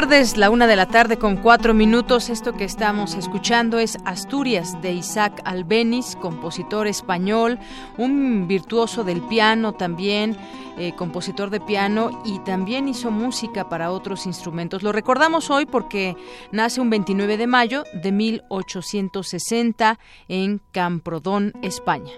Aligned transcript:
Tardes, 0.00 0.36
la 0.36 0.50
una 0.50 0.66
de 0.66 0.74
la 0.74 0.86
tarde 0.86 1.18
con 1.18 1.36
cuatro 1.36 1.72
minutos. 1.72 2.28
Esto 2.28 2.52
que 2.54 2.64
estamos 2.64 3.14
escuchando 3.14 3.78
es 3.78 3.96
Asturias 4.04 4.82
de 4.82 4.92
Isaac 4.92 5.40
Albeniz, 5.44 6.16
compositor 6.16 6.88
español, 6.88 7.60
un 7.96 8.48
virtuoso 8.48 9.04
del 9.04 9.22
piano 9.22 9.74
también, 9.74 10.36
eh, 10.78 10.94
compositor 10.96 11.48
de 11.50 11.60
piano 11.60 12.22
y 12.24 12.40
también 12.40 12.88
hizo 12.88 13.12
música 13.12 13.68
para 13.68 13.92
otros 13.92 14.26
instrumentos. 14.26 14.82
Lo 14.82 14.90
recordamos 14.90 15.48
hoy 15.48 15.64
porque 15.64 16.16
nace 16.50 16.80
un 16.80 16.90
29 16.90 17.36
de 17.36 17.46
mayo 17.46 17.84
de 17.92 18.10
1860 18.10 20.00
en 20.26 20.60
Camprodón, 20.72 21.52
España. 21.62 22.10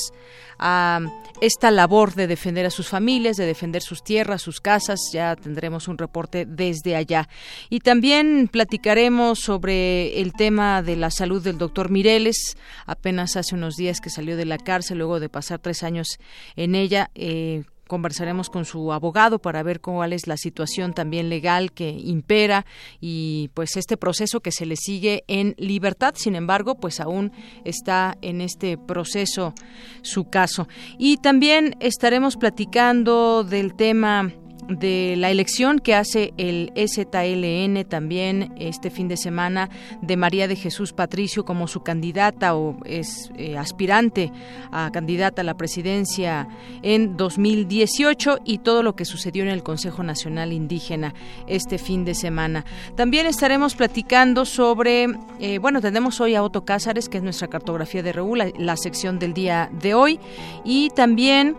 a 0.59 0.99
esta 1.41 1.71
labor 1.71 2.15
de 2.15 2.27
defender 2.27 2.67
a 2.67 2.71
sus 2.71 2.89
familias, 2.89 3.37
de 3.37 3.47
defender 3.47 3.83
sus 3.83 4.03
tierras, 4.03 4.43
sus 4.43 4.61
casas. 4.61 4.99
Ya 5.13 5.37
tendremos 5.37 5.87
un 5.87 5.97
reporte 5.97 6.45
desde 6.45 6.97
allá. 6.97 7.29
Y 7.71 7.79
también 7.79 8.49
platicaremos 8.51 9.39
sobre 9.39 10.21
el 10.21 10.33
tema 10.33 10.83
de 10.83 10.97
la 10.97 11.13
salud 11.13 11.41
del 11.41 11.57
doctor 11.57 11.89
Mireles. 11.89 12.57
Apenas 12.85 13.37
hace 13.37 13.55
unos 13.55 13.77
días 13.77 14.01
que 14.01 14.11
salió 14.11 14.37
de 14.37 14.45
la 14.45 14.59
cárcel 14.59 14.99
luego 14.99 15.21
de 15.21 15.29
pasar 15.29 15.61
tres 15.61 15.85
años 15.85 16.19
en 16.57 16.75
ella. 16.75 17.13
Eh, 17.15 17.63
conversaremos 17.87 18.51
con 18.51 18.65
su 18.65 18.93
abogado 18.93 19.39
para 19.39 19.63
ver 19.63 19.81
cuál 19.81 20.13
es 20.13 20.27
la 20.27 20.37
situación 20.37 20.93
también 20.93 21.29
legal 21.29 21.73
que 21.73 21.91
impera 21.91 22.67
y 23.01 23.51
pues 23.55 23.77
este 23.77 23.97
proceso 23.97 24.41
que 24.41 24.53
se 24.53 24.67
le 24.67 24.77
sigue 24.77 25.25
en 25.29 25.55
libertad. 25.59 26.15
Sin 26.17 26.35
embargo, 26.35 26.77
pues 26.77 27.01
aún 27.01 27.33
está 27.65 28.17
en 28.23 28.41
este 28.41 28.79
proceso 28.79 29.55
su 30.03 30.29
caso. 30.31 30.69
Y 30.99 31.19
también 31.19 31.77
estaremos 31.81 32.37
platicando 32.37 33.45
del 33.45 33.75
tema 33.75 34.33
de 34.69 35.15
la 35.17 35.31
elección 35.31 35.79
que 35.79 35.95
hace 35.95 36.33
el 36.37 36.73
EZLN 36.75 37.85
también 37.89 38.55
este 38.59 38.91
fin 38.91 39.09
de 39.09 39.17
semana 39.17 39.69
de 40.01 40.17
María 40.17 40.49
de 40.49 40.57
Jesús 40.57 40.93
Patricio 40.93 41.45
como 41.45 41.69
su 41.69 41.83
candidata 41.83 42.55
o 42.55 42.77
es 42.85 43.31
eh, 43.37 43.57
aspirante 43.59 44.33
a 44.73 44.91
candidata 44.93 45.43
a 45.43 45.45
la 45.45 45.57
presidencia 45.57 46.49
en 46.83 47.17
2018 47.17 48.39
y 48.45 48.59
todo 48.59 48.83
lo 48.83 48.97
que 48.97 49.05
sucedió 49.05 49.43
en 49.43 49.51
el 49.51 49.63
Consejo 49.63 50.03
Nacional 50.03 50.53
Indígena 50.53 51.15
este 51.47 51.79
fin 51.79 52.05
de 52.05 52.15
semana. 52.15 52.65
También 52.97 53.27
estaremos 53.27 53.75
platicando 53.75 54.45
sobre, 54.45 55.07
eh, 55.41 55.59
bueno, 55.59 55.81
tenemos 55.81 56.21
hoy 56.21 56.35
a 56.35 56.43
Otto 56.43 56.65
Cázares, 56.65 57.09
que 57.09 57.19
es 57.19 57.25
nuestra 57.25 57.49
cartografía 57.49 58.03
de 58.03 58.13
Reú, 58.13 58.35
la 58.35 58.77
sección 58.77 59.19
del 59.19 59.35
día 59.35 59.71
de 59.73 59.95
hoy, 59.95 60.21
y 60.65 60.91
también 60.91 61.57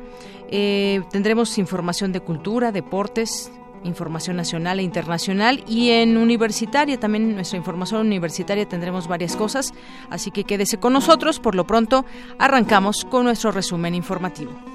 eh, 0.49 1.01
tendremos 1.11 1.57
información 1.57 2.11
de 2.11 2.21
cultura, 2.21 2.71
deportes, 2.71 3.51
información 3.83 4.35
nacional 4.35 4.79
e 4.79 4.83
internacional 4.83 5.63
y 5.67 5.91
en 5.91 6.17
universitaria, 6.17 6.99
también 6.99 7.35
nuestra 7.35 7.57
información 7.57 8.01
universitaria 8.01 8.67
tendremos 8.67 9.07
varias 9.07 9.35
cosas, 9.35 9.73
así 10.09 10.31
que 10.31 10.43
quédese 10.43 10.77
con 10.77 10.93
nosotros. 10.93 11.39
Por 11.39 11.55
lo 11.55 11.65
pronto, 11.65 12.05
arrancamos 12.39 13.05
con 13.05 13.25
nuestro 13.25 13.51
resumen 13.51 13.95
informativo. 13.95 14.74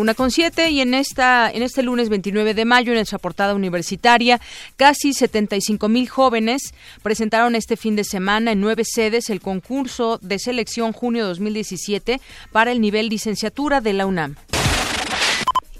Una 0.00 0.14
con 0.14 0.30
siete 0.30 0.70
y 0.70 0.80
en 0.80 0.94
esta 0.94 1.50
en 1.50 1.62
este 1.62 1.82
lunes 1.82 2.08
29 2.08 2.54
de 2.54 2.64
mayo 2.64 2.92
en 2.92 2.96
nuestra 2.96 3.18
portada 3.18 3.54
universitaria 3.54 4.40
casi 4.76 5.12
75 5.12 5.88
mil 5.88 6.08
jóvenes 6.08 6.74
presentaron 7.02 7.54
este 7.54 7.76
fin 7.76 7.96
de 7.96 8.04
semana 8.04 8.52
en 8.52 8.60
nueve 8.60 8.84
sedes 8.84 9.28
el 9.28 9.40
concurso 9.40 10.18
de 10.22 10.38
selección 10.38 10.92
junio 10.92 11.26
2017 11.26 12.20
para 12.50 12.72
el 12.72 12.80
nivel 12.80 13.08
licenciatura 13.08 13.80
de 13.80 13.92
la 13.92 14.06
UNAM. 14.06 14.36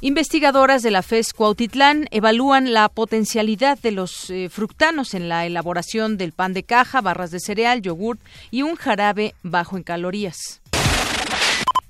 Investigadoras 0.03 0.83
de 0.83 0.91
la 0.91 1.03
FES 1.03 1.33
Cuautitlán 1.35 2.07
evalúan 2.11 2.73
la 2.73 2.89
potencialidad 2.89 3.79
de 3.79 3.91
los 3.91 4.31
eh, 4.31 4.49
fructanos 4.51 5.13
en 5.13 5.29
la 5.29 5.45
elaboración 5.45 6.17
del 6.17 6.33
pan 6.33 6.55
de 6.55 6.63
caja, 6.63 7.03
barras 7.03 7.31
de 7.31 7.41
cereal, 7.41 7.83
yogurt 7.83 8.21
y 8.51 8.63
un 8.63 8.77
jarabe 8.77 9.35
bajo 9.43 9.77
en 9.77 9.83
calorías. 9.83 10.63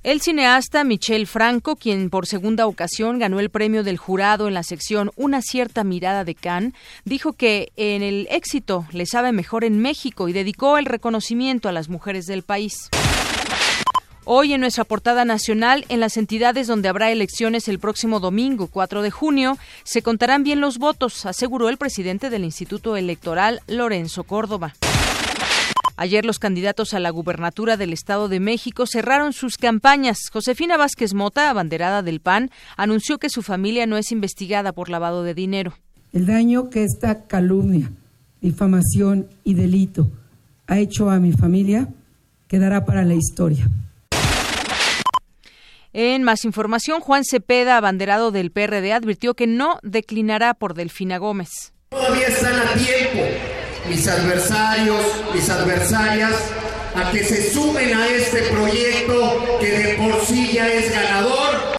El 0.03 0.23
cineasta 0.23 0.83
Michel 0.83 1.27
Franco, 1.27 1.77
quien 1.77 2.09
por 2.09 2.27
segunda 2.27 2.67
ocasión 2.67 3.19
ganó 3.19 3.39
el 3.39 3.51
premio 3.51 3.85
del 3.85 3.99
jurado 3.99 4.49
en 4.49 4.55
la 4.55 4.63
sección 4.63 5.11
Una 5.15 5.43
cierta 5.43 5.85
mirada 5.85 6.25
de 6.25 6.35
Cannes, 6.35 6.73
dijo 7.05 7.35
que 7.35 7.71
en 7.77 8.03
el 8.03 8.27
éxito 8.31 8.87
le 8.93 9.05
sabe 9.05 9.33
mejor 9.33 9.63
en 9.63 9.79
México 9.79 10.27
y 10.27 10.33
dedicó 10.33 10.79
el 10.79 10.87
reconocimiento 10.87 11.69
a 11.69 11.73
las 11.73 11.91
mujeres 11.91 12.25
del 12.25 12.43
país. 12.45 12.89
Hoy 14.25 14.55
en 14.55 14.63
nuestra 14.63 14.85
portada 14.85 15.27
nacional, 15.27 15.85
en 15.91 16.01
las 16.01 16.17
entidades 16.17 16.67
donde 16.67 16.89
habrá 16.89 17.11
elecciones 17.11 17.69
el 17.69 17.79
próximo 17.79 18.21
domingo, 18.21 18.69
4 18.69 19.03
de 19.03 19.11
junio, 19.11 19.59
se 19.85 20.01
contarán 20.01 20.45
bien 20.45 20.63
los 20.63 20.79
votos, 20.79 21.27
aseguró 21.27 21.69
el 21.69 21.77
presidente 21.77 22.31
del 22.31 22.45
Instituto 22.45 22.97
Electoral, 22.97 23.61
Lorenzo 23.67 24.25
Córdoba. 24.25 24.75
Ayer 26.01 26.25
los 26.25 26.39
candidatos 26.39 26.95
a 26.95 26.99
la 26.99 27.11
gubernatura 27.11 27.77
del 27.77 27.93
Estado 27.93 28.31
de 28.31 28.41
México 28.41 28.87
cerraron 28.87 29.35
sus 29.35 29.59
campañas. 29.59 30.17
Josefina 30.33 30.79
Vázquez 30.79 31.13
Mota, 31.13 31.51
abanderada 31.51 32.01
del 32.01 32.21
PAN, 32.21 32.51
anunció 32.79 33.19
que 33.19 33.29
su 33.29 33.43
familia 33.43 33.85
no 33.85 33.99
es 33.99 34.11
investigada 34.11 34.73
por 34.73 34.89
lavado 34.89 35.25
de 35.25 35.35
dinero. 35.35 35.75
El 36.15 36.25
daño 36.25 36.71
que 36.71 36.85
esta 36.85 37.27
calumnia, 37.27 37.91
difamación 38.41 39.29
y 39.45 39.53
delito 39.53 40.11
ha 40.67 40.79
hecho 40.79 41.11
a 41.11 41.19
mi 41.19 41.33
familia 41.33 41.89
quedará 42.49 42.87
para 42.87 43.05
la 43.05 43.13
historia. 43.13 43.69
En 45.93 46.23
más 46.23 46.47
información, 46.47 47.03
Juan 47.03 47.25
Cepeda, 47.27 47.77
abanderado 47.77 48.31
del 48.31 48.53
PRD, 48.53 48.95
advirtió 48.95 49.35
que 49.35 49.47
no 49.47 49.79
declinará 49.83 50.55
por 50.55 50.73
Delfina 50.73 51.19
Gómez. 51.19 51.75
Todavía 51.91 52.29
están 52.29 52.55
a 52.59 52.73
tiempo 52.73 53.50
mis 53.89 54.07
adversarios, 54.07 55.05
mis 55.35 55.49
adversarias, 55.49 56.35
a 56.95 57.11
que 57.11 57.25
se 57.25 57.51
sumen 57.51 57.95
a 57.95 58.09
este 58.09 58.43
proyecto 58.43 59.59
que 59.61 59.71
de 59.71 59.95
por 59.95 60.25
sí 60.25 60.53
ya 60.55 60.69
es 60.69 60.93
ganador. 60.93 61.79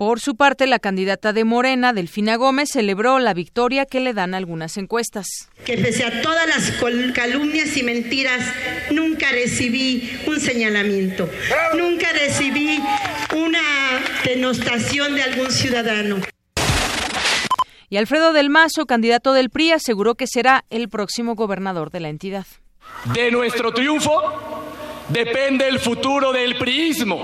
Por 0.00 0.18
su 0.18 0.34
parte, 0.34 0.66
la 0.66 0.78
candidata 0.78 1.34
de 1.34 1.44
Morena, 1.44 1.92
Delfina 1.92 2.36
Gómez, 2.36 2.70
celebró 2.70 3.18
la 3.18 3.34
victoria 3.34 3.84
que 3.84 4.00
le 4.00 4.14
dan 4.14 4.32
algunas 4.32 4.78
encuestas. 4.78 5.26
Que 5.66 5.76
pese 5.76 6.04
a 6.04 6.22
todas 6.22 6.46
las 6.46 6.72
calumnias 7.12 7.76
y 7.76 7.82
mentiras, 7.82 8.40
nunca 8.90 9.30
recibí 9.30 10.18
un 10.26 10.40
señalamiento, 10.40 11.28
nunca 11.76 12.12
recibí 12.14 12.82
una 13.36 13.60
denostación 14.24 15.16
de 15.16 15.22
algún 15.22 15.50
ciudadano. 15.50 16.16
Y 17.92 17.96
Alfredo 17.96 18.32
del 18.32 18.50
Mazo, 18.50 18.86
candidato 18.86 19.32
del 19.32 19.50
PRI, 19.50 19.72
aseguró 19.72 20.14
que 20.14 20.28
será 20.28 20.64
el 20.70 20.88
próximo 20.88 21.34
gobernador 21.34 21.90
de 21.90 21.98
la 21.98 22.08
entidad. 22.08 22.46
De 23.12 23.32
nuestro 23.32 23.72
triunfo 23.72 24.12
depende 25.08 25.66
el 25.66 25.80
futuro 25.80 26.32
del 26.32 26.56
priismo, 26.56 27.20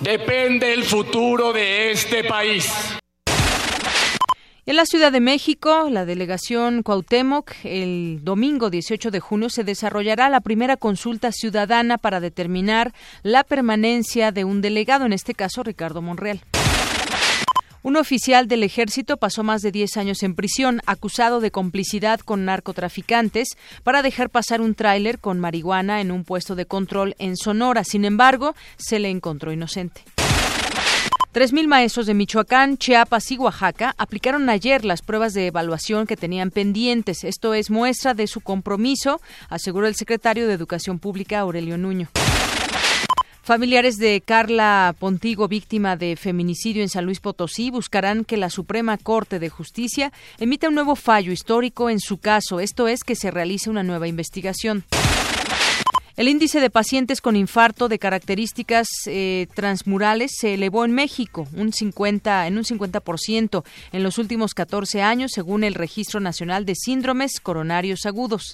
depende 0.00 0.74
el 0.74 0.84
futuro 0.84 1.54
de 1.54 1.92
este 1.92 2.24
país. 2.24 2.70
En 4.66 4.76
la 4.76 4.84
Ciudad 4.84 5.10
de 5.10 5.20
México, 5.20 5.88
la 5.90 6.04
delegación 6.04 6.82
Cuauhtémoc, 6.82 7.52
el 7.64 8.20
domingo 8.22 8.68
18 8.68 9.10
de 9.10 9.18
junio 9.18 9.48
se 9.48 9.64
desarrollará 9.64 10.28
la 10.28 10.42
primera 10.42 10.76
consulta 10.76 11.32
ciudadana 11.32 11.96
para 11.96 12.20
determinar 12.20 12.92
la 13.22 13.44
permanencia 13.44 14.30
de 14.30 14.44
un 14.44 14.60
delegado, 14.60 15.06
en 15.06 15.14
este 15.14 15.32
caso 15.32 15.62
Ricardo 15.62 16.02
Monreal. 16.02 16.42
Un 17.82 17.96
oficial 17.96 18.46
del 18.46 18.62
ejército 18.62 19.16
pasó 19.16 19.42
más 19.42 19.62
de 19.62 19.72
10 19.72 19.96
años 19.96 20.22
en 20.22 20.34
prisión, 20.34 20.82
acusado 20.84 21.40
de 21.40 21.50
complicidad 21.50 22.20
con 22.20 22.44
narcotraficantes 22.44 23.56
para 23.84 24.02
dejar 24.02 24.28
pasar 24.28 24.60
un 24.60 24.74
tráiler 24.74 25.18
con 25.18 25.40
marihuana 25.40 26.02
en 26.02 26.10
un 26.10 26.24
puesto 26.24 26.54
de 26.54 26.66
control 26.66 27.14
en 27.18 27.38
Sonora. 27.38 27.82
Sin 27.84 28.04
embargo, 28.04 28.54
se 28.76 28.98
le 28.98 29.08
encontró 29.08 29.50
inocente. 29.50 30.02
Tres 31.32 31.52
mil 31.52 31.68
maestros 31.68 32.06
de 32.06 32.12
Michoacán, 32.12 32.76
Chiapas 32.76 33.30
y 33.30 33.38
Oaxaca 33.38 33.94
aplicaron 33.96 34.50
ayer 34.50 34.84
las 34.84 35.00
pruebas 35.00 35.32
de 35.32 35.46
evaluación 35.46 36.06
que 36.06 36.16
tenían 36.16 36.50
pendientes. 36.50 37.24
Esto 37.24 37.54
es 37.54 37.70
muestra 37.70 38.12
de 38.12 38.26
su 38.26 38.40
compromiso, 38.40 39.22
aseguró 39.48 39.86
el 39.86 39.94
secretario 39.94 40.48
de 40.48 40.54
Educación 40.54 40.98
Pública, 40.98 41.38
Aurelio 41.38 41.78
Nuño. 41.78 42.08
Familiares 43.42 43.96
de 43.96 44.20
Carla 44.20 44.94
Pontigo, 44.98 45.48
víctima 45.48 45.96
de 45.96 46.16
feminicidio 46.16 46.82
en 46.82 46.88
San 46.88 47.06
Luis 47.06 47.20
Potosí, 47.20 47.70
buscarán 47.70 48.24
que 48.24 48.36
la 48.36 48.50
Suprema 48.50 48.98
Corte 48.98 49.38
de 49.38 49.48
Justicia 49.48 50.12
emita 50.38 50.68
un 50.68 50.74
nuevo 50.74 50.94
fallo 50.94 51.32
histórico 51.32 51.88
en 51.88 52.00
su 52.00 52.18
caso, 52.18 52.60
esto 52.60 52.86
es, 52.86 53.02
que 53.02 53.16
se 53.16 53.30
realice 53.30 53.70
una 53.70 53.82
nueva 53.82 54.08
investigación. 54.08 54.84
El 56.16 56.28
índice 56.28 56.60
de 56.60 56.68
pacientes 56.68 57.22
con 57.22 57.34
infarto 57.34 57.88
de 57.88 57.98
características 57.98 58.88
eh, 59.06 59.46
transmurales 59.54 60.32
se 60.38 60.52
elevó 60.52 60.84
en 60.84 60.92
México 60.92 61.48
un 61.54 61.72
50, 61.72 62.46
en 62.46 62.58
un 62.58 62.64
50% 62.64 63.64
en 63.92 64.02
los 64.02 64.18
últimos 64.18 64.52
14 64.52 65.00
años, 65.00 65.30
según 65.34 65.64
el 65.64 65.72
Registro 65.72 66.20
Nacional 66.20 66.66
de 66.66 66.74
Síndromes 66.74 67.40
Coronarios 67.40 68.04
Agudos. 68.04 68.52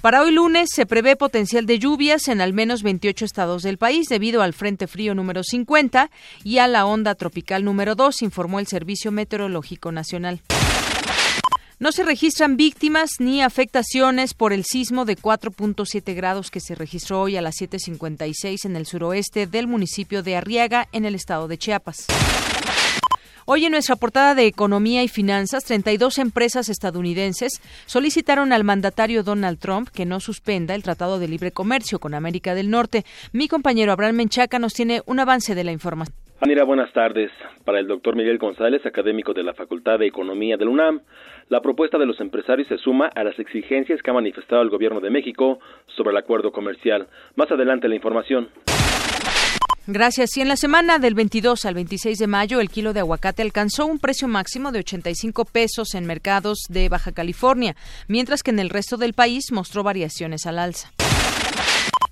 Para 0.00 0.22
hoy 0.22 0.32
lunes 0.32 0.70
se 0.74 0.86
prevé 0.86 1.14
potencial 1.14 1.66
de 1.66 1.78
lluvias 1.78 2.28
en 2.28 2.40
al 2.40 2.54
menos 2.54 2.82
28 2.82 3.22
estados 3.26 3.62
del 3.62 3.76
país 3.76 4.06
debido 4.08 4.40
al 4.40 4.54
Frente 4.54 4.86
Frío 4.86 5.14
número 5.14 5.42
50 5.44 6.10
y 6.42 6.56
a 6.56 6.66
la 6.68 6.86
onda 6.86 7.14
tropical 7.14 7.64
número 7.64 7.94
2, 7.94 8.22
informó 8.22 8.60
el 8.60 8.66
Servicio 8.66 9.12
Meteorológico 9.12 9.92
Nacional. 9.92 10.40
No 11.78 11.92
se 11.92 12.02
registran 12.02 12.56
víctimas 12.56 13.10
ni 13.18 13.42
afectaciones 13.42 14.32
por 14.32 14.54
el 14.54 14.64
sismo 14.64 15.04
de 15.04 15.18
4.7 15.18 16.14
grados 16.14 16.50
que 16.50 16.60
se 16.60 16.74
registró 16.74 17.20
hoy 17.20 17.36
a 17.36 17.42
las 17.42 17.56
7.56 17.56 18.64
en 18.64 18.76
el 18.76 18.86
suroeste 18.86 19.46
del 19.46 19.66
municipio 19.66 20.22
de 20.22 20.36
Arriaga, 20.36 20.88
en 20.92 21.04
el 21.04 21.14
estado 21.14 21.46
de 21.46 21.58
Chiapas. 21.58 22.06
Hoy 23.52 23.64
en 23.64 23.72
nuestra 23.72 23.96
portada 23.96 24.36
de 24.36 24.46
Economía 24.46 25.02
y 25.02 25.08
Finanzas, 25.08 25.64
32 25.64 26.18
empresas 26.18 26.68
estadounidenses 26.68 27.60
solicitaron 27.84 28.52
al 28.52 28.62
mandatario 28.62 29.24
Donald 29.24 29.58
Trump 29.58 29.88
que 29.88 30.06
no 30.06 30.20
suspenda 30.20 30.76
el 30.76 30.84
Tratado 30.84 31.18
de 31.18 31.26
Libre 31.26 31.50
Comercio 31.50 31.98
con 31.98 32.14
América 32.14 32.54
del 32.54 32.70
Norte. 32.70 33.02
Mi 33.32 33.48
compañero 33.48 33.90
Abraham 33.90 34.14
Menchaca 34.14 34.60
nos 34.60 34.72
tiene 34.72 35.00
un 35.04 35.18
avance 35.18 35.56
de 35.56 35.64
la 35.64 35.72
información. 35.72 36.14
Anira, 36.40 36.62
buenas 36.62 36.92
tardes. 36.92 37.32
Para 37.64 37.80
el 37.80 37.88
doctor 37.88 38.14
Miguel 38.14 38.38
González, 38.38 38.86
académico 38.86 39.32
de 39.32 39.42
la 39.42 39.52
Facultad 39.52 39.98
de 39.98 40.06
Economía 40.06 40.56
del 40.56 40.68
UNAM, 40.68 41.00
la 41.48 41.60
propuesta 41.60 41.98
de 41.98 42.06
los 42.06 42.20
empresarios 42.20 42.68
se 42.68 42.78
suma 42.78 43.10
a 43.12 43.24
las 43.24 43.36
exigencias 43.40 44.00
que 44.00 44.10
ha 44.12 44.14
manifestado 44.14 44.62
el 44.62 44.70
Gobierno 44.70 45.00
de 45.00 45.10
México 45.10 45.58
sobre 45.96 46.10
el 46.10 46.18
acuerdo 46.18 46.52
comercial. 46.52 47.08
Más 47.34 47.50
adelante 47.50 47.88
la 47.88 47.96
información. 47.96 48.48
Gracias. 49.92 50.36
Y 50.36 50.40
en 50.40 50.46
la 50.46 50.54
semana 50.54 51.00
del 51.00 51.14
22 51.14 51.64
al 51.64 51.74
26 51.74 52.16
de 52.16 52.28
mayo, 52.28 52.60
el 52.60 52.70
kilo 52.70 52.92
de 52.92 53.00
aguacate 53.00 53.42
alcanzó 53.42 53.86
un 53.86 53.98
precio 53.98 54.28
máximo 54.28 54.70
de 54.70 54.78
85 54.78 55.44
pesos 55.46 55.96
en 55.96 56.06
mercados 56.06 56.60
de 56.68 56.88
Baja 56.88 57.10
California, 57.10 57.74
mientras 58.06 58.44
que 58.44 58.52
en 58.52 58.60
el 58.60 58.70
resto 58.70 58.98
del 58.98 59.14
país 59.14 59.50
mostró 59.50 59.82
variaciones 59.82 60.46
al 60.46 60.60
alza. 60.60 60.92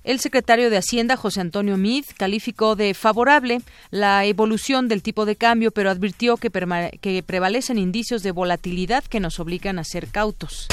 El 0.03 0.19
secretario 0.19 0.69
de 0.69 0.75
Hacienda, 0.75 1.15
José 1.15 1.39
Antonio 1.39 1.77
Mid, 1.77 2.03
calificó 2.17 2.75
de 2.75 2.93
favorable 2.93 3.61
la 3.91 4.25
evolución 4.25 4.89
del 4.89 5.01
tipo 5.01 5.25
de 5.25 5.37
cambio, 5.37 5.71
pero 5.71 5.89
advirtió 5.89 6.35
que, 6.35 6.51
que 6.99 7.23
prevalecen 7.23 7.77
indicios 7.77 8.23
de 8.23 8.31
volatilidad 8.31 9.05
que 9.05 9.21
nos 9.21 9.39
obligan 9.39 9.79
a 9.79 9.85
ser 9.85 10.07
cautos. 10.07 10.67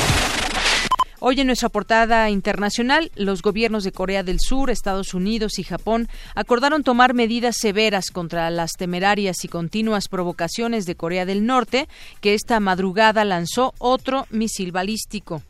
Hoy 1.18 1.40
en 1.40 1.46
nuestra 1.46 1.70
portada 1.70 2.28
internacional, 2.28 3.10
los 3.16 3.40
gobiernos 3.40 3.84
de 3.84 3.92
Corea 3.92 4.22
del 4.22 4.38
Sur, 4.38 4.68
Estados 4.68 5.14
Unidos 5.14 5.58
y 5.58 5.62
Japón 5.62 6.08
acordaron 6.34 6.82
tomar 6.82 7.14
medidas 7.14 7.56
severas 7.58 8.10
contra 8.10 8.50
las 8.50 8.72
temerarias 8.72 9.42
y 9.42 9.48
continuas 9.48 10.08
provocaciones 10.08 10.84
de 10.84 10.94
Corea 10.94 11.24
del 11.24 11.46
Norte, 11.46 11.88
que 12.20 12.34
esta 12.34 12.60
madrugada 12.60 13.24
lanzó 13.24 13.72
otro 13.78 14.26
misil 14.30 14.72
balístico. 14.72 15.42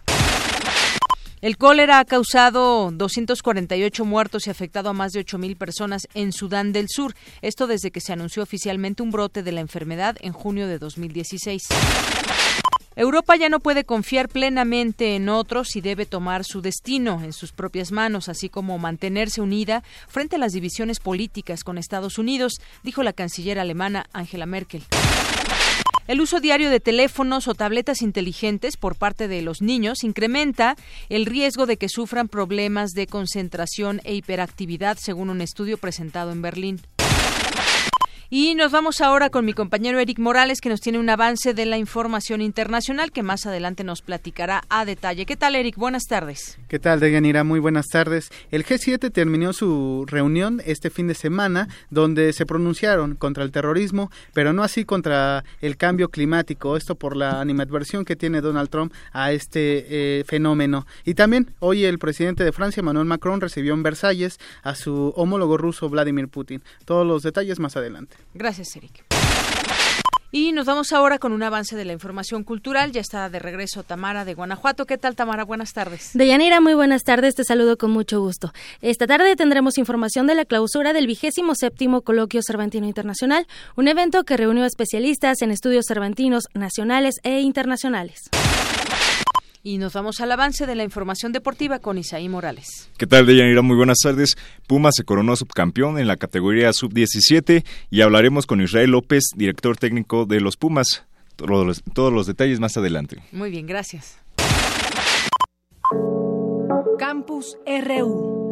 El 1.42 1.58
cólera 1.58 1.98
ha 1.98 2.04
causado 2.04 2.90
248 2.92 4.04
muertos 4.04 4.46
y 4.46 4.50
afectado 4.50 4.90
a 4.90 4.92
más 4.92 5.12
de 5.12 5.24
8.000 5.24 5.56
personas 5.56 6.06
en 6.14 6.32
Sudán 6.32 6.72
del 6.72 6.86
Sur, 6.88 7.14
esto 7.42 7.66
desde 7.66 7.90
que 7.90 8.00
se 8.00 8.12
anunció 8.12 8.44
oficialmente 8.44 9.02
un 9.02 9.10
brote 9.10 9.42
de 9.42 9.52
la 9.52 9.60
enfermedad 9.60 10.16
en 10.20 10.32
junio 10.32 10.68
de 10.68 10.78
2016. 10.78 11.62
Europa 12.96 13.36
ya 13.36 13.50
no 13.50 13.60
puede 13.60 13.84
confiar 13.84 14.30
plenamente 14.30 15.16
en 15.16 15.28
otros 15.28 15.76
y 15.76 15.82
debe 15.82 16.06
tomar 16.06 16.44
su 16.44 16.62
destino 16.62 17.22
en 17.22 17.34
sus 17.34 17.52
propias 17.52 17.92
manos, 17.92 18.30
así 18.30 18.48
como 18.48 18.78
mantenerse 18.78 19.42
unida 19.42 19.82
frente 20.08 20.36
a 20.36 20.38
las 20.38 20.54
divisiones 20.54 20.98
políticas 20.98 21.62
con 21.62 21.76
Estados 21.76 22.16
Unidos, 22.16 22.54
dijo 22.82 23.02
la 23.02 23.12
canciller 23.12 23.58
alemana 23.58 24.06
Angela 24.14 24.46
Merkel. 24.46 24.82
El 26.08 26.22
uso 26.22 26.40
diario 26.40 26.70
de 26.70 26.80
teléfonos 26.80 27.48
o 27.48 27.54
tabletas 27.54 28.00
inteligentes 28.00 28.78
por 28.78 28.96
parte 28.96 29.28
de 29.28 29.42
los 29.42 29.60
niños 29.60 30.02
incrementa 30.02 30.76
el 31.10 31.26
riesgo 31.26 31.66
de 31.66 31.76
que 31.76 31.90
sufran 31.90 32.28
problemas 32.28 32.92
de 32.92 33.08
concentración 33.08 34.00
e 34.04 34.14
hiperactividad, 34.14 34.96
según 34.96 35.28
un 35.28 35.42
estudio 35.42 35.76
presentado 35.76 36.32
en 36.32 36.40
Berlín. 36.40 36.80
Y 38.28 38.56
nos 38.56 38.72
vamos 38.72 39.00
ahora 39.00 39.30
con 39.30 39.44
mi 39.44 39.52
compañero 39.52 40.00
Eric 40.00 40.18
Morales, 40.18 40.60
que 40.60 40.68
nos 40.68 40.80
tiene 40.80 40.98
un 40.98 41.08
avance 41.08 41.54
de 41.54 41.64
la 41.64 41.78
información 41.78 42.40
internacional 42.40 43.12
que 43.12 43.22
más 43.22 43.46
adelante 43.46 43.84
nos 43.84 44.02
platicará 44.02 44.64
a 44.68 44.84
detalle. 44.84 45.26
¿Qué 45.26 45.36
tal, 45.36 45.54
Eric? 45.54 45.76
Buenas 45.76 46.06
tardes. 46.08 46.58
¿Qué 46.66 46.80
tal, 46.80 46.98
Deyanira? 46.98 47.44
Muy 47.44 47.60
buenas 47.60 47.86
tardes. 47.86 48.30
El 48.50 48.64
G7 48.64 49.12
terminó 49.12 49.52
su 49.52 50.06
reunión 50.08 50.60
este 50.66 50.90
fin 50.90 51.06
de 51.06 51.14
semana, 51.14 51.68
donde 51.90 52.32
se 52.32 52.46
pronunciaron 52.46 53.14
contra 53.14 53.44
el 53.44 53.52
terrorismo, 53.52 54.10
pero 54.34 54.52
no 54.52 54.64
así 54.64 54.84
contra 54.84 55.44
el 55.60 55.76
cambio 55.76 56.08
climático. 56.08 56.76
Esto 56.76 56.96
por 56.96 57.16
la 57.16 57.40
animadversión 57.40 58.04
que 58.04 58.16
tiene 58.16 58.40
Donald 58.40 58.70
Trump 58.70 58.92
a 59.12 59.30
este 59.30 59.86
eh, 59.88 60.24
fenómeno. 60.24 60.84
Y 61.04 61.14
también 61.14 61.54
hoy 61.60 61.84
el 61.84 62.00
presidente 62.00 62.42
de 62.42 62.50
Francia, 62.50 62.80
Emmanuel 62.80 63.06
Macron, 63.06 63.40
recibió 63.40 63.72
en 63.72 63.84
Versalles 63.84 64.40
a 64.64 64.74
su 64.74 65.12
homólogo 65.14 65.56
ruso, 65.58 65.88
Vladimir 65.88 66.26
Putin. 66.26 66.60
Todos 66.84 67.06
los 67.06 67.22
detalles 67.22 67.60
más 67.60 67.76
adelante. 67.76 68.15
Gracias, 68.34 68.76
Eric. 68.76 69.04
Y 70.32 70.52
nos 70.52 70.66
vamos 70.66 70.92
ahora 70.92 71.18
con 71.18 71.32
un 71.32 71.42
avance 71.42 71.76
de 71.76 71.84
la 71.84 71.92
información 71.92 72.44
cultural. 72.44 72.92
Ya 72.92 73.00
está 73.00 73.30
de 73.30 73.38
regreso 73.38 73.84
Tamara 73.84 74.24
de 74.24 74.34
Guanajuato. 74.34 74.84
¿Qué 74.84 74.98
tal, 74.98 75.14
Tamara? 75.14 75.44
Buenas 75.44 75.72
tardes. 75.72 76.10
Deyanira, 76.12 76.60
muy 76.60 76.74
buenas 76.74 77.04
tardes. 77.04 77.34
Te 77.34 77.44
saludo 77.44 77.78
con 77.78 77.90
mucho 77.90 78.20
gusto. 78.20 78.52
Esta 78.82 79.06
tarde 79.06 79.36
tendremos 79.36 79.78
información 79.78 80.26
de 80.26 80.34
la 80.34 80.44
clausura 80.44 80.92
del 80.92 81.06
vigésimo 81.06 81.54
séptimo 81.54 82.02
Coloquio 82.02 82.42
Cervantino 82.46 82.86
Internacional, 82.86 83.46
un 83.76 83.88
evento 83.88 84.24
que 84.24 84.36
reunió 84.36 84.66
especialistas 84.66 85.40
en 85.42 85.52
estudios 85.52 85.86
cervantinos 85.88 86.44
nacionales 86.54 87.14
e 87.22 87.40
internacionales. 87.40 88.28
Y 89.66 89.78
nos 89.78 89.94
vamos 89.94 90.20
al 90.20 90.30
avance 90.30 90.64
de 90.64 90.76
la 90.76 90.84
información 90.84 91.32
deportiva 91.32 91.80
con 91.80 91.98
Isaí 91.98 92.28
Morales. 92.28 92.88
¿Qué 92.98 93.04
tal, 93.08 93.26
Deyanira? 93.26 93.62
Muy 93.62 93.74
buenas 93.74 93.98
tardes. 94.00 94.36
Puma 94.68 94.90
se 94.92 95.02
coronó 95.02 95.34
subcampeón 95.34 95.98
en 95.98 96.06
la 96.06 96.16
categoría 96.16 96.72
sub-17 96.72 97.64
y 97.90 98.00
hablaremos 98.02 98.46
con 98.46 98.60
Israel 98.60 98.92
López, 98.92 99.24
director 99.34 99.76
técnico 99.76 100.24
de 100.24 100.40
los 100.40 100.56
Pumas. 100.56 101.04
Todos 101.34 101.66
los, 101.66 101.82
todos 101.94 102.12
los 102.12 102.28
detalles 102.28 102.60
más 102.60 102.76
adelante. 102.76 103.24
Muy 103.32 103.50
bien, 103.50 103.66
gracias. 103.66 104.20
Campus 106.96 107.58
RU. 107.66 108.45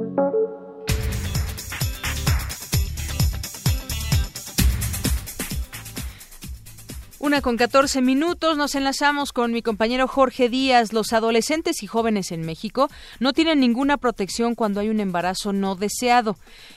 Una 7.24 7.40
con 7.40 7.56
14 7.56 8.02
minutos, 8.02 8.58
nos 8.58 8.74
enlazamos 8.74 9.32
con 9.32 9.50
mi 9.50 9.62
compañero 9.62 10.06
Jorge 10.06 10.50
Díaz. 10.50 10.92
Los 10.92 11.14
adolescentes 11.14 11.82
y 11.82 11.86
jóvenes 11.86 12.32
en 12.32 12.44
México 12.44 12.88
no 13.18 13.32
tienen 13.32 13.60
ninguna 13.60 13.96
protección 13.96 14.54
cuando 14.54 14.80
hay 14.80 14.90
un 14.90 15.00
embarazo 15.00 15.54
no 15.54 15.74
deseado. 15.74 16.34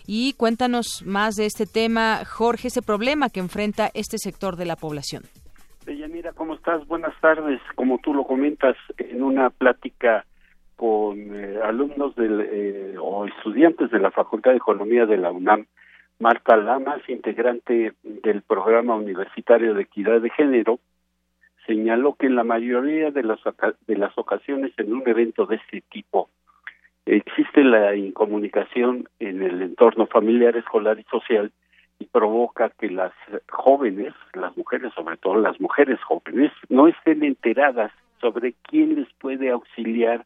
Y 0.08 0.36
cuéntanos 0.38 1.04
más 1.06 1.36
de 1.36 1.48
este 1.48 1.66
tema, 1.66 2.24
Jorge, 2.24 2.70
ese 2.70 2.82
problema 2.82 3.27
que 3.30 3.42
enfrenta 3.42 3.89
este 3.94 4.18
sector 4.18 4.56
de 4.56 4.63
la 4.63 4.77
población. 4.77 5.24
Deyanira, 5.86 6.32
¿cómo 6.32 6.54
estás? 6.54 6.88
Buenas 6.88 7.20
tardes. 7.20 7.60
Como 7.75 7.98
tú 7.98 8.13
lo 8.13 8.24
comentas 8.24 8.77
en 9.00 9.24
una 9.24 9.50
plática 9.50 10.25
con 10.77 11.18
eh, 11.36 11.60
alumnos 11.62 12.13
eh, 12.20 12.96
o 12.98 13.25
estudiantes 13.25 13.92
de 13.92 14.00
la 14.00 14.12
Facultad 14.12 14.51
de 14.51 14.58
Economía 14.58 15.06
de 15.06 15.18
la 15.18 15.30
UNAM, 15.30 15.68
Marta 16.19 16.57
Lamas, 16.57 17.07
integrante 17.07 17.93
del 18.03 18.41
programa 18.41 18.95
universitario 18.95 19.75
de 19.75 19.83
equidad 19.83 20.19
de 20.19 20.31
género, 20.31 20.79
señaló 21.67 22.15
que 22.15 22.25
en 22.25 22.36
la 22.36 22.43
mayoría 22.43 23.12
de 23.12 23.24
las, 23.24 23.39
de 23.86 23.97
las 23.97 24.17
ocasiones 24.17 24.71
en 24.77 24.93
un 24.93 25.07
evento 25.07 25.45
de 25.45 25.57
este 25.57 25.81
tipo 25.81 26.29
existe 27.05 27.63
la 27.63 27.95
incomunicación 27.95 29.07
en 29.19 29.43
el 29.43 29.62
entorno 29.62 30.07
familiar, 30.07 30.57
escolar 30.57 31.00
y 31.00 31.03
social 31.03 31.51
y 32.00 32.05
provoca 32.05 32.69
que 32.69 32.89
las 32.89 33.13
jóvenes, 33.50 34.13
las 34.33 34.55
mujeres, 34.57 34.93
sobre 34.93 35.17
todo 35.17 35.36
las 35.36 35.59
mujeres 35.59 36.01
jóvenes, 36.01 36.51
no 36.69 36.88
estén 36.88 37.24
enteradas 37.24 37.91
sobre 38.19 38.53
quién 38.63 38.95
les 38.95 39.12
puede 39.13 39.50
auxiliar 39.51 40.25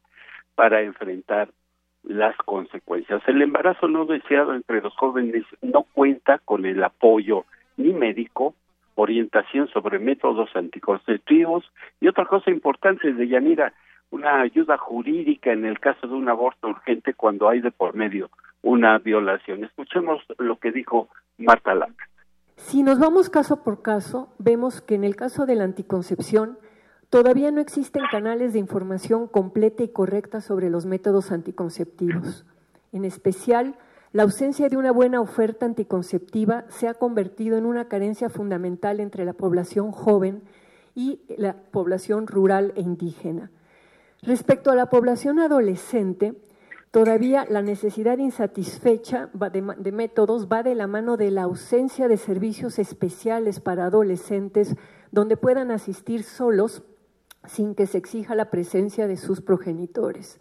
para 0.55 0.81
enfrentar 0.81 1.49
las 2.03 2.35
consecuencias. 2.37 3.21
El 3.27 3.41
embarazo 3.41 3.87
no 3.87 4.05
deseado 4.05 4.53
entre 4.53 4.81
los 4.81 4.95
jóvenes 4.95 5.43
no 5.61 5.83
cuenta 5.93 6.39
con 6.39 6.65
el 6.65 6.83
apoyo 6.83 7.45
ni 7.77 7.93
médico, 7.93 8.53
orientación 8.95 9.67
sobre 9.69 9.99
métodos 9.99 10.49
anticonceptivos 10.55 11.63
y 11.99 12.07
otra 12.07 12.25
cosa 12.25 12.51
importante 12.51 13.13
de 13.13 13.27
Yanira, 13.27 13.73
una 14.09 14.41
ayuda 14.41 14.77
jurídica 14.77 15.53
en 15.53 15.65
el 15.65 15.79
caso 15.79 16.07
de 16.07 16.13
un 16.13 16.27
aborto 16.27 16.67
urgente 16.67 17.13
cuando 17.13 17.47
hay 17.47 17.61
de 17.61 17.71
por 17.71 17.95
medio 17.95 18.29
una 18.61 18.97
violación. 18.99 19.63
Escuchemos 19.63 20.21
lo 20.37 20.57
que 20.57 20.71
dijo 20.71 21.07
Marta 21.37 21.73
Lambert. 21.73 22.09
Si 22.55 22.83
nos 22.83 22.99
vamos 22.99 23.29
caso 23.29 23.63
por 23.63 23.81
caso, 23.81 24.29
vemos 24.37 24.81
que 24.81 24.95
en 24.95 25.03
el 25.03 25.15
caso 25.15 25.45
de 25.45 25.55
la 25.55 25.63
anticoncepción, 25.63 26.59
Todavía 27.11 27.51
no 27.51 27.59
existen 27.59 28.03
canales 28.09 28.53
de 28.53 28.59
información 28.59 29.27
completa 29.27 29.83
y 29.83 29.89
correcta 29.89 30.39
sobre 30.39 30.69
los 30.69 30.85
métodos 30.85 31.33
anticonceptivos. 31.33 32.45
En 32.93 33.03
especial, 33.03 33.75
la 34.13 34.23
ausencia 34.23 34.69
de 34.69 34.77
una 34.77 34.93
buena 34.93 35.19
oferta 35.19 35.65
anticonceptiva 35.65 36.63
se 36.69 36.87
ha 36.87 36.93
convertido 36.93 37.57
en 37.57 37.65
una 37.65 37.89
carencia 37.89 38.29
fundamental 38.29 39.01
entre 39.01 39.25
la 39.25 39.33
población 39.33 39.91
joven 39.91 40.43
y 40.95 41.19
la 41.35 41.57
población 41.57 42.27
rural 42.27 42.71
e 42.77 42.81
indígena. 42.81 43.51
Respecto 44.21 44.71
a 44.71 44.75
la 44.75 44.85
población 44.85 45.39
adolescente, 45.39 46.35
todavía 46.91 47.45
la 47.49 47.61
necesidad 47.61 48.19
insatisfecha 48.19 49.29
de, 49.33 49.91
métodos 49.91 50.47
va 50.47 50.63
de 50.63 50.75
la 50.75 50.87
mano 50.87 51.17
de 51.17 51.29
la 51.31 51.43
ausencia 51.43 52.07
de 52.07 52.15
servicios 52.15 52.79
especiales 52.79 53.59
para 53.59 53.87
adolescentes 53.87 54.77
donde 55.11 55.35
puedan 55.35 55.71
asistir 55.71 56.23
solos 56.23 56.85
sin 57.45 57.75
que 57.75 57.87
se 57.87 57.97
exija 57.97 58.35
la 58.35 58.49
presencia 58.49 59.07
de 59.07 59.17
sus 59.17 59.41
progenitores. 59.41 60.39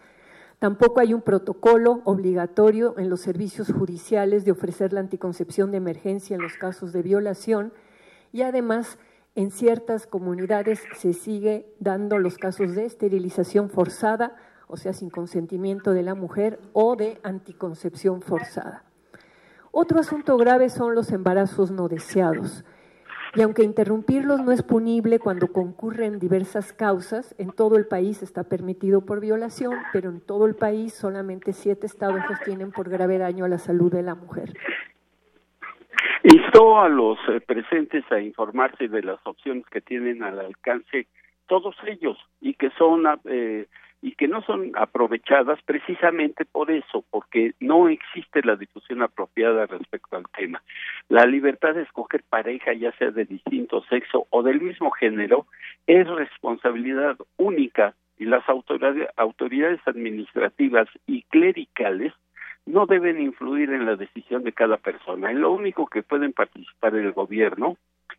Tampoco 0.59 1.01
hay 1.01 1.15
un 1.15 1.23
protocolo 1.23 2.03
obligatorio 2.05 2.95
en 2.99 3.09
los 3.09 3.23
servicios 3.23 3.73
judiciales 3.73 4.45
de 4.45 4.53
ofrecer 4.53 4.93
la 4.93 5.01
anticoncepción 5.01 5.71
de 5.71 5.79
emergencia 5.79 6.37
en 6.37 6.43
los 6.43 6.59
casos 6.59 6.93
de 6.93 7.03
violación 7.03 7.73
y 8.31 8.43
además 8.43 8.99
en 9.35 9.51
ciertas 9.51 10.07
comunidades 10.07 10.83
se 10.97 11.13
sigue 11.15 11.73
dando 11.79 12.19
los 12.19 12.37
casos 12.37 12.75
de 12.75 12.85
esterilización 12.85 13.71
forzada, 13.71 14.37
o 14.67 14.77
sea, 14.77 14.93
sin 14.93 15.09
consentimiento 15.09 15.93
de 15.93 16.03
la 16.03 16.15
mujer, 16.15 16.61
o 16.73 16.95
de 16.97 17.19
anticoncepción 17.23 18.23
forzada. 18.23 18.85
Otro 19.73 20.01
asunto 20.01 20.37
grave 20.37 20.69
son 20.69 20.95
los 20.95 21.13
embarazos 21.13 21.71
no 21.71 21.89
deseados. 21.89 22.65
Y 23.35 23.43
aunque 23.43 23.63
interrumpirlos 23.63 24.41
no 24.41 24.51
es 24.51 24.63
punible 24.63 25.21
cuando 25.21 25.53
concurren 25.53 26.19
diversas 26.19 26.73
causas, 26.73 27.35
en 27.39 27.53
todo 27.53 27.77
el 27.77 27.87
país 27.87 28.23
está 28.23 28.45
permitido 28.45 29.07
por 29.07 29.21
violación, 29.21 29.75
pero 29.93 30.11
en 30.11 30.21
todo 30.21 30.47
el 30.47 30.57
país 30.57 30.95
solamente 30.95 31.53
siete 31.53 31.87
estados 31.87 32.21
los 32.29 32.41
tienen 32.41 32.73
por 32.73 32.89
grave 32.89 33.19
daño 33.19 33.45
a 33.45 33.49
la 33.49 33.59
salud 33.59 33.93
de 33.93 34.03
la 34.03 34.17
mujer. 34.17 34.53
Instó 36.25 36.81
a 36.81 36.89
los 36.89 37.19
eh, 37.29 37.41
presentes 37.41 38.05
a 38.11 38.21
informarse 38.21 38.89
de 38.89 39.03
las 39.03 39.21
opciones 39.25 39.65
que 39.67 39.81
tienen 39.81 40.23
al 40.23 40.39
alcance 40.41 41.07
todos 41.47 41.75
ellos 41.87 42.19
y 42.41 42.55
que 42.55 42.71
son 42.71 43.05
eh, 43.25 43.67
y 44.03 44.13
que 44.13 44.29
no 44.29 44.43
son 44.43 44.73
aprovechadas 44.77 45.61
precisamente 45.63 46.45
por 46.45 46.71
eso, 46.71 47.05
porque 47.11 47.53
no 47.61 47.89
existe 47.89 48.41
la 48.43 48.57
difusión 48.57 49.03
apropiada 49.03 49.67
respecto 49.67 50.17
al 50.17 50.25
tema. 50.37 50.63
La 51.09 51.27
libertad 51.27 51.75
de 51.75 51.83
escoger 51.83 52.23
pareja, 52.29 52.73
ya 52.73 52.93
sea 52.93 53.11
de 53.11 53.27
distinto 53.27 53.83
sexo 53.91 54.27
o 54.31 54.43
del 54.43 54.61
mismo 54.61 54.91
género, 54.91 55.47
es 55.87 56.09
responsabilidad 56.09 57.17
única 57.37 57.95
y 58.19 58.25
las 58.25 58.45
autoridades 58.49 59.81
administrativas 59.87 60.89
y 61.07 61.23
clericales 61.25 62.13
no 62.67 62.87
deben 62.87 63.21
influir 63.21 63.71
en 63.71 63.87
la 63.87 63.97
decisión 63.97 64.45
de 64.45 64.53
cada 64.53 64.77
persona. 64.77 65.31
En 65.31 65.41
lo 65.41 65.51
único 65.53 65.87
que 65.87 66.03
pueden 66.03 66.33
participar 66.33 66.95
el 66.95 67.13
gobierno 67.13 67.77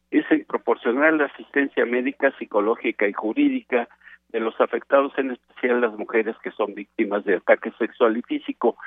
es 0.10 0.26
en 0.32 0.46
proporcionar 0.46 1.14
la 1.14 1.26
asistencia 1.26 1.86
médica, 1.86 2.34
psicológica 2.38 3.08
y 3.08 3.14
jurídica 3.14 3.88
de 4.32 4.40
los 4.40 4.60
afectados, 4.60 5.12
en 5.18 5.32
especial 5.32 5.82
las 5.82 5.94
mujeres 5.98 6.36
que 6.44 6.52
son 6.52 6.74
víctimas 6.74 7.24
de 7.26 7.36
ataque 7.36 7.72
sexual 7.78 8.18
y 8.18 8.22
físico. 8.22 8.78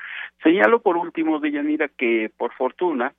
Señalo 0.43 0.79
por 0.79 0.97
último, 0.97 1.39
Deyanira, 1.39 1.87
que 1.87 2.31
por 2.35 2.53
fortuna 2.53 3.13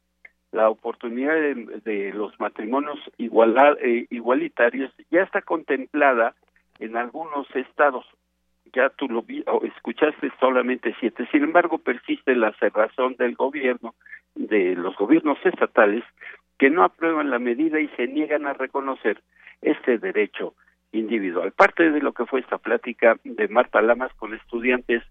la 0.53 0.71
oportunidad 0.71 1.35
de, 1.35 2.13
los 2.15 2.39
matrimonios 2.41 2.99
igual, 3.19 3.79
eh, 3.81 4.07
igualitarios 4.11 4.93
ya 5.11 5.23
está 5.23 5.43
contemplada 5.43 6.35
en 6.79 6.97
algunos 6.97 7.47
estados. 7.55 8.07
Ya 8.73 8.91
tú 8.91 9.09
lo 9.09 9.23
vi, 9.23 9.45
o 9.47 9.65
escuchaste 9.65 10.31
solamente 10.41 10.95
siete. 10.99 11.27
Sin 11.31 11.45
embargo, 11.45 11.79
persiste 11.79 12.35
la 12.35 12.53
cerrazón 12.55 13.17
del 13.17 13.35
gobierno, 13.35 13.95
de 14.35 14.75
los 14.75 14.97
gobiernos 14.97 15.39
estatales, 15.45 16.05
que 16.59 16.71
no 16.71 16.83
aprueban 16.83 17.31
la 17.31 17.39
medida 17.39 17.81
y 17.81 17.89
se 17.97 18.07
niegan 18.07 18.47
a 18.47 18.55
reconocer 18.55 19.23
este 19.63 19.99
derecho 19.99 20.55
individual. 20.97 21.53
Parte 21.53 21.91
de 21.91 22.01
lo 22.01 22.13
que 22.13 22.27
fue 22.27 22.41
esta 22.41 22.59
plática 22.59 23.17
de 23.25 23.49
Marta 23.49 23.81
Lamas 23.83 24.13
con 24.15 24.35
estudiantes 24.35 25.03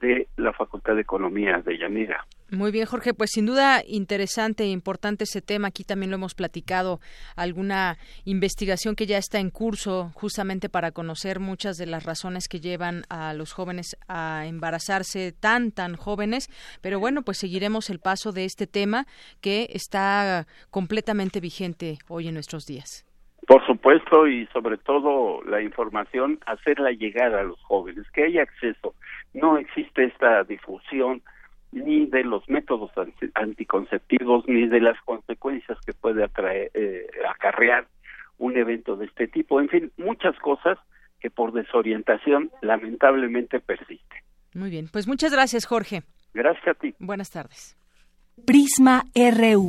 de 0.00 0.28
la 0.36 0.52
Facultad 0.52 0.94
de 0.94 1.00
Economía 1.00 1.62
de 1.64 1.78
Yanira. 1.78 2.26
Muy 2.50 2.70
bien, 2.70 2.86
Jorge, 2.86 3.12
pues 3.12 3.30
sin 3.32 3.46
duda 3.46 3.82
interesante 3.86 4.64
e 4.64 4.68
importante 4.68 5.24
ese 5.24 5.42
tema. 5.42 5.68
Aquí 5.68 5.82
también 5.82 6.10
lo 6.10 6.16
hemos 6.16 6.34
platicado, 6.34 7.00
alguna 7.34 7.98
investigación 8.24 8.94
que 8.94 9.06
ya 9.06 9.18
está 9.18 9.40
en 9.40 9.50
curso 9.50 10.12
justamente 10.14 10.68
para 10.68 10.92
conocer 10.92 11.40
muchas 11.40 11.76
de 11.76 11.86
las 11.86 12.04
razones 12.04 12.46
que 12.46 12.60
llevan 12.60 13.02
a 13.08 13.34
los 13.34 13.52
jóvenes 13.52 13.96
a 14.06 14.46
embarazarse 14.46 15.32
tan, 15.32 15.72
tan 15.72 15.96
jóvenes. 15.96 16.48
Pero 16.82 17.00
bueno, 17.00 17.22
pues 17.22 17.38
seguiremos 17.38 17.90
el 17.90 17.98
paso 17.98 18.32
de 18.32 18.44
este 18.44 18.66
tema 18.66 19.06
que 19.40 19.68
está 19.72 20.46
completamente 20.70 21.40
vigente 21.40 21.98
hoy 22.06 22.28
en 22.28 22.34
nuestros 22.34 22.64
días. 22.66 23.05
Por 23.46 23.64
supuesto, 23.64 24.26
y 24.26 24.46
sobre 24.46 24.76
todo 24.76 25.42
la 25.44 25.62
información, 25.62 26.40
hacerla 26.46 26.90
llegar 26.90 27.34
a 27.34 27.44
los 27.44 27.62
jóvenes, 27.62 28.04
que 28.12 28.24
haya 28.24 28.42
acceso. 28.42 28.94
No 29.34 29.56
existe 29.56 30.04
esta 30.04 30.42
difusión 30.42 31.22
ni 31.70 32.06
de 32.06 32.24
los 32.24 32.48
métodos 32.48 32.90
anticonceptivos 33.34 34.44
ni 34.48 34.66
de 34.66 34.80
las 34.80 35.00
consecuencias 35.02 35.78
que 35.84 35.92
puede 35.92 36.24
atraer, 36.24 36.70
eh, 36.74 37.06
acarrear 37.28 37.86
un 38.38 38.56
evento 38.56 38.96
de 38.96 39.06
este 39.06 39.28
tipo. 39.28 39.60
En 39.60 39.68
fin, 39.68 39.92
muchas 39.96 40.36
cosas 40.38 40.78
que 41.20 41.30
por 41.30 41.52
desorientación 41.52 42.50
lamentablemente 42.62 43.60
persisten. 43.60 44.18
Muy 44.54 44.70
bien, 44.70 44.88
pues 44.90 45.06
muchas 45.06 45.32
gracias, 45.32 45.66
Jorge. 45.66 46.02
Gracias 46.34 46.66
a 46.66 46.74
ti. 46.74 46.94
Buenas 46.98 47.30
tardes. 47.30 47.76
Prisma 48.44 49.04
RU. 49.14 49.68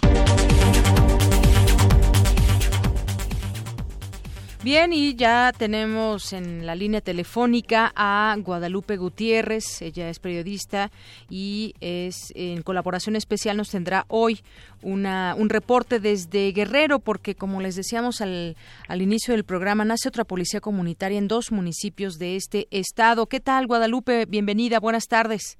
Bien, 4.63 4.93
y 4.93 5.15
ya 5.15 5.51
tenemos 5.57 6.33
en 6.33 6.67
la 6.67 6.75
línea 6.75 7.01
telefónica 7.01 7.91
a 7.95 8.35
Guadalupe 8.37 8.95
Gutiérrez. 8.95 9.81
Ella 9.81 10.07
es 10.07 10.19
periodista 10.19 10.91
y 11.31 11.73
es 11.81 12.31
en 12.35 12.61
colaboración 12.61 13.15
especial 13.15 13.57
nos 13.57 13.71
tendrá 13.71 14.05
hoy 14.07 14.41
una, 14.83 15.33
un 15.35 15.49
reporte 15.49 15.99
desde 15.99 16.51
Guerrero, 16.51 16.99
porque 16.99 17.33
como 17.33 17.59
les 17.59 17.75
decíamos 17.75 18.21
al, 18.21 18.55
al 18.87 19.01
inicio 19.01 19.33
del 19.33 19.45
programa, 19.45 19.83
nace 19.83 20.09
otra 20.09 20.25
policía 20.25 20.61
comunitaria 20.61 21.17
en 21.17 21.27
dos 21.27 21.51
municipios 21.51 22.19
de 22.19 22.35
este 22.35 22.67
estado. 22.69 23.25
¿Qué 23.25 23.39
tal, 23.39 23.65
Guadalupe? 23.65 24.25
Bienvenida, 24.27 24.79
buenas 24.79 25.07
tardes. 25.07 25.57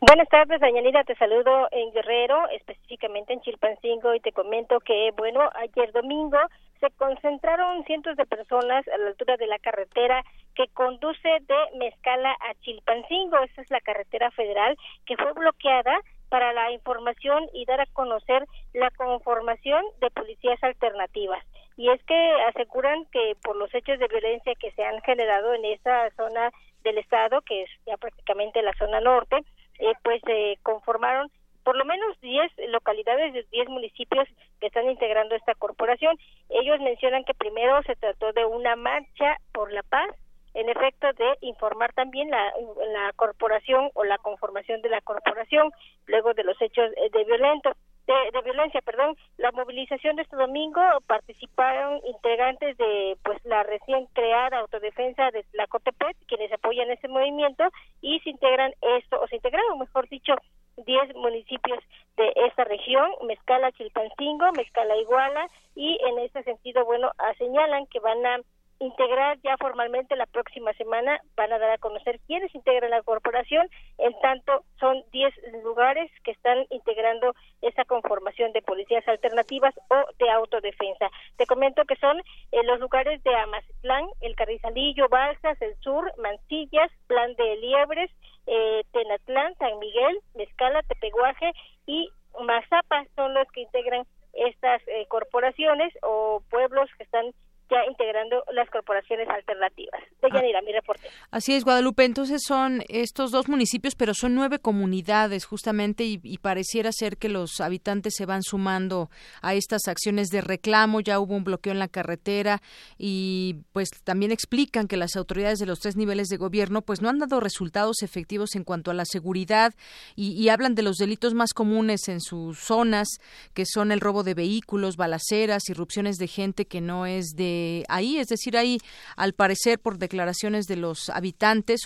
Buenas 0.00 0.28
tardes, 0.28 0.60
Dañanida, 0.60 1.02
te 1.04 1.14
saludo 1.16 1.68
en 1.70 1.92
Guerrero, 1.92 2.48
específicamente 2.50 3.32
en 3.32 3.40
Chilpancingo, 3.40 4.14
y 4.14 4.20
te 4.20 4.32
comento 4.32 4.78
que, 4.80 5.10
bueno, 5.16 5.40
ayer 5.56 5.92
domingo 5.92 6.38
se 6.80 6.90
concentraron 6.90 7.84
cientos 7.84 8.16
de 8.16 8.26
personas 8.26 8.86
a 8.88 8.98
la 8.98 9.08
altura 9.08 9.36
de 9.36 9.46
la 9.46 9.58
carretera 9.58 10.24
que 10.54 10.68
conduce 10.68 11.28
de 11.28 11.78
Mezcala 11.78 12.30
a 12.32 12.54
Chilpancingo. 12.60 13.38
Esa 13.38 13.62
es 13.62 13.70
la 13.70 13.80
carretera 13.80 14.30
federal 14.32 14.76
que 15.06 15.16
fue 15.16 15.32
bloqueada 15.32 15.98
para 16.28 16.52
la 16.52 16.72
información 16.72 17.48
y 17.52 17.64
dar 17.64 17.80
a 17.80 17.86
conocer 17.92 18.44
la 18.72 18.90
conformación 18.90 19.84
de 20.00 20.10
policías 20.10 20.62
alternativas. 20.62 21.44
Y 21.76 21.90
es 21.90 22.02
que 22.04 22.32
aseguran 22.48 23.04
que 23.06 23.36
por 23.42 23.56
los 23.56 23.72
hechos 23.74 23.98
de 23.98 24.08
violencia 24.08 24.54
que 24.56 24.72
se 24.72 24.84
han 24.84 25.00
generado 25.02 25.54
en 25.54 25.64
esa 25.64 26.10
zona 26.16 26.50
del 26.82 26.98
estado, 26.98 27.40
que 27.42 27.62
es 27.62 27.70
ya 27.86 27.96
prácticamente 27.96 28.62
la 28.62 28.74
zona 28.74 29.00
norte, 29.00 29.36
eh, 29.78 29.92
pues 30.02 30.20
se 30.24 30.58
conformaron 30.62 31.30
por 31.64 31.76
lo 31.76 31.84
menos 31.84 32.20
10 32.20 32.52
localidades 32.68 33.32
de 33.32 33.44
10 33.50 33.68
municipios 33.68 34.28
que 34.60 34.66
están 34.66 34.88
integrando 34.88 35.34
esta 35.34 35.54
corporación. 35.54 36.16
Ellos 36.50 36.80
mencionan 36.80 37.24
que 37.24 37.34
primero 37.34 37.82
se 37.82 37.96
trató 37.96 38.32
de 38.32 38.44
una 38.44 38.76
marcha 38.76 39.38
por 39.52 39.72
la 39.72 39.82
paz, 39.82 40.10
en 40.52 40.68
efecto 40.68 41.08
de 41.14 41.36
informar 41.40 41.92
también 41.94 42.30
la, 42.30 42.52
la 42.92 43.12
corporación 43.16 43.90
o 43.94 44.04
la 44.04 44.18
conformación 44.18 44.82
de 44.82 44.88
la 44.90 45.00
corporación 45.00 45.72
luego 46.06 46.32
de 46.34 46.44
los 46.44 46.60
hechos 46.62 46.92
de 47.12 47.24
violento 47.24 47.72
de, 48.06 48.42
violencia, 48.42 48.80
perdón, 48.82 49.16
la 49.38 49.50
movilización 49.52 50.16
de 50.16 50.22
este 50.22 50.36
domingo 50.36 50.80
participaron 51.06 52.00
integrantes 52.06 52.76
de 52.76 53.16
pues 53.22 53.42
la 53.44 53.62
recién 53.62 54.06
creada 54.12 54.58
autodefensa 54.58 55.30
de 55.30 55.44
la 55.52 55.66
COTEPET, 55.66 56.16
quienes 56.26 56.52
apoyan 56.52 56.90
ese 56.90 57.08
movimiento 57.08 57.64
y 58.02 58.20
se 58.20 58.30
integran 58.30 58.72
esto 58.98 59.20
o 59.20 59.26
se 59.28 59.36
integraron, 59.36 59.78
mejor 59.78 60.08
dicho, 60.08 60.34
10 60.76 61.14
municipios 61.16 61.78
de 62.16 62.32
esta 62.46 62.64
región, 62.64 63.10
Mezcala, 63.26 63.72
Chilpancingo, 63.72 64.52
Mezcala, 64.52 64.96
Iguala, 64.96 65.48
y 65.74 65.98
en 66.04 66.18
este 66.20 66.42
sentido, 66.44 66.84
bueno, 66.84 67.10
señalan 67.38 67.86
que 67.86 68.00
van 68.00 68.24
a 68.26 68.40
integrar 68.80 69.38
ya 69.42 69.56
formalmente 69.56 70.16
la 70.16 70.26
próxima 70.26 70.72
semana, 70.74 71.20
van 71.36 71.52
a 71.52 71.58
dar 71.58 71.70
a 71.70 71.78
conocer 71.78 72.20
quiénes 72.26 72.54
integran 72.54 72.90
la 72.90 73.02
corporación, 73.02 73.68
en 73.98 74.12
tanto 74.20 74.64
son 74.80 75.02
10 75.12 75.32
lugares 75.62 76.10
que 76.22 76.32
están 76.32 76.66
integrando 76.70 77.34
esa 77.62 77.84
conformación 77.84 78.52
de 78.52 78.62
policías 78.62 79.06
alternativas 79.08 79.74
o 79.88 80.04
de 80.18 80.30
autodefensa. 80.30 81.10
Te 81.36 81.46
comento 81.46 81.84
que 81.84 81.96
son 81.96 82.18
eh, 82.18 82.62
los 82.64 82.80
lugares 82.80 83.22
de 83.22 83.34
Amazitlán, 83.34 84.06
El 84.20 84.34
Carrizalillo, 84.36 85.08
Balsas, 85.08 85.60
El 85.62 85.76
Sur, 85.80 86.12
Mancillas, 86.18 86.90
Plan 87.06 87.34
de 87.36 87.56
Liebres, 87.56 88.10
eh, 88.46 88.82
Tenatlán, 88.92 89.54
San 89.56 89.78
Miguel, 89.78 90.20
Mezcala, 90.34 90.82
Tepeguaje 90.82 91.52
y 91.86 92.10
Mazapa 92.40 93.04
son 93.14 93.34
los 93.34 93.50
que 93.52 93.62
integran 93.62 94.04
estas 94.32 94.82
eh, 94.88 95.06
corporaciones 95.08 95.92
o 96.02 96.42
pueblos 96.50 96.90
están 96.98 97.32
ya 97.70 97.84
integrando 97.86 98.44
las 98.52 98.68
corporaciones 98.68 99.28
alternativas. 99.28 100.02
De 100.20 100.28
ah, 100.30 100.62
mi 100.62 100.72
reporte. 100.72 101.08
Así 101.34 101.52
es, 101.52 101.64
Guadalupe. 101.64 102.04
Entonces 102.04 102.42
son 102.46 102.84
estos 102.88 103.32
dos 103.32 103.48
municipios, 103.48 103.96
pero 103.96 104.14
son 104.14 104.36
nueve 104.36 104.60
comunidades 104.60 105.46
justamente 105.46 106.04
y, 106.04 106.38
pareciera 106.38 106.92
ser 106.92 107.16
que 107.16 107.28
los 107.28 107.60
habitantes 107.60 108.14
se 108.16 108.24
van 108.24 108.44
sumando 108.44 109.10
a 109.42 109.54
estas 109.54 109.88
acciones 109.88 110.28
de 110.28 110.42
reclamo. 110.42 111.00
Ya 111.00 111.18
hubo 111.18 111.34
un 111.34 111.42
bloqueo 111.42 111.72
en 111.72 111.80
la 111.80 111.88
carretera 111.88 112.62
y 112.98 113.56
pues 113.72 113.88
también 114.04 114.30
explican 114.30 114.86
que 114.86 114.96
las 114.96 115.16
autoridades 115.16 115.58
de 115.58 115.66
los 115.66 115.80
tres 115.80 115.96
niveles 115.96 116.28
de 116.28 116.36
gobierno 116.36 116.82
pues 116.82 117.02
no 117.02 117.08
han 117.08 117.18
dado 117.18 117.40
resultados 117.40 118.02
efectivos 118.02 118.54
en 118.54 118.62
cuanto 118.62 118.92
a 118.92 118.94
la 118.94 119.04
seguridad 119.04 119.74
y, 120.14 120.48
hablan 120.50 120.76
de 120.76 120.82
los 120.82 120.98
delitos 120.98 121.34
más 121.34 121.52
comunes 121.52 122.06
en 122.06 122.20
sus 122.20 122.60
zonas, 122.60 123.08
que 123.54 123.66
son 123.66 123.90
el 123.90 123.98
robo 123.98 124.22
de 124.22 124.34
vehículos, 124.34 124.96
balaceras, 124.96 125.68
irrupciones 125.68 126.16
de 126.18 126.28
gente 126.28 126.66
que 126.66 126.80
no 126.80 127.06
es 127.06 127.30
de 127.34 127.84
ahí, 127.88 128.18
es 128.18 128.28
decir, 128.28 128.56
hay 128.56 128.78
al 129.16 129.32
parecer 129.32 129.80
por 129.80 129.98
declaraciones 129.98 130.66
de 130.66 130.76
los 130.76 131.08
habitantes 131.08 131.23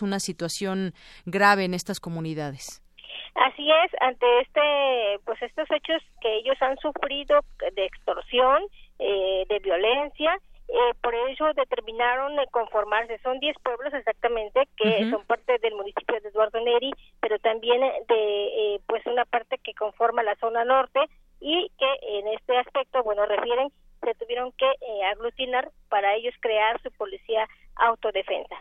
una 0.03 0.20
situación 0.20 0.92
grave 1.27 1.64
en 1.64 1.74
estas 1.74 2.01
comunidades. 2.01 2.83
Así 3.35 3.70
es, 3.70 3.90
ante 4.01 4.27
este, 4.40 5.20
pues 5.24 5.40
estos 5.42 5.70
hechos 5.70 6.03
que 6.20 6.38
ellos 6.38 6.57
han 6.61 6.77
sufrido 6.79 7.40
de 7.74 7.85
extorsión, 7.85 8.62
eh, 8.98 9.44
de 9.48 9.59
violencia, 9.61 10.37
eh, 10.68 10.94
por 11.03 11.14
ello 11.14 11.55
determinaron 11.55 12.37
conformarse. 12.51 13.18
Son 13.18 13.38
10 13.38 13.57
pueblos 13.62 13.94
exactamente 13.94 14.68
que 14.77 15.09
son 15.11 15.24
parte 15.24 15.59
del 15.59 15.74
municipio 15.74 16.20
de 16.20 16.29
Eduardo 16.29 16.61
Neri, 16.61 16.92
pero 17.20 17.38
también 17.38 17.81
de 17.81 18.74
eh, 18.74 18.81
pues 18.87 19.07
una 19.07 19.24
parte 19.24 19.59
que 19.59 19.72
conforma 19.74 20.22
la 20.22 20.37
zona 20.37 20.64
norte 20.64 21.01
y 21.40 21.70
que 21.79 22.18
en 22.18 22.29
este 22.29 22.57
aspecto, 22.59 23.03
bueno, 23.03 23.24
refieren 23.24 23.68
se 24.03 24.14
tuvieron 24.14 24.53
que 24.53 24.66
eh, 24.66 25.05
aglutinar 25.12 25.70
para 25.88 26.14
ellos 26.14 26.35
crear 26.40 26.81
su 26.83 26.90
policía 26.92 27.48
autodefensa. 27.77 28.57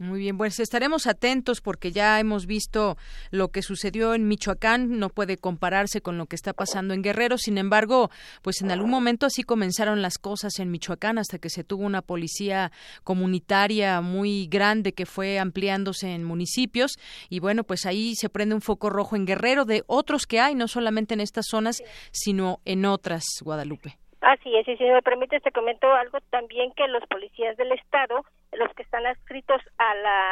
Muy 0.00 0.20
bien, 0.20 0.38
pues 0.38 0.58
estaremos 0.60 1.06
atentos 1.06 1.60
porque 1.60 1.92
ya 1.92 2.18
hemos 2.20 2.46
visto 2.46 2.96
lo 3.30 3.48
que 3.48 3.60
sucedió 3.60 4.14
en 4.14 4.28
Michoacán, 4.28 4.98
no 4.98 5.10
puede 5.10 5.36
compararse 5.36 6.00
con 6.00 6.16
lo 6.16 6.24
que 6.24 6.36
está 6.36 6.54
pasando 6.54 6.94
en 6.94 7.02
Guerrero, 7.02 7.36
sin 7.36 7.58
embargo, 7.58 8.10
pues 8.40 8.62
en 8.62 8.70
algún 8.70 8.88
momento 8.88 9.26
así 9.26 9.42
comenzaron 9.42 10.00
las 10.00 10.16
cosas 10.16 10.58
en 10.58 10.70
Michoacán 10.70 11.18
hasta 11.18 11.38
que 11.38 11.50
se 11.50 11.64
tuvo 11.64 11.84
una 11.84 12.00
policía 12.00 12.72
comunitaria 13.04 14.00
muy 14.00 14.46
grande 14.46 14.94
que 14.94 15.04
fue 15.04 15.38
ampliándose 15.38 16.14
en 16.14 16.24
municipios 16.24 16.92
y 17.28 17.40
bueno, 17.40 17.62
pues 17.64 17.84
ahí 17.84 18.14
se 18.14 18.30
prende 18.30 18.54
un 18.54 18.62
foco 18.62 18.88
rojo 18.88 19.16
en 19.16 19.26
Guerrero 19.26 19.66
de 19.66 19.84
otros 19.86 20.24
que 20.24 20.40
hay, 20.40 20.54
no 20.54 20.66
solamente 20.66 21.12
en 21.12 21.20
estas 21.20 21.44
zonas, 21.50 21.76
sino 22.10 22.62
en 22.64 22.86
otras, 22.86 23.24
Guadalupe. 23.42 23.99
Así 24.20 24.54
es, 24.54 24.68
y 24.68 24.76
si 24.76 24.84
me 24.84 25.00
permite, 25.00 25.40
te 25.40 25.50
comento 25.50 25.90
algo 25.94 26.18
también 26.28 26.72
que 26.72 26.86
los 26.88 27.02
policías 27.06 27.56
del 27.56 27.72
Estado, 27.72 28.22
los 28.52 28.70
que 28.74 28.82
están 28.82 29.06
adscritos 29.06 29.62
a 29.78 29.94
la, 29.94 30.30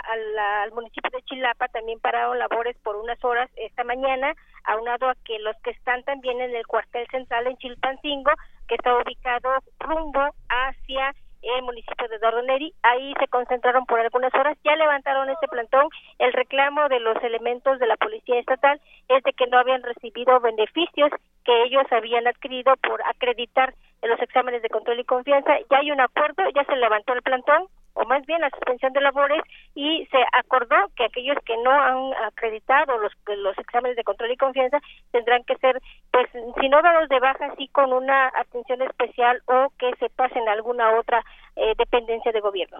al 0.62 0.72
municipio 0.72 1.10
de 1.10 1.22
Chilapa, 1.22 1.68
también 1.68 1.98
pararon 1.98 2.38
labores 2.38 2.76
por 2.82 2.96
unas 2.96 3.22
horas 3.24 3.48
esta 3.56 3.84
mañana, 3.84 4.34
aunado 4.64 5.08
a 5.08 5.14
que 5.24 5.38
los 5.38 5.56
que 5.62 5.70
están 5.70 6.02
también 6.02 6.38
en 6.42 6.54
el 6.54 6.66
cuartel 6.66 7.06
central 7.10 7.46
en 7.46 7.56
Chilpancingo, 7.56 8.32
que 8.68 8.74
está 8.74 8.94
ubicado 8.94 9.48
rumbo 9.78 10.20
hacia 10.50 11.14
el 11.42 11.62
municipio 11.62 12.08
de 12.08 12.18
Dordoneri. 12.18 12.72
Ahí 12.82 13.14
se 13.18 13.28
concentraron 13.28 13.86
por 13.86 14.00
algunas 14.00 14.34
horas, 14.34 14.56
ya 14.64 14.76
levantaron 14.76 15.30
este 15.30 15.48
plantón. 15.48 15.88
El 16.18 16.32
reclamo 16.32 16.88
de 16.88 17.00
los 17.00 17.16
elementos 17.22 17.78
de 17.78 17.86
la 17.86 17.96
Policía 17.96 18.38
Estatal 18.38 18.80
es 19.08 19.22
de 19.22 19.32
que 19.32 19.46
no 19.46 19.58
habían 19.58 19.82
recibido 19.82 20.40
beneficios 20.40 21.10
que 21.44 21.62
ellos 21.64 21.84
habían 21.90 22.26
adquirido 22.26 22.76
por 22.76 23.02
acreditar 23.02 23.74
en 24.02 24.10
los 24.10 24.20
exámenes 24.20 24.62
de 24.62 24.68
control 24.68 25.00
y 25.00 25.04
confianza. 25.04 25.58
Ya 25.70 25.78
hay 25.78 25.90
un 25.90 26.00
acuerdo, 26.00 26.42
ya 26.54 26.64
se 26.64 26.76
levantó 26.76 27.14
el 27.14 27.22
plantón, 27.22 27.66
o 27.98 28.04
más 28.06 28.24
bien 28.26 28.40
la 28.40 28.50
suspensión 28.50 28.92
de 28.92 29.00
labores 29.00 29.42
y 29.74 30.06
se 30.06 30.18
acordó 30.32 30.76
que 30.96 31.04
aquellos 31.04 31.36
que 31.44 31.56
no 31.58 31.70
han 31.70 32.14
acreditado 32.26 32.96
los 32.98 33.12
los 33.26 33.58
exámenes 33.58 33.96
de 33.96 34.04
control 34.04 34.30
y 34.30 34.36
confianza 34.36 34.78
tendrán 35.10 35.42
que 35.44 35.56
ser 35.56 35.80
pues 36.12 36.28
si 36.32 36.68
no 36.68 36.80
dados 36.80 37.08
de 37.08 37.18
baja 37.18 37.54
sí 37.56 37.68
con 37.68 37.92
una 37.92 38.28
atención 38.28 38.82
especial 38.82 39.42
o 39.46 39.68
que 39.78 39.90
se 39.98 40.08
pasen 40.10 40.48
a 40.48 40.52
alguna 40.52 40.98
otra 40.98 41.24
eh, 41.56 41.74
dependencia 41.76 42.30
de 42.30 42.40
gobierno. 42.40 42.78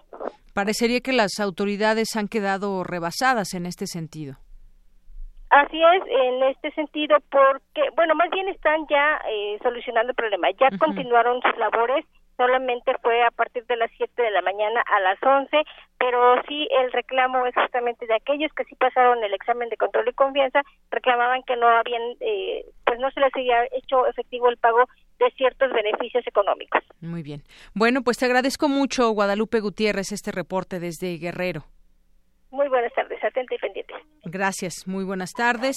Parecería 0.54 1.00
que 1.00 1.12
las 1.12 1.40
autoridades 1.40 2.16
han 2.16 2.28
quedado 2.28 2.84
rebasadas 2.84 3.54
en 3.54 3.66
este 3.66 3.86
sentido. 3.86 4.36
Así 5.50 5.80
es, 5.82 6.02
en 6.06 6.42
este 6.42 6.70
sentido, 6.72 7.16
porque, 7.30 7.88
bueno, 7.96 8.14
más 8.14 8.28
bien 8.30 8.48
están 8.48 8.86
ya 8.88 9.18
eh, 9.30 9.58
solucionando 9.62 10.10
el 10.10 10.14
problema, 10.14 10.48
ya 10.60 10.68
continuaron 10.78 11.40
sus 11.40 11.56
labores, 11.56 12.04
solamente 12.38 12.92
fue 13.02 13.22
a 13.22 13.30
partir 13.32 13.66
de 13.66 13.76
las 13.76 13.90
7 13.96 14.22
de 14.22 14.30
la 14.30 14.40
mañana 14.40 14.80
a 14.86 15.00
las 15.00 15.18
11, 15.22 15.50
pero 15.98 16.40
sí 16.48 16.68
el 16.70 16.92
reclamo 16.92 17.44
es 17.46 17.54
justamente 17.54 18.06
de 18.06 18.14
aquellos 18.14 18.52
que 18.54 18.64
sí 18.64 18.76
pasaron 18.76 19.22
el 19.22 19.34
examen 19.34 19.68
de 19.68 19.76
control 19.76 20.08
y 20.08 20.12
confianza, 20.12 20.62
reclamaban 20.90 21.42
que 21.42 21.56
no 21.56 21.68
habían, 21.68 22.02
eh, 22.20 22.64
pues 22.86 23.00
no 23.00 23.10
se 23.10 23.20
les 23.20 23.34
había 23.34 23.64
hecho 23.72 24.06
efectivo 24.06 24.48
el 24.48 24.56
pago 24.56 24.84
de 25.18 25.30
ciertos 25.32 25.72
beneficios 25.72 26.24
económicos. 26.26 26.82
Muy 27.00 27.22
bien. 27.22 27.42
Bueno, 27.74 28.02
pues 28.02 28.18
te 28.18 28.26
agradezco 28.26 28.68
mucho, 28.68 29.10
Guadalupe 29.10 29.58
Gutiérrez, 29.58 30.12
este 30.12 30.30
reporte 30.30 30.78
desde 30.78 31.18
Guerrero. 31.18 31.64
Muy 32.50 32.68
buenas 32.68 32.92
tardes, 32.94 33.22
atenta 33.22 33.54
y 33.54 33.58
pendiente. 33.58 33.94
Gracias, 34.30 34.86
muy 34.86 35.04
buenas 35.04 35.32
tardes. 35.32 35.76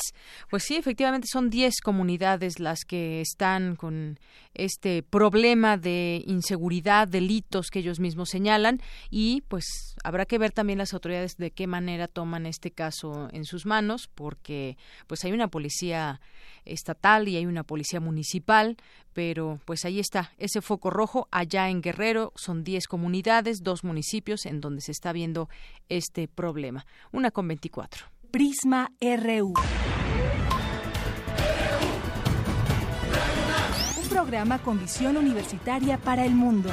Pues 0.49 0.63
sí, 0.63 0.75
efectivamente 0.75 1.27
son 1.31 1.49
10 1.49 1.79
comunidades 1.81 2.59
las 2.59 2.83
que 2.83 3.21
están 3.21 3.77
con 3.77 4.19
este 4.53 5.03
problema 5.03 5.77
de 5.77 6.21
inseguridad, 6.27 7.07
delitos 7.07 7.69
que 7.69 7.79
ellos 7.79 8.01
mismos 8.01 8.29
señalan 8.29 8.81
y 9.09 9.41
pues 9.47 9.95
habrá 10.03 10.25
que 10.25 10.37
ver 10.37 10.51
también 10.51 10.79
las 10.79 10.93
autoridades 10.93 11.37
de 11.37 11.51
qué 11.51 11.65
manera 11.65 12.09
toman 12.09 12.45
este 12.45 12.71
caso 12.71 13.29
en 13.31 13.45
sus 13.45 13.65
manos 13.65 14.09
porque 14.13 14.77
pues 15.07 15.23
hay 15.23 15.31
una 15.31 15.47
policía 15.47 16.19
estatal 16.65 17.29
y 17.29 17.37
hay 17.37 17.45
una 17.45 17.63
policía 17.63 18.01
municipal, 18.01 18.75
pero 19.13 19.59
pues 19.65 19.85
ahí 19.85 19.99
está, 19.99 20.33
ese 20.37 20.61
foco 20.61 20.89
rojo 20.89 21.29
allá 21.31 21.69
en 21.69 21.81
Guerrero, 21.81 22.33
son 22.35 22.63
10 22.65 22.87
comunidades, 22.87 23.63
dos 23.63 23.85
municipios 23.85 24.45
en 24.45 24.59
donde 24.59 24.81
se 24.81 24.91
está 24.91 25.13
viendo 25.13 25.47
este 25.87 26.27
problema. 26.27 26.85
Una 27.11 27.31
con 27.31 27.47
24. 27.47 28.10
Prisma 28.31 28.89
RU. 29.01 29.53
Un 34.01 34.09
programa 34.09 34.59
con 34.59 34.79
visión 34.79 35.17
universitaria 35.17 35.97
para 35.97 36.23
el 36.23 36.33
mundo. 36.33 36.69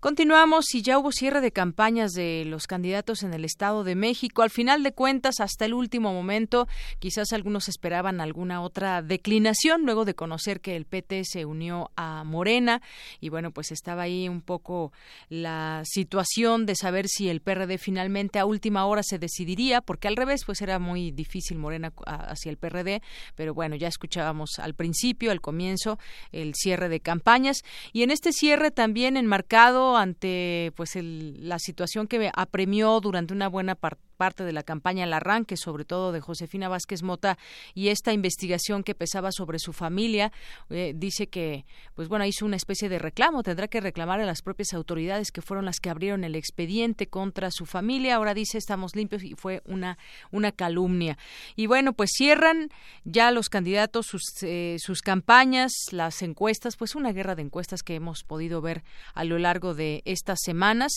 Continuamos 0.00 0.76
y 0.76 0.82
ya 0.82 0.96
hubo 0.96 1.10
cierre 1.10 1.40
de 1.40 1.50
campañas 1.50 2.12
de 2.12 2.44
los 2.46 2.68
candidatos 2.68 3.24
en 3.24 3.34
el 3.34 3.44
Estado 3.44 3.82
de 3.82 3.96
México. 3.96 4.42
Al 4.42 4.50
final 4.50 4.84
de 4.84 4.92
cuentas, 4.92 5.40
hasta 5.40 5.64
el 5.64 5.74
último 5.74 6.12
momento, 6.12 6.68
quizás 7.00 7.32
algunos 7.32 7.68
esperaban 7.68 8.20
alguna 8.20 8.62
otra 8.62 9.02
declinación 9.02 9.82
luego 9.82 10.04
de 10.04 10.14
conocer 10.14 10.60
que 10.60 10.76
el 10.76 10.84
PT 10.84 11.24
se 11.24 11.46
unió 11.46 11.90
a 11.96 12.22
Morena. 12.22 12.80
Y 13.18 13.30
bueno, 13.30 13.50
pues 13.50 13.72
estaba 13.72 14.02
ahí 14.02 14.28
un 14.28 14.40
poco 14.40 14.92
la 15.30 15.82
situación 15.84 16.64
de 16.64 16.76
saber 16.76 17.08
si 17.08 17.28
el 17.28 17.40
PRD 17.40 17.76
finalmente 17.76 18.38
a 18.38 18.44
última 18.44 18.86
hora 18.86 19.02
se 19.02 19.18
decidiría, 19.18 19.80
porque 19.80 20.06
al 20.06 20.14
revés, 20.14 20.44
pues 20.46 20.62
era 20.62 20.78
muy 20.78 21.10
difícil 21.10 21.58
Morena 21.58 21.92
hacia 22.06 22.50
el 22.50 22.56
PRD, 22.56 23.02
pero 23.34 23.52
bueno, 23.52 23.74
ya 23.74 23.88
escuchábamos 23.88 24.60
al 24.60 24.74
principio, 24.74 25.32
al 25.32 25.40
comienzo, 25.40 25.98
el 26.30 26.54
cierre 26.54 26.88
de 26.88 27.00
campañas. 27.00 27.64
Y 27.92 28.04
en 28.04 28.12
este 28.12 28.30
cierre 28.32 28.70
también 28.70 29.16
enmarcado 29.16 29.87
ante 29.96 30.72
pues 30.76 30.96
la 31.00 31.58
situación 31.58 32.06
que 32.06 32.30
apremió 32.34 33.00
durante 33.00 33.32
una 33.32 33.48
buena 33.48 33.74
parte 33.74 34.07
parte 34.18 34.44
de 34.44 34.52
la 34.52 34.62
campaña 34.62 35.04
al 35.04 35.14
arranque, 35.14 35.56
sobre 35.56 35.86
todo 35.86 36.12
de 36.12 36.20
Josefina 36.20 36.68
Vázquez 36.68 37.02
Mota 37.02 37.38
y 37.72 37.88
esta 37.88 38.12
investigación 38.12 38.82
que 38.82 38.94
pesaba 38.94 39.32
sobre 39.32 39.58
su 39.58 39.72
familia, 39.72 40.32
eh, 40.68 40.92
dice 40.94 41.28
que, 41.28 41.64
pues 41.94 42.08
bueno, 42.08 42.26
hizo 42.26 42.44
una 42.44 42.56
especie 42.56 42.90
de 42.90 42.98
reclamo, 42.98 43.42
tendrá 43.42 43.68
que 43.68 43.80
reclamar 43.80 44.20
a 44.20 44.26
las 44.26 44.42
propias 44.42 44.74
autoridades 44.74 45.30
que 45.30 45.40
fueron 45.40 45.64
las 45.64 45.78
que 45.80 45.88
abrieron 45.88 46.24
el 46.24 46.34
expediente 46.34 47.06
contra 47.06 47.50
su 47.50 47.64
familia. 47.64 48.16
Ahora 48.16 48.34
dice 48.34 48.58
estamos 48.58 48.94
limpios 48.94 49.22
y 49.22 49.34
fue 49.34 49.62
una 49.64 49.96
una 50.32 50.52
calumnia. 50.52 51.16
Y 51.56 51.66
bueno, 51.66 51.92
pues 51.92 52.10
cierran 52.14 52.70
ya 53.04 53.30
los 53.30 53.48
candidatos 53.48 54.06
sus 54.06 54.22
eh, 54.42 54.76
sus 54.80 55.00
campañas, 55.00 55.72
las 55.92 56.20
encuestas, 56.22 56.76
pues 56.76 56.94
una 56.96 57.12
guerra 57.12 57.36
de 57.36 57.42
encuestas 57.42 57.82
que 57.82 57.94
hemos 57.94 58.24
podido 58.24 58.60
ver 58.60 58.82
a 59.14 59.24
lo 59.24 59.38
largo 59.38 59.74
de 59.74 60.02
estas 60.04 60.40
semanas, 60.42 60.92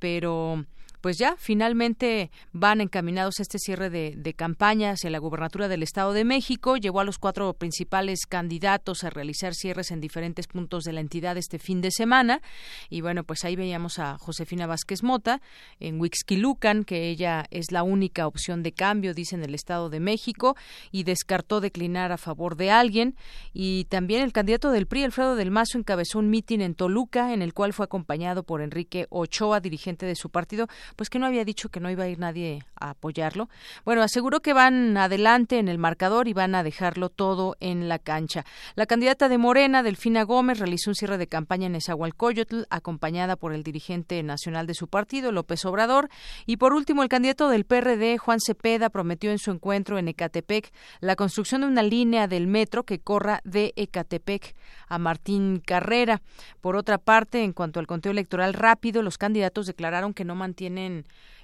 pero 0.00 0.64
pues 1.04 1.18
ya 1.18 1.36
finalmente 1.36 2.30
van 2.54 2.80
encaminados 2.80 3.38
a 3.38 3.42
este 3.42 3.58
cierre 3.58 3.90
de, 3.90 4.34
campaña 4.34 4.92
hacia 4.92 5.10
la 5.10 5.18
gubernatura 5.18 5.68
del 5.68 5.82
Estado 5.82 6.14
de 6.14 6.24
México. 6.24 6.78
Llevó 6.78 7.00
a 7.00 7.04
los 7.04 7.18
cuatro 7.18 7.52
principales 7.52 8.20
candidatos 8.26 9.04
a 9.04 9.10
realizar 9.10 9.52
cierres 9.52 9.90
en 9.90 10.00
diferentes 10.00 10.46
puntos 10.46 10.82
de 10.82 10.94
la 10.94 11.00
entidad 11.00 11.36
este 11.36 11.58
fin 11.58 11.82
de 11.82 11.90
semana. 11.90 12.40
Y 12.88 13.02
bueno, 13.02 13.22
pues 13.22 13.44
ahí 13.44 13.54
veíamos 13.54 13.98
a 13.98 14.16
Josefina 14.16 14.66
Vázquez 14.66 15.02
Mota 15.02 15.42
en 15.78 16.00
Huixquilucan, 16.00 16.84
que 16.84 17.10
ella 17.10 17.44
es 17.50 17.70
la 17.70 17.82
única 17.82 18.26
opción 18.26 18.62
de 18.62 18.72
cambio, 18.72 19.12
dice 19.12 19.36
en 19.36 19.44
el 19.44 19.54
Estado 19.54 19.90
de 19.90 20.00
México, 20.00 20.56
y 20.90 21.02
descartó 21.02 21.60
declinar 21.60 22.12
a 22.12 22.16
favor 22.16 22.56
de 22.56 22.70
alguien. 22.70 23.14
Y 23.52 23.84
también 23.90 24.22
el 24.22 24.32
candidato 24.32 24.70
del 24.70 24.86
PRI, 24.86 25.04
Alfredo 25.04 25.36
del 25.36 25.50
Mazo, 25.50 25.76
encabezó 25.76 26.18
un 26.18 26.30
mitin 26.30 26.62
en 26.62 26.74
Toluca, 26.74 27.34
en 27.34 27.42
el 27.42 27.52
cual 27.52 27.74
fue 27.74 27.84
acompañado 27.84 28.42
por 28.42 28.62
Enrique 28.62 29.06
Ochoa, 29.10 29.60
dirigente 29.60 30.06
de 30.06 30.16
su 30.16 30.30
partido 30.30 30.66
pues 30.96 31.10
que 31.10 31.18
no 31.18 31.26
había 31.26 31.44
dicho 31.44 31.68
que 31.68 31.80
no 31.80 31.90
iba 31.90 32.04
a 32.04 32.08
ir 32.08 32.18
nadie 32.18 32.64
a 32.76 32.90
apoyarlo. 32.90 33.48
Bueno, 33.84 34.02
aseguró 34.02 34.40
que 34.40 34.52
van 34.52 34.96
adelante 34.96 35.58
en 35.58 35.68
el 35.68 35.78
marcador 35.78 36.28
y 36.28 36.32
van 36.32 36.54
a 36.54 36.62
dejarlo 36.62 37.08
todo 37.08 37.56
en 37.60 37.88
la 37.88 37.98
cancha. 37.98 38.44
La 38.74 38.86
candidata 38.86 39.28
de 39.28 39.38
Morena, 39.38 39.82
Delfina 39.82 40.22
Gómez, 40.22 40.58
realizó 40.58 40.90
un 40.90 40.94
cierre 40.94 41.18
de 41.18 41.26
campaña 41.26 41.66
en 41.66 41.76
Esahualcoyotl, 41.76 42.62
acompañada 42.70 43.36
por 43.36 43.52
el 43.52 43.62
dirigente 43.62 44.22
nacional 44.22 44.66
de 44.66 44.74
su 44.74 44.88
partido, 44.88 45.32
López 45.32 45.64
Obrador. 45.64 46.08
Y 46.46 46.56
por 46.56 46.72
último, 46.74 47.02
el 47.02 47.08
candidato 47.08 47.48
del 47.48 47.64
PRD, 47.64 48.18
Juan 48.18 48.40
Cepeda, 48.40 48.90
prometió 48.90 49.30
en 49.30 49.38
su 49.38 49.50
encuentro 49.50 49.98
en 49.98 50.08
Ecatepec 50.08 50.72
la 51.00 51.16
construcción 51.16 51.62
de 51.62 51.68
una 51.68 51.82
línea 51.82 52.26
del 52.28 52.46
metro 52.46 52.84
que 52.84 53.00
corra 53.00 53.40
de 53.44 53.72
Ecatepec 53.76 54.54
a 54.88 54.98
Martín 54.98 55.60
Carrera. 55.64 56.22
Por 56.60 56.76
otra 56.76 56.98
parte, 56.98 57.42
en 57.42 57.52
cuanto 57.52 57.80
al 57.80 57.86
conteo 57.86 58.12
electoral 58.12 58.54
rápido, 58.54 59.02
los 59.02 59.18
candidatos 59.18 59.66
declararon 59.66 60.14
que 60.14 60.24
no 60.24 60.34
mantienen 60.34 60.83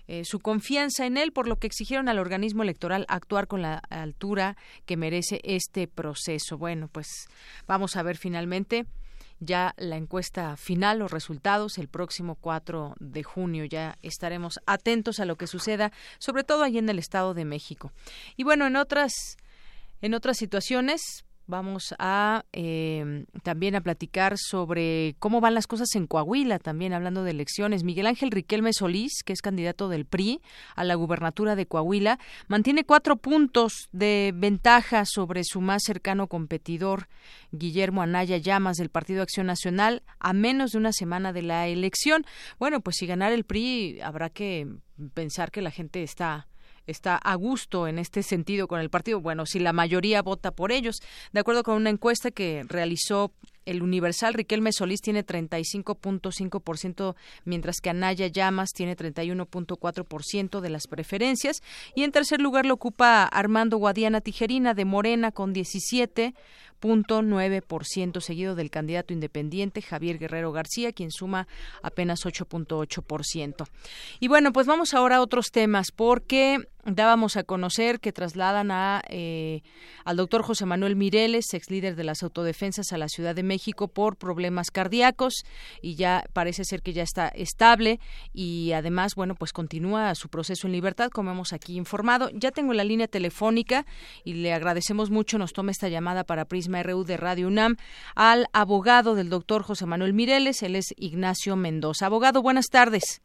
eh, 0.07 0.24
su 0.24 0.40
confianza 0.40 1.07
en 1.07 1.16
él, 1.16 1.33
por 1.33 1.46
lo 1.46 1.57
que 1.57 1.66
exigieron 1.66 2.09
al 2.09 2.18
organismo 2.18 2.62
electoral 2.62 3.07
actuar 3.09 3.46
con 3.46 3.62
la 3.62 3.79
altura 3.90 4.57
que 4.85 4.96
merece 4.96 5.40
este 5.44 5.87
proceso. 5.87 6.59
Bueno, 6.59 6.88
pues 6.88 7.29
vamos 7.66 7.96
a 7.96 8.03
ver 8.03 8.16
finalmente 8.16 8.87
ya 9.40 9.74
la 9.79 9.96
encuesta 9.96 10.57
final, 10.57 10.98
los 10.98 11.11
resultados, 11.11 11.79
el 11.79 11.88
próximo 11.88 12.35
4 12.35 12.94
de 13.00 13.22
junio. 13.22 13.64
Ya 13.64 13.98
estaremos 14.03 14.61
atentos 14.66 15.18
a 15.18 15.24
lo 15.24 15.37
que 15.37 15.46
suceda, 15.46 15.92
sobre 16.18 16.44
todo 16.44 16.62
allí 16.62 16.79
en 16.79 16.88
el 16.88 16.98
Estado 16.98 17.33
de 17.33 17.44
México. 17.44 17.92
Y 18.37 18.44
bueno, 18.44 18.66
en 18.66 18.76
otras, 18.76 19.12
en 20.03 20.14
otras 20.14 20.37
situaciones, 20.37 21.24
Vamos 21.51 21.97
a 21.99 22.45
eh, 22.53 23.25
también 23.43 23.75
a 23.75 23.81
platicar 23.81 24.39
sobre 24.39 25.17
cómo 25.19 25.41
van 25.41 25.55
las 25.55 25.67
cosas 25.67 25.97
en 25.97 26.07
Coahuila, 26.07 26.61
también 26.61 26.93
hablando 26.93 27.25
de 27.25 27.33
elecciones. 27.33 27.83
Miguel 27.83 28.07
Ángel 28.07 28.31
Riquelme 28.31 28.73
Solís, 28.73 29.25
que 29.25 29.33
es 29.33 29.43
candidato 29.43 29.89
del 29.89 30.07
PRI 30.07 30.41
a 30.77 30.85
la 30.85 30.95
gubernatura 30.95 31.57
de 31.57 31.67
Coahuila, 31.67 32.21
mantiene 32.47 32.85
cuatro 32.85 33.17
puntos 33.17 33.89
de 33.91 34.33
ventaja 34.33 35.05
sobre 35.05 35.43
su 35.43 35.61
más 35.61 35.83
cercano 35.85 36.29
competidor, 36.29 37.09
Guillermo 37.51 38.03
Anaya 38.03 38.37
Llamas, 38.37 38.77
del 38.77 38.89
Partido 38.89 39.21
Acción 39.21 39.49
Nacional, 39.49 40.05
a 40.21 40.33
menos 40.33 40.71
de 40.71 40.79
una 40.79 40.93
semana 40.93 41.33
de 41.33 41.43
la 41.43 41.67
elección. 41.67 42.25
Bueno, 42.61 42.81
pues 42.81 42.95
si 42.97 43.09
ganar 43.09 43.33
el 43.33 43.43
PRI, 43.43 44.01
habrá 44.03 44.31
que 44.31 44.69
pensar 45.15 45.51
que 45.51 45.63
la 45.63 45.73
gente 45.73 46.05
está 46.05 46.47
está 46.87 47.16
a 47.16 47.35
gusto 47.35 47.87
en 47.87 47.99
este 47.99 48.23
sentido 48.23 48.69
con 48.69 48.81
el 48.81 48.90
partido. 48.90 49.21
Bueno, 49.21 49.47
si 49.47 49.59
la 49.59 49.73
mayoría 49.73 50.23
vota 50.23 50.51
por 50.51 50.73
ellos. 50.73 51.01
De 51.33 51.40
acuerdo 51.40 51.62
con 51.62 51.77
una 51.77 51.90
encuesta 51.90 52.31
que 52.31 52.64
realizó 52.69 53.33
el 53.66 53.83
Universal, 53.83 54.35
Riquelme 54.35 54.73
Solís 54.73 55.01
tiene 55.01 55.25
35.5%, 55.25 57.14
mientras 57.45 57.81
que 57.81 57.90
Anaya 57.90 58.27
Llamas 58.27 58.71
tiene 58.73 58.97
31.4% 58.97 60.61
de 60.61 60.71
las 60.71 60.87
preferencias. 60.87 61.62
Y 61.95 62.05
en 62.05 62.12
tercer 62.12 62.40
lugar 62.40 62.66
lo 62.66 62.75
ocupa 62.75 63.25
Armando 63.25 63.77
Guadiana 63.77 64.21
Tijerina 64.21 64.75
de 64.75 64.85
Morena 64.85 65.31
con 65.31 65.53
17 65.53 66.35
ciento 67.85 68.21
seguido 68.21 68.55
del 68.55 68.71
candidato 68.71 69.12
independiente 69.12 69.83
Javier 69.83 70.19
Guerrero 70.19 70.51
García, 70.51 70.93
quien 70.93 71.11
suma 71.11 71.47
apenas 71.83 72.25
8.8%. 72.25 73.69
Y 74.19 74.29
bueno, 74.29 74.53
pues 74.53 74.66
vamos 74.66 74.95
ahora 74.95 75.16
a 75.16 75.21
otros 75.21 75.51
temas, 75.53 75.93
porque 75.93 76.69
dábamos 76.85 77.37
a 77.37 77.45
conocer 77.45 78.01
que 78.01 78.12
trasladan 78.12 78.71
a 78.71 79.03
eh, 79.09 79.62
al 80.05 80.16
doctor 80.16 80.43
José 80.43 80.66
Manuel 80.66 80.97
Mireles, 80.97 81.53
ex 81.55 81.71
líder 81.71 81.97
de 81.97 82.05
las 82.05 82.23
autodefensas, 82.23 82.93
a 82.93 82.99
la 82.99 83.09
Ciudad 83.09 83.35
de 83.35 83.43
México 83.43 83.88
por 83.88 84.16
problemas 84.16 84.71
cardíacos 84.71 85.45
y 85.83 85.95
ya 85.95 86.25
parece 86.33 86.64
ser 86.64 86.83
que 86.83 86.93
ya 86.93 87.03
está 87.03 87.29
estable 87.29 88.01
y 88.33 88.73
además, 88.73 89.14
bueno, 89.14 89.35
pues 89.35 89.53
continúa 89.53 90.14
su 90.14 90.29
proceso 90.29 90.66
en 90.66 90.73
libertad, 90.73 91.11
como 91.11 91.31
hemos 91.31 91.53
aquí 91.53 91.77
informado. 91.77 92.31
Ya 92.33 92.51
tengo 92.51 92.73
la 92.73 92.85
línea 92.85 93.09
telefónica 93.09 93.87
y 94.25 94.35
le 94.35 94.53
agradecemos 94.53 95.11
mucho, 95.11 95.38
nos 95.38 95.53
toma 95.53 95.71
esta 95.71 95.88
llamada 95.88 96.25
para 96.25 96.45
Prisma 96.45 96.83
RU 96.83 97.05
de 97.05 97.16
Radio 97.16 97.49
UNAM 97.49 97.77
al 98.14 98.47
abogado 98.53 99.14
del 99.14 99.29
doctor 99.29 99.62
José 99.62 99.87
Manuel 99.87 100.14
Mireles, 100.14 100.62
él 100.62 100.77
es 100.77 100.95
Ignacio 100.97 101.57
Mendoza. 101.57 102.07
Abogado, 102.07 102.43
buenas 102.43 102.66
tardes. 102.66 103.23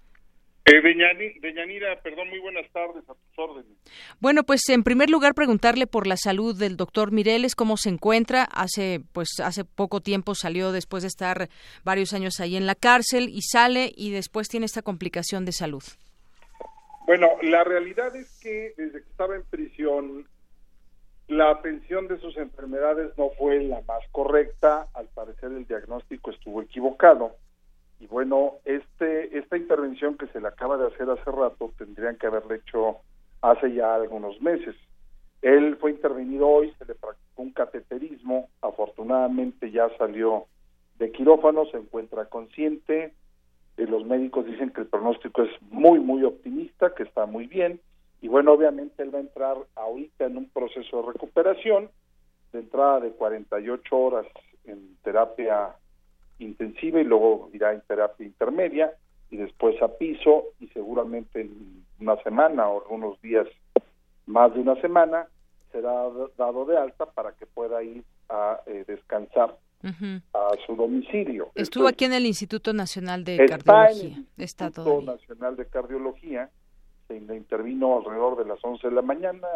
Eh, 0.67 0.81
Deñanira, 0.81 2.01
perdón, 2.01 2.29
muy 2.29 2.39
buenas 2.39 2.67
tardes, 2.71 3.07
a 3.07 3.13
tus 3.13 3.37
órdenes. 3.37 3.77
Bueno, 4.19 4.43
pues 4.43 4.67
en 4.69 4.83
primer 4.83 5.11
lugar 5.11 5.35
preguntarle 5.35 5.85
por 5.85 6.07
la 6.07 6.17
salud 6.17 6.57
del 6.57 6.75
doctor 6.75 7.11
Mireles, 7.11 7.55
cómo 7.55 7.77
se 7.77 7.89
encuentra. 7.89 8.45
Hace, 8.45 8.99
pues 9.13 9.39
hace 9.43 9.63
poco 9.63 10.01
tiempo 10.01 10.33
salió 10.33 10.71
después 10.71 11.03
de 11.03 11.07
estar 11.07 11.49
varios 11.83 12.13
años 12.13 12.39
ahí 12.39 12.55
en 12.55 12.65
la 12.65 12.73
cárcel 12.73 13.29
y 13.29 13.43
sale 13.43 13.91
y 13.95 14.11
después 14.11 14.49
tiene 14.49 14.65
esta 14.65 14.81
complicación 14.81 15.45
de 15.45 15.51
salud. 15.51 15.83
Bueno, 17.05 17.27
la 17.43 17.63
realidad 17.63 18.15
es 18.15 18.39
que 18.41 18.73
desde 18.75 19.03
que 19.03 19.09
estaba 19.09 19.35
en 19.35 19.43
prisión, 19.43 20.27
la 21.27 21.51
atención 21.51 22.07
de 22.07 22.19
sus 22.19 22.37
enfermedades 22.37 23.15
no 23.19 23.29
fue 23.37 23.61
la 23.61 23.81
más 23.81 24.01
correcta. 24.11 24.87
Al 24.95 25.09
parecer 25.09 25.51
el 25.51 25.67
diagnóstico 25.67 26.31
estuvo 26.31 26.63
equivocado 26.63 27.35
y 27.99 28.07
bueno, 28.07 28.55
este 28.65 29.37
esta 29.37 29.57
intervención 29.57 30.17
que 30.17 30.27
se 30.27 30.41
le 30.41 30.47
acaba 30.47 30.77
de 30.77 30.87
hacer 30.87 31.09
hace 31.09 31.31
rato 31.31 31.73
tendrían 31.77 32.17
que 32.17 32.27
haberle 32.27 32.55
hecho 32.55 32.97
hace 33.41 33.73
ya 33.73 33.95
algunos 33.95 34.41
meses. 34.41 34.75
Él 35.41 35.77
fue 35.77 35.91
intervenido 35.91 36.47
hoy, 36.47 36.73
se 36.79 36.85
le 36.85 36.95
practicó 36.95 37.41
un 37.41 37.51
cateterismo, 37.51 38.49
afortunadamente 38.61 39.71
ya 39.71 39.89
salió 39.97 40.45
de 40.97 41.11
quirófano, 41.11 41.65
se 41.65 41.77
encuentra 41.77 42.25
consciente, 42.25 43.13
eh, 43.77 43.87
los 43.87 44.05
médicos 44.05 44.45
dicen 44.45 44.71
que 44.71 44.81
el 44.81 44.87
pronóstico 44.87 45.43
es 45.43 45.51
muy, 45.69 45.99
muy 45.99 46.23
optimista, 46.23 46.95
que 46.95 47.03
está 47.03 47.25
muy 47.25 47.47
bien, 47.47 47.79
y 48.21 48.27
bueno, 48.27 48.53
obviamente 48.53 49.03
él 49.03 49.13
va 49.13 49.19
a 49.19 49.21
entrar 49.21 49.57
ahorita 49.75 50.25
en 50.25 50.37
un 50.37 50.49
proceso 50.49 51.01
de 51.01 51.11
recuperación, 51.13 51.89
de 52.53 52.59
entrada 52.59 53.01
de 53.01 53.11
48 53.11 53.95
horas 53.97 54.25
en 54.63 54.97
terapia 55.03 55.75
intensiva 56.39 56.99
y 56.99 57.03
luego 57.03 57.49
irá 57.53 57.73
en 57.73 57.81
terapia 57.81 58.25
intermedia 58.25 58.93
y 59.29 59.37
después 59.37 59.81
a 59.81 59.87
piso 59.87 60.45
y 60.59 60.67
seguramente 60.67 61.41
en 61.41 61.83
una 61.99 62.21
semana 62.23 62.69
o 62.69 62.83
unos 62.89 63.21
días 63.21 63.47
más 64.25 64.53
de 64.53 64.61
una 64.61 64.79
semana 64.81 65.27
será 65.71 66.09
dado 66.37 66.65
de 66.65 66.77
alta 66.77 67.05
para 67.05 67.33
que 67.33 67.45
pueda 67.45 67.83
ir 67.83 68.03
a 68.29 68.61
eh, 68.65 68.85
descansar 68.87 69.57
a 70.33 70.49
su 70.65 70.75
domicilio. 70.75 71.51
Estuvo 71.53 71.87
aquí 71.87 72.05
en 72.05 72.13
el 72.13 72.25
Instituto 72.25 72.73
Nacional 72.73 73.23
de 73.23 73.37
Cardiología. 73.45 74.23
está 74.37 74.65
Instituto 74.65 75.01
Nacional 75.03 75.55
de 75.55 75.67
Cardiología. 75.67 76.49
Se 77.07 77.15
intervino 77.15 77.99
alrededor 77.99 78.35
de 78.37 78.45
las 78.45 78.57
11 78.63 78.87
de 78.87 78.95
la 78.95 79.03
mañana, 79.03 79.47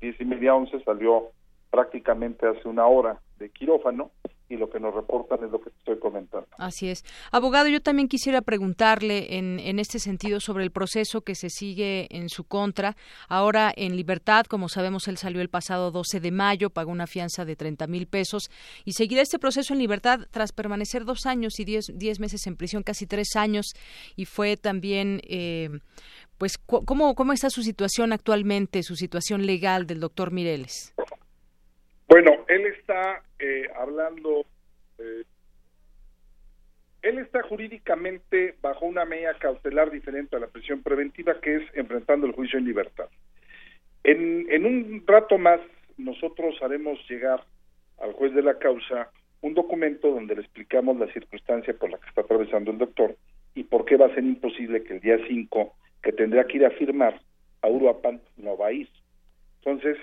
diez 0.00 0.20
y 0.20 0.24
media, 0.24 0.56
11, 0.56 0.82
salió 0.82 1.30
prácticamente 1.70 2.48
hace 2.48 2.66
una 2.66 2.86
hora 2.86 3.20
de 3.38 3.48
quirófano 3.50 4.10
y 4.50 4.56
lo 4.56 4.68
que 4.68 4.80
nos 4.80 4.92
reportan 4.92 5.44
es 5.44 5.50
lo 5.50 5.60
que 5.60 5.70
estoy 5.70 5.98
comentando. 5.98 6.46
Así 6.58 6.88
es. 6.88 7.04
Abogado, 7.30 7.68
yo 7.68 7.80
también 7.80 8.08
quisiera 8.08 8.42
preguntarle 8.42 9.38
en, 9.38 9.60
en 9.60 9.78
este 9.78 10.00
sentido 10.00 10.40
sobre 10.40 10.64
el 10.64 10.72
proceso 10.72 11.20
que 11.20 11.36
se 11.36 11.50
sigue 11.50 12.08
en 12.10 12.28
su 12.28 12.42
contra. 12.44 12.96
Ahora 13.28 13.72
en 13.76 13.96
libertad, 13.96 14.46
como 14.46 14.68
sabemos, 14.68 15.06
él 15.06 15.18
salió 15.18 15.40
el 15.40 15.48
pasado 15.48 15.92
12 15.92 16.18
de 16.18 16.32
mayo, 16.32 16.68
pagó 16.68 16.90
una 16.90 17.06
fianza 17.06 17.44
de 17.44 17.54
30 17.54 17.86
mil 17.86 18.08
pesos 18.08 18.50
y 18.84 18.92
seguirá 18.92 19.22
este 19.22 19.38
proceso 19.38 19.72
en 19.72 19.78
libertad 19.78 20.26
tras 20.32 20.50
permanecer 20.50 21.04
dos 21.04 21.26
años 21.26 21.60
y 21.60 21.64
diez, 21.64 21.86
diez 21.94 22.18
meses 22.18 22.44
en 22.48 22.56
prisión, 22.56 22.82
casi 22.82 23.06
tres 23.06 23.36
años, 23.36 23.72
y 24.16 24.24
fue 24.24 24.56
también... 24.56 25.20
Eh, 25.28 25.70
pues, 26.38 26.56
¿cómo, 26.56 27.14
¿cómo 27.14 27.34
está 27.34 27.50
su 27.50 27.62
situación 27.62 28.14
actualmente, 28.14 28.82
su 28.82 28.96
situación 28.96 29.44
legal 29.44 29.86
del 29.86 30.00
doctor 30.00 30.32
Mireles? 30.32 30.94
Bueno, 32.10 32.44
él 32.48 32.66
está 32.66 33.22
eh, 33.38 33.68
hablando, 33.76 34.44
eh, 34.98 35.22
él 37.02 37.18
está 37.18 37.40
jurídicamente 37.44 38.56
bajo 38.60 38.86
una 38.86 39.04
medida 39.04 39.32
cautelar 39.38 39.92
diferente 39.92 40.34
a 40.34 40.40
la 40.40 40.48
prisión 40.48 40.82
preventiva, 40.82 41.40
que 41.40 41.54
es 41.54 41.62
enfrentando 41.74 42.26
el 42.26 42.32
juicio 42.32 42.58
en 42.58 42.64
libertad. 42.64 43.08
En, 44.02 44.44
en 44.50 44.66
un 44.66 45.04
rato 45.06 45.38
más, 45.38 45.60
nosotros 45.98 46.56
haremos 46.62 46.98
llegar 47.08 47.44
al 48.00 48.12
juez 48.14 48.34
de 48.34 48.42
la 48.42 48.58
causa 48.58 49.12
un 49.40 49.54
documento 49.54 50.10
donde 50.10 50.34
le 50.34 50.40
explicamos 50.40 50.98
la 50.98 51.06
circunstancia 51.12 51.74
por 51.74 51.90
la 51.90 51.98
que 51.98 52.08
está 52.08 52.22
atravesando 52.22 52.72
el 52.72 52.78
doctor 52.78 53.16
y 53.54 53.62
por 53.62 53.84
qué 53.84 53.96
va 53.96 54.06
a 54.06 54.14
ser 54.14 54.24
imposible 54.24 54.82
que 54.82 54.94
el 54.94 55.00
día 55.00 55.18
5, 55.28 55.76
que 56.02 56.10
tendrá 56.10 56.44
que 56.44 56.56
ir 56.56 56.66
a 56.66 56.72
firmar, 56.72 57.20
a 57.62 57.68
Uruapan 57.68 58.20
no 58.36 58.56
va 58.56 58.66
a 58.66 58.72
ir. 58.72 58.88
Entonces, 59.60 59.96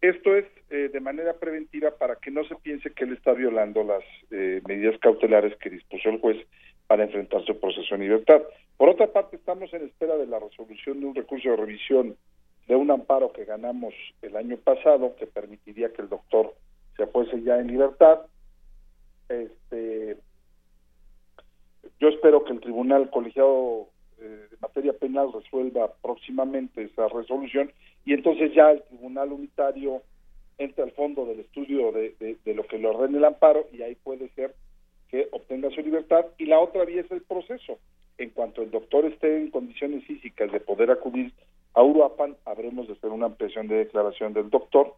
esto 0.00 0.36
es 0.36 0.44
eh, 0.74 0.88
de 0.88 0.98
manera 0.98 1.34
preventiva 1.34 1.92
para 1.92 2.16
que 2.16 2.32
no 2.32 2.42
se 2.46 2.56
piense 2.56 2.90
que 2.90 3.04
él 3.04 3.12
está 3.12 3.32
violando 3.32 3.84
las 3.84 4.02
eh, 4.32 4.60
medidas 4.66 4.98
cautelares 4.98 5.56
que 5.58 5.70
dispuso 5.70 6.08
el 6.08 6.18
juez 6.18 6.36
para 6.88 7.04
enfrentar 7.04 7.44
su 7.44 7.60
proceso 7.60 7.94
en 7.94 8.00
libertad. 8.00 8.42
Por 8.76 8.88
otra 8.88 9.06
parte, 9.06 9.36
estamos 9.36 9.72
en 9.72 9.84
espera 9.84 10.16
de 10.16 10.26
la 10.26 10.40
resolución 10.40 10.98
de 10.98 11.06
un 11.06 11.14
recurso 11.14 11.48
de 11.48 11.56
revisión 11.58 12.16
de 12.66 12.74
un 12.74 12.90
amparo 12.90 13.32
que 13.32 13.44
ganamos 13.44 13.94
el 14.20 14.36
año 14.36 14.56
pasado 14.56 15.14
que 15.14 15.28
permitiría 15.28 15.92
que 15.92 16.02
el 16.02 16.08
doctor 16.08 16.52
se 16.96 17.06
fuese 17.06 17.40
ya 17.42 17.60
en 17.60 17.68
libertad. 17.68 18.22
Este, 19.28 20.16
yo 22.00 22.08
espero 22.08 22.42
que 22.42 22.52
el 22.52 22.60
Tribunal 22.60 23.10
Colegiado 23.10 23.90
eh, 24.18 24.48
de 24.50 24.56
Materia 24.60 24.92
Penal 24.92 25.32
resuelva 25.32 25.92
próximamente 26.02 26.82
esa 26.82 27.06
resolución 27.06 27.70
y 28.04 28.12
entonces 28.12 28.52
ya 28.54 28.72
el 28.72 28.82
Tribunal 28.82 29.30
Unitario 29.30 30.02
entra 30.58 30.84
al 30.84 30.92
fondo 30.92 31.26
del 31.26 31.40
estudio 31.40 31.92
de, 31.92 32.14
de, 32.44 32.54
lo 32.54 32.66
que 32.66 32.78
le 32.78 32.88
ordene 32.88 33.18
el 33.18 33.24
amparo 33.24 33.66
y 33.72 33.82
ahí 33.82 33.94
puede 33.96 34.28
ser 34.30 34.54
que 35.08 35.28
obtenga 35.32 35.70
su 35.70 35.80
libertad 35.80 36.26
y 36.38 36.46
la 36.46 36.60
otra 36.60 36.84
vía 36.84 37.00
es 37.00 37.10
el 37.10 37.22
proceso. 37.22 37.78
En 38.18 38.30
cuanto 38.30 38.62
el 38.62 38.70
doctor 38.70 39.04
esté 39.04 39.36
en 39.38 39.50
condiciones 39.50 40.04
físicas 40.04 40.52
de 40.52 40.60
poder 40.60 40.90
acudir 40.90 41.32
a 41.74 41.82
Uruapan, 41.82 42.36
habremos 42.44 42.86
de 42.86 42.94
hacer 42.94 43.10
una 43.10 43.26
ampliación 43.26 43.66
de 43.66 43.76
declaración 43.76 44.32
del 44.32 44.50
doctor 44.50 44.94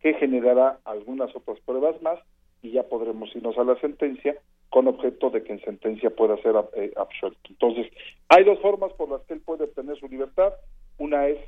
que 0.00 0.14
generará 0.14 0.78
algunas 0.84 1.34
otras 1.34 1.58
pruebas 1.60 2.00
más 2.02 2.18
y 2.62 2.72
ya 2.72 2.84
podremos 2.84 3.34
irnos 3.34 3.58
a 3.58 3.64
la 3.64 3.78
sentencia 3.80 4.36
con 4.68 4.86
objeto 4.86 5.30
de 5.30 5.42
que 5.42 5.52
en 5.52 5.60
sentencia 5.62 6.10
pueda 6.10 6.40
ser 6.42 6.54
eh, 6.76 6.92
absuelto. 6.96 7.40
Entonces, 7.48 7.92
hay 8.28 8.44
dos 8.44 8.60
formas 8.60 8.92
por 8.92 9.10
las 9.10 9.22
que 9.22 9.34
él 9.34 9.40
puede 9.40 9.64
obtener 9.64 9.98
su 9.98 10.06
libertad. 10.08 10.52
Una 10.98 11.26
es 11.26 11.38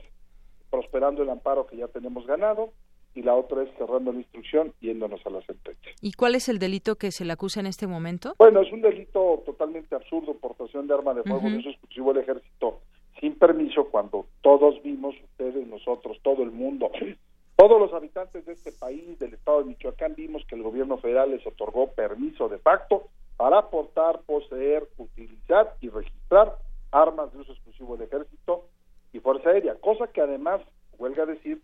prosperando 0.70 1.22
el 1.22 1.30
amparo 1.30 1.66
que 1.66 1.76
ya 1.76 1.86
tenemos 1.88 2.26
ganado 2.26 2.72
y 3.14 3.22
la 3.22 3.34
otra 3.34 3.62
es 3.62 3.70
cerrando 3.76 4.12
la 4.12 4.18
instrucción 4.18 4.72
yéndonos 4.80 5.24
a 5.26 5.30
la 5.30 5.42
sentencia. 5.42 5.92
¿Y 6.00 6.12
cuál 6.12 6.34
es 6.34 6.48
el 6.48 6.58
delito 6.58 6.96
que 6.96 7.10
se 7.10 7.24
le 7.24 7.32
acusa 7.32 7.60
en 7.60 7.66
este 7.66 7.86
momento? 7.86 8.34
Bueno, 8.38 8.62
es 8.62 8.72
un 8.72 8.80
delito 8.80 9.42
totalmente 9.44 9.94
absurdo, 9.94 10.34
portación 10.34 10.86
de 10.86 10.94
arma 10.94 11.14
de 11.14 11.22
fuego 11.22 11.48
de 11.48 11.58
uso 11.58 11.70
exclusivo 11.70 12.12
del 12.12 12.22
ejército 12.22 12.80
sin 13.22 13.38
permiso 13.38 13.84
cuando 13.84 14.26
todos 14.40 14.82
vimos, 14.82 15.14
ustedes, 15.22 15.66
nosotros, 15.68 16.18
todo 16.22 16.42
el 16.42 16.50
mundo, 16.50 16.90
todos 17.56 17.80
los 17.80 17.92
habitantes 17.92 18.44
de 18.44 18.52
este 18.52 18.72
país, 18.72 19.18
del 19.20 19.34
estado 19.34 19.60
de 19.60 19.66
Michoacán, 19.66 20.14
vimos 20.16 20.44
que 20.46 20.56
el 20.56 20.62
gobierno 20.64 20.98
federal 20.98 21.30
les 21.30 21.46
otorgó 21.46 21.92
permiso 21.92 22.48
de 22.48 22.58
facto 22.58 23.08
para 23.36 23.58
aportar, 23.58 24.22
poseer, 24.26 24.88
utilizar 24.98 25.74
y 25.80 25.88
registrar 25.88 26.56
armas 26.90 27.32
de 27.32 27.38
uso 27.38 27.52
exclusivo 27.52 27.96
del 27.96 28.08
ejército 28.08 28.66
y 29.12 29.20
Fuerza 29.20 29.50
Aérea, 29.50 29.76
cosa 29.76 30.08
que 30.08 30.20
además, 30.20 30.60
huelga 30.98 31.24
decir, 31.24 31.60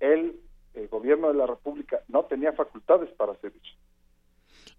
el, 0.00 0.40
gobierno 0.90 1.28
de 1.28 1.34
la 1.34 1.46
República 1.46 2.00
no 2.08 2.24
tenía 2.24 2.52
facultades 2.52 3.10
para 3.14 3.32
hacer 3.32 3.52
eso. 3.54 3.76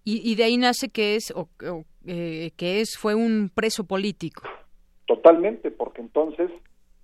Y, 0.06 0.34
de 0.34 0.44
ahí 0.44 0.58
nace 0.58 0.90
que 0.90 1.16
es 1.16 1.32
o, 1.34 1.48
eh, 2.06 2.50
que 2.58 2.80
es 2.80 2.98
fue 2.98 3.14
un 3.14 3.50
preso 3.54 3.84
político. 3.84 4.42
Totalmente, 5.06 5.70
porque 5.70 6.02
entonces 6.02 6.50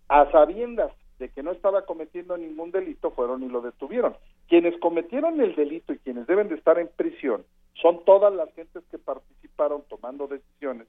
a 0.08 0.30
sabiendas 0.30 0.92
de 1.18 1.30
que 1.30 1.42
no 1.42 1.52
estaba 1.52 1.86
cometiendo 1.86 2.36
ningún 2.36 2.72
delito 2.72 3.10
fueron 3.12 3.42
y 3.42 3.48
lo 3.48 3.62
detuvieron. 3.62 4.16
Quienes 4.48 4.78
cometieron 4.80 5.40
el 5.40 5.54
delito 5.54 5.92
y 5.92 5.98
quienes 5.98 6.26
deben 6.26 6.48
de 6.48 6.56
estar 6.56 6.78
en 6.78 6.88
prisión 6.88 7.44
son 7.80 8.04
todas 8.04 8.34
las 8.34 8.52
gentes 8.54 8.82
que 8.90 8.98
participaron 8.98 9.82
tomando 9.88 10.26
decisiones 10.26 10.86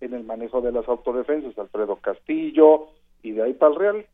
en 0.00 0.14
el 0.14 0.24
manejo 0.24 0.60
de 0.60 0.72
las 0.72 0.88
autodefensas, 0.88 1.58
Alfredo 1.58 1.96
Castillo 1.96 2.88
y 3.22 3.32
de 3.32 3.42
ahí 3.42 3.52
para 3.54 3.72
el 3.72 3.78
Real. 3.78 4.06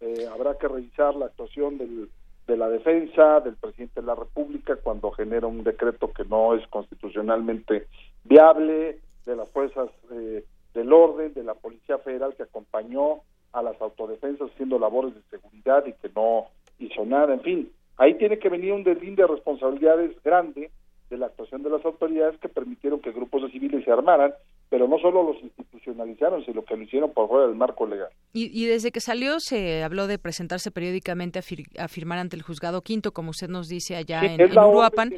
Eh, 0.00 0.26
habrá 0.32 0.58
que 0.58 0.68
revisar 0.68 1.14
la 1.14 1.26
actuación 1.26 1.78
del, 1.78 2.10
de 2.46 2.56
la 2.56 2.68
defensa, 2.68 3.40
del 3.40 3.56
presidente 3.56 4.00
de 4.00 4.06
la 4.06 4.14
República 4.14 4.76
cuando 4.76 5.10
genera 5.10 5.46
un 5.46 5.64
decreto 5.64 6.12
que 6.12 6.24
no 6.24 6.54
es 6.54 6.66
constitucionalmente 6.68 7.88
viable, 8.24 9.00
de 9.24 9.36
las 9.36 9.48
fuerzas 9.50 9.90
eh, 10.12 10.44
del 10.72 10.92
orden, 10.92 11.34
de 11.34 11.42
la 11.42 11.54
Policía 11.54 11.98
Federal 11.98 12.34
que 12.36 12.44
acompañó 12.44 13.22
a 13.52 13.62
las 13.62 13.80
autodefensas 13.80 14.50
haciendo 14.50 14.78
labores 14.78 15.14
de 15.14 15.22
seguridad 15.30 15.84
y 15.86 15.92
que 15.94 16.10
no 16.14 16.46
hizo 16.78 17.04
nada, 17.04 17.34
en 17.34 17.40
fin, 17.40 17.72
ahí 17.96 18.14
tiene 18.14 18.38
que 18.38 18.48
venir 18.48 18.72
un 18.72 18.84
deslinde 18.84 19.22
de 19.22 19.28
responsabilidades 19.28 20.22
grande 20.22 20.70
de 21.10 21.18
la 21.18 21.26
actuación 21.26 21.62
de 21.62 21.70
las 21.70 21.84
autoridades 21.84 22.38
que 22.38 22.48
permitieron 22.48 23.00
que 23.00 23.12
grupos 23.12 23.42
de 23.42 23.50
civiles 23.50 23.84
se 23.84 23.90
armaran, 23.90 24.32
pero 24.68 24.88
no 24.88 24.98
solo 24.98 25.22
los 25.22 25.42
institucionalizaron, 25.42 26.44
sino 26.44 26.64
que 26.64 26.76
lo 26.76 26.82
hicieron 26.82 27.12
por 27.12 27.28
fuera 27.28 27.46
del 27.46 27.56
marco 27.56 27.86
legal. 27.86 28.08
Y, 28.32 28.66
desde 28.66 28.90
que 28.90 29.00
salió 29.00 29.40
se 29.40 29.82
habló 29.82 30.06
de 30.06 30.18
presentarse 30.18 30.70
periódicamente 30.70 31.38
a, 31.78 31.88
firmar 31.88 32.18
ante 32.18 32.36
el 32.36 32.42
juzgado 32.42 32.82
quinto, 32.82 33.12
como 33.12 33.30
usted 33.30 33.48
nos 33.48 33.68
dice 33.68 33.96
allá 33.96 34.20
en, 34.24 34.40
Uruapan, 34.42 35.12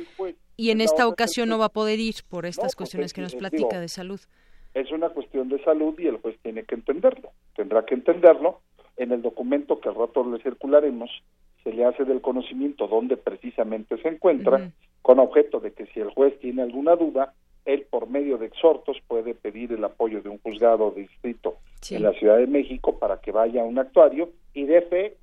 y 0.56 0.70
en 0.70 0.80
esta 0.80 1.08
ocasión 1.08 1.48
no 1.48 1.58
va 1.58 1.66
a 1.66 1.72
poder 1.72 1.98
ir 1.98 2.16
por 2.28 2.46
estas 2.46 2.76
cuestiones 2.76 3.12
que 3.12 3.22
nos 3.22 3.34
platica 3.34 3.80
de 3.80 3.88
salud. 3.88 4.20
Es 4.74 4.92
una 4.92 5.08
cuestión 5.08 5.48
de 5.48 5.62
salud 5.64 5.98
y 5.98 6.06
el 6.06 6.18
juez 6.18 6.36
tiene 6.42 6.64
que 6.64 6.74
entenderlo, 6.74 7.30
tendrá 7.56 7.84
que 7.84 7.94
entenderlo. 7.94 8.60
En 8.96 9.12
el 9.12 9.22
documento 9.22 9.80
que 9.80 9.88
al 9.88 9.94
rato 9.94 10.28
le 10.28 10.42
circularemos, 10.42 11.10
se 11.62 11.72
le 11.72 11.84
hace 11.84 12.04
del 12.04 12.20
conocimiento 12.20 12.88
dónde 12.88 13.16
precisamente 13.16 13.96
se 14.02 14.08
encuentra, 14.08 14.72
con 15.02 15.20
objeto 15.20 15.60
de 15.60 15.72
que 15.72 15.86
si 15.86 16.00
el 16.00 16.10
juez 16.10 16.38
tiene 16.40 16.62
alguna 16.62 16.96
duda, 16.96 17.32
él 17.68 17.86
por 17.90 18.08
medio 18.08 18.38
de 18.38 18.46
exhortos 18.46 18.96
puede 19.06 19.34
pedir 19.34 19.72
el 19.72 19.84
apoyo 19.84 20.22
de 20.22 20.30
un 20.30 20.38
juzgado 20.38 20.90
de 20.90 21.02
distrito 21.02 21.58
en 21.90 22.02
la 22.02 22.12
Ciudad 22.14 22.38
de 22.38 22.46
México 22.46 22.98
para 22.98 23.20
que 23.20 23.30
vaya 23.30 23.60
a 23.60 23.64
un 23.64 23.78
actuario 23.78 24.30
y 24.54 24.64
dé 24.64 24.80
fe 24.82 25.16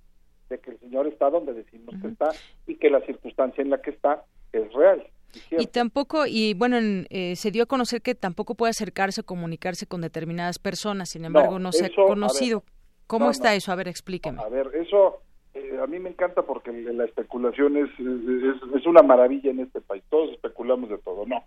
de 0.49 0.59
que 0.59 0.71
el 0.71 0.79
señor 0.79 1.07
está 1.07 1.31
donde 1.31 1.53
decimos 1.53 1.95
que 1.99 2.07
está 2.07 2.29
y 2.67 2.75
que 2.75 2.91
la 2.91 3.01
circunstancia 3.01 3.63
en 3.63 3.71
la 3.71 3.81
que 3.81 3.89
está 3.89 4.23
es 4.53 4.71
real. 4.73 5.07
Y 5.51 5.65
tampoco, 5.67 6.27
y 6.27 6.53
bueno, 6.53 6.77
eh, 7.09 7.35
se 7.35 7.49
dio 7.49 7.63
a 7.63 7.65
conocer 7.65 8.03
que 8.03 8.13
tampoco 8.13 8.53
puede 8.53 8.69
acercarse 8.69 9.21
o 9.21 9.25
comunicarse 9.25 9.87
con 9.87 10.01
determinadas 10.01 10.59
personas, 10.59 11.09
sin 11.09 11.25
embargo, 11.25 11.57
no, 11.57 11.71
se 11.71 11.87
ha 11.87 11.89
conocido. 11.89 12.63
¿Cómo 13.07 13.31
está 13.31 13.55
eso? 13.55 13.71
A 13.71 13.75
ver, 13.75 13.87
explíqueme. 13.87 14.41
A 14.41 14.49
ver, 14.49 14.69
eso 14.75 15.21
eh, 15.55 15.79
a 15.81 15.87
mí 15.87 15.99
me 15.99 16.09
encanta 16.09 16.43
porque 16.43 16.71
la 16.71 17.05
especulación 17.05 17.75
es, 17.77 17.89
es, 17.99 18.85
una 18.85 19.01
maravilla 19.01 19.49
en 19.49 19.61
este 19.61 19.81
país. 19.81 20.03
Todos 20.09 20.31
especulamos 20.31 20.89
de 20.89 20.99
todo. 20.99 21.25
No. 21.25 21.43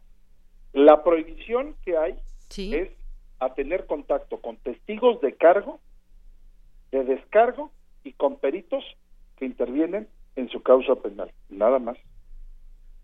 La 0.73 1.03
prohibición 1.03 1.77
que 1.85 1.97
hay 1.97 2.15
es 2.57 2.91
a 3.41 3.55
tener 3.55 3.87
contacto 3.87 4.41
con 4.41 4.57
testigos 4.57 5.21
de 5.21 5.35
cargo, 5.35 5.81
de 6.91 7.05
descargo 7.05 7.71
y 8.05 8.13
con 8.13 8.39
peritos 8.39 8.85
que 9.37 9.47
intervienen 9.47 10.09
en 10.37 10.49
su 10.49 10.63
causa 10.63 10.97
penal. 10.97 11.31
Nada 11.49 11.79
más. 11.79 11.97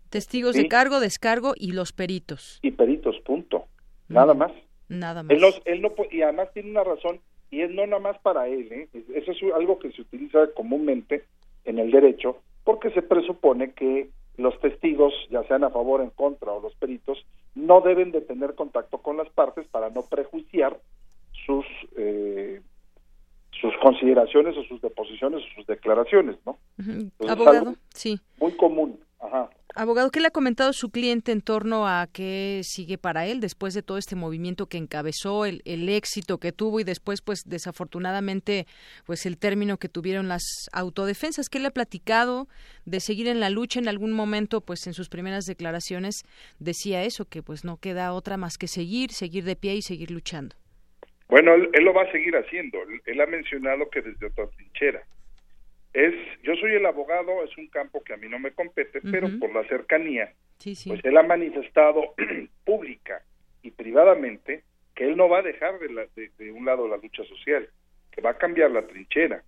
Testigos 0.09 0.55
de 0.55 0.67
cargo, 0.67 0.99
descargo 0.99 1.53
y 1.55 1.71
los 1.71 1.91
peritos. 1.91 2.59
Y 2.61 2.71
peritos, 2.71 3.19
punto. 3.25 3.65
Nada 4.07 4.33
más. 4.33 4.51
Nada 4.87 5.23
más. 5.23 5.31
Él 5.65 5.81
no, 5.81 5.93
y 6.11 6.21
además 6.21 6.49
tiene 6.53 6.71
una 6.71 6.83
razón 6.83 7.19
y 7.51 7.61
es 7.61 7.71
no 7.71 7.85
nada 7.85 7.99
más 7.99 8.17
para 8.19 8.47
él, 8.47 8.71
¿eh? 8.71 8.89
eso 9.13 9.31
es 9.31 9.53
algo 9.53 9.79
que 9.79 9.91
se 9.91 10.01
utiliza 10.01 10.47
comúnmente 10.55 11.25
en 11.63 11.79
el 11.79 11.91
derecho 11.91 12.41
porque 12.63 12.91
se 12.91 13.01
presupone 13.01 13.73
que 13.73 14.09
los 14.37 14.59
testigos, 14.59 15.13
ya 15.29 15.43
sean 15.43 15.63
a 15.63 15.69
favor, 15.69 16.01
en 16.01 16.09
contra 16.09 16.51
o 16.51 16.61
los 16.61 16.75
peritos, 16.75 17.25
no 17.53 17.81
deben 17.81 18.11
de 18.11 18.21
tener 18.21 18.55
contacto 18.55 18.99
con 18.99 19.17
las 19.17 19.29
partes 19.29 19.67
para 19.67 19.89
no 19.89 20.03
prejuiciar 20.03 20.79
sus 21.45 21.65
eh, 21.97 22.61
sus 23.61 23.73
consideraciones 23.81 24.57
o 24.57 24.63
sus 24.63 24.81
deposiciones 24.81 25.41
o 25.43 25.55
sus 25.55 25.67
declaraciones, 25.67 26.37
¿no? 26.45 26.57
Abogado, 27.27 27.75
sí. 27.93 28.19
Muy 28.39 28.51
común. 28.53 28.99
Ajá. 29.19 29.49
Abogado, 29.77 30.09
¿qué 30.09 30.21
le 30.21 30.27
ha 30.27 30.31
comentado 30.31 30.71
su 30.71 30.89
cliente 30.89 31.33
en 31.33 31.41
torno 31.41 31.85
a 31.85 32.07
qué 32.07 32.61
sigue 32.63 32.97
para 32.97 33.27
él 33.27 33.41
después 33.41 33.73
de 33.73 33.83
todo 33.83 33.97
este 33.97 34.15
movimiento 34.15 34.67
que 34.67 34.77
encabezó, 34.77 35.45
el, 35.45 35.61
éxito 35.89 36.37
que 36.37 36.53
tuvo 36.53 36.79
y 36.79 36.85
después, 36.85 37.21
pues, 37.21 37.43
desafortunadamente, 37.45 38.67
pues 39.05 39.25
el 39.25 39.37
término 39.37 39.75
que 39.75 39.89
tuvieron 39.89 40.29
las 40.29 40.69
autodefensas? 40.71 41.49
¿Qué 41.49 41.59
le 41.59 41.67
ha 41.67 41.71
platicado 41.71 42.47
de 42.85 43.01
seguir 43.01 43.27
en 43.27 43.41
la 43.41 43.49
lucha 43.49 43.81
en 43.81 43.89
algún 43.89 44.13
momento? 44.13 44.61
Pues 44.61 44.87
en 44.87 44.93
sus 44.93 45.09
primeras 45.09 45.43
declaraciones 45.43 46.23
decía 46.57 47.03
eso, 47.03 47.25
que 47.25 47.43
pues 47.43 47.65
no 47.65 47.75
queda 47.75 48.13
otra 48.13 48.37
más 48.37 48.57
que 48.57 48.67
seguir, 48.67 49.11
seguir 49.11 49.43
de 49.43 49.57
pie 49.57 49.75
y 49.75 49.81
seguir 49.81 50.09
luchando. 50.09 50.55
Bueno, 51.27 51.53
él, 51.53 51.69
él 51.73 51.83
lo 51.83 51.93
va 51.93 52.03
a 52.03 52.11
seguir 52.13 52.33
haciendo. 52.37 52.77
Él 53.05 53.19
ha 53.19 53.25
mencionado 53.25 53.89
que 53.89 54.01
desde 54.01 54.27
otra 54.27 54.47
trinchera 54.47 55.03
es 55.95 56.13
yo 56.43 56.55
soy 56.55 56.73
el 56.73 56.85
abogado 56.85 57.43
es 57.43 57.57
un 57.57 57.67
campo 57.67 58.03
que 58.03 58.13
a 58.13 58.17
mí 58.17 58.27
no 58.27 58.37
me 58.37 58.51
compete 58.51 58.99
pero 59.01 59.27
por 59.39 59.53
la 59.53 59.67
cercanía 59.67 60.33
pues 60.61 60.99
él 61.03 61.17
ha 61.17 61.23
manifestado 61.23 62.13
pública 62.65 63.23
y 63.63 63.71
privadamente 63.71 64.63
que 64.93 65.05
él 65.05 65.17
no 65.17 65.29
va 65.29 65.39
a 65.39 65.43
dejar 65.43 65.79
de, 65.79 66.29
de, 66.37 66.51
un 66.51 66.65
lado 66.65 66.87
la 66.87 66.97
lucha 66.97 67.23
social 67.23 67.67
que 68.11 68.21
va 68.21 68.31
a 68.31 68.37
cambiar 68.37 68.71
la 68.71 68.85
trinchera 68.85 69.43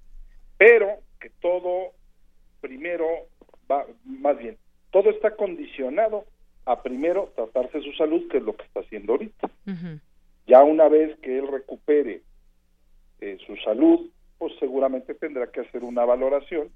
pero 0.58 1.00
que 1.20 1.30
todo 1.42 1.92
primero 2.62 3.06
va 3.70 3.86
más 4.06 4.38
bien 4.38 4.58
todo 4.92 5.10
está 5.10 5.36
condicionado 5.36 6.26
a 6.66 6.82
primero 6.84 7.32
tratarse 7.36 7.82
su 7.82 7.94
salud 7.94 8.28
que 8.30 8.38
es 8.38 8.44
lo 8.44 8.56
que 8.56 8.64
está 8.64 8.82
haciendo 8.82 9.14
ahorita. 9.14 9.50
Ya 10.48 10.64
una 10.64 10.90
vez 10.90 11.18
que 11.20 11.40
él 11.40 11.48
recupere 11.48 12.22
eh, 13.22 13.38
su 13.46 13.56
salud 13.58 14.10
pues 14.38 14.54
seguramente 14.60 15.14
tendrá 15.14 15.48
que 15.48 15.62
hacer 15.62 15.84
una 15.84 16.06
valoración 16.06 16.70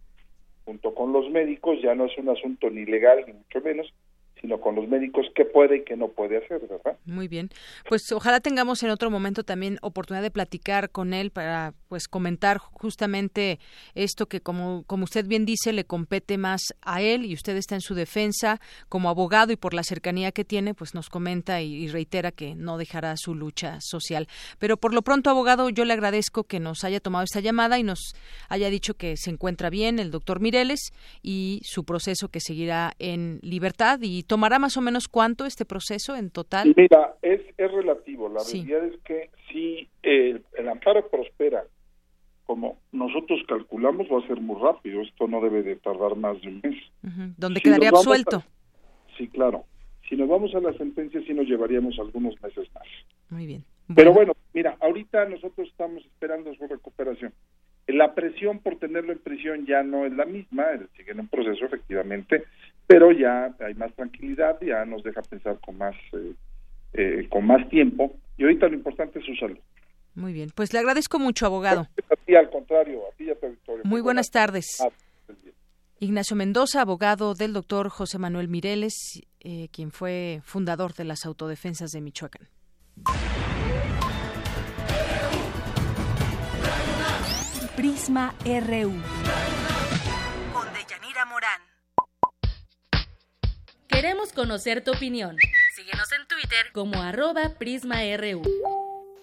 junto 0.65 0.93
con 0.93 1.11
los 1.11 1.29
médicos, 1.29 1.79
ya 1.81 1.95
no 1.95 2.05
es 2.05 2.17
un 2.17 2.29
asunto 2.29 2.69
ni 2.69 2.85
legal 2.85 3.23
ni 3.25 3.33
mucho 3.33 3.61
menos, 3.61 3.93
sino 4.39 4.59
con 4.59 4.75
los 4.75 4.87
médicos 4.87 5.27
qué 5.35 5.45
puede 5.45 5.77
y 5.77 5.83
qué 5.83 5.95
no 5.95 6.09
puede 6.09 6.37
hacer, 6.37 6.61
¿verdad? 6.67 6.97
Muy 7.05 7.27
bien. 7.27 7.49
Pues 7.87 8.11
ojalá 8.11 8.39
tengamos 8.39 8.81
en 8.83 8.89
otro 8.89 9.09
momento 9.09 9.43
también 9.43 9.77
oportunidad 9.81 10.23
de 10.23 10.31
platicar 10.31 10.89
con 10.89 11.13
él 11.13 11.31
para 11.31 11.73
pues 11.91 12.07
comentar 12.07 12.57
justamente 12.57 13.59
esto 13.95 14.27
que 14.27 14.39
como 14.39 14.85
como 14.87 15.03
usted 15.03 15.27
bien 15.27 15.45
dice 15.45 15.73
le 15.73 15.83
compete 15.83 16.37
más 16.37 16.61
a 16.81 17.01
él 17.01 17.25
y 17.25 17.33
usted 17.33 17.57
está 17.57 17.75
en 17.75 17.81
su 17.81 17.95
defensa 17.95 18.61
como 18.87 19.09
abogado 19.09 19.51
y 19.51 19.57
por 19.57 19.73
la 19.73 19.83
cercanía 19.83 20.31
que 20.31 20.45
tiene, 20.45 20.73
pues 20.73 20.95
nos 20.95 21.09
comenta 21.09 21.61
y, 21.61 21.89
reitera 21.89 22.31
que 22.31 22.55
no 22.55 22.77
dejará 22.77 23.17
su 23.17 23.35
lucha 23.35 23.79
social. 23.81 24.27
Pero 24.57 24.77
por 24.77 24.93
lo 24.93 25.01
pronto, 25.01 25.29
abogado, 25.29 25.69
yo 25.69 25.83
le 25.83 25.91
agradezco 25.91 26.45
que 26.45 26.61
nos 26.61 26.85
haya 26.85 27.01
tomado 27.01 27.25
esta 27.25 27.41
llamada 27.41 27.77
y 27.77 27.83
nos 27.83 28.15
haya 28.47 28.69
dicho 28.69 28.93
que 28.93 29.17
se 29.17 29.29
encuentra 29.29 29.69
bien 29.69 29.99
el 29.99 30.11
doctor 30.11 30.39
Mireles 30.39 30.93
y 31.21 31.59
su 31.65 31.83
proceso 31.83 32.29
que 32.29 32.39
seguirá 32.39 32.93
en 32.99 33.39
libertad 33.41 33.99
y 34.01 34.23
¿Tomará 34.23 34.59
más 34.59 34.77
o 34.77 34.81
menos 34.81 35.09
cuánto 35.09 35.45
este 35.45 35.65
proceso 35.65 36.15
en 36.15 36.29
total? 36.29 36.73
Mira, 36.77 37.15
es, 37.21 37.41
es 37.57 37.69
relativo. 37.69 38.29
La 38.29 38.39
realidad 38.49 38.85
es 38.85 38.97
que 39.01 39.29
si 39.51 39.89
el, 40.03 40.43
amparo 40.69 41.07
prospera 41.09 41.65
como 42.51 42.79
nosotros 42.91 43.39
calculamos, 43.47 44.07
va 44.11 44.19
a 44.19 44.27
ser 44.27 44.41
muy 44.41 44.61
rápido. 44.61 45.01
Esto 45.01 45.25
no 45.25 45.39
debe 45.39 45.63
de 45.63 45.77
tardar 45.77 46.17
más 46.17 46.41
de 46.41 46.49
un 46.49 46.59
mes. 46.61 46.75
¿Dónde 47.37 47.61
quedaría 47.61 47.87
absuelto? 47.87 48.43
sí, 49.17 49.29
claro. 49.29 49.63
Si 50.09 50.17
nos 50.17 50.27
vamos 50.27 50.53
a 50.53 50.59
la 50.59 50.73
sentencia, 50.73 51.21
sí 51.25 51.33
nos 51.33 51.47
llevaríamos 51.47 51.97
algunos 51.97 52.35
meses 52.43 52.67
más. 52.75 52.83
Muy 53.29 53.45
bien. 53.45 53.63
Pero 53.95 54.11
bueno, 54.11 54.33
mira, 54.53 54.75
ahorita 54.81 55.29
nosotros 55.29 55.69
estamos 55.69 56.03
esperando 56.03 56.53
su 56.55 56.67
recuperación. 56.67 57.31
La 57.87 58.13
presión 58.13 58.59
por 58.59 58.75
tenerlo 58.79 59.13
en 59.13 59.19
prisión 59.19 59.65
ya 59.65 59.81
no 59.81 60.05
es 60.05 60.11
la 60.11 60.25
misma, 60.25 60.65
sigue 60.97 61.13
en 61.13 61.21
un 61.21 61.29
proceso 61.29 61.63
efectivamente, 61.63 62.43
pero 62.85 63.13
ya 63.13 63.55
hay 63.61 63.75
más 63.75 63.93
tranquilidad, 63.93 64.57
ya 64.59 64.83
nos 64.83 65.03
deja 65.03 65.21
pensar 65.21 65.57
con 65.65 65.77
más, 65.77 65.95
eh, 66.11 66.33
eh, 66.95 67.27
con 67.29 67.47
más 67.47 67.69
tiempo 67.69 68.13
y 68.37 68.43
ahorita 68.43 68.67
lo 68.67 68.75
importante 68.75 69.19
es 69.19 69.25
su 69.25 69.35
salud. 69.35 69.59
Muy 70.13 70.33
bien, 70.33 70.51
pues 70.53 70.73
le 70.73 70.79
agradezco 70.79 71.19
mucho, 71.19 71.45
abogado. 71.45 71.87
A 72.09 72.15
ti, 72.15 72.35
al 72.35 72.49
contrario, 72.49 73.01
a 73.07 73.15
ti 73.15 73.25
y 73.25 73.29
a 73.29 73.39
tu 73.39 73.47
Victoria. 73.47 73.81
Muy, 73.85 74.01
buenas, 74.01 74.29
tardes. 74.29 74.81
Ah, 74.81 74.89
Ignacio 75.99 76.35
Mendoza, 76.35 76.81
abogado 76.81 77.35
del 77.35 77.53
doctor 77.53 77.89
José 77.89 78.17
Manuel 78.17 78.47
Mireles, 78.47 79.21
eh, 79.39 79.69
quien 79.71 79.91
fue 79.91 80.41
fundador 80.43 80.93
de 80.95 81.03
las 81.03 81.25
autodefensas 81.25 81.91
de 81.91 82.01
Michoacán. 82.01 82.49
Prisma 87.75 88.35
RU. 88.43 88.93
Con 90.53 90.73
Deyanira 90.73 91.25
Morán. 91.25 91.61
Queremos 93.87 94.33
conocer 94.33 94.83
tu 94.83 94.91
opinión. 94.91 95.37
Síguenos 95.75 96.11
en 96.11 96.27
Twitter 96.27 96.71
como 96.73 97.01
arroba 97.01 97.53
PrismaRU. 97.59 98.41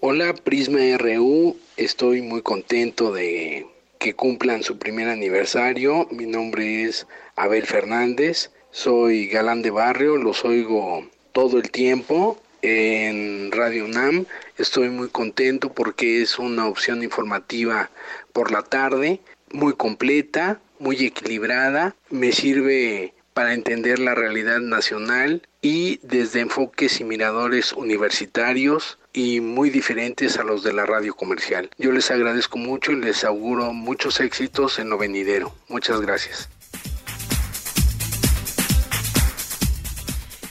Hola 0.01 0.33
Prisma 0.33 0.97
RU, 0.97 1.57
estoy 1.77 2.23
muy 2.23 2.41
contento 2.43 3.13
de 3.13 3.67
que 3.99 4.15
cumplan 4.15 4.63
su 4.63 4.79
primer 4.79 5.09
aniversario. 5.09 6.07
Mi 6.13 6.25
nombre 6.25 6.85
es 6.85 7.09
Abel 7.35 7.67
Fernández, 7.67 8.53
soy 8.71 9.27
galán 9.27 9.61
de 9.63 9.71
barrio, 9.71 10.17
los 10.17 10.45
oigo 10.45 11.05
todo 11.33 11.59
el 11.59 11.73
tiempo 11.73 12.41
en 12.63 13.51
Radio 13.51 13.87
UNAM. 13.87 14.27
Estoy 14.57 14.89
muy 14.89 15.09
contento 15.09 15.73
porque 15.73 16.23
es 16.23 16.39
una 16.39 16.69
opción 16.69 17.03
informativa 17.03 17.91
por 18.33 18.53
la 18.53 18.63
tarde, 18.63 19.19
muy 19.51 19.73
completa, 19.73 20.61
muy 20.79 21.05
equilibrada. 21.05 21.97
Me 22.09 22.31
sirve 22.31 23.15
para 23.35 23.53
entender 23.53 23.99
la 23.99 24.15
realidad 24.15 24.61
nacional 24.61 25.43
y 25.61 25.99
desde 26.05 26.39
enfoques 26.39 27.01
y 27.01 27.05
miradores 27.05 27.73
universitarios 27.73 28.98
y 29.13 29.41
muy 29.41 29.71
diferentes 29.71 30.39
a 30.39 30.45
los 30.45 30.63
de 30.63 30.73
la 30.73 30.87
radio 30.87 31.15
comercial. 31.15 31.71
Yo 31.79 31.93
les 31.93 32.11
agradezco 32.11 32.59
mucho 32.59 32.93
y 32.93 32.97
les 32.97 33.25
auguro 33.25 33.73
muchos 33.73 34.21
éxitos 34.21 34.79
en 34.79 34.91
lo 34.91 34.99
venidero. 34.99 35.55
Muchas 35.69 36.01
gracias. 36.01 36.49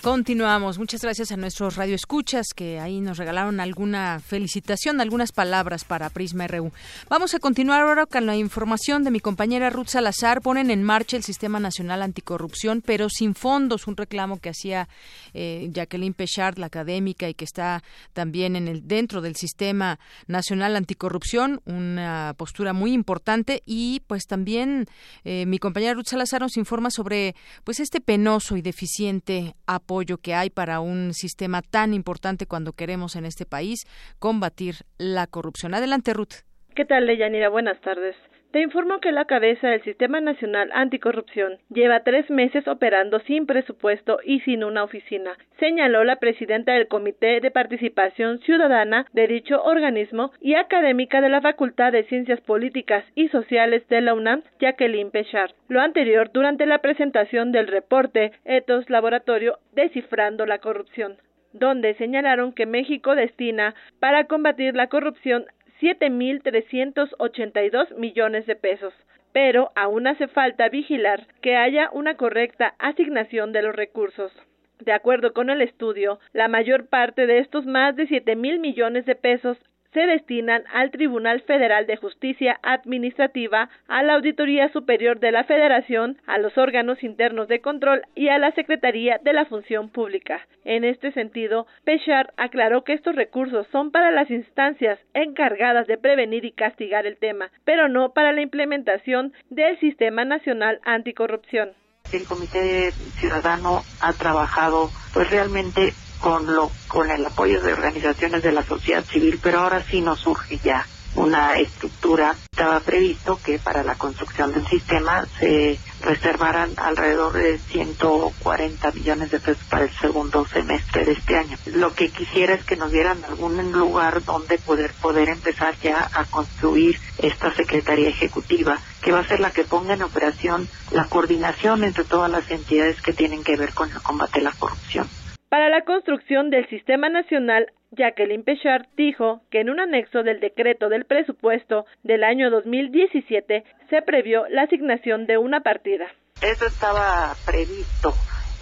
Continuamos. 0.08 0.80
Muchas 0.80 1.02
gracias 1.02 1.34
a 1.34 1.36
nuestros 1.36 1.76
radioescuchas 1.76 2.54
que 2.56 2.80
ahí 2.80 3.02
nos 3.02 3.18
regalaron 3.18 3.60
alguna 3.60 4.22
felicitación, 4.26 5.02
algunas 5.02 5.34
palabras 5.34 5.84
para 5.84 6.10
Prisma 6.10 6.48
RU. 6.48 6.72
Vamos 7.10 7.34
a 7.34 7.40
continuar 7.40 7.82
ahora 7.82 8.06
con 8.06 8.26
la 8.26 8.38
información 8.38 9.04
de 9.04 9.12
mi 9.12 9.20
compañera 9.20 9.70
Ruth 9.70 9.90
Salazar. 9.90 10.42
Ponen 10.42 10.72
en 10.72 10.82
marcha 10.82 11.18
el 11.18 11.24
Sistema 11.24 11.60
Nacional 11.60 12.02
Anticorrupción, 12.02 12.82
pero 12.82 13.10
sin 13.10 13.36
fondos, 13.36 13.86
un 13.86 13.98
reclamo 13.98 14.40
que 14.40 14.48
hacía 14.48 14.88
eh, 15.34 15.68
Jacqueline 15.74 16.14
Pechard, 16.14 16.58
la 16.58 16.68
académica, 16.68 17.28
y 17.28 17.34
que 17.34 17.44
está 17.44 17.84
también 18.14 18.56
en 18.56 18.70
el 18.70 18.88
dentro 18.88 19.20
del 19.20 19.36
Sistema 19.36 20.00
Nacional 20.26 20.78
Anticorrupción, 20.78 21.60
una 21.66 22.34
postura 22.38 22.72
muy 22.72 22.94
importante. 22.94 23.62
Y 23.66 24.04
pues 24.08 24.24
también 24.26 24.88
eh, 25.26 25.46
mi 25.46 25.60
compañera 25.60 25.96
Ruth 25.96 26.08
Salazar 26.08 26.40
nos 26.40 26.56
informa 26.56 26.92
sobre 26.92 27.36
pues 27.66 27.82
este 27.82 28.00
penoso 28.00 28.56
y 28.56 28.62
deficiente 28.62 29.54
apoyo 29.66 29.97
que 30.18 30.36
hay 30.36 30.50
para 30.50 30.80
un 30.80 31.14
sistema 31.14 31.62
tan 31.62 31.94
importante 31.94 32.46
cuando 32.46 32.74
queremos 32.74 33.16
en 33.16 33.26
este 33.26 33.46
país 33.46 33.86
combatir 34.20 34.76
la 34.98 35.28
corrupción. 35.28 35.74
Adelante, 35.74 36.14
Ruth. 36.14 36.44
¿Qué 36.76 36.86
tal, 36.86 37.08
Deyanira? 37.08 37.50
Buenas 37.50 37.82
tardes. 37.82 38.16
Te 38.52 38.62
informo 38.62 39.02
que 39.02 39.12
la 39.12 39.26
cabeza 39.26 39.68
del 39.68 39.84
Sistema 39.84 40.22
Nacional 40.22 40.70
Anticorrupción 40.74 41.58
lleva 41.70 42.04
tres 42.04 42.30
meses 42.30 42.66
operando 42.70 43.20
sin 43.20 43.46
presupuesto 43.46 44.20
y 44.24 44.40
sin 44.40 44.64
una 44.64 44.86
oficina, 44.86 45.38
señaló 45.60 46.06
la 46.06 46.16
presidenta 46.16 46.72
del 46.72 46.88
Comité 46.88 47.42
de 47.42 47.52
Participación 47.52 48.40
Ciudadana 48.40 49.06
de 49.12 49.28
dicho 49.28 49.62
organismo 49.62 50.32
y 50.40 50.56
académica 50.56 51.20
de 51.20 51.28
la 51.28 51.42
Facultad 51.42 51.92
de 51.92 52.06
Ciencias 52.06 52.40
Políticas 52.40 53.04
y 53.16 53.28
Sociales 53.28 53.86
de 53.90 54.00
la 54.00 54.14
UNAM, 54.14 54.44
Jacqueline 54.62 55.12
Pechard. 55.12 55.52
Lo 55.68 55.82
anterior 55.82 56.32
durante 56.32 56.66
la 56.66 56.80
presentación 56.80 57.52
del 57.52 57.68
reporte 57.68 58.32
Ethos 58.46 58.90
Laboratorio 58.90 59.60
Descifrando 59.74 60.46
la 60.46 60.60
Corrupción 60.60 61.18
donde 61.54 61.96
señalaron 61.96 62.54
que 62.54 62.66
México 62.66 63.16
destina 63.16 63.74
para 64.00 64.26
combatir 64.26 64.76
la 64.76 64.88
corrupción 64.88 65.46
7.382 65.82 67.96
millones 67.96 68.46
de 68.46 68.56
pesos. 68.56 68.94
Pero 69.34 69.72
aún 69.76 70.08
hace 70.08 70.28
falta 70.28 70.70
vigilar 70.70 71.28
que 71.42 71.56
haya 71.56 71.90
una 71.92 72.16
correcta 72.16 72.76
asignación 72.80 73.52
de 73.52 73.62
los 73.62 73.76
recursos. 73.76 74.32
De 74.80 74.94
acuerdo 74.94 75.34
con 75.34 75.50
el 75.50 75.62
estudio, 75.62 76.20
la 76.34 76.48
mayor 76.48 76.88
parte 76.88 77.26
de 77.26 77.40
estos 77.40 77.66
más 77.66 77.96
de 77.96 78.08
siete 78.08 78.36
mil 78.36 78.60
millones 78.60 79.06
de 79.06 79.16
pesos 79.16 79.58
se 79.94 80.02
destinan 80.02 80.64
al 80.74 80.92
Tribunal 80.92 81.42
Federal 81.42 81.88
de 81.88 81.98
Justicia 81.98 82.60
Administrativa, 82.64 83.70
a 83.88 84.04
la 84.04 84.16
Auditoría 84.16 84.72
Superior 84.72 85.20
de 85.20 85.32
la 85.32 85.44
Federación, 85.44 86.18
a 86.26 86.38
los 86.38 86.58
órganos 86.58 87.04
internos 87.04 87.48
de 87.48 87.62
control 87.62 88.02
y 88.16 88.30
a 88.30 88.38
la 88.38 88.52
Secretaría 88.52 89.20
de 89.24 89.34
la 89.34 89.46
Función 89.46 89.90
Pública. 89.90 90.48
En 90.66 90.84
este 90.84 91.12
sentido, 91.12 91.68
Pechar 91.84 92.34
aclaró 92.38 92.84
que 92.84 92.94
estos 92.94 93.16
recursos 93.16 93.68
son 93.72 93.92
para 93.92 94.12
las 94.12 94.30
instancias 94.30 95.00
encargadas 95.14 95.88
de 95.88 95.98
prevenir 95.98 96.46
y 96.46 96.52
castigar 96.52 97.06
el 97.06 97.18
tema, 97.18 97.52
pero 97.64 97.88
no 97.88 98.14
para 98.14 98.34
la 98.34 98.42
implementación 98.42 99.34
del 99.50 99.80
Sistema 99.80 100.26
Nacional 100.26 100.80
Anticorrupción. 100.84 101.72
El 102.12 102.24
Comité 102.26 102.92
Ciudadano 103.20 103.82
ha 104.02 104.14
trabajado 104.14 104.90
pues 105.14 105.30
realmente 105.30 105.94
con 106.22 106.46
lo 106.46 106.72
con 106.88 107.10
el 107.12 107.26
apoyo 107.26 107.62
de 107.62 107.74
organizaciones 107.74 108.44
de 108.44 108.52
la 108.54 108.66
sociedad 108.66 109.06
civil, 109.08 109.40
pero 109.44 109.60
ahora 109.62 109.84
sí 109.90 110.02
nos 110.02 110.20
surge 110.22 110.60
ya 110.64 110.88
una 111.16 111.56
estructura. 111.56 112.38
Estaba 112.52 112.82
previsto 112.82 113.40
que 113.44 113.60
para 113.60 113.84
la 113.84 113.96
construcción 113.98 114.52
del 114.54 114.68
sistema 114.68 115.24
se 115.40 115.80
reservaran 116.02 116.74
alrededor 116.78 117.34
de 117.34 117.60
140 117.72 118.92
millones 118.94 119.32
de 119.32 119.40
pesos 119.40 119.64
para 119.70 119.86
el 119.86 119.94
segundo 120.02 120.46
semestre 120.48 121.06
de 121.06 121.14
este 121.14 121.38
año. 121.38 121.58
Lo 121.66 121.94
que 121.94 122.12
quisiera 122.12 122.56
es 122.56 122.66
que 122.66 122.78
nos 122.78 122.92
dieran 122.92 123.24
algún 123.26 123.72
lugar 123.72 124.24
donde 124.24 124.60
poder 124.60 124.96
poder 125.02 125.30
empezar 125.30 125.78
ya 125.80 126.10
a 126.14 126.26
construir 126.26 127.00
esta 127.18 127.54
Secretaría 127.56 128.10
Ejecutiva, 128.10 128.82
que 129.02 129.12
va 129.12 129.20
a 129.20 129.28
ser 129.28 129.40
la 129.40 129.52
que 129.52 129.66
ponga 129.66 129.94
en 129.94 130.04
operación 130.04 130.70
la 130.92 131.08
coordinación 131.10 131.84
entre 131.84 132.06
todas 132.06 132.32
las 132.32 132.50
entidades 132.52 133.02
que 133.02 133.14
tienen 133.14 133.44
que 133.44 133.58
ver 133.58 133.74
con 133.74 133.92
el 133.92 134.02
combate 134.02 134.40
a 134.40 134.44
la 134.44 134.54
corrupción. 134.54 135.12
Para 135.50 135.70
la 135.70 135.86
construcción 135.86 136.50
del 136.50 136.68
Sistema 136.68 137.08
Nacional, 137.08 137.72
Jacqueline 137.92 138.44
Pechard 138.44 138.86
dijo 138.98 139.42
que 139.50 139.62
en 139.62 139.70
un 139.70 139.80
anexo 139.80 140.22
del 140.24 140.42
decreto 140.42 140.90
del 140.90 141.06
presupuesto 141.06 141.86
del 142.04 142.26
año 142.26 142.50
2017 142.50 143.64
se 143.90 144.02
previó 144.02 144.46
la 144.50 144.64
asignación 144.64 145.26
de 145.26 145.38
una 145.38 145.62
partida. 145.62 146.08
Eso 146.42 146.66
estaba 146.66 147.34
previsto 147.46 148.14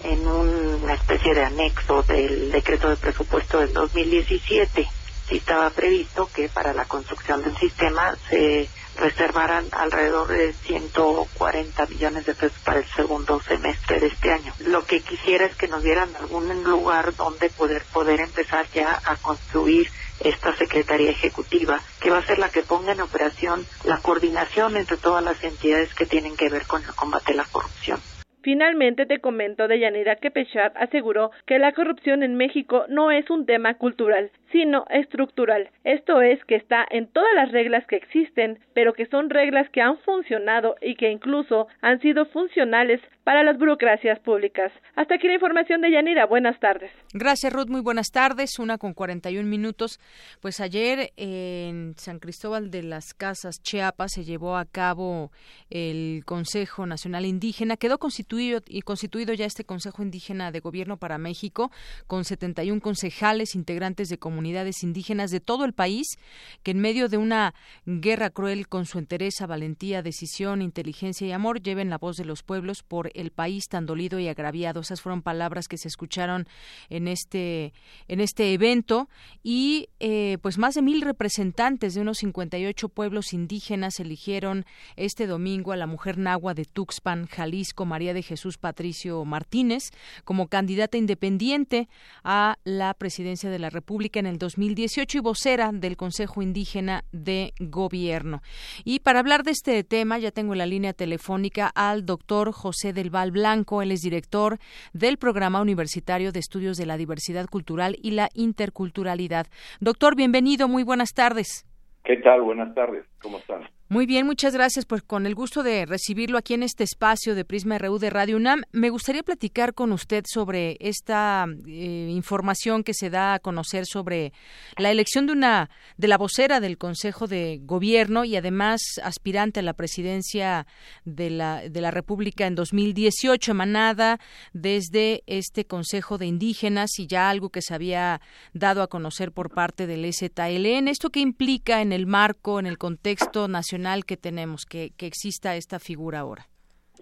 en 0.04 0.26
una 0.28 0.94
especie 0.94 1.34
de 1.34 1.42
anexo 1.42 2.04
del 2.04 2.52
decreto 2.52 2.88
de 2.88 2.96
presupuesto 2.96 3.58
del 3.58 3.72
2017. 3.72 4.86
Sí 5.28 5.38
estaba 5.38 5.70
previsto 5.70 6.28
que 6.32 6.48
para 6.48 6.72
la 6.72 6.84
construcción 6.84 7.42
del 7.42 7.56
sistema 7.56 8.14
se 8.28 8.68
reservaran 8.96 9.64
alrededor 9.72 10.28
de 10.28 10.52
140 10.52 11.86
millones 11.86 12.26
de 12.26 12.34
pesos 12.34 12.58
para 12.64 12.78
el 12.78 12.86
segundo 12.86 13.40
semestre 13.40 14.00
de 14.00 14.06
este 14.06 14.32
año. 14.32 14.52
Lo 14.66 14.84
que 14.84 15.00
quisiera 15.00 15.46
es 15.46 15.56
que 15.56 15.68
nos 15.68 15.82
dieran 15.82 16.08
algún 16.16 16.64
lugar 16.64 17.14
donde 17.14 17.50
poder 17.50 17.82
poder 17.92 18.20
empezar 18.20 18.66
ya 18.74 19.00
a 19.04 19.16
construir 19.16 19.88
esta 20.20 20.54
Secretaría 20.56 21.10
Ejecutiva, 21.10 21.80
que 22.00 22.10
va 22.10 22.18
a 22.18 22.22
ser 22.22 22.38
la 22.38 22.48
que 22.48 22.62
ponga 22.62 22.92
en 22.92 23.00
operación 23.00 23.64
la 23.84 23.98
coordinación 23.98 24.76
entre 24.76 24.96
todas 24.96 25.22
las 25.22 25.42
entidades 25.44 25.94
que 25.94 26.06
tienen 26.06 26.36
que 26.36 26.48
ver 26.48 26.66
con 26.66 26.82
el 26.82 26.94
combate 26.94 27.32
a 27.32 27.36
la 27.36 27.44
corrupción. 27.44 28.00
Finalmente 28.46 29.06
te 29.06 29.18
comento 29.18 29.66
de 29.66 29.80
Yanira 29.80 30.14
que 30.16 30.30
Pechard 30.30 30.72
aseguró 30.76 31.32
que 31.46 31.58
la 31.58 31.72
corrupción 31.72 32.22
en 32.22 32.36
México 32.36 32.84
no 32.88 33.10
es 33.10 33.28
un 33.28 33.44
tema 33.44 33.74
cultural, 33.74 34.30
sino 34.52 34.84
estructural. 34.90 35.70
Esto 35.84 36.20
es 36.20 36.42
que 36.44 36.56
está 36.56 36.86
en 36.90 37.06
todas 37.08 37.32
las 37.34 37.52
reglas 37.52 37.86
que 37.86 37.96
existen, 37.96 38.58
pero 38.74 38.92
que 38.92 39.06
son 39.06 39.30
reglas 39.30 39.68
que 39.70 39.80
han 39.80 39.98
funcionado 39.98 40.76
y 40.80 40.96
que 40.96 41.10
incluso 41.10 41.66
han 41.80 42.00
sido 42.00 42.26
funcionales 42.26 43.00
para 43.24 43.42
las 43.42 43.58
burocracias 43.58 44.20
públicas. 44.20 44.72
Hasta 44.94 45.16
aquí 45.16 45.26
la 45.26 45.34
información 45.34 45.80
de 45.80 45.90
Yanira. 45.90 46.26
Buenas 46.26 46.60
tardes. 46.60 46.92
Gracias, 47.12 47.52
Ruth. 47.52 47.66
Muy 47.68 47.80
buenas 47.80 48.12
tardes. 48.12 48.56
Una 48.60 48.78
con 48.78 48.94
41 48.94 49.48
minutos. 49.48 49.98
Pues 50.40 50.60
ayer 50.60 51.10
en 51.16 51.94
San 51.96 52.20
Cristóbal 52.20 52.70
de 52.70 52.84
las 52.84 53.14
Casas, 53.14 53.60
Chiapas, 53.60 54.12
se 54.12 54.22
llevó 54.22 54.56
a 54.56 54.64
cabo 54.64 55.32
el 55.70 56.22
Consejo 56.24 56.86
Nacional 56.86 57.26
Indígena. 57.26 57.76
Quedó 57.76 57.98
constituido 57.98 58.60
y 58.68 58.82
constituido 58.82 59.34
ya 59.34 59.44
este 59.44 59.64
Consejo 59.64 60.04
Indígena 60.04 60.52
de 60.52 60.60
Gobierno 60.60 60.96
para 60.96 61.18
México 61.18 61.72
con 62.06 62.22
71 62.22 62.80
concejales 62.80 63.56
integrantes 63.56 64.08
de 64.08 64.18
comunidades 64.18 64.35
indígenas 64.82 65.30
de 65.30 65.40
todo 65.40 65.64
el 65.64 65.72
país 65.72 66.18
que 66.62 66.72
en 66.72 66.80
medio 66.80 67.08
de 67.08 67.16
una 67.16 67.54
guerra 67.84 68.30
cruel 68.30 68.68
con 68.68 68.86
su 68.86 68.98
entereza, 68.98 69.46
valentía, 69.46 70.02
decisión, 70.02 70.62
inteligencia 70.62 71.26
y 71.26 71.32
amor 71.32 71.62
lleven 71.62 71.90
la 71.90 71.98
voz 71.98 72.16
de 72.16 72.24
los 72.24 72.42
pueblos 72.42 72.82
por 72.82 73.10
el 73.14 73.30
país 73.30 73.68
tan 73.68 73.86
dolido 73.86 74.18
y 74.18 74.28
agraviado. 74.28 74.80
Esas 74.80 75.00
fueron 75.00 75.22
palabras 75.22 75.68
que 75.68 75.78
se 75.78 75.88
escucharon 75.88 76.46
en 76.88 77.08
este, 77.08 77.72
en 78.08 78.20
este 78.20 78.52
evento 78.52 79.08
y 79.42 79.88
eh, 80.00 80.38
pues 80.42 80.58
más 80.58 80.74
de 80.74 80.82
mil 80.82 81.02
representantes 81.02 81.94
de 81.94 82.00
unos 82.00 82.18
58 82.18 82.88
pueblos 82.88 83.32
indígenas 83.32 84.00
eligieron 84.00 84.64
este 84.96 85.26
domingo 85.26 85.72
a 85.72 85.76
la 85.76 85.86
mujer 85.86 86.18
nagua 86.18 86.54
de 86.54 86.64
Tuxpan, 86.64 87.26
Jalisco, 87.26 87.84
María 87.84 88.14
de 88.14 88.22
Jesús 88.22 88.58
Patricio 88.58 89.24
Martínez, 89.24 89.90
como 90.24 90.48
candidata 90.48 90.96
independiente 90.96 91.88
a 92.24 92.58
la 92.64 92.94
presidencia 92.94 93.50
de 93.50 93.58
la 93.58 93.70
República 93.70 94.18
el 94.26 94.38
2018 94.38 95.18
y 95.18 95.20
vocera 95.20 95.70
del 95.72 95.96
Consejo 95.96 96.42
Indígena 96.42 97.04
de 97.12 97.52
Gobierno. 97.58 98.42
Y 98.84 99.00
para 99.00 99.20
hablar 99.20 99.42
de 99.42 99.52
este 99.52 99.82
tema 99.84 100.18
ya 100.18 100.30
tengo 100.30 100.52
en 100.52 100.58
la 100.58 100.66
línea 100.66 100.92
telefónica 100.92 101.70
al 101.74 102.04
doctor 102.04 102.52
José 102.52 102.92
del 102.92 103.10
Val 103.10 103.30
Blanco. 103.30 103.82
Él 103.82 103.92
es 103.92 104.00
director 104.00 104.58
del 104.92 105.16
Programa 105.18 105.60
Universitario 105.60 106.32
de 106.32 106.40
Estudios 106.40 106.76
de 106.76 106.86
la 106.86 106.96
Diversidad 106.96 107.46
Cultural 107.46 107.96
y 108.02 108.12
la 108.12 108.28
Interculturalidad. 108.34 109.46
Doctor, 109.80 110.16
bienvenido, 110.16 110.68
muy 110.68 110.82
buenas 110.82 111.12
tardes. 111.14 111.66
¿Qué 112.04 112.16
tal? 112.18 112.42
Buenas 112.42 112.74
tardes, 112.74 113.04
¿cómo 113.20 113.38
están? 113.38 113.75
Muy 113.88 114.04
bien, 114.04 114.26
muchas 114.26 114.52
gracias. 114.52 114.84
Pues 114.84 115.04
con 115.04 115.26
el 115.26 115.36
gusto 115.36 115.62
de 115.62 115.86
recibirlo 115.86 116.38
aquí 116.38 116.54
en 116.54 116.64
este 116.64 116.82
espacio 116.82 117.36
de 117.36 117.44
Prisma 117.44 117.78
RU 117.78 118.00
de 118.00 118.10
Radio 118.10 118.36
UNAM, 118.36 118.62
me 118.72 118.90
gustaría 118.90 119.22
platicar 119.22 119.74
con 119.74 119.92
usted 119.92 120.24
sobre 120.26 120.76
esta 120.80 121.46
eh, 121.68 122.08
información 122.10 122.82
que 122.82 122.94
se 122.94 123.10
da 123.10 123.34
a 123.34 123.38
conocer 123.38 123.86
sobre 123.86 124.32
la 124.76 124.90
elección 124.90 125.26
de 125.26 125.34
una 125.34 125.70
de 125.98 126.08
la 126.08 126.18
vocera 126.18 126.58
del 126.58 126.78
Consejo 126.78 127.28
de 127.28 127.60
Gobierno 127.62 128.24
y 128.24 128.34
además 128.34 128.80
aspirante 129.04 129.60
a 129.60 129.62
la 129.62 129.72
presidencia 129.72 130.66
de 131.04 131.30
la 131.30 131.68
de 131.68 131.80
la 131.80 131.92
República 131.92 132.48
en 132.48 132.56
2018, 132.56 133.52
emanada 133.52 134.18
desde 134.52 135.22
este 135.28 135.64
Consejo 135.64 136.18
de 136.18 136.26
Indígenas 136.26 136.98
y 136.98 137.06
ya 137.06 137.30
algo 137.30 137.50
que 137.50 137.62
se 137.62 137.72
había 137.72 138.20
dado 138.52 138.82
a 138.82 138.88
conocer 138.88 139.30
por 139.30 139.54
parte 139.54 139.86
del 139.86 140.12
STLN. 140.12 140.88
¿Esto 140.88 141.10
qué 141.10 141.20
implica 141.20 141.82
en 141.82 141.92
el 141.92 142.08
marco, 142.08 142.58
en 142.58 142.66
el 142.66 142.78
contexto 142.78 143.46
nacional? 143.46 143.75
Que 144.06 144.16
tenemos, 144.16 144.64
que, 144.66 144.90
que 144.96 145.06
exista 145.06 145.56
esta 145.56 145.78
figura 145.78 146.20
ahora? 146.20 146.46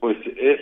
Pues 0.01 0.17
es, 0.37 0.61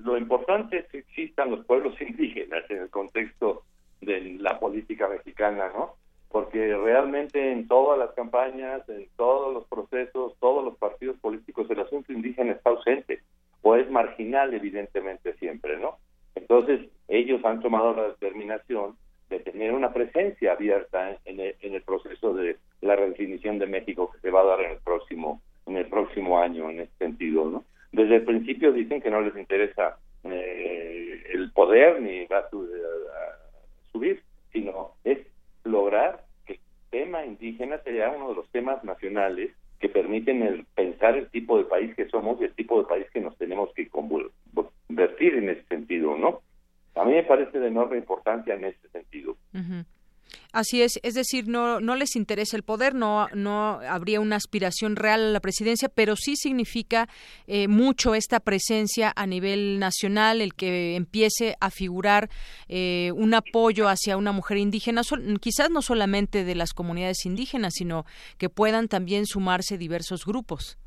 lo 0.00 0.16
importante 0.16 0.78
es 0.78 0.88
que 0.88 0.98
existan 0.98 1.50
los 1.50 1.64
pueblos 1.66 2.00
indígenas 2.00 2.64
en 2.70 2.78
el 2.78 2.90
contexto 2.90 3.64
de 4.00 4.36
la 4.38 4.58
política 4.58 5.08
mexicana, 5.08 5.70
¿no? 5.74 5.94
Porque 6.28 6.76
realmente 6.76 7.52
en 7.52 7.66
todas 7.66 7.98
las 7.98 8.12
campañas, 8.12 8.88
en 8.88 9.08
todos 9.16 9.52
los 9.52 9.66
procesos, 9.66 10.34
todos 10.38 10.64
los 10.64 10.76
partidos 10.78 11.18
políticos, 11.18 11.68
el 11.70 11.80
asunto 11.80 12.12
indígena 12.12 12.52
está 12.52 12.70
ausente 12.70 13.20
o 13.62 13.74
es 13.76 13.90
marginal, 13.90 14.54
evidentemente, 14.54 15.34
siempre, 15.34 15.78
¿no? 15.78 15.98
Entonces, 16.34 16.88
ellos 17.08 17.44
han 17.44 17.60
tomado 17.60 17.94
la 17.94 18.08
determinación 18.08 18.96
de 19.28 19.40
tener 19.40 19.72
una 19.72 19.92
presencia 19.92 20.52
abierta 20.52 21.18
en 21.24 21.74
el 21.74 21.82
proceso 21.82 22.32
de 22.34 22.56
la 22.80 22.96
redefinición 22.96 23.58
de 23.58 23.66
México 23.66 24.10
que 24.10 24.20
se 24.20 24.30
va 24.30 24.40
a 24.40 24.46
dar 24.46 24.60
en 24.60 24.72
el 24.72 24.78
próximo 24.78 25.40
en 25.66 25.76
el 25.76 25.86
próximo 25.86 26.40
año 26.40 26.70
en 26.70 26.80
ese 26.80 26.96
sentido 26.98 27.44
no 27.44 27.64
desde 27.92 28.16
el 28.16 28.22
principio 28.22 28.72
dicen 28.72 29.00
que 29.00 29.10
no 29.10 29.20
les 29.20 29.36
interesa 29.36 29.98
eh, 30.24 31.22
el 31.32 31.50
poder 31.52 32.00
ni 32.00 32.26
va 32.26 32.38
a, 32.38 32.48
subir 33.92 34.22
sino 34.52 34.92
es 35.04 35.18
lograr 35.64 36.24
que 36.46 36.54
el 36.54 36.60
tema 36.90 37.24
indígena 37.24 37.78
sea 37.82 38.10
uno 38.10 38.30
de 38.30 38.34
los 38.36 38.48
temas 38.50 38.82
nacionales 38.84 39.50
que 39.78 39.88
permiten 39.88 40.42
el, 40.42 40.64
pensar 40.74 41.16
el 41.16 41.30
tipo 41.30 41.58
de 41.58 41.64
país 41.64 41.94
que 41.94 42.08
somos 42.08 42.40
y 42.40 42.44
el 42.44 42.54
tipo 42.54 42.80
de 42.80 42.88
país 42.88 43.06
que 43.12 43.20
nos 43.20 43.36
tenemos 43.38 43.72
que 43.74 43.88
convertir 43.88 45.34
en 45.34 45.50
ese 45.50 45.64
sentido 45.64 46.16
no 46.16 46.40
a 46.94 47.04
mí 47.04 47.12
me 47.12 47.22
parece 47.22 47.58
de 47.58 47.68
enorme 47.68 47.98
importancia 47.98 48.54
en 48.54 48.64
ese 48.64 48.88
sentido 48.88 49.36
Así 50.52 50.82
es, 50.82 50.98
es 51.04 51.14
decir, 51.14 51.46
no, 51.46 51.80
no 51.80 51.94
les 51.94 52.16
interesa 52.16 52.56
el 52.56 52.64
poder, 52.64 52.94
no, 52.94 53.28
no 53.34 53.80
habría 53.88 54.20
una 54.20 54.36
aspiración 54.36 54.96
real 54.96 55.20
a 55.20 55.30
la 55.30 55.40
presidencia, 55.40 55.88
pero 55.88 56.16
sí 56.16 56.34
significa 56.34 57.08
eh, 57.46 57.68
mucho 57.68 58.14
esta 58.16 58.40
presencia 58.40 59.12
a 59.14 59.26
nivel 59.26 59.78
nacional, 59.78 60.40
el 60.40 60.54
que 60.54 60.96
empiece 60.96 61.54
a 61.60 61.70
figurar 61.70 62.28
eh, 62.68 63.12
un 63.14 63.34
apoyo 63.34 63.88
hacia 63.88 64.16
una 64.16 64.32
mujer 64.32 64.58
indígena, 64.58 65.02
quizás 65.40 65.70
no 65.70 65.82
solamente 65.82 66.44
de 66.44 66.54
las 66.56 66.72
comunidades 66.72 67.24
indígenas, 67.26 67.74
sino 67.74 68.04
que 68.36 68.48
puedan 68.48 68.88
también 68.88 69.26
sumarse 69.26 69.78
diversos 69.78 70.26
grupos. 70.26 70.78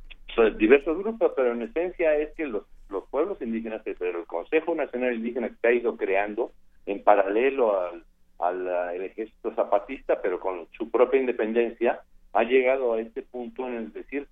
Diversos 0.58 0.98
grupos, 0.98 1.32
pero 1.36 1.54
en 1.54 1.62
esencia 1.62 2.16
es 2.16 2.34
que 2.36 2.46
los, 2.46 2.64
los 2.90 3.08
pueblos 3.10 3.42
indígenas, 3.42 3.82
pero 3.84 4.20
el 4.20 4.26
Consejo 4.26 4.74
Nacional 4.76 5.14
Indígena 5.14 5.50
que 5.50 5.56
se 5.62 5.68
ha 5.68 5.74
ido 5.74 5.96
creando 5.96 6.52
en 6.86 7.04
paralelo 7.04 7.80
al 7.80 8.04
al 8.48 9.02
ejército 9.02 9.54
zapatista, 9.56 10.22
pero 10.22 10.40
con 10.40 10.68
su 10.78 10.90
propia 10.90 11.20
independencia, 11.20 12.02
ha 12.34 12.44
llegado 12.44 12.94
a 12.94 13.02
este 13.02 13.22
punto 13.22 13.68
en 13.68 13.76
el 13.76 13.94
decir, 13.94 14.28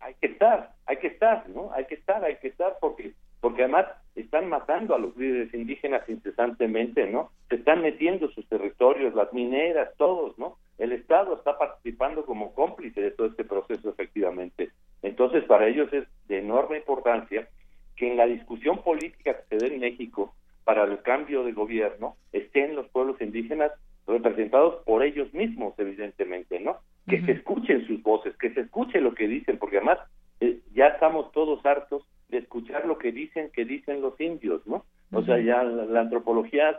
hay 0.00 0.14
que 0.14 0.28
estar, 0.28 0.72
hay 0.86 0.96
que 0.96 1.08
estar, 1.08 1.48
¿no? 1.48 1.70
Hay 1.72 1.84
que 1.86 1.94
estar, 1.94 2.24
hay 2.24 2.36
que 2.36 2.48
estar, 2.48 2.76
porque 2.80 3.14
porque 3.40 3.62
además 3.62 3.86
están 4.14 4.48
matando 4.48 4.94
a 4.94 4.98
los 4.98 5.16
líderes 5.16 5.52
indígenas 5.54 6.06
incesantemente, 6.08 7.06
¿no? 7.06 7.30
Se 7.48 7.56
están 7.56 7.80
metiendo 7.80 8.30
sus 8.30 8.46
territorios, 8.48 9.14
las 9.14 9.32
mineras, 9.32 9.90
todos, 9.96 10.38
¿no? 10.38 10.58
El 10.78 10.92
Estado 10.92 11.34
está 11.34 11.58
participando 11.58 12.24
como 12.26 12.54
cómplice 12.54 13.00
de 13.00 13.10
todo 13.12 13.28
este 13.28 13.44
proceso, 13.44 13.88
efectivamente. 13.88 14.70
Entonces, 15.02 15.44
para 15.44 15.68
ellos 15.68 15.90
es 15.92 16.04
de 16.28 16.38
enorme 16.38 16.78
importancia 16.78 17.48
que 17.96 18.10
en 18.10 18.16
la 18.16 18.26
discusión 18.26 18.82
política 18.82 19.34
que 19.34 19.56
se 19.56 19.64
dé 19.64 19.74
en 19.74 19.80
México 19.80 20.34
para 20.70 20.84
el 20.84 21.02
cambio 21.02 21.42
de 21.42 21.50
gobierno 21.50 22.14
estén 22.32 22.76
los 22.76 22.86
pueblos 22.90 23.20
indígenas 23.20 23.72
representados 24.06 24.84
por 24.84 25.02
ellos 25.02 25.34
mismos, 25.34 25.74
evidentemente, 25.78 26.60
¿no? 26.60 26.76
Que 27.08 27.20
se 27.22 27.32
escuchen 27.32 27.88
sus 27.88 28.00
voces, 28.04 28.36
que 28.36 28.54
se 28.54 28.60
escuche 28.60 29.00
lo 29.00 29.12
que 29.12 29.26
dicen, 29.26 29.58
porque 29.58 29.78
además 29.78 29.98
eh, 30.38 30.60
ya 30.72 30.86
estamos 30.86 31.32
todos 31.32 31.66
hartos 31.66 32.04
de 32.28 32.38
escuchar 32.38 32.86
lo 32.86 32.98
que 32.98 33.10
dicen, 33.10 33.50
que 33.52 33.64
dicen 33.64 34.00
los 34.00 34.20
indios, 34.20 34.64
¿no? 34.64 34.84
O 35.10 35.24
sea, 35.24 35.40
ya 35.40 35.64
la, 35.64 36.02
antropología 36.02 36.78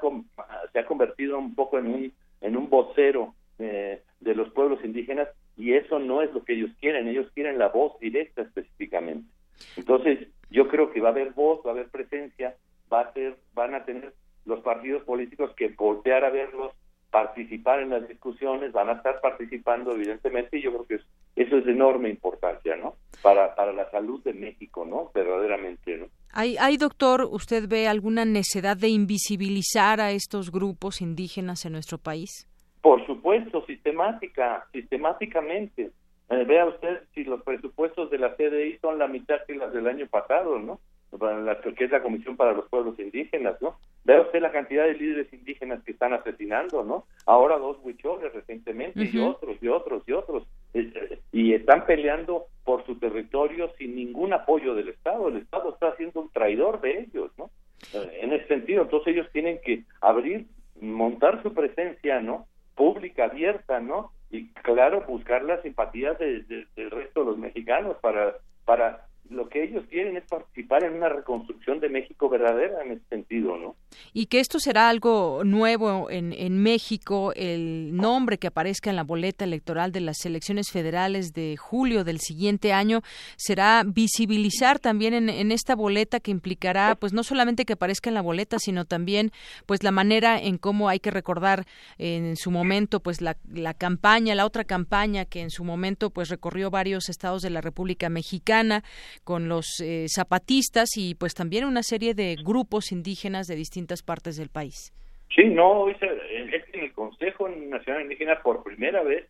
se 0.72 0.80
ha 0.80 0.86
convertido 0.86 1.38
un 1.38 1.54
poco 1.54 1.78
en 1.78 1.88
un, 1.88 2.14
en 2.39 2.56
un 2.56 2.70
vocero 2.70 3.36
eh, 3.60 4.04
de 4.22 4.36
los 4.36 4.52
pueblos 4.52 4.80
indígenas 4.86 5.28
y 5.58 5.74
eso 5.74 6.00
no 6.00 6.22
es 6.22 6.32
lo 6.34 6.46
que 6.46 6.54
ellos 6.54 6.72
quieren, 6.80 7.10
ellos 7.10 7.30
quieren 7.34 7.60
la 7.60 7.68
voz 7.68 8.00
directa 8.00 8.44
específicamente. 8.44 9.28
Entonces, 9.76 10.30
yo 10.50 10.70
creo 10.70 10.94
que 10.94 11.02
va 11.02 11.10
a 11.10 11.12
haber 11.12 11.32
voz, 11.32 11.60
va 11.66 11.72
a 11.72 11.74
haber 11.74 11.89
presencia, 11.89 12.56
va 12.92 13.02
a 13.02 13.14
ser, 13.14 13.38
van 13.54 13.76
a 13.76 13.86
tener 13.86 14.14
los 14.46 14.60
partidos 14.62 15.04
políticos 15.04 15.52
que 15.56 15.70
voltear 15.70 16.26
a 16.26 16.30
verlos, 16.30 16.74
participar 17.12 17.82
en 17.82 17.89
las 17.89 18.08
discusiones, 18.08 18.72
van 18.72 18.89
a 18.89 18.94
estar 18.94 19.20
participando 19.22 19.94
evidentemente 19.94 20.58
y 20.58 20.62
yo 20.62 20.72
creo 20.72 20.86
que 20.86 20.96
eso 21.36 21.58
es 21.58 21.66
de 21.66 21.72
enorme 21.72 22.10
importancia, 22.10 22.76
¿no? 22.76 22.96
Para, 23.22 23.54
para 23.56 23.74
la 23.74 23.89
salud 23.92 24.24
de 24.24 24.34
México, 24.34 24.86
¿no? 24.86 25.12
Verdaderamente, 25.14 25.98
¿no? 25.98 26.08
¿Hay, 26.34 26.56
¿Hay, 26.58 26.78
doctor, 26.78 27.28
usted 27.30 27.68
ve 27.68 27.88
alguna 27.88 28.24
necesidad 28.24 28.78
de 28.78 28.88
invisibilizar 28.88 30.00
a 30.00 30.12
estos 30.12 30.52
grupos 30.52 31.02
indígenas 31.02 31.66
en 31.66 31.74
nuestro 31.74 31.98
país? 31.98 32.48
Por 32.82 33.06
supuesto, 33.06 33.66
sistemática, 33.66 34.66
sistemáticamente. 34.72 35.92
Eh, 36.30 36.46
vea 36.46 36.66
usted 36.66 37.04
si 37.14 37.26
los 37.26 37.44
presupuestos 37.44 38.10
de 38.10 38.18
la 38.18 38.36
CDI 38.36 38.78
son 38.82 38.98
la 38.98 39.08
mitad 39.08 39.36
que 39.46 39.56
las 39.56 39.74
del 39.74 39.88
año 39.88 40.08
pasado, 40.08 40.58
¿no? 40.60 40.80
La, 41.20 41.59
que 41.59 41.84
es 41.84 41.91
la 41.91 42.01
Comisión 42.01 42.38
para 42.38 42.53
los 42.53 42.68
Pueblos 42.70 42.97
Indígenas, 42.99 43.62
¿no? 43.62 43.78
Vea 44.03 44.22
usted 44.22 44.41
la 44.41 44.51
cantidad 44.51 44.86
de 44.86 44.95
líderes 44.95 45.32
indígenas 45.34 45.84
que 45.84 45.91
están 45.91 46.14
asesinando, 46.14 46.84
¿no? 46.84 47.05
Ahora 47.26 47.57
dos 47.57 47.78
huicholes 47.84 48.34
recientemente 48.34 49.03
y 49.12 49.20
otros 49.20 49.57
y 49.62 49.68
otros 49.68 50.03
y 50.07 50.12
otros. 50.14 50.47
Eh, 50.74 51.20
y 51.32 51.53
están 51.53 51.86
peleando 51.86 52.45
por 52.64 52.86
su 52.86 52.97
territorio 52.97 53.72
sin 53.78 53.95
ningún 53.95 54.34
apoyo 54.34 54.74
del 54.74 54.89
Estado. 54.89 55.28
El 55.28 55.38
Estado 55.38 55.74
está 55.74 55.95
siendo 55.97 56.22
un 56.22 56.30
traidor 56.30 56.82
de 56.82 57.01
ellos, 57.01 57.32
¿no? 57.38 57.51
Eh, 57.93 58.20
en 58.22 58.34
ese 58.34 58.47
sentido, 58.47 58.84
entonces 58.84 59.14
ellos 59.14 59.28
tienen 59.34 59.59
que 59.64 59.84
abrir, 59.99 60.47
montar 60.80 61.43
su 61.43 61.53
presencia, 61.53 62.22
¿no? 62.22 62.47
Pública, 62.76 63.26
abierta, 63.26 63.80
¿no? 63.80 64.12
Y 64.30 64.47
claro, 64.53 65.03
buscar 65.07 65.43
la 65.43 65.62
simpatía 65.62 66.14
del 66.14 66.68
resto 66.89 67.20
de 67.20 67.26
los 67.26 67.38
mexicanos 67.38 67.97
para 68.01 68.36
para 68.66 69.05
lo 69.32 69.49
que 69.49 69.63
ellos 69.63 69.86
quieren 69.89 70.17
es 70.17 70.23
participar 70.25 70.84
en 70.84 70.93
una 70.93 71.09
reconstrucción 71.09 71.79
de 71.79 71.89
México 71.89 72.29
verdadera 72.29 72.84
en 72.84 72.91
ese 72.91 73.05
sentido, 73.09 73.57
¿no? 73.57 73.75
Y 74.13 74.27
que 74.27 74.39
esto 74.39 74.59
será 74.59 74.89
algo 74.89 75.43
nuevo 75.43 76.09
en, 76.09 76.34
en 76.34 76.61
México, 76.61 77.34
el 77.36 77.95
nombre 77.95 78.38
que 78.38 78.47
aparezca 78.47 78.89
en 78.89 78.95
la 78.95 79.03
boleta 79.03 79.45
electoral 79.45 79.91
de 79.91 80.01
las 80.01 80.25
elecciones 80.25 80.71
federales 80.71 81.34
de 81.34 81.57
julio 81.57 82.03
del 82.03 82.19
siguiente 82.19 82.73
año 82.73 83.01
será 83.38 83.84
visibilizar 83.86 84.79
también 84.79 85.13
en, 85.13 85.29
en 85.29 85.51
esta 85.51 85.75
boleta 85.75 86.19
que 86.19 86.32
implicará, 86.32 86.95
pues 86.95 87.13
no 87.13 87.23
solamente 87.23 87.65
que 87.65 87.73
aparezca 87.73 88.09
en 88.09 88.15
la 88.15 88.21
boleta, 88.21 88.59
sino 88.59 88.86
también, 88.86 89.32
pues 89.65 89.84
la 89.84 89.91
manera 89.91 90.39
en 90.39 90.57
cómo 90.57 90.89
hay 90.89 90.99
que 90.99 91.11
recordar 91.11 91.65
en 91.97 92.36
su 92.36 92.51
momento, 92.51 92.99
pues 92.99 93.21
la, 93.21 93.38
la 93.49 93.73
campaña, 93.73 94.36
la 94.36 94.45
otra 94.45 94.63
campaña 94.63 95.25
que 95.25 95.41
en 95.41 95.49
su 95.49 95.63
momento, 95.63 96.09
pues 96.09 96.29
recorrió 96.29 96.69
varios 96.69 97.09
estados 97.09 97.41
de 97.41 97.49
la 97.49 97.61
República 97.61 98.09
Mexicana 98.09 98.84
con 99.24 99.47
los 99.47 99.80
eh, 99.82 100.05
zapatistas 100.07 100.97
y 100.97 101.15
pues 101.15 101.34
también 101.34 101.65
una 101.65 101.84
serie 101.84 102.13
de 102.13 102.36
grupos 102.43 102.91
indígenas 102.91 103.47
de 103.47 103.55
distintas 103.55 104.03
partes 104.03 104.38
del 104.38 104.49
país. 104.49 104.93
Sí, 105.36 105.45
no, 105.45 105.89
es 105.89 105.97
en 106.01 106.82
el 106.82 106.93
Consejo 106.93 107.47
Nacional 107.47 108.03
Indígena 108.03 108.41
por 108.41 108.63
primera 108.63 109.01
vez 109.03 109.28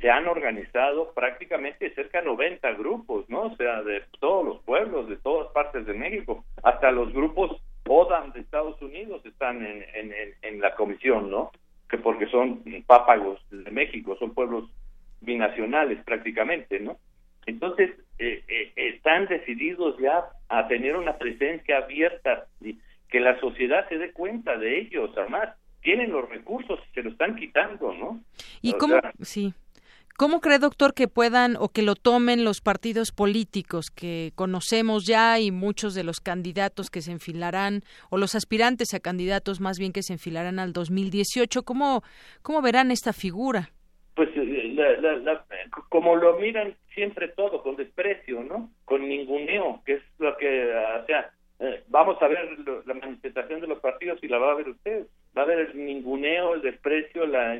se 0.00 0.10
han 0.10 0.26
organizado 0.26 1.12
prácticamente 1.12 1.92
cerca 1.94 2.20
de 2.20 2.26
90 2.26 2.72
grupos, 2.74 3.28
¿no? 3.28 3.42
O 3.42 3.56
sea, 3.56 3.82
de 3.82 4.02
todos 4.20 4.44
los 4.44 4.62
pueblos, 4.62 5.08
de 5.08 5.16
todas 5.16 5.52
partes 5.52 5.86
de 5.86 5.94
México, 5.94 6.44
hasta 6.62 6.90
los 6.90 7.12
grupos 7.12 7.60
ODAM 7.86 8.32
de 8.32 8.40
Estados 8.40 8.80
Unidos 8.80 9.24
están 9.26 9.64
en 9.64 10.60
la 10.60 10.74
comisión, 10.76 11.30
¿no? 11.30 11.50
Que 11.90 11.98
porque 11.98 12.26
son 12.26 12.62
pápagos 12.86 13.40
de 13.50 13.70
México, 13.70 14.16
son 14.18 14.32
pueblos 14.32 14.70
binacionales 15.20 16.02
prácticamente, 16.04 16.80
¿no? 16.80 16.96
Entonces, 17.46 17.90
eh, 18.18 18.44
eh, 18.48 18.72
están 18.76 19.26
decididos 19.26 19.96
ya 20.00 20.24
a 20.48 20.68
tener 20.68 20.96
una 20.96 21.18
presencia 21.18 21.78
abierta, 21.78 22.46
y 22.60 22.78
que 23.08 23.20
la 23.20 23.38
sociedad 23.40 23.88
se 23.88 23.98
dé 23.98 24.12
cuenta 24.12 24.56
de 24.56 24.80
ellos, 24.80 25.10
además, 25.16 25.50
tienen 25.82 26.12
los 26.12 26.28
recursos, 26.28 26.78
se 26.94 27.02
lo 27.02 27.10
están 27.10 27.36
quitando, 27.36 27.92
¿no? 27.92 28.20
¿Y 28.60 28.72
cómo? 28.74 28.96
sí. 29.20 29.52
¿Cómo 30.18 30.40
cree, 30.40 30.58
doctor, 30.58 30.92
que 30.94 31.08
puedan 31.08 31.56
o 31.58 31.70
que 31.70 31.82
lo 31.82 31.94
tomen 31.94 32.44
los 32.44 32.60
partidos 32.60 33.12
políticos 33.12 33.90
que 33.90 34.30
conocemos 34.34 35.06
ya 35.06 35.40
y 35.40 35.50
muchos 35.50 35.94
de 35.94 36.04
los 36.04 36.20
candidatos 36.20 36.90
que 36.90 37.00
se 37.00 37.12
enfilarán, 37.12 37.80
o 38.10 38.18
los 38.18 38.34
aspirantes 38.34 38.92
a 38.94 39.00
candidatos 39.00 39.60
más 39.60 39.78
bien 39.78 39.92
que 39.92 40.02
se 40.02 40.12
enfilarán 40.12 40.58
al 40.58 40.72
2018? 40.74 41.62
¿Cómo, 41.64 42.02
cómo 42.42 42.60
verán 42.60 42.90
esta 42.90 43.12
figura? 43.12 43.70
Pues 44.14 44.28
eh, 44.36 44.76
como 45.88 46.14
lo 46.14 46.38
miran 46.38 46.76
siempre 46.94 47.28
todo, 47.28 47.62
con 47.62 47.76
desprecio, 47.76 48.42
¿no? 48.42 48.70
Con 48.84 49.08
ninguneo, 49.08 49.82
que 49.84 49.94
es 49.94 50.02
lo 50.18 50.36
que, 50.36 50.72
o 51.02 51.06
sea, 51.06 51.30
eh, 51.60 51.82
vamos 51.88 52.20
a 52.20 52.28
ver 52.28 52.58
la 52.86 52.94
manifestación 52.94 53.60
de 53.60 53.68
los 53.68 53.78
partidos 53.80 54.18
y 54.22 54.28
la 54.28 54.38
va 54.38 54.52
a 54.52 54.56
ver 54.56 54.68
usted. 54.68 55.06
Va 55.36 55.42
a 55.42 55.44
haber 55.44 55.60
el 55.60 55.86
ninguneo, 55.86 56.54
el 56.54 56.62
desprecio, 56.62 57.26
la, 57.26 57.54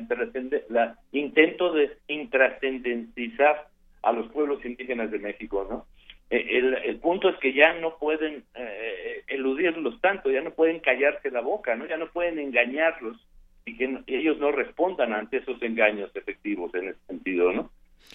la 0.69 0.99
intento 1.11 1.71
de 1.71 1.97
intrascendentizar 2.07 3.67
a 4.01 4.11
los 4.11 4.27
pueblos 4.31 4.63
indígenas 4.65 5.09
de 5.09 5.19
México, 5.19 5.65
¿no? 5.69 5.85
Eh, 6.29 6.57
el, 6.57 6.73
el, 6.73 6.97
punto 6.97 7.29
es 7.29 7.37
que 7.37 7.53
ya 7.53 7.73
no 7.79 7.97
pueden 7.97 8.43
eh, 8.55 9.23
eludirlos 9.27 9.99
tanto, 10.01 10.29
ya 10.29 10.41
no 10.41 10.51
pueden 10.51 10.79
callarse 10.79 11.31
la 11.31 11.41
boca, 11.41 11.75
¿no? 11.75 11.85
Ya 11.85 11.97
no 11.97 12.07
pueden 12.07 12.39
engañarlos 12.39 13.17
y 13.65 13.77
que 13.77 13.99
ellos 14.07 14.37
no 14.39 14.51
respondan 14.51 15.13
ante 15.13 15.37
esos 15.37 15.61
engaños 15.61 16.13
efectivos 16.15 16.73
en 16.75 16.89
ese 16.89 16.99
sentido, 17.07 17.53
¿no? 17.53 17.69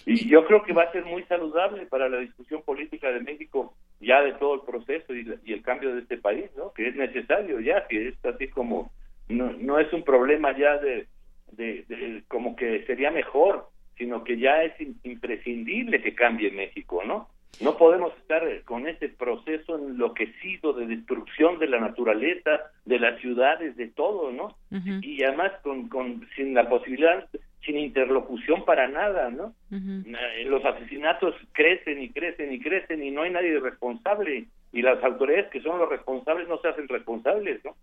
Y 0.05 0.27
yo 0.27 0.45
creo 0.45 0.63
que 0.63 0.73
va 0.73 0.83
a 0.83 0.91
ser 0.91 1.05
muy 1.05 1.23
saludable 1.23 1.85
para 1.85 2.09
la 2.09 2.17
discusión 2.17 2.61
política 2.63 3.11
de 3.11 3.19
México 3.19 3.73
ya 3.99 4.21
de 4.21 4.33
todo 4.33 4.55
el 4.55 4.61
proceso 4.61 5.13
y, 5.13 5.27
el 5.51 5.61
cambio 5.61 5.93
de 5.93 6.01
este 6.01 6.17
país, 6.17 6.49
¿no? 6.55 6.71
Que 6.73 6.87
es 6.87 6.95
necesario 6.95 7.59
ya, 7.59 7.85
que 7.87 8.09
es 8.09 8.25
así 8.25 8.47
como, 8.47 8.91
no, 9.27 9.51
no 9.51 9.79
es 9.79 9.91
un 9.91 10.03
problema 10.03 10.57
ya 10.57 10.77
de, 10.77 11.07
de, 11.51 12.23
como 12.27 12.55
que 12.55 12.85
sería 12.85 13.11
mejor, 13.11 13.67
sino 13.97 14.23
que 14.23 14.39
ya 14.39 14.63
es 14.63 14.73
imprescindible 15.03 16.01
que 16.01 16.15
cambie 16.15 16.51
México, 16.51 17.03
¿no? 17.05 17.27
No 17.61 17.77
podemos 17.77 18.15
estar 18.17 18.43
con 18.63 18.87
este 18.87 19.09
proceso 19.09 19.77
enloquecido 19.77 20.73
de 20.73 20.87
destrucción 20.87 21.59
de 21.59 21.67
la 21.67 21.79
naturaleza, 21.79 22.71
de 22.85 22.99
las 22.99 23.19
ciudades, 23.19 23.75
de 23.75 23.87
todo, 23.87 24.31
¿no? 24.31 24.55
Y 25.01 25.23
además 25.23 25.51
con, 25.61 25.89
con, 25.89 26.27
sin 26.35 26.53
la 26.53 26.69
posibilidad 26.69 27.27
sin 27.65 27.77
interlocución 27.77 28.63
para 28.65 28.87
nada, 28.87 29.29
¿no? 29.29 29.53
Eh, 29.71 30.45
los 30.45 30.63
asesinatos 30.63 31.35
crecen 31.51 32.01
y 32.01 32.09
crecen 32.09 32.53
y 32.53 32.59
crecen 32.59 33.03
y 33.03 33.11
no 33.11 33.23
hay 33.23 33.31
nadie 33.31 33.59
responsable 33.59 34.45
y 34.71 34.81
las 34.81 35.03
autoridades 35.03 35.49
que 35.51 35.61
son 35.61 35.79
los 35.79 35.89
responsables 35.89 36.47
no 36.47 36.59
se 36.59 36.69
hacen 36.69 36.87
responsables, 36.87 37.63
¿no? 37.65 37.75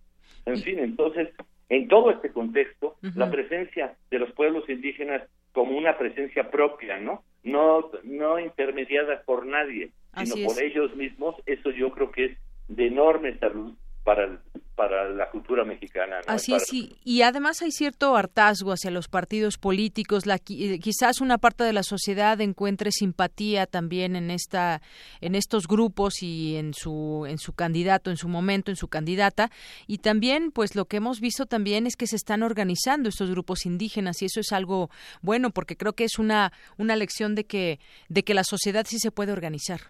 En 0.45 0.57
fin, 0.57 0.79
entonces, 0.79 1.29
en 1.69 1.87
todo 1.87 2.11
este 2.11 2.31
contexto, 2.31 2.95
la 3.15 3.29
presencia 3.29 3.95
de 4.09 4.19
los 4.19 4.31
pueblos 4.31 4.67
indígenas 4.69 5.23
como 5.51 5.77
una 5.77 5.97
presencia 5.97 6.49
propia, 6.49 6.99
¿no? 6.99 7.23
No, 7.47 7.89
no 8.03 8.39
intermediada 8.39 9.21
por 9.25 9.45
nadie, 9.45 9.91
sino 10.15 10.47
por 10.47 10.61
ellos 10.61 10.95
mismos, 10.95 11.35
eso 11.45 11.71
yo 11.71 11.91
creo 11.91 12.11
que 12.11 12.25
es 12.25 12.37
de 12.67 12.87
enorme 12.87 13.37
salud 13.39 13.73
para, 14.07 14.39
para 14.73 15.09
la 15.09 15.29
cultura 15.29 15.65
mexicana. 15.65 16.21
Así 16.27 16.53
es, 16.53 16.71
y, 16.71 17.21
además 17.23 17.61
hay 17.61 17.71
cierto 17.71 18.15
hartazgo 18.15 18.71
hacia 18.71 18.89
los 18.89 19.09
partidos 19.09 19.57
políticos. 19.57 20.25
La, 20.25 20.35
eh, 20.35 20.79
quizás 20.79 21.19
una 21.19 21.37
parte 21.37 21.65
de 21.65 21.73
la 21.73 21.83
sociedad 21.83 22.39
encuentre 22.39 22.91
simpatía 22.93 23.65
también 23.65 24.15
en 24.15 24.31
esta, 24.31 24.79
en 25.19 25.35
estos 25.35 25.67
grupos 25.67 26.23
y 26.23 26.55
en 26.55 26.73
su, 26.73 27.25
en 27.27 27.37
su 27.37 27.51
candidato, 27.51 28.09
en 28.09 28.15
su 28.15 28.29
momento, 28.29 28.71
en 28.71 28.77
su 28.77 28.87
candidata. 28.87 29.49
Y 29.87 29.97
también, 29.97 30.51
pues 30.51 30.77
lo 30.77 30.85
que 30.85 30.97
hemos 30.97 31.19
visto 31.19 31.45
también 31.45 31.85
es 31.85 31.97
que 31.97 32.07
se 32.07 32.15
están 32.15 32.43
organizando 32.43 33.09
estos 33.09 33.29
grupos 33.29 33.65
indígenas 33.65 34.21
y 34.21 34.27
eso 34.27 34.39
es 34.39 34.53
algo 34.53 34.89
bueno 35.21 35.49
porque 35.49 35.75
creo 35.75 35.91
que 35.91 36.05
es 36.05 36.17
una, 36.17 36.53
una 36.77 36.95
lección 36.95 37.35
de 37.35 37.43
que, 37.43 37.79
de 38.07 38.23
que 38.23 38.33
la 38.33 38.45
sociedad 38.45 38.85
sí 38.87 38.99
se 38.99 39.11
puede 39.11 39.33
organizar. 39.33 39.81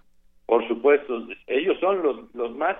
Por 0.47 0.67
supuesto, 0.67 1.27
ellos 1.45 1.77
son 1.79 2.01
los, 2.01 2.33
los 2.33 2.55
más 2.55 2.77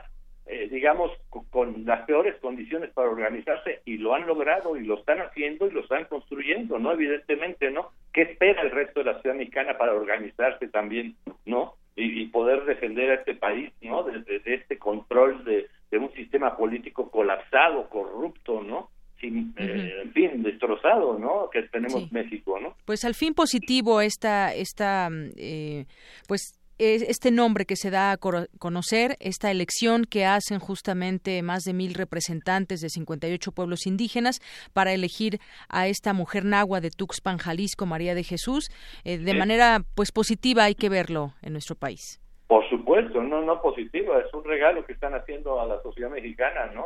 eh, 0.50 0.70
digamos, 0.72 1.12
con, 1.50 1.86
las 1.86 2.06
peores 2.06 2.36
condiciones 2.40 2.92
para 2.92 3.10
organizarse 3.10 3.82
y 3.84 3.98
lo 3.98 4.16
han 4.16 4.26
logrado 4.26 4.78
y 4.78 4.86
lo 4.86 5.00
están 5.00 5.20
haciendo 5.20 5.68
y 5.68 5.72
lo 5.72 5.82
están 5.82 6.06
construyendo, 6.06 6.80
¿no? 6.80 6.94
Evidentemente, 6.94 7.70
¿no? 7.70 7.92
¿Qué 8.14 8.22
espera 8.22 8.62
el 8.62 8.72
resto 8.72 9.02
de 9.02 9.12
la 9.12 9.22
ciudad 9.22 9.36
mexicana 9.36 9.78
para 9.78 9.94
organizarse 9.94 10.70
también, 10.70 11.16
¿no? 11.46 11.76
Y, 11.96 12.28
poder 12.28 12.64
defender 12.66 13.10
a 13.10 13.16
este 13.16 13.34
país, 13.34 13.72
¿no? 13.82 14.04
Desde 14.04 14.40
de, 14.40 14.54
este 14.54 14.78
control 14.78 15.44
de, 15.44 15.68
un 15.98 16.14
sistema 16.14 16.56
político 16.56 17.10
colapsado, 17.10 17.90
corrupto, 17.90 18.62
¿no? 18.62 18.90
Sin, 19.20 19.54
eh, 19.58 20.02
en 20.04 20.14
fin, 20.14 20.44
destrozado, 20.44 21.18
¿no? 21.18 21.50
Que 21.50 21.64
tenemos 21.64 22.12
México, 22.12 22.60
¿no? 22.60 22.76
Pues 22.86 23.04
al 23.04 23.16
fin 23.16 23.34
positivo 23.34 24.00
esta, 24.00 24.54
esta 24.54 25.10
eh, 25.38 25.86
pues 26.28 26.54
este 26.80 27.32
nombre 27.32 27.66
que 27.66 27.76
se 27.76 27.90
da 27.90 28.12
a 28.12 28.18
conocer, 28.18 29.16
esta 29.20 29.52
elección 29.52 30.06
que 30.06 30.26
hacen 30.26 30.60
justamente 30.60 31.42
más 31.42 31.64
de 31.64 31.74
mil 31.74 31.94
representantes 31.94 32.82
de 32.82 32.90
58 32.90 33.52
pueblos 33.52 33.88
indígenas 33.88 34.40
para 34.74 34.94
elegir 34.94 35.40
a 35.70 35.88
esta 35.88 36.14
mujer 36.14 36.46
nagua 36.46 36.82
de 36.82 36.92
Tuxpan, 36.92 37.38
Jalisco, 37.38 37.86
María 37.86 38.16
de 38.16 38.24
Jesús, 38.24 38.70
eh, 39.04 39.18
de 39.18 39.34
manera 39.34 39.82
pues 39.96 40.12
positiva 40.12 40.66
hay 40.66 40.76
que 40.76 40.90
verlo 40.90 41.34
en 41.42 41.54
nuestro 41.54 41.76
país. 41.76 42.22
Por 42.48 42.68
supuesto, 42.70 43.22
no, 43.22 43.42
no 43.42 43.62
positiva, 43.62 44.20
es 44.20 44.34
un 44.34 44.44
regalo 44.44 44.86
que 44.86 44.94
están 44.94 45.14
haciendo 45.14 45.60
a 45.60 45.66
la 45.66 45.82
sociedad 45.82 46.10
mexicana, 46.10 46.68
¿no? 46.74 46.86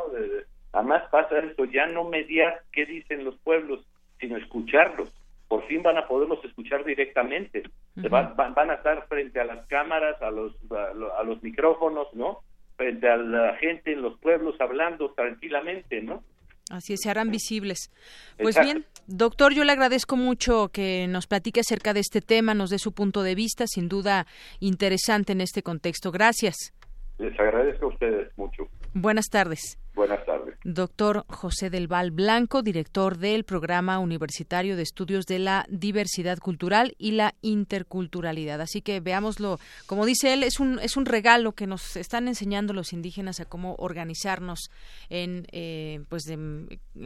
además 0.72 1.04
pasa 1.10 1.38
esto, 1.38 1.66
ya 1.66 1.86
no 1.86 2.04
mediar 2.04 2.62
qué 2.72 2.86
dicen 2.86 3.24
los 3.24 3.36
pueblos, 3.36 3.80
sino 4.18 4.36
escucharlos 4.38 5.12
por 5.52 5.66
fin 5.66 5.82
van 5.82 5.98
a 5.98 6.08
poderlos 6.08 6.42
escuchar 6.46 6.82
directamente. 6.82 7.62
van, 7.94 8.34
van, 8.34 8.70
a 8.70 8.74
estar 8.76 9.06
frente 9.06 9.38
a 9.38 9.44
las 9.44 9.66
cámaras, 9.66 10.16
a 10.22 10.30
los, 10.30 10.54
a, 10.70 11.22
los 11.24 11.42
micrófonos, 11.42 12.06
¿no? 12.14 12.38
Frente 12.78 13.06
a 13.06 13.18
la 13.18 13.54
gente 13.56 13.92
en 13.92 14.00
los 14.00 14.18
pueblos 14.18 14.58
hablando 14.62 15.12
tranquilamente, 15.12 16.00
¿no? 16.00 16.24
Así 16.70 16.94
es, 16.94 17.00
se 17.02 17.10
harán 17.10 17.30
visibles. 17.30 17.92
Pues 18.40 18.58
bien, 18.58 18.86
doctor, 19.06 19.52
yo 19.52 19.64
le 19.64 19.72
agradezco 19.72 20.16
mucho 20.16 20.70
que 20.72 21.06
nos 21.06 21.26
platique 21.26 21.60
acerca 21.60 21.92
de 21.92 22.00
este 22.00 22.22
tema, 22.22 22.54
nos 22.54 22.70
dé 22.70 22.78
su 22.78 22.94
punto 22.94 23.22
de 23.22 23.34
vista, 23.34 23.66
sin 23.66 23.90
duda 23.90 24.26
interesante 24.58 25.32
en 25.32 25.42
este 25.42 25.62
contexto. 25.62 26.10
Gracias. 26.12 26.72
Les 27.18 27.38
agradezco 27.38 27.84
a 27.84 27.88
ustedes 27.90 28.38
mucho. 28.38 28.70
Buenas 28.94 29.26
tardes. 29.26 29.78
Buenas 29.92 30.24
tardes. 30.24 30.51
Doctor 30.64 31.24
José 31.28 31.70
del 31.70 31.88
Val 31.88 32.10
Blanco, 32.10 32.62
director 32.62 33.18
del 33.18 33.44
Programa 33.44 33.98
Universitario 33.98 34.76
de 34.76 34.82
Estudios 34.82 35.26
de 35.26 35.38
la 35.38 35.66
Diversidad 35.68 36.38
Cultural 36.38 36.94
y 36.98 37.12
la 37.12 37.34
Interculturalidad. 37.42 38.60
Así 38.60 38.82
que 38.82 39.00
veámoslo, 39.00 39.58
como 39.86 40.06
dice 40.06 40.32
él, 40.32 40.42
es 40.42 40.60
un, 40.60 40.78
es 40.80 40.96
un 40.96 41.06
regalo 41.06 41.52
que 41.52 41.66
nos 41.66 41.96
están 41.96 42.28
enseñando 42.28 42.72
los 42.72 42.92
indígenas 42.92 43.40
a 43.40 43.44
cómo 43.44 43.74
organizarnos 43.78 44.70
en, 45.08 45.46
eh, 45.52 46.04
pues 46.08 46.24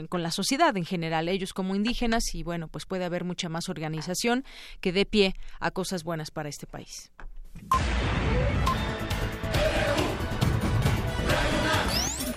con 0.09 0.23
la 0.23 0.31
sociedad 0.31 0.77
en 0.77 0.85
general, 0.85 1.29
ellos 1.29 1.53
como 1.53 1.75
indígenas, 1.75 2.35
y 2.35 2.43
bueno, 2.43 2.69
pues 2.69 2.87
puede 2.87 3.05
haber 3.05 3.25
mucha 3.25 3.49
más 3.49 3.69
organización 3.69 4.45
que 4.81 4.93
dé 4.93 5.07
pie 5.07 5.35
a 5.61 5.71
cosas 5.71 6.05
buenas 6.05 6.31
para 6.31 6.49
este 6.49 6.67
país. 6.67 7.11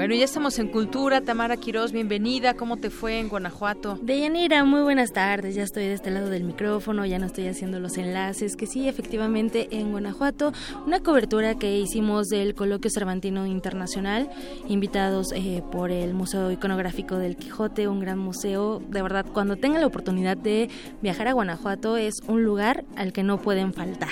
Bueno, 0.00 0.14
ya 0.14 0.24
estamos 0.24 0.58
en 0.58 0.68
Cultura. 0.68 1.20
Tamara 1.20 1.58
Quiroz, 1.58 1.92
bienvenida. 1.92 2.54
¿Cómo 2.54 2.78
te 2.78 2.88
fue 2.88 3.18
en 3.18 3.28
Guanajuato? 3.28 3.98
Deyanira, 4.00 4.64
muy 4.64 4.80
buenas 4.80 5.12
tardes. 5.12 5.54
Ya 5.54 5.62
estoy 5.62 5.82
de 5.82 5.92
este 5.92 6.10
lado 6.10 6.30
del 6.30 6.44
micrófono, 6.44 7.04
ya 7.04 7.18
no 7.18 7.26
estoy 7.26 7.48
haciendo 7.48 7.80
los 7.80 7.98
enlaces. 7.98 8.56
Que 8.56 8.66
sí, 8.66 8.88
efectivamente, 8.88 9.68
en 9.72 9.90
Guanajuato, 9.90 10.54
una 10.86 11.00
cobertura 11.00 11.56
que 11.56 11.78
hicimos 11.78 12.28
del 12.28 12.54
Coloquio 12.54 12.90
Cervantino 12.90 13.44
Internacional, 13.44 14.30
invitados 14.68 15.32
eh, 15.34 15.62
por 15.70 15.90
el 15.90 16.14
Museo 16.14 16.50
Iconográfico 16.50 17.18
del 17.18 17.36
Quijote, 17.36 17.86
un 17.86 18.00
gran 18.00 18.18
museo. 18.18 18.80
De 18.88 19.02
verdad, 19.02 19.26
cuando 19.30 19.56
tengan 19.56 19.82
la 19.82 19.86
oportunidad 19.86 20.38
de 20.38 20.70
viajar 21.02 21.28
a 21.28 21.34
Guanajuato, 21.34 21.98
es 21.98 22.22
un 22.26 22.42
lugar 22.42 22.86
al 22.96 23.12
que 23.12 23.22
no 23.22 23.36
pueden 23.42 23.74
faltar. 23.74 24.08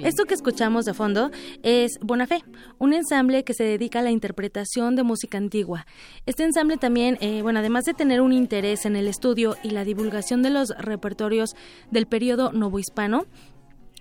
Esto 0.00 0.24
que 0.24 0.34
escuchamos 0.34 0.86
de 0.86 0.94
fondo 0.94 1.30
es 1.62 2.00
Bonafé, 2.00 2.42
un 2.78 2.94
ensamble 2.94 3.44
que 3.44 3.54
se 3.54 3.62
dedica 3.62 4.00
a 4.00 4.02
la 4.02 4.10
interpretación 4.10 4.96
de 4.96 5.04
música 5.04 5.19
antigua. 5.36 5.86
Este 6.26 6.44
ensamble 6.44 6.76
también, 6.76 7.18
eh, 7.20 7.42
bueno, 7.42 7.58
además 7.58 7.84
de 7.84 7.94
tener 7.94 8.20
un 8.20 8.32
interés 8.32 8.86
en 8.86 8.96
el 8.96 9.08
estudio 9.08 9.56
y 9.62 9.70
la 9.70 9.84
divulgación 9.84 10.42
de 10.42 10.50
los 10.50 10.70
repertorios 10.78 11.54
del 11.90 12.06
periodo 12.06 12.52
novohispano, 12.52 13.26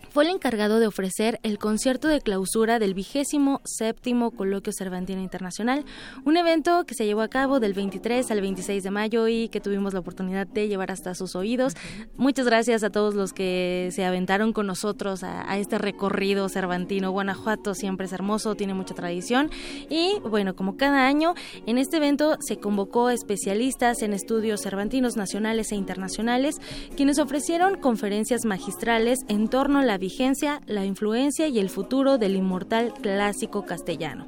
fue 0.09 0.23
el 0.23 0.31
encargado 0.31 0.79
de 0.79 0.87
ofrecer 0.87 1.39
el 1.43 1.59
concierto 1.59 2.07
de 2.07 2.21
clausura 2.21 2.79
del 2.79 2.93
vigésimo 2.93 3.61
séptimo 3.63 4.31
Coloquio 4.31 4.73
Cervantino 4.73 5.21
Internacional, 5.21 5.85
un 6.25 6.37
evento 6.37 6.85
que 6.85 6.95
se 6.95 7.05
llevó 7.05 7.21
a 7.21 7.27
cabo 7.27 7.59
del 7.59 7.73
23 7.73 8.29
al 8.31 8.41
26 8.41 8.83
de 8.83 8.91
mayo 8.91 9.27
y 9.27 9.49
que 9.49 9.61
tuvimos 9.61 9.93
la 9.93 9.99
oportunidad 9.99 10.47
de 10.47 10.67
llevar 10.67 10.91
hasta 10.91 11.13
sus 11.13 11.35
oídos. 11.35 11.75
Muchas 12.17 12.47
gracias 12.47 12.83
a 12.83 12.89
todos 12.89 13.13
los 13.13 13.33
que 13.33 13.89
se 13.91 14.03
aventaron 14.03 14.51
con 14.51 14.65
nosotros 14.65 15.23
a, 15.23 15.57
este 15.57 15.77
recorrido 15.77 16.49
cervantino. 16.49 17.11
Guanajuato 17.11 17.75
siempre 17.75 18.07
es 18.07 18.13
hermoso, 18.13 18.55
tiene 18.55 18.73
mucha 18.73 18.95
tradición 18.95 19.51
y 19.89 20.19
bueno, 20.27 20.55
como 20.55 20.75
cada 20.75 21.05
año, 21.05 21.35
en 21.67 21.77
este 21.77 21.97
evento 21.97 22.37
se 22.39 22.57
convocó 22.57 23.07
a 23.07 23.13
especialistas 23.13 24.01
en 24.01 24.13
estudios 24.13 24.61
cervantinos 24.61 25.17
nacionales 25.17 25.71
e 25.71 25.75
internacionales, 25.75 26.55
quienes 26.95 27.19
ofrecieron 27.19 27.79
conferencias 27.79 28.45
magistrales 28.45 29.19
en 29.27 29.47
torno 29.49 29.79
a 29.79 29.85
la 29.85 29.98
vigencia, 29.99 30.61
la 30.65 30.85
influencia 30.85 31.47
y 31.47 31.59
el 31.59 31.69
futuro 31.69 32.17
del 32.17 32.35
inmortal 32.35 32.93
clásico 33.01 33.65
castellano. 33.65 34.27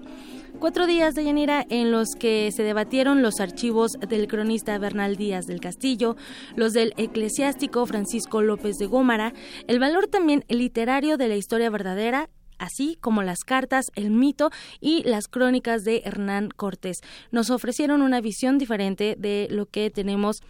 Cuatro 0.59 0.86
días 0.86 1.15
de 1.15 1.24
Yanira 1.24 1.65
en 1.69 1.89
los 1.89 2.09
que 2.19 2.51
se 2.51 2.61
debatieron 2.61 3.24
los 3.24 3.39
archivos 3.39 3.93
del 3.93 4.28
cronista 4.28 4.78
Bernal 4.78 5.15
Díaz 5.15 5.47
del 5.47 5.59
Castillo, 5.59 6.15
los 6.55 6.74
del 6.74 6.93
eclesiástico 6.97 7.86
Francisco 7.88 8.43
López 8.43 8.78
de 8.78 8.86
Gómara, 8.86 9.34
el 9.67 9.80
valor 9.80 10.07
también 10.07 10.45
literario 10.49 11.17
de 11.17 11.30
la 11.30 11.36
historia 11.36 11.72
verdadera 11.72 12.30
así 12.59 12.95
como 13.01 13.24
las 13.24 13.39
cartas, 13.39 13.88
el 13.95 14.11
mito 14.11 14.51
y 14.80 15.01
las 15.03 15.28
crónicas 15.28 15.84
de 15.84 16.03
Hernán 16.05 16.49
Cortés. 16.55 16.99
Nos 17.32 17.49
ofrecieron 17.49 18.03
una 18.03 18.22
visión 18.22 18.59
diferente 18.59 19.15
de 19.17 19.47
lo 19.49 19.65
que 19.65 19.89
tenemos 19.89 20.43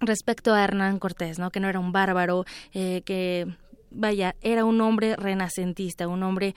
respecto 0.00 0.52
a 0.54 0.64
Hernán 0.64 0.98
Cortés, 0.98 1.38
¿no? 1.38 1.50
Que 1.50 1.60
no 1.60 1.68
era 1.68 1.78
un 1.78 1.92
bárbaro, 1.92 2.44
eh, 2.72 3.02
que 3.04 3.46
vaya, 3.90 4.36
era 4.40 4.64
un 4.64 4.80
hombre 4.80 5.16
renacentista, 5.16 6.08
un 6.08 6.22
hombre 6.22 6.54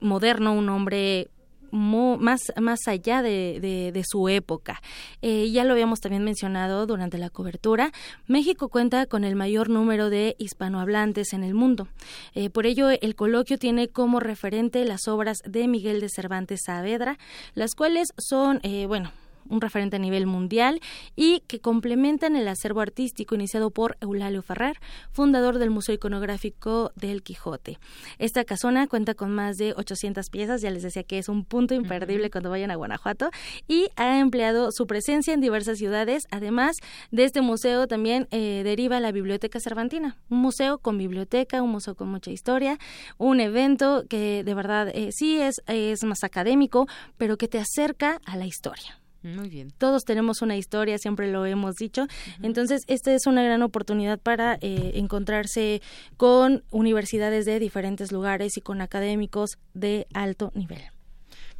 moderno, 0.00 0.52
un 0.52 0.68
hombre 0.68 1.30
más, 1.74 2.52
más 2.60 2.80
allá 2.86 3.22
de, 3.22 3.58
de, 3.92 4.02
su 4.06 4.28
época. 4.28 4.80
Eh, 5.22 5.50
ya 5.50 5.64
lo 5.64 5.72
habíamos 5.72 6.00
también 6.00 6.24
mencionado 6.24 6.86
durante 6.86 7.18
la 7.18 7.30
cobertura, 7.30 7.92
México 8.26 8.68
cuenta 8.68 9.06
con 9.06 9.24
el 9.24 9.34
mayor 9.34 9.68
número 9.68 10.10
de 10.10 10.36
hispanohablantes 10.38 11.32
en 11.32 11.42
el 11.42 11.54
mundo. 11.54 11.88
Eh, 12.34 12.50
por 12.50 12.66
ello, 12.66 12.90
el 12.90 13.14
coloquio 13.14 13.58
tiene 13.58 13.88
como 13.88 14.20
referente 14.20 14.84
las 14.84 15.08
obras 15.08 15.38
de 15.44 15.66
Miguel 15.66 16.00
de 16.00 16.08
Cervantes 16.08 16.62
Saavedra, 16.64 17.18
las 17.54 17.74
cuales 17.74 18.08
son, 18.18 18.60
eh, 18.62 18.86
bueno, 18.86 19.10
un 19.48 19.60
referente 19.60 19.96
a 19.96 19.98
nivel 19.98 20.26
mundial 20.26 20.80
y 21.16 21.40
que 21.46 21.60
complementan 21.60 22.36
el 22.36 22.48
acervo 22.48 22.80
artístico 22.80 23.34
iniciado 23.34 23.70
por 23.70 23.96
Eulalio 24.00 24.42
Ferrer, 24.42 24.78
fundador 25.12 25.58
del 25.58 25.70
Museo 25.70 25.94
Iconográfico 25.94 26.92
del 26.96 27.22
Quijote. 27.22 27.78
Esta 28.18 28.44
casona 28.44 28.86
cuenta 28.86 29.14
con 29.14 29.30
más 29.30 29.56
de 29.56 29.74
800 29.76 30.30
piezas, 30.30 30.60
ya 30.60 30.70
les 30.70 30.82
decía 30.82 31.02
que 31.02 31.18
es 31.18 31.28
un 31.28 31.44
punto 31.44 31.74
imperdible 31.74 32.30
cuando 32.30 32.50
vayan 32.50 32.70
a 32.70 32.76
Guanajuato 32.76 33.30
y 33.68 33.88
ha 33.96 34.18
empleado 34.18 34.70
su 34.72 34.86
presencia 34.86 35.34
en 35.34 35.40
diversas 35.40 35.78
ciudades. 35.78 36.24
Además 36.30 36.76
de 37.10 37.24
este 37.24 37.40
museo 37.40 37.86
también 37.86 38.28
eh, 38.30 38.62
deriva 38.64 39.00
la 39.00 39.12
Biblioteca 39.12 39.60
Cervantina, 39.60 40.16
un 40.28 40.38
museo 40.38 40.78
con 40.78 40.98
biblioteca, 40.98 41.62
un 41.62 41.70
museo 41.70 41.94
con 41.94 42.08
mucha 42.08 42.30
historia, 42.30 42.78
un 43.18 43.40
evento 43.40 44.04
que 44.08 44.44
de 44.44 44.54
verdad 44.54 44.88
eh, 44.88 45.10
sí 45.12 45.40
es, 45.40 45.62
es 45.66 46.04
más 46.04 46.24
académico, 46.24 46.86
pero 47.16 47.36
que 47.36 47.48
te 47.48 47.58
acerca 47.58 48.20
a 48.24 48.36
la 48.36 48.46
historia. 48.46 49.03
Muy 49.24 49.48
bien. 49.48 49.70
Todos 49.78 50.04
tenemos 50.04 50.42
una 50.42 50.56
historia, 50.56 50.98
siempre 50.98 51.32
lo 51.32 51.46
hemos 51.46 51.76
dicho. 51.76 52.06
Entonces, 52.42 52.84
esta 52.88 53.12
es 53.14 53.26
una 53.26 53.42
gran 53.42 53.62
oportunidad 53.62 54.18
para 54.18 54.58
eh, 54.60 54.92
encontrarse 54.96 55.80
con 56.18 56.62
universidades 56.70 57.46
de 57.46 57.58
diferentes 57.58 58.12
lugares 58.12 58.58
y 58.58 58.60
con 58.60 58.82
académicos 58.82 59.56
de 59.72 60.06
alto 60.12 60.52
nivel. 60.54 60.93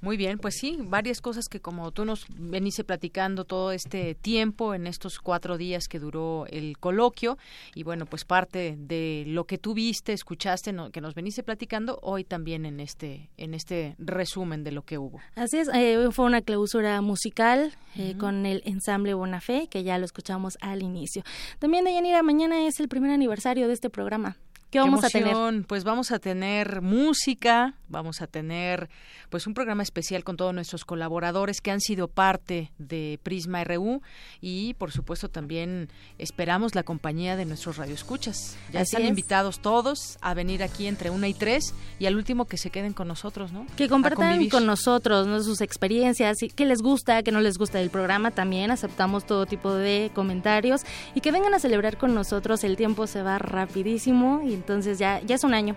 Muy 0.05 0.19
bien, 0.19 0.39
pues 0.39 0.57
sí, 0.57 0.77
varias 0.83 1.23
cosas 1.23 1.49
que 1.49 1.61
como 1.61 1.91
tú 1.91 2.05
nos 2.05 2.27
veniste 2.29 2.85
platicando 2.85 3.47
todo 3.47 3.73
este 3.73 4.15
tiempo, 4.15 4.75
en 4.75 4.87
estos 4.87 5.19
cuatro 5.19 5.57
días 5.57 5.89
que 5.89 5.99
duró 5.99 6.45
el 6.51 6.77
coloquio, 6.77 7.39
y 7.75 7.85
bueno, 7.85 8.05
pues 8.05 8.27
parte 8.27 8.77
de 8.79 9.25
lo 9.27 9.47
que 9.47 9.57
tú 9.57 9.73
viste, 9.73 10.13
escuchaste, 10.13 10.75
que 10.93 11.01
nos 11.01 11.15
veniste 11.15 11.43
platicando, 11.43 12.01
hoy 12.03 12.23
también 12.23 12.67
en 12.67 12.81
este, 12.81 13.31
en 13.39 13.55
este 13.55 13.97
resumen 13.97 14.63
de 14.63 14.73
lo 14.73 14.83
que 14.83 14.99
hubo. 14.99 15.21
Así 15.37 15.57
es, 15.57 15.71
eh, 15.73 16.07
fue 16.11 16.27
una 16.27 16.43
clausura 16.43 17.01
musical 17.01 17.73
eh, 17.97 18.15
con 18.19 18.45
el 18.45 18.61
ensamble 18.67 19.15
Bonafé, 19.15 19.69
que 19.69 19.85
ya 19.85 19.97
lo 19.97 20.05
escuchamos 20.05 20.59
al 20.61 20.83
inicio. 20.83 21.23
También, 21.61 21.87
Deyanira, 21.87 22.23
mañana 22.23 22.67
es 22.67 22.79
el 22.79 22.89
primer 22.89 23.11
aniversario 23.11 23.69
de 23.69 23.73
este 23.73 23.89
programa. 23.89 24.37
¿Qué 24.75 24.81
vamos 24.81 25.05
a 25.05 25.09
tener? 25.09 25.37
Pues 25.69 25.85
vamos 25.85 26.11
a 26.11 26.19
tener 26.19 26.83
música, 26.83 27.75
vamos 27.89 28.21
a 28.23 28.27
tener 28.27 28.91
pues 29.31 29.47
un 29.47 29.55
programa 29.55 29.85
especial 29.85 30.25
con 30.25 30.37
todos 30.37 30.53
nuestros 30.53 30.85
colaboradores 30.85 31.61
que 31.61 31.71
han 31.71 31.81
sido 31.81 32.09
parte 32.09 32.73
de 32.79 33.21
Prisma 33.23 33.63
RU 33.63 34.03
y 34.41 34.75
por 34.75 34.91
supuesto 34.91 35.29
también 35.29 35.91
esperamos 36.19 36.75
la 36.75 36.83
compañía 36.83 37.37
de 37.37 37.45
nuestros 37.45 37.77
radioescuchas. 37.77 38.57
Ya 38.73 38.81
están 38.81 39.05
invitados 39.05 39.61
todos 39.61 40.19
a 40.21 40.35
venir 40.35 40.65
aquí 40.65 40.89
entre 40.89 41.09
una 41.11 41.29
y 41.29 41.35
tres 41.35 41.73
y 42.01 42.07
al 42.07 42.17
último 42.17 42.47
que 42.47 42.57
se 42.57 42.71
queden 42.71 42.95
con 42.95 43.07
nosotros, 43.07 43.53
¿no? 43.53 43.69
Que 43.77 43.89
compartan 43.89 44.49
con 44.49 44.67
nosotros 44.67 45.29
¿no? 45.29 45.41
sus 45.45 45.61
experiencias, 45.61 46.43
y 46.43 46.49
qué 46.49 46.65
les 46.65 46.83
gusta, 46.83 47.23
qué 47.23 47.31
no 47.31 47.41
les 47.41 47.59
gusta 47.59 47.79
del 47.79 47.91
programa, 47.91 48.33
también 48.33 48.73
aceptamos 48.73 49.25
todo 49.25 49.47
tipo 49.47 49.73
de 49.73 50.11
comentarios 50.15 50.81
y 51.15 51.21
que 51.21 51.31
vengan 51.31 51.55
a 51.55 51.61
celebrar 51.61 51.97
con 51.97 52.13
nosotros, 52.13 52.65
el 52.65 52.77
tiempo 52.77 53.07
se 53.07 53.23
va 53.23 53.39
rapidísimo 53.39 54.43
y 54.45 54.64
entonces 54.65 54.99
ya, 54.99 55.21
ya 55.21 55.35
es 55.35 55.45
un 55.45 55.53
año. 55.53 55.77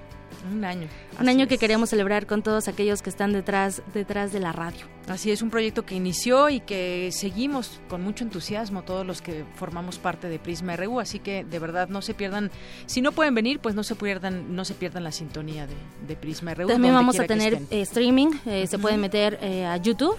Un 0.50 0.64
año. 0.64 0.88
Un 1.20 1.28
año 1.28 1.48
que 1.48 1.58
queremos 1.58 1.90
celebrar 1.90 2.26
con 2.26 2.42
todos 2.42 2.70
aquellos 2.70 3.02
que 3.02 3.10
están 3.10 3.34
detrás, 3.34 3.82
detrás 3.94 4.32
de 4.32 4.40
la 4.40 4.54
radio. 4.54 4.86
Así 5.10 5.30
es, 5.30 5.42
un 5.42 5.50
proyecto 5.50 5.86
que 5.86 5.96
inició 5.96 6.48
y 6.50 6.62
que 6.62 7.10
seguimos 7.12 7.82
con 7.90 8.02
mucho 8.02 8.24
entusiasmo 8.24 8.84
todos 8.84 9.06
los 9.06 9.22
que 9.22 9.44
formamos 9.56 10.00
parte 10.00 10.30
de 10.30 10.40
Prisma 10.40 10.78
RU, 10.78 11.02
así 11.02 11.20
que 11.20 11.44
de 11.44 11.60
verdad 11.60 11.90
no 11.90 12.02
se 12.02 12.14
pierdan, 12.14 12.50
si 12.86 13.02
no 13.02 13.12
pueden 13.12 13.36
venir, 13.36 13.60
pues 13.60 13.76
no 13.76 13.84
se 13.84 13.96
pierdan, 13.96 14.56
no 14.56 14.64
se 14.64 14.74
pierdan 14.74 15.04
la 15.04 15.12
sintonía 15.12 15.68
de, 16.08 16.16
Prisma 16.16 16.54
RU. 16.54 16.68
También 16.68 16.94
vamos 16.94 17.20
a 17.20 17.26
tener 17.26 17.56
eh, 17.70 17.82
streaming, 17.82 18.30
eh, 18.46 18.68
se 18.68 18.78
pueden 18.78 19.02
meter 19.02 19.40
eh, 19.42 19.66
a 19.66 19.76
YouTube 19.78 20.18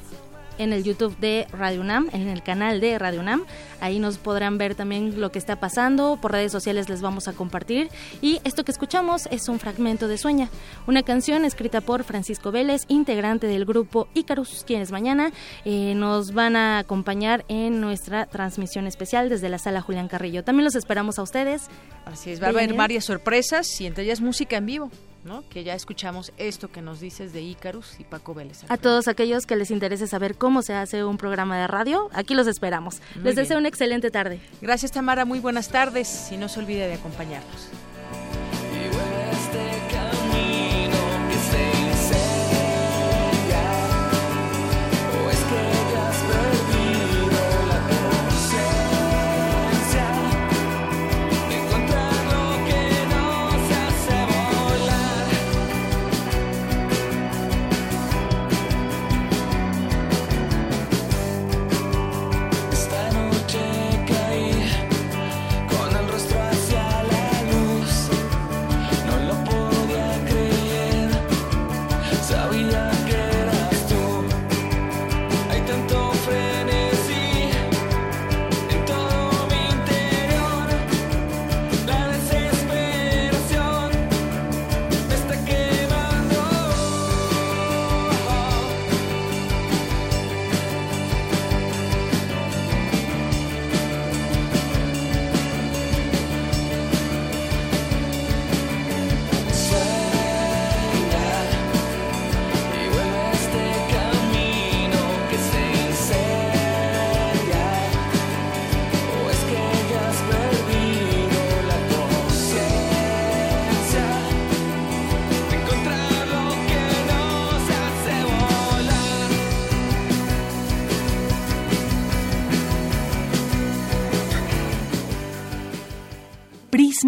en 0.58 0.72
el 0.72 0.84
YouTube 0.84 1.16
de 1.18 1.46
Radio 1.52 1.80
UNAM, 1.80 2.08
en 2.12 2.28
el 2.28 2.42
canal 2.42 2.80
de 2.80 2.98
Radio 2.98 3.20
UNAM. 3.20 3.44
Ahí 3.80 3.98
nos 3.98 4.18
podrán 4.18 4.58
ver 4.58 4.74
también 4.74 5.20
lo 5.20 5.30
que 5.30 5.38
está 5.38 5.56
pasando. 5.56 6.18
Por 6.20 6.32
redes 6.32 6.52
sociales 6.52 6.88
les 6.88 7.00
vamos 7.00 7.28
a 7.28 7.32
compartir. 7.32 7.88
Y 8.20 8.40
esto 8.44 8.64
que 8.64 8.72
escuchamos 8.72 9.26
es 9.30 9.48
un 9.48 9.58
fragmento 9.58 10.08
de 10.08 10.18
Sueña, 10.18 10.48
una 10.86 11.02
canción 11.02 11.44
escrita 11.44 11.80
por 11.80 12.04
Francisco 12.04 12.50
Vélez, 12.50 12.82
integrante 12.88 13.46
del 13.46 13.64
grupo 13.64 14.08
Icarus, 14.14 14.64
quienes 14.66 14.90
mañana 14.90 15.32
eh, 15.64 15.94
nos 15.94 16.32
van 16.32 16.56
a 16.56 16.78
acompañar 16.78 17.44
en 17.48 17.80
nuestra 17.80 18.26
transmisión 18.26 18.86
especial 18.86 19.28
desde 19.28 19.48
la 19.48 19.58
sala 19.58 19.80
Julián 19.80 20.08
Carrillo. 20.08 20.44
También 20.44 20.64
los 20.64 20.74
esperamos 20.74 21.18
a 21.18 21.22
ustedes. 21.22 21.68
Así 22.04 22.30
es, 22.30 22.42
va 22.42 22.46
a 22.46 22.50
haber 22.50 22.74
varias 22.74 23.04
sorpresas 23.04 23.80
y 23.80 23.86
entre 23.86 24.04
ellas 24.04 24.20
música 24.20 24.56
en 24.56 24.66
vivo. 24.66 24.90
Que 25.50 25.64
ya 25.64 25.74
escuchamos 25.74 26.32
esto 26.36 26.70
que 26.70 26.82
nos 26.82 27.00
dices 27.00 27.32
de 27.32 27.42
Ícarus 27.42 27.98
y 27.98 28.04
Paco 28.04 28.34
Vélez. 28.34 28.64
A 28.68 28.76
todos 28.76 29.08
aquellos 29.08 29.46
que 29.46 29.56
les 29.56 29.70
interese 29.70 30.06
saber 30.06 30.36
cómo 30.36 30.62
se 30.62 30.74
hace 30.74 31.04
un 31.04 31.16
programa 31.16 31.58
de 31.58 31.66
radio, 31.66 32.08
aquí 32.12 32.34
los 32.34 32.46
esperamos. 32.46 33.00
les 33.22 33.36
deseo 33.36 33.58
una 33.58 33.68
excelente 33.68 34.10
tarde. 34.10 34.40
Gracias 34.60 34.92
Tamara, 34.92 35.24
muy 35.24 35.40
buenas 35.40 35.68
tardes 35.68 36.30
y 36.32 36.36
no 36.36 36.48
se 36.48 36.60
olvide 36.60 36.88
de 36.88 36.94
acompañarnos. 36.94 37.68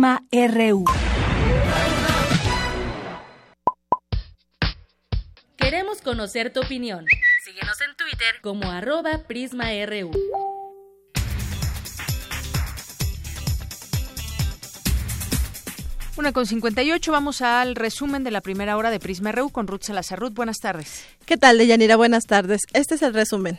Prisma 0.01 0.25
RU. 0.33 0.85
Queremos 5.59 6.01
conocer 6.01 6.51
tu 6.55 6.61
opinión. 6.61 7.05
Síguenos 7.45 7.79
en 7.83 7.95
Twitter 7.97 8.37
como 8.41 8.71
arroba 8.71 9.25
PrismaRU. 9.29 10.11
Una 16.17 16.33
con 16.33 16.47
58, 16.47 17.13
vamos 17.13 17.43
al 17.43 17.75
resumen 17.75 18.25
de 18.25 18.31
la 18.31 18.41
primera 18.41 18.79
hora 18.79 18.91
de 18.91 19.01
Prisma 19.01 19.33
RU 19.33 19.51
con 19.51 19.67
Ruth 19.67 19.83
Salazar. 19.83 20.19
Ruth, 20.19 20.33
buenas 20.33 20.61
tardes. 20.61 21.05
¿Qué 21.27 21.37
tal, 21.37 21.59
Deyanira? 21.59 21.97
Buenas 21.97 22.25
tardes. 22.25 22.63
Este 22.73 22.95
es 22.95 23.03
el 23.03 23.13
resumen. 23.13 23.59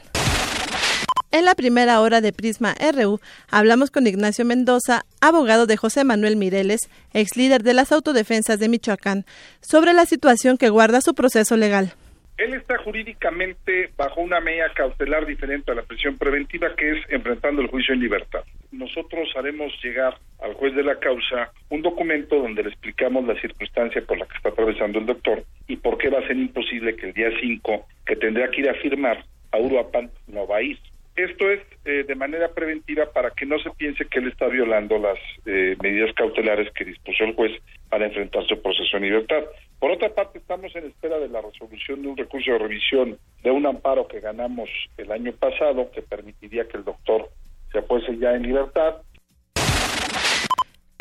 En 1.34 1.46
la 1.46 1.56
primera 1.56 2.02
hora 2.02 2.20
de 2.20 2.34
Prisma 2.34 2.76
RU 2.94 3.22
hablamos 3.50 3.90
con 3.90 4.06
Ignacio 4.06 4.44
Mendoza, 4.44 5.04
abogado 5.22 5.66
de 5.66 5.78
José 5.78 6.04
Manuel 6.04 6.36
Mireles, 6.36 6.90
ex 7.14 7.38
líder 7.38 7.64
de 7.64 7.74
las 7.74 7.94
autodefensas 7.94 8.60
de 8.60 8.68
Michoacán, 8.68 9.24
sobre 9.62 9.94
la 9.94 10.06
situación 10.06 10.58
que 10.58 10.68
guarda 10.68 11.00
su 11.00 11.16
proceso 11.16 11.56
legal. 11.56 11.94
Él 12.38 12.54
está 12.54 12.78
jurídicamente 12.80 13.92
bajo 13.96 14.20
una 14.20 14.42
medida 14.42 14.74
cautelar 14.74 15.26
diferente 15.26 15.72
a 15.72 15.76
la 15.76 15.84
prisión 15.84 16.18
preventiva, 16.18 16.76
que 16.76 16.98
es 16.98 16.98
enfrentando 17.08 17.62
el 17.62 17.70
juicio 17.70 17.94
en 17.94 18.02
libertad. 18.02 18.42
Nosotros 18.74 19.30
haremos 19.38 19.72
llegar 19.82 20.18
al 20.42 20.54
juez 20.56 20.76
de 20.76 20.84
la 20.84 21.00
causa 21.00 21.54
un 21.70 21.82
documento 21.82 22.42
donde 22.42 22.64
le 22.64 22.70
explicamos 22.72 23.26
la 23.26 23.40
circunstancia 23.40 24.02
por 24.02 24.18
la 24.18 24.26
que 24.26 24.36
está 24.36 24.50
atravesando 24.50 25.00
el 25.00 25.06
doctor 25.06 25.46
y 25.70 25.78
por 25.78 25.98
qué 25.98 26.10
va 26.10 26.20
a 26.20 26.28
ser 26.28 26.36
imposible 26.36 26.98
que 26.98 27.08
el 27.08 27.14
día 27.14 27.30
5, 27.40 27.88
que 28.06 28.18
tendría 28.18 28.50
que 28.52 28.62
ir 28.62 28.70
a 28.70 28.74
firmar, 28.74 29.24
a 29.54 29.58
Uruapan 29.58 30.12
no 30.28 30.46
va 30.46 30.58
a 30.58 30.62
ir. 30.62 30.78
Esto 31.16 31.50
es 31.50 31.60
eh, 31.84 32.06
de 32.08 32.16
manera 32.16 32.54
preventiva 32.54 33.12
para 33.12 33.32
que 33.32 33.46
no 33.46 33.60
se 33.60 33.70
piense 33.72 34.06
que 34.06 34.20
él 34.20 34.30
está 34.30 34.48
violando 34.48 34.98
las 34.98 35.18
eh, 35.46 35.76
medidas 35.84 36.14
cautelares 36.16 36.72
que 36.74 36.86
dispuso 36.86 37.24
el 37.26 37.36
juez 37.36 37.52
para 37.90 38.06
enfrentar 38.06 38.46
su 38.48 38.62
proceso 38.62 38.98
en 38.98 39.04
libertad. 39.04 39.44
Por 39.80 39.92
otra 39.92 40.10
parte, 40.10 40.38
estamos 40.38 40.74
en 40.76 40.86
espera 40.86 41.20
de 41.20 41.28
la 41.28 41.42
resolución 41.42 42.02
de 42.02 42.08
un 42.08 42.18
recurso 42.18 42.52
de 42.52 42.60
revisión 42.60 43.18
de 43.44 43.52
un 43.52 43.66
amparo 43.66 44.08
que 44.08 44.22
ganamos 44.22 44.70
el 44.98 45.12
año 45.12 45.34
pasado 45.34 45.92
que 45.92 46.02
permitiría 46.02 46.68
que 46.68 46.78
el 46.78 46.86
doctor 46.86 47.30
se 47.72 47.82
fuese 47.82 48.18
ya 48.18 48.34
en 48.34 48.44
libertad 48.44 49.02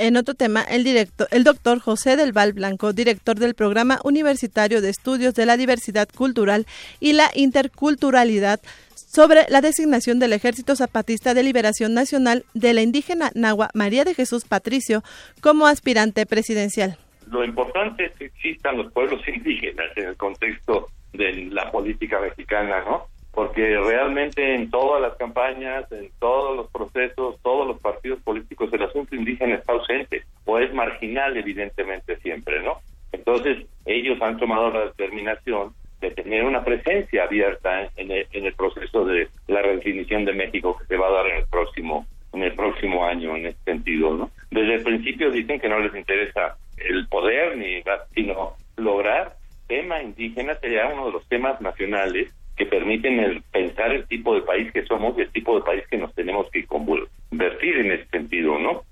en 0.01 0.17
otro 0.17 0.33
tema, 0.35 0.63
el, 0.63 0.83
director, 0.83 1.29
el 1.31 1.45
doctor 1.45 1.79
José 1.79 2.17
del 2.17 2.33
Val 2.33 2.55
Blanco, 2.55 2.95
director 2.95 3.39
del 3.39 3.55
Programa 3.55 4.01
Universitario 4.03 4.81
de 4.81 4.89
Estudios 4.89 5.35
de 5.35 5.45
la 5.45 5.59
Diversidad 5.59 6.09
Cultural 6.09 6.67
y 7.01 7.13
la 7.13 7.31
Interculturalidad, 7.35 8.61
sobre 9.09 9.47
la 9.49 9.61
designación 9.61 10.19
del 10.19 10.33
Ejército 10.33 10.77
Zapatista 10.77 11.35
de 11.35 11.43
Liberación 11.43 11.95
Nacional 11.95 12.45
de 12.55 12.75
la 12.75 12.83
indígena 12.83 13.31
Nahua 13.35 13.71
María 13.75 14.05
de 14.05 14.15
Jesús 14.15 14.45
Patricio 14.45 15.03
como 15.41 15.67
aspirante 15.67 16.27
presidencial. 16.27 16.97
Lo 17.31 17.45
importante 17.45 18.07
es 18.07 18.13
que 18.13 18.27
existan 18.27 18.77
los 18.79 18.93
pueblos 18.93 19.21
indígenas 19.29 19.87
en 19.97 20.09
el 20.09 20.17
contexto 20.17 20.89
de 21.13 21.49
la 21.51 21.71
política 21.71 22.21
mexicana, 22.21 22.83
¿no? 22.85 23.07
Porque 23.33 23.79
realmente 23.79 24.55
en 24.55 24.71
todas 24.71 25.01
las 25.01 25.17
campañas, 25.17 25.91
en 25.93 26.11
todos 26.19 26.57
los 26.57 26.71
procesos, 26.71 27.37
todos 27.43 27.67
los 27.67 27.81
partidos 27.81 28.21
políticos, 28.23 28.71
el 28.73 28.83
asunto 28.83 29.15
indígena 29.15 29.55
está 29.55 29.73
ausente 29.73 30.25
o 30.45 30.59
es 30.59 30.73
marginal, 30.75 31.37
evidentemente, 31.37 32.17
siempre, 32.19 32.61
¿no? 32.63 32.79
Entonces, 33.13 33.67
ellos 33.87 34.21
han 34.21 34.39
tomado 34.39 34.71
la 34.71 34.87
determinación 34.87 35.73
de 36.01 36.11
tener 36.11 36.45
una 36.45 36.65
presencia 36.65 37.25
abierta 37.25 37.89
en 37.97 38.11
el, 38.11 38.27
en 38.33 38.47
el 38.47 38.55
proceso 38.55 39.05
de 39.05 39.29
la 39.49 39.63
redefinición 39.63 40.25
de 40.25 40.33
México 40.33 40.77
que 40.79 40.87
se 40.87 40.97
va 40.97 41.09
a 41.09 41.13
dar 41.13 41.27
en 41.27 41.37
el 41.39 41.47
próximo 41.47 42.07
en 42.33 42.45
el 42.45 42.55
próximo 42.55 43.05
año 43.05 43.37
en 43.37 43.47
ese 43.47 43.59
sentido, 43.65 44.17
¿no? 44.17 44.31
Desde 44.51 44.75
el 44.75 44.83
principio 44.83 45.33
dicen 45.33 45.59
que 45.59 45.69
no 45.69 45.81
les 45.81 45.95
interesa 45.95 46.57
el 46.77 47.09
poder 47.09 47.57
ni 47.57 47.83
sino 48.15 48.55
lograr 48.77 49.35
tema 49.67 50.03
indígena 50.03 50.57
sería 50.57 50.89
uno 50.89 51.07
de 51.07 51.13
los 51.13 51.29
temas 51.29 51.61
nacionales 51.61 52.33
que 52.57 52.67
permiten 52.67 53.21
el, 53.21 53.43
pensar 53.53 53.93
el 53.93 54.07
tipo 54.07 54.35
de 54.35 54.43
país 54.43 54.71
que 54.73 54.85
somos 54.85 55.17
y 55.17 55.23
el 55.23 55.31
tipo 55.31 55.57
de 55.57 55.65
país 55.65 55.85
que 55.89 55.97
nos 55.97 56.15
tenemos 56.15 56.51
que 56.51 56.67
convertir 56.67 57.79
en 57.79 57.93
ese 57.93 58.07
sentido, 58.09 58.59
¿no? 58.59 58.83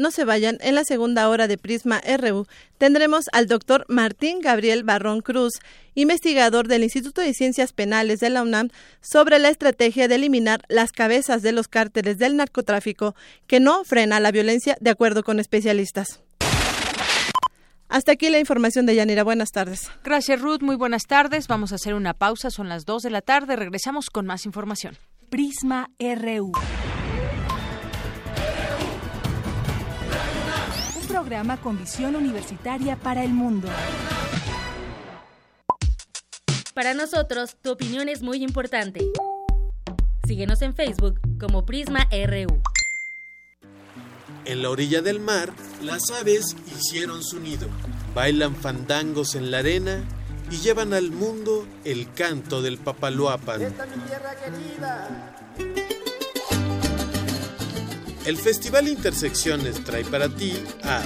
No 0.00 0.10
se 0.10 0.24
vayan, 0.24 0.56
en 0.62 0.74
la 0.74 0.84
segunda 0.84 1.28
hora 1.28 1.46
de 1.46 1.58
Prisma 1.58 2.00
RU 2.00 2.46
tendremos 2.78 3.26
al 3.32 3.46
doctor 3.46 3.84
Martín 3.86 4.40
Gabriel 4.40 4.82
Barrón 4.82 5.20
Cruz, 5.20 5.52
investigador 5.94 6.68
del 6.68 6.84
Instituto 6.84 7.20
de 7.20 7.34
Ciencias 7.34 7.74
Penales 7.74 8.18
de 8.18 8.30
la 8.30 8.40
UNAM, 8.40 8.70
sobre 9.02 9.38
la 9.38 9.50
estrategia 9.50 10.08
de 10.08 10.14
eliminar 10.14 10.62
las 10.70 10.90
cabezas 10.92 11.42
de 11.42 11.52
los 11.52 11.68
cárteles 11.68 12.16
del 12.16 12.38
narcotráfico 12.38 13.14
que 13.46 13.60
no 13.60 13.84
frena 13.84 14.20
la 14.20 14.30
violencia, 14.30 14.74
de 14.80 14.88
acuerdo 14.88 15.22
con 15.22 15.38
especialistas. 15.38 16.22
Hasta 17.90 18.12
aquí 18.12 18.30
la 18.30 18.38
información 18.38 18.86
de 18.86 18.94
Yanira. 18.94 19.22
Buenas 19.22 19.50
tardes. 19.50 19.90
Gracias, 20.02 20.40
Ruth. 20.40 20.62
Muy 20.62 20.76
buenas 20.76 21.02
tardes. 21.06 21.46
Vamos 21.46 21.72
a 21.72 21.74
hacer 21.74 21.92
una 21.92 22.14
pausa. 22.14 22.50
Son 22.50 22.70
las 22.70 22.86
2 22.86 23.02
de 23.02 23.10
la 23.10 23.20
tarde. 23.20 23.54
Regresamos 23.54 24.08
con 24.08 24.24
más 24.24 24.46
información. 24.46 24.96
Prisma 25.28 25.90
RU. 25.98 26.52
Programa 31.30 31.60
con 31.60 31.78
visión 31.78 32.16
universitaria 32.16 32.96
para 32.96 33.22
el 33.22 33.30
mundo. 33.32 33.68
Para 36.74 36.92
nosotros, 36.92 37.56
tu 37.62 37.70
opinión 37.70 38.08
es 38.08 38.20
muy 38.20 38.42
importante. 38.42 39.06
Síguenos 40.26 40.60
en 40.62 40.74
Facebook 40.74 41.20
como 41.38 41.64
Prisma 41.64 42.08
RU. 42.10 42.60
En 44.44 44.62
la 44.62 44.70
orilla 44.70 45.02
del 45.02 45.20
mar, 45.20 45.52
las 45.84 46.10
aves 46.10 46.56
hicieron 46.66 47.22
su 47.22 47.38
nido, 47.38 47.68
bailan 48.12 48.56
fandangos 48.56 49.36
en 49.36 49.52
la 49.52 49.58
arena 49.58 50.02
y 50.50 50.56
llevan 50.56 50.92
al 50.92 51.12
mundo 51.12 51.64
el 51.84 52.12
canto 52.12 52.60
del 52.60 52.76
papaloapan. 52.76 53.62
Esta 53.62 53.86
mi 53.86 54.02
tierra 54.02 54.34
querida. 54.34 55.99
El 58.26 58.36
Festival 58.36 58.86
Intersecciones 58.86 59.82
trae 59.82 60.04
para 60.04 60.28
ti 60.28 60.52
a 60.84 61.02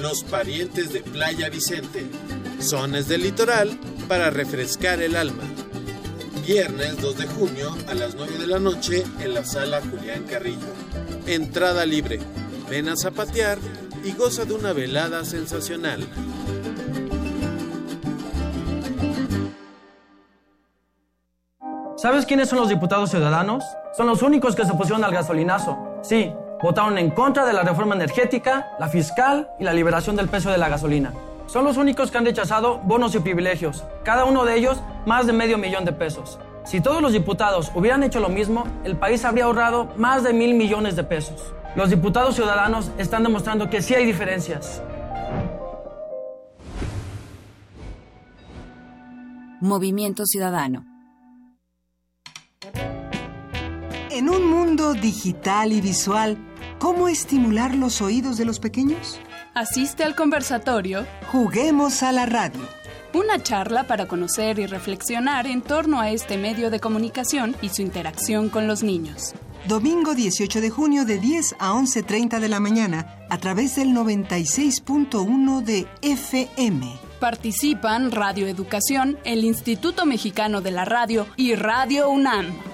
Los 0.00 0.22
Parientes 0.22 0.92
de 0.92 1.00
Playa 1.00 1.50
Vicente, 1.50 2.06
Zones 2.60 3.08
del 3.08 3.22
Litoral 3.22 3.76
para 4.08 4.30
refrescar 4.30 5.02
el 5.02 5.16
alma. 5.16 5.42
Viernes 6.46 7.00
2 7.00 7.18
de 7.18 7.26
junio 7.26 7.76
a 7.88 7.94
las 7.94 8.14
9 8.14 8.38
de 8.38 8.46
la 8.46 8.60
noche 8.60 9.02
en 9.20 9.34
la 9.34 9.44
sala 9.44 9.80
Julián 9.80 10.24
Carrillo. 10.24 10.72
Entrada 11.26 11.84
libre. 11.86 12.20
Ven 12.70 12.88
a 12.88 12.96
zapatear 12.96 13.58
y 14.04 14.12
goza 14.12 14.44
de 14.44 14.54
una 14.54 14.72
velada 14.72 15.24
sensacional. 15.24 16.06
¿Sabes 21.96 22.26
quiénes 22.26 22.48
son 22.48 22.58
los 22.58 22.68
diputados 22.68 23.10
ciudadanos? 23.10 23.64
Son 23.96 24.06
los 24.06 24.22
únicos 24.22 24.54
que 24.54 24.64
se 24.64 24.74
pusieron 24.74 25.04
al 25.04 25.12
gasolinazo. 25.12 25.78
Sí, 26.02 26.32
votaron 26.62 26.98
en 26.98 27.10
contra 27.10 27.44
de 27.44 27.52
la 27.52 27.62
reforma 27.62 27.94
energética, 27.94 28.68
la 28.78 28.88
fiscal 28.88 29.50
y 29.58 29.64
la 29.64 29.72
liberación 29.72 30.16
del 30.16 30.28
precio 30.28 30.50
de 30.50 30.58
la 30.58 30.68
gasolina. 30.68 31.12
Son 31.46 31.64
los 31.64 31.76
únicos 31.76 32.10
que 32.10 32.18
han 32.18 32.24
rechazado 32.24 32.78
bonos 32.78 33.14
y 33.14 33.20
privilegios, 33.20 33.84
cada 34.02 34.24
uno 34.24 34.44
de 34.44 34.56
ellos 34.56 34.80
más 35.06 35.26
de 35.26 35.32
medio 35.32 35.58
millón 35.58 35.84
de 35.84 35.92
pesos. 35.92 36.38
Si 36.64 36.80
todos 36.80 37.02
los 37.02 37.12
diputados 37.12 37.70
hubieran 37.74 38.02
hecho 38.02 38.20
lo 38.20 38.30
mismo, 38.30 38.64
el 38.84 38.96
país 38.96 39.24
habría 39.24 39.44
ahorrado 39.44 39.88
más 39.96 40.22
de 40.22 40.32
mil 40.32 40.54
millones 40.54 40.96
de 40.96 41.04
pesos. 41.04 41.52
Los 41.76 41.90
diputados 41.90 42.36
ciudadanos 42.36 42.90
están 42.96 43.22
demostrando 43.22 43.68
que 43.68 43.82
sí 43.82 43.94
hay 43.94 44.06
diferencias. 44.06 44.82
Movimiento 49.60 50.24
Ciudadano. 50.24 50.93
En 54.14 54.30
un 54.30 54.48
mundo 54.48 54.94
digital 54.94 55.72
y 55.72 55.80
visual, 55.80 56.38
¿Cómo 56.78 57.08
estimular 57.08 57.74
los 57.74 58.00
oídos 58.00 58.36
de 58.36 58.44
los 58.44 58.60
pequeños? 58.60 59.18
Asiste 59.54 60.04
al 60.04 60.14
conversatorio. 60.14 61.04
Juguemos 61.32 62.02
a 62.02 62.12
la 62.12 62.26
radio. 62.26 62.60
Una 63.12 63.42
charla 63.42 63.84
para 63.88 64.06
conocer 64.06 64.60
y 64.60 64.66
reflexionar 64.66 65.48
en 65.48 65.62
torno 65.62 65.98
a 65.98 66.10
este 66.10 66.36
medio 66.36 66.70
de 66.70 66.80
comunicación 66.80 67.56
y 67.60 67.70
su 67.70 67.82
interacción 67.82 68.50
con 68.50 68.68
los 68.68 68.82
niños. 68.84 69.34
Domingo 69.66 70.14
18 70.14 70.60
de 70.60 70.70
junio 70.70 71.04
de 71.04 71.18
10 71.18 71.56
a 71.58 71.72
11.30 71.72 72.38
de 72.38 72.48
la 72.48 72.60
mañana 72.60 73.16
a 73.30 73.38
través 73.38 73.74
del 73.74 73.88
96.1 73.88 75.62
de 75.62 75.88
FM. 76.02 76.86
Participan 77.18 78.12
Radio 78.12 78.46
Educación, 78.46 79.18
el 79.24 79.42
Instituto 79.42 80.06
Mexicano 80.06 80.60
de 80.60 80.70
la 80.70 80.84
Radio 80.84 81.26
y 81.36 81.54
Radio 81.54 82.10
UNAM. 82.10 82.73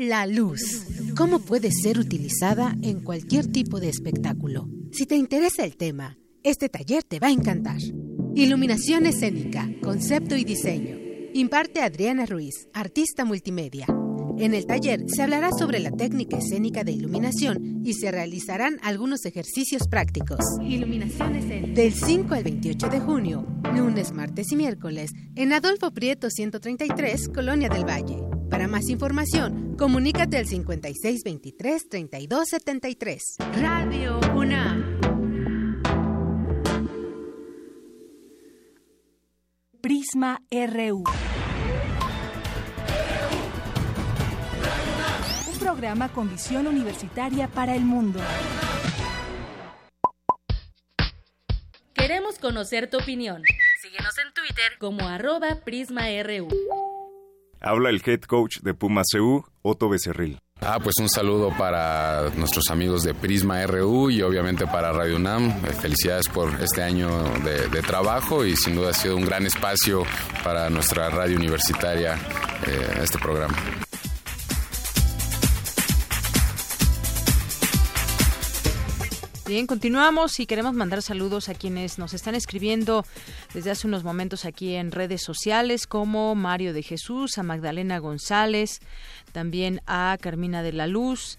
La 0.00 0.28
luz. 0.28 0.84
¿Cómo 1.16 1.40
puede 1.40 1.72
ser 1.72 1.98
utilizada 1.98 2.76
en 2.82 3.00
cualquier 3.00 3.48
tipo 3.50 3.80
de 3.80 3.88
espectáculo? 3.88 4.68
Si 4.92 5.06
te 5.06 5.16
interesa 5.16 5.64
el 5.64 5.76
tema, 5.76 6.16
este 6.44 6.68
taller 6.68 7.02
te 7.02 7.18
va 7.18 7.26
a 7.26 7.32
encantar. 7.32 7.80
Iluminación 8.36 9.06
escénica, 9.06 9.68
concepto 9.82 10.36
y 10.36 10.44
diseño. 10.44 10.96
Imparte 11.34 11.82
Adriana 11.82 12.26
Ruiz, 12.26 12.68
artista 12.72 13.24
multimedia. 13.24 13.88
En 14.40 14.54
el 14.54 14.66
taller 14.66 15.02
se 15.08 15.24
hablará 15.24 15.50
sobre 15.50 15.80
la 15.80 15.90
técnica 15.90 16.38
escénica 16.38 16.84
de 16.84 16.92
iluminación 16.92 17.82
y 17.84 17.94
se 17.94 18.12
realizarán 18.12 18.78
algunos 18.82 19.26
ejercicios 19.26 19.88
prácticos. 19.88 20.38
Iluminación 20.62 21.34
escénica. 21.34 21.74
Del 21.74 21.92
5 21.92 22.34
al 22.34 22.44
28 22.44 22.88
de 22.88 23.00
junio, 23.00 23.44
lunes, 23.74 24.12
martes 24.12 24.52
y 24.52 24.56
miércoles, 24.56 25.10
en 25.34 25.52
Adolfo 25.52 25.90
Prieto 25.90 26.30
133, 26.30 27.30
Colonia 27.30 27.68
del 27.68 27.84
Valle. 27.84 28.22
Para 28.48 28.68
más 28.68 28.88
información, 28.88 29.74
comunícate 29.76 30.36
al 30.36 30.46
5623-3273. 30.46 33.18
Radio 33.60 34.20
UNAM. 34.36 35.00
Prisma 39.80 40.42
RU. 40.50 41.02
Programa 45.68 46.08
con 46.08 46.30
visión 46.30 46.66
universitaria 46.66 47.46
para 47.46 47.74
el 47.74 47.84
mundo. 47.84 48.18
Queremos 51.92 52.38
conocer 52.38 52.88
tu 52.88 52.96
opinión. 52.96 53.42
Síguenos 53.82 54.16
en 54.16 54.32
Twitter 54.32 54.78
como 54.78 55.06
arroba 55.06 55.58
PrismaRU. 55.66 56.48
Habla 57.60 57.90
el 57.90 58.00
head 58.02 58.22
coach 58.22 58.60
de 58.60 58.72
Puma 58.72 59.02
CU, 59.12 59.44
Otto 59.60 59.90
Becerril. 59.90 60.38
Ah, 60.62 60.78
pues 60.82 60.96
un 61.00 61.10
saludo 61.10 61.52
para 61.58 62.30
nuestros 62.36 62.70
amigos 62.70 63.02
de 63.02 63.12
Prisma 63.12 63.64
RU 63.66 64.08
y 64.08 64.22
obviamente 64.22 64.66
para 64.66 64.90
Radio 64.92 65.16
UNAM. 65.16 65.50
Eh, 65.66 65.72
felicidades 65.78 66.30
por 66.30 66.48
este 66.62 66.82
año 66.82 67.10
de, 67.40 67.68
de 67.68 67.82
trabajo 67.82 68.46
y 68.46 68.56
sin 68.56 68.74
duda 68.74 68.90
ha 68.90 68.94
sido 68.94 69.16
un 69.16 69.26
gran 69.26 69.44
espacio 69.44 70.04
para 70.42 70.70
nuestra 70.70 71.10
radio 71.10 71.36
universitaria 71.36 72.14
eh, 72.66 73.00
este 73.02 73.18
programa. 73.18 73.54
Bien, 79.48 79.66
continuamos 79.66 80.40
y 80.40 80.46
queremos 80.46 80.74
mandar 80.74 81.00
saludos 81.00 81.48
a 81.48 81.54
quienes 81.54 81.98
nos 81.98 82.12
están 82.12 82.34
escribiendo 82.34 83.06
desde 83.54 83.70
hace 83.70 83.86
unos 83.86 84.04
momentos 84.04 84.44
aquí 84.44 84.74
en 84.74 84.92
redes 84.92 85.22
sociales, 85.22 85.86
como 85.86 86.34
Mario 86.34 86.74
de 86.74 86.82
Jesús, 86.82 87.38
a 87.38 87.42
Magdalena 87.42 87.98
González, 87.98 88.80
también 89.32 89.80
a 89.86 90.18
Carmina 90.20 90.62
de 90.62 90.74
la 90.74 90.86
Luz, 90.86 91.37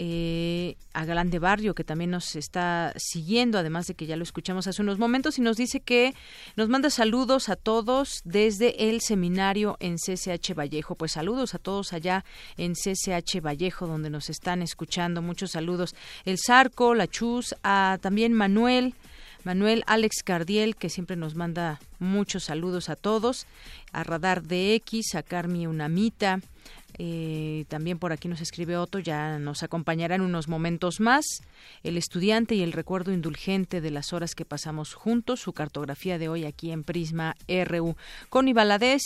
eh, 0.00 0.76
a 0.92 1.04
Galán 1.04 1.28
de 1.28 1.40
Barrio, 1.40 1.74
que 1.74 1.82
también 1.82 2.12
nos 2.12 2.36
está 2.36 2.92
siguiendo, 2.96 3.58
además 3.58 3.88
de 3.88 3.94
que 3.94 4.06
ya 4.06 4.14
lo 4.14 4.22
escuchamos 4.22 4.68
hace 4.68 4.80
unos 4.80 5.00
momentos, 5.00 5.38
y 5.38 5.40
nos 5.42 5.56
dice 5.56 5.80
que 5.80 6.14
nos 6.54 6.68
manda 6.68 6.88
saludos 6.88 7.48
a 7.48 7.56
todos 7.56 8.20
desde 8.24 8.88
el 8.88 9.00
seminario 9.00 9.76
en 9.80 9.96
CCH 9.96 10.54
Vallejo. 10.54 10.94
Pues 10.94 11.12
saludos 11.12 11.56
a 11.56 11.58
todos 11.58 11.92
allá 11.92 12.24
en 12.56 12.74
CCH 12.74 13.40
Vallejo, 13.44 13.88
donde 13.88 14.08
nos 14.08 14.30
están 14.30 14.62
escuchando. 14.62 15.20
Muchos 15.20 15.50
saludos. 15.50 15.96
El 16.24 16.38
Zarco, 16.38 16.94
la 16.94 17.08
Chus, 17.08 17.56
a 17.64 17.98
también 18.00 18.32
Manuel. 18.32 18.94
Manuel 19.42 19.82
Alex 19.86 20.22
Cardiel, 20.24 20.76
que 20.76 20.90
siempre 20.90 21.16
nos 21.16 21.34
manda 21.34 21.80
muchos 21.98 22.44
saludos 22.44 22.88
a 22.88 22.96
todos, 22.96 23.46
a 23.92 24.04
Radar 24.04 24.42
DX, 24.42 25.14
a 25.14 25.22
Carmi 25.22 25.66
Unamita, 25.66 26.40
eh, 27.00 27.64
también 27.68 27.98
por 27.98 28.12
aquí 28.12 28.26
nos 28.26 28.40
escribe 28.40 28.76
Otto, 28.76 28.98
ya 28.98 29.38
nos 29.38 29.62
acompañará 29.62 30.16
en 30.16 30.20
unos 30.20 30.48
momentos 30.48 30.98
más. 30.98 31.24
El 31.84 31.96
estudiante 31.96 32.56
y 32.56 32.62
el 32.62 32.72
recuerdo 32.72 33.12
indulgente 33.12 33.80
de 33.80 33.90
las 33.92 34.12
horas 34.12 34.34
que 34.34 34.44
pasamos 34.44 34.94
juntos, 34.94 35.40
su 35.40 35.52
cartografía 35.52 36.18
de 36.18 36.28
hoy 36.28 36.44
aquí 36.44 36.72
en 36.72 36.82
Prisma 36.82 37.36
RU. 37.48 37.96
Con 38.28 38.48
Ibaladés 38.48 39.02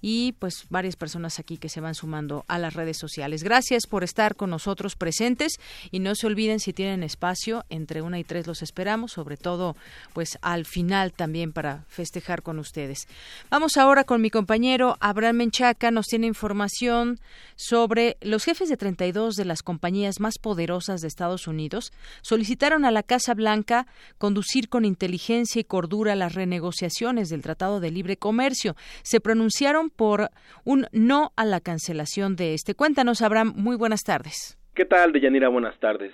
y 0.00 0.32
pues 0.38 0.66
varias 0.70 0.96
personas 0.96 1.38
aquí 1.38 1.58
que 1.58 1.68
se 1.68 1.80
van 1.80 1.94
sumando 1.94 2.44
a 2.48 2.58
las 2.58 2.72
redes 2.72 2.96
sociales. 2.96 3.42
Gracias 3.42 3.86
por 3.86 4.04
estar 4.04 4.36
con 4.36 4.48
nosotros 4.48 4.96
presentes 4.96 5.54
y 5.90 5.98
no 5.98 6.14
se 6.14 6.26
olviden 6.26 6.60
si 6.60 6.72
tienen 6.72 7.02
espacio, 7.02 7.64
entre 7.68 8.00
una 8.00 8.18
y 8.18 8.24
tres 8.24 8.46
los 8.46 8.62
esperamos, 8.62 9.12
sobre 9.12 9.36
todo 9.36 9.76
pues 10.14 10.38
al 10.40 10.64
final 10.64 11.12
también 11.12 11.52
para 11.52 11.84
festejar 11.88 12.42
con 12.42 12.58
ustedes. 12.58 13.06
Vamos 13.50 13.76
ahora 13.76 14.04
con 14.04 14.22
mi 14.22 14.30
compañero 14.30 14.96
Abraham 15.00 15.36
Menchaca, 15.36 15.90
nos 15.90 16.06
tiene 16.06 16.26
información 16.26 17.20
sobre 17.56 18.16
los 18.20 18.44
jefes 18.44 18.68
de 18.68 18.76
32 18.76 19.36
de 19.36 19.44
las 19.44 19.62
compañías 19.62 20.20
más 20.20 20.38
poderosas 20.38 21.00
de 21.00 21.08
Estados 21.08 21.46
Unidos 21.46 21.92
solicitaron 22.22 22.84
a 22.84 22.90
la 22.90 23.02
Casa 23.02 23.34
Blanca 23.34 23.86
conducir 24.18 24.68
con 24.68 24.84
inteligencia 24.84 25.60
y 25.60 25.64
cordura 25.64 26.14
las 26.14 26.34
renegociaciones 26.34 27.28
del 27.28 27.42
Tratado 27.42 27.80
de 27.80 27.90
Libre 27.90 28.16
Comercio. 28.16 28.74
Se 29.02 29.20
pronunciaron 29.20 29.90
por 29.90 30.30
un 30.64 30.86
no 30.92 31.32
a 31.36 31.44
la 31.44 31.60
cancelación 31.60 32.36
de 32.36 32.54
este. 32.54 32.74
Cuéntanos, 32.74 33.22
Abraham. 33.22 33.52
Muy 33.56 33.76
buenas 33.76 34.02
tardes. 34.02 34.58
¿Qué 34.74 34.84
tal, 34.84 35.12
Deyanira? 35.12 35.48
Buenas 35.48 35.78
tardes. 35.78 36.12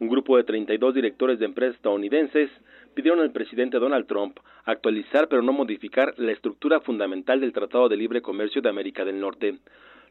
Un 0.00 0.08
grupo 0.08 0.36
de 0.36 0.44
32 0.44 0.94
directores 0.94 1.38
de 1.38 1.44
empresas 1.44 1.76
estadounidenses 1.76 2.50
pidieron 2.94 3.20
al 3.20 3.30
presidente 3.30 3.78
Donald 3.78 4.06
Trump 4.06 4.38
actualizar 4.64 5.28
pero 5.28 5.42
no 5.42 5.52
modificar 5.52 6.14
la 6.18 6.32
estructura 6.32 6.80
fundamental 6.80 7.40
del 7.40 7.52
Tratado 7.52 7.88
de 7.88 7.96
Libre 7.96 8.22
Comercio 8.22 8.60
de 8.62 8.68
América 8.68 9.04
del 9.04 9.20
Norte. 9.20 9.58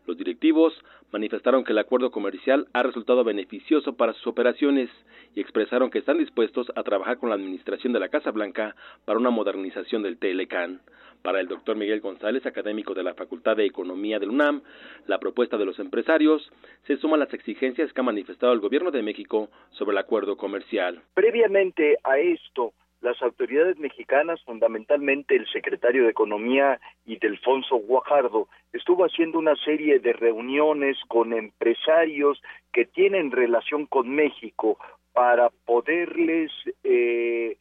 Los 0.07 0.17
directivos 0.17 0.73
manifestaron 1.11 1.63
que 1.63 1.73
el 1.73 1.77
acuerdo 1.77 2.11
comercial 2.11 2.67
ha 2.73 2.83
resultado 2.83 3.23
beneficioso 3.23 3.93
para 3.93 4.13
sus 4.13 4.27
operaciones 4.27 4.89
y 5.35 5.41
expresaron 5.41 5.89
que 5.89 5.99
están 5.99 6.17
dispuestos 6.17 6.71
a 6.75 6.83
trabajar 6.83 7.17
con 7.17 7.29
la 7.29 7.35
administración 7.35 7.93
de 7.93 7.99
la 7.99 8.09
Casa 8.09 8.31
Blanca 8.31 8.75
para 9.05 9.19
una 9.19 9.29
modernización 9.29 10.03
del 10.03 10.17
TLCAN. 10.17 10.81
Para 11.21 11.39
el 11.39 11.47
doctor 11.47 11.75
Miguel 11.75 12.01
González, 12.01 12.45
académico 12.47 12.95
de 12.95 13.03
la 13.03 13.13
Facultad 13.13 13.55
de 13.55 13.65
Economía 13.65 14.17
del 14.17 14.31
UNAM, 14.31 14.63
la 15.05 15.19
propuesta 15.19 15.55
de 15.55 15.65
los 15.65 15.77
empresarios 15.77 16.51
se 16.87 16.97
suma 16.97 17.15
a 17.15 17.19
las 17.19 17.33
exigencias 17.33 17.93
que 17.93 18.01
ha 18.01 18.03
manifestado 18.03 18.53
el 18.53 18.59
Gobierno 18.59 18.89
de 18.89 19.03
México 19.03 19.49
sobre 19.69 19.91
el 19.91 19.99
acuerdo 19.99 20.35
comercial. 20.35 20.99
Previamente 21.13 21.97
a 22.03 22.17
esto, 22.17 22.73
las 23.01 23.21
autoridades 23.21 23.77
mexicanas, 23.77 24.41
fundamentalmente 24.43 25.35
el 25.35 25.47
secretario 25.47 26.03
de 26.03 26.11
Economía 26.11 26.79
y 27.05 27.17
Delfonso 27.17 27.77
Guajardo, 27.77 28.47
estuvo 28.73 29.05
haciendo 29.05 29.39
una 29.39 29.55
serie 29.57 29.99
de 29.99 30.13
reuniones 30.13 30.97
con 31.07 31.33
empresarios 31.33 32.41
que 32.71 32.85
tienen 32.85 33.31
relación 33.31 33.87
con 33.87 34.09
México 34.09 34.77
para 35.13 35.49
poderles 35.65 36.51
eh, 36.83 37.57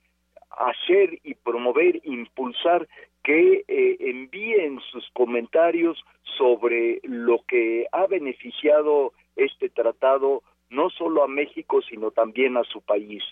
hacer 0.51 1.18
y 1.24 1.34
promover, 1.34 2.01
impulsar 2.05 2.86
que 3.22 3.64
eh, 3.66 3.97
envíen 4.01 4.80
sus 4.91 5.09
comentarios 5.12 6.03
sobre 6.38 7.01
lo 7.03 7.43
que 7.47 7.86
ha 7.93 8.07
beneficiado 8.07 9.12
este 9.36 9.68
tratado 9.68 10.43
no 10.70 10.88
solo 10.91 11.24
a 11.24 11.28
México, 11.28 11.82
sino 11.82 12.12
también 12.12 12.57
a 12.57 12.64
su 12.64 12.80
país. 12.80 13.22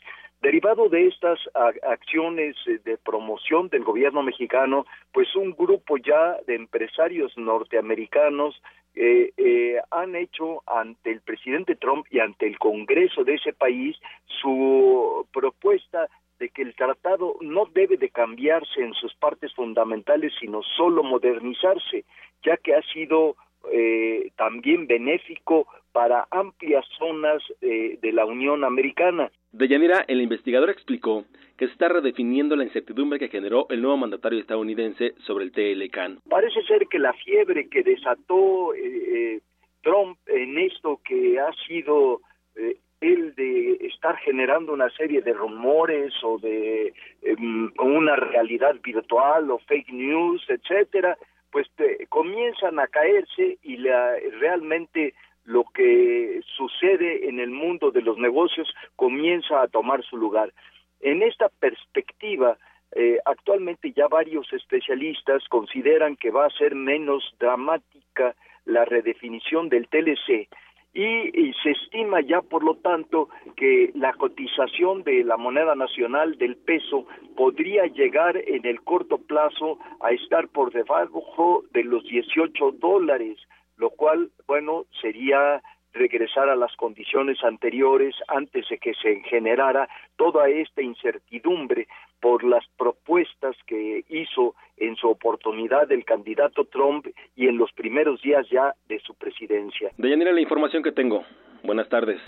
Derivado 0.40 0.88
de 0.88 1.08
estas 1.08 1.40
acciones 1.82 2.56
eh, 2.66 2.78
de 2.84 2.96
promoción 2.96 3.68
del 3.68 3.82
gobierno 3.82 4.22
mexicano, 4.22 4.86
pues 5.12 5.34
un 5.34 5.50
grupo 5.50 5.96
ya 5.96 6.36
de 6.46 6.54
empresarios 6.54 7.36
norteamericanos 7.36 8.60
eh, 9.00 9.32
eh, 9.36 9.80
han 9.92 10.16
hecho 10.16 10.62
ante 10.66 11.12
el 11.12 11.20
presidente 11.20 11.76
Trump 11.76 12.06
y 12.10 12.18
ante 12.18 12.48
el 12.48 12.58
Congreso 12.58 13.22
de 13.22 13.34
ese 13.34 13.52
país 13.52 13.96
su 14.26 15.24
propuesta 15.32 16.08
de 16.40 16.48
que 16.48 16.62
el 16.62 16.74
tratado 16.74 17.36
no 17.40 17.66
debe 17.66 17.96
de 17.96 18.08
cambiarse 18.08 18.80
en 18.80 18.94
sus 18.94 19.14
partes 19.14 19.54
fundamentales, 19.54 20.32
sino 20.40 20.62
solo 20.76 21.04
modernizarse, 21.04 22.04
ya 22.44 22.56
que 22.56 22.74
ha 22.74 22.82
sido 22.92 23.36
eh, 23.72 24.32
también 24.36 24.88
benéfico 24.88 25.68
para 25.92 26.26
amplias 26.32 26.84
zonas 26.98 27.42
de 27.60 28.12
la 28.12 28.24
Unión 28.24 28.64
Americana. 28.64 29.30
Deyanira, 29.52 30.04
el 30.08 30.20
investigador 30.20 30.70
explicó 30.70 31.24
que 31.56 31.66
se 31.66 31.72
está 31.72 31.88
redefiniendo 31.88 32.54
la 32.54 32.64
incertidumbre 32.64 33.18
que 33.18 33.28
generó 33.28 33.66
el 33.70 33.80
nuevo 33.80 33.96
mandatario 33.96 34.38
estadounidense 34.38 35.14
sobre 35.26 35.44
el 35.44 35.52
TLCAN. 35.52 36.20
Parece 36.28 36.62
ser 36.62 36.86
que 36.86 36.98
la 36.98 37.12
fiebre 37.14 37.68
que 37.68 37.82
desató 37.82 38.74
eh, 38.74 39.40
Trump 39.82 40.18
en 40.26 40.58
esto 40.58 41.00
que 41.04 41.40
ha 41.40 41.50
sido 41.66 42.20
eh, 42.56 42.76
el 43.00 43.34
de 43.34 43.78
estar 43.86 44.16
generando 44.18 44.72
una 44.72 44.90
serie 44.90 45.22
de 45.22 45.32
rumores 45.32 46.12
o 46.22 46.38
de 46.38 46.92
em, 47.22 47.72
una 47.78 48.16
realidad 48.16 48.76
virtual 48.82 49.50
o 49.50 49.58
fake 49.58 49.92
news, 49.92 50.44
etcétera, 50.48 51.16
pues 51.50 51.66
comienzan 52.08 52.78
a 52.78 52.86
caerse 52.88 53.58
y 53.62 53.78
la, 53.78 54.14
realmente 54.40 55.14
lo 55.48 55.64
que 55.64 56.42
sucede 56.56 57.26
en 57.26 57.40
el 57.40 57.50
mundo 57.50 57.90
de 57.90 58.02
los 58.02 58.18
negocios 58.18 58.68
comienza 58.96 59.62
a 59.62 59.68
tomar 59.68 60.04
su 60.04 60.18
lugar. 60.18 60.52
En 61.00 61.22
esta 61.22 61.48
perspectiva, 61.48 62.58
eh, 62.92 63.18
actualmente 63.24 63.92
ya 63.92 64.08
varios 64.08 64.52
especialistas 64.52 65.42
consideran 65.48 66.16
que 66.16 66.30
va 66.30 66.44
a 66.44 66.50
ser 66.50 66.74
menos 66.74 67.24
dramática 67.40 68.34
la 68.66 68.84
redefinición 68.84 69.70
del 69.70 69.88
TLC 69.88 70.48
y, 70.92 71.52
se 71.62 71.70
estima 71.70 72.20
ya, 72.20 72.42
por 72.42 72.64
lo 72.64 72.74
tanto, 72.76 73.28
que 73.56 73.90
la 73.94 74.12
cotización 74.14 75.02
de 75.04 75.22
la 75.22 75.36
moneda 75.36 75.74
nacional 75.74 76.36
del 76.38 76.56
peso 76.56 77.06
podría 77.36 77.86
llegar 77.86 78.36
en 78.36 78.66
el 78.66 78.80
corto 78.82 79.18
plazo 79.18 79.78
a 80.00 80.10
estar 80.10 80.48
por 80.48 80.72
debajo 80.72 81.62
de 81.72 81.84
los 81.84 82.04
18 82.04 82.72
dólares, 82.72 83.38
lo 83.78 83.90
cual, 83.90 84.30
bueno, 84.46 84.84
sería 85.00 85.62
regresar 85.92 86.48
a 86.48 86.56
las 86.56 86.74
condiciones 86.76 87.42
anteriores 87.42 88.14
antes 88.28 88.68
de 88.68 88.78
que 88.78 88.94
se 88.94 89.20
generara 89.22 89.88
toda 90.16 90.48
esta 90.48 90.82
incertidumbre 90.82 91.88
por 92.20 92.44
las 92.44 92.64
propuestas 92.76 93.56
que 93.66 94.04
hizo 94.08 94.54
en 94.76 94.96
su 94.96 95.08
oportunidad 95.08 95.90
el 95.90 96.04
candidato 96.04 96.64
Trump 96.64 97.06
y 97.36 97.48
en 97.48 97.58
los 97.58 97.72
primeros 97.72 98.20
días 98.22 98.46
ya 98.50 98.74
de 98.88 98.98
su 99.00 99.14
presidencia. 99.14 99.90
Deyanira, 99.96 100.32
la 100.32 100.40
información 100.40 100.82
que 100.82 100.92
tengo. 100.92 101.24
Buenas 101.62 101.88
tardes. 101.88 102.20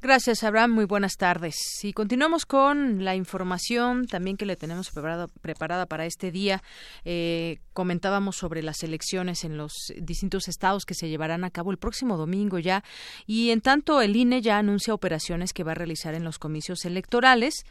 Gracias, 0.00 0.44
Abraham. 0.44 0.70
Muy 0.70 0.84
buenas 0.84 1.16
tardes. 1.16 1.56
Y 1.82 1.92
continuamos 1.92 2.46
con 2.46 3.02
la 3.04 3.16
información 3.16 4.06
también 4.06 4.36
que 4.36 4.46
le 4.46 4.54
tenemos 4.54 4.92
preparada 4.92 5.86
para 5.86 6.06
este 6.06 6.30
día. 6.30 6.62
Eh, 7.04 7.58
comentábamos 7.72 8.36
sobre 8.36 8.62
las 8.62 8.84
elecciones 8.84 9.42
en 9.42 9.56
los 9.56 9.72
distintos 10.00 10.46
estados 10.46 10.84
que 10.84 10.94
se 10.94 11.08
llevarán 11.08 11.42
a 11.42 11.50
cabo 11.50 11.72
el 11.72 11.78
próximo 11.78 12.16
domingo 12.16 12.60
ya. 12.60 12.84
Y 13.26 13.50
en 13.50 13.60
tanto, 13.60 14.00
el 14.00 14.14
INE 14.14 14.40
ya 14.40 14.58
anuncia 14.58 14.94
operaciones 14.94 15.52
que 15.52 15.64
va 15.64 15.72
a 15.72 15.74
realizar 15.74 16.14
en 16.14 16.22
los 16.22 16.38
comicios 16.38 16.84
electorales. 16.84 17.64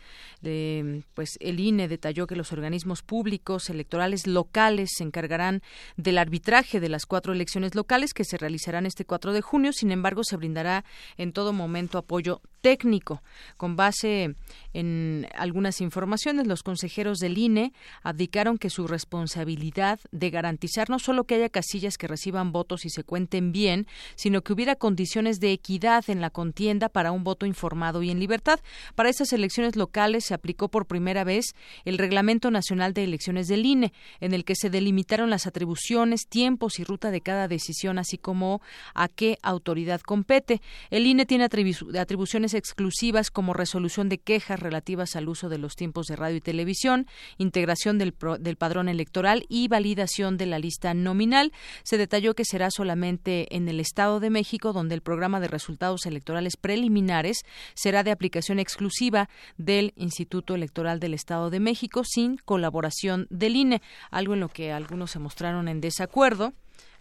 pues 1.14 1.38
el 1.40 1.62
INE 1.62 1.88
detalló 1.88 2.28
que 2.28 2.36
los 2.36 2.52
organismos 2.52 3.04
públicos 3.04 3.70
electorales 3.70 4.28
locales 4.28 4.90
se 4.98 5.06
encargarán 5.06 5.62
del 5.96 6.18
arbitraje 6.18 6.82
de 6.82 6.90
las 6.90 7.06
cuatro 7.06 7.32
elecciones 7.32 7.74
locales 7.74 8.14
que 8.14 8.26
se 8.26 8.38
realizarán 8.38 8.86
este 8.86 9.06
4 9.06 9.32
de 9.32 9.42
junio. 9.42 9.72
Sin 9.72 9.94
embargo, 9.94 10.26
se 10.26 10.36
brindará 10.36 10.84
en 11.16 11.32
todo 11.32 11.54
momento 11.54 11.98
apoyo 11.98 12.17
apoyo 12.18 12.42
técnico. 12.68 13.24
Con 13.56 13.78
base 13.78 14.36
en 14.74 15.26
algunas 15.36 15.80
informaciones, 15.80 16.48
los 16.48 16.64
consejeros 16.64 17.20
del 17.20 17.38
INE 17.38 17.72
abdicaron 18.04 18.58
que 18.58 18.70
su 18.70 18.88
responsabilidad 18.88 20.02
de 20.12 20.30
garantizar 20.30 20.90
no 20.90 21.00
solo 21.00 21.24
que 21.24 21.36
haya 21.36 21.48
casillas 21.48 21.98
que 21.98 22.08
reciban 22.08 22.52
votos 22.52 22.84
y 22.84 22.90
se 22.90 23.06
cuenten 23.06 23.54
bien, 23.54 23.88
sino 24.16 24.42
que 24.42 24.52
hubiera 24.52 24.76
condiciones 24.76 25.40
de 25.40 25.54
equidad 25.54 26.04
en 26.10 26.20
la 26.20 26.30
contienda 26.30 26.90
para 26.90 27.14
un 27.14 27.24
voto 27.24 27.46
informado 27.46 28.04
y 28.04 28.12
en 28.12 28.20
libertad. 28.20 28.60
Para 28.96 29.08
estas 29.08 29.32
elecciones 29.32 29.78
locales 29.78 30.26
se 30.26 30.34
aplicó 30.34 30.68
por 30.68 30.88
primera 30.88 31.24
vez 31.24 31.56
el 31.86 31.98
Reglamento 31.98 32.52
Nacional 32.52 32.94
de 32.94 33.06
Elecciones 33.06 33.48
del 33.48 33.66
INE, 33.66 33.94
en 34.20 34.34
el 34.34 34.44
que 34.44 34.56
se 34.56 34.70
delimitaron 34.70 35.30
las 35.30 35.48
atribuciones, 35.48 36.28
tiempos 36.28 36.80
y 36.80 36.84
ruta 36.84 37.12
de 37.12 37.22
cada 37.22 37.48
decisión, 37.48 37.98
así 37.98 38.18
como 38.18 38.62
a 38.94 39.08
qué 39.08 39.38
autoridad 39.42 40.02
compete. 40.02 40.62
El 40.90 41.08
INE 41.08 41.26
tiene 41.26 41.46
atribuciones 41.46 42.57
exclusivas 42.58 43.32
como 43.32 43.54
resolución 43.54 44.10
de 44.10 44.18
quejas 44.18 44.60
relativas 44.60 45.16
al 45.16 45.30
uso 45.30 45.50
de 45.50 45.58
los 45.58 45.76
tiempos 45.76 46.08
de 46.08 46.16
radio 46.16 46.38
y 46.38 46.42
televisión, 46.42 47.08
integración 47.38 47.98
del, 47.98 48.16
del 48.40 48.56
padrón 48.58 48.90
electoral 48.90 49.46
y 49.50 49.68
validación 49.68 50.38
de 50.38 50.46
la 50.46 50.60
lista 50.60 50.94
nominal. 50.94 51.54
Se 51.84 51.98
detalló 51.98 52.34
que 52.34 52.46
será 52.46 52.70
solamente 52.72 53.56
en 53.56 53.68
el 53.70 53.80
Estado 53.80 54.20
de 54.20 54.30
México 54.30 54.74
donde 54.74 54.96
el 54.96 55.02
programa 55.02 55.40
de 55.40 55.48
resultados 55.48 56.06
electorales 56.06 56.58
preliminares 56.58 57.44
será 57.74 58.04
de 58.04 58.12
aplicación 58.12 58.60
exclusiva 58.60 59.30
del 59.58 59.94
Instituto 59.96 60.56
Electoral 60.56 61.00
del 61.00 61.14
Estado 61.14 61.50
de 61.50 61.60
México 61.60 62.04
sin 62.04 62.38
colaboración 62.38 63.28
del 63.30 63.56
INE, 63.56 63.82
algo 64.12 64.34
en 64.34 64.40
lo 64.40 64.50
que 64.50 64.72
algunos 64.72 65.12
se 65.12 65.20
mostraron 65.20 65.68
en 65.68 65.82
desacuerdo 65.82 66.54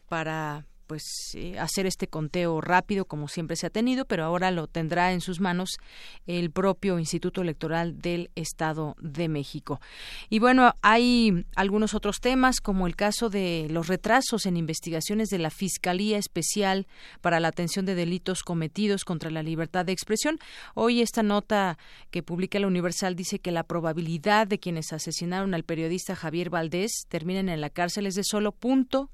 para 0.08 0.64
pues 0.86 1.02
eh, 1.34 1.58
hacer 1.58 1.86
este 1.86 2.08
conteo 2.08 2.60
rápido 2.60 3.04
como 3.04 3.28
siempre 3.28 3.56
se 3.56 3.66
ha 3.66 3.70
tenido, 3.70 4.04
pero 4.04 4.24
ahora 4.24 4.50
lo 4.50 4.66
tendrá 4.66 5.12
en 5.12 5.20
sus 5.20 5.40
manos 5.40 5.78
el 6.26 6.50
propio 6.50 6.98
Instituto 6.98 7.42
Electoral 7.42 8.00
del 8.00 8.30
Estado 8.34 8.96
de 9.00 9.28
México. 9.28 9.80
Y 10.28 10.38
bueno, 10.38 10.74
hay 10.82 11.46
algunos 11.54 11.94
otros 11.94 12.20
temas 12.20 12.60
como 12.60 12.86
el 12.86 12.96
caso 12.96 13.28
de 13.28 13.66
los 13.70 13.88
retrasos 13.88 14.46
en 14.46 14.56
investigaciones 14.56 15.28
de 15.28 15.38
la 15.38 15.50
Fiscalía 15.50 16.18
Especial 16.18 16.86
para 17.20 17.40
la 17.40 17.48
Atención 17.48 17.86
de 17.86 17.94
Delitos 17.94 18.42
Cometidos 18.42 19.04
contra 19.04 19.30
la 19.30 19.42
Libertad 19.42 19.84
de 19.84 19.92
Expresión. 19.92 20.38
Hoy 20.74 21.02
esta 21.02 21.22
nota 21.22 21.78
que 22.10 22.22
publica 22.22 22.58
la 22.58 22.66
Universal 22.66 23.16
dice 23.16 23.38
que 23.38 23.50
la 23.50 23.64
probabilidad 23.64 24.46
de 24.46 24.58
quienes 24.58 24.92
asesinaron 24.92 25.54
al 25.54 25.64
periodista 25.64 26.16
Javier 26.16 26.50
Valdés 26.50 27.06
terminen 27.08 27.48
en 27.48 27.60
la 27.60 27.70
cárcel 27.70 28.06
es 28.06 28.14
de 28.14 28.24
solo 28.24 28.52
punto 28.52 29.10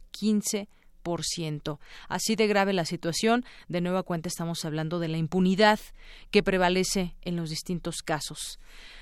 quince 1.03 1.63
Así 2.09 2.37
de 2.37 2.47
grave 2.47 2.73
la 2.73 2.85
situación, 2.85 3.45
de 3.69 3.81
nueva 3.81 4.03
cuenta 4.03 4.29
estamos 4.29 4.65
hablando 4.65 4.99
de 4.99 5.09
la 5.09 5.19
impunidad 5.19 5.81
que 6.31 6.43
prevalece 6.43 7.15
en 7.23 7.37
los 7.37 7.51
distintos 7.51 8.03
casos 8.03 8.59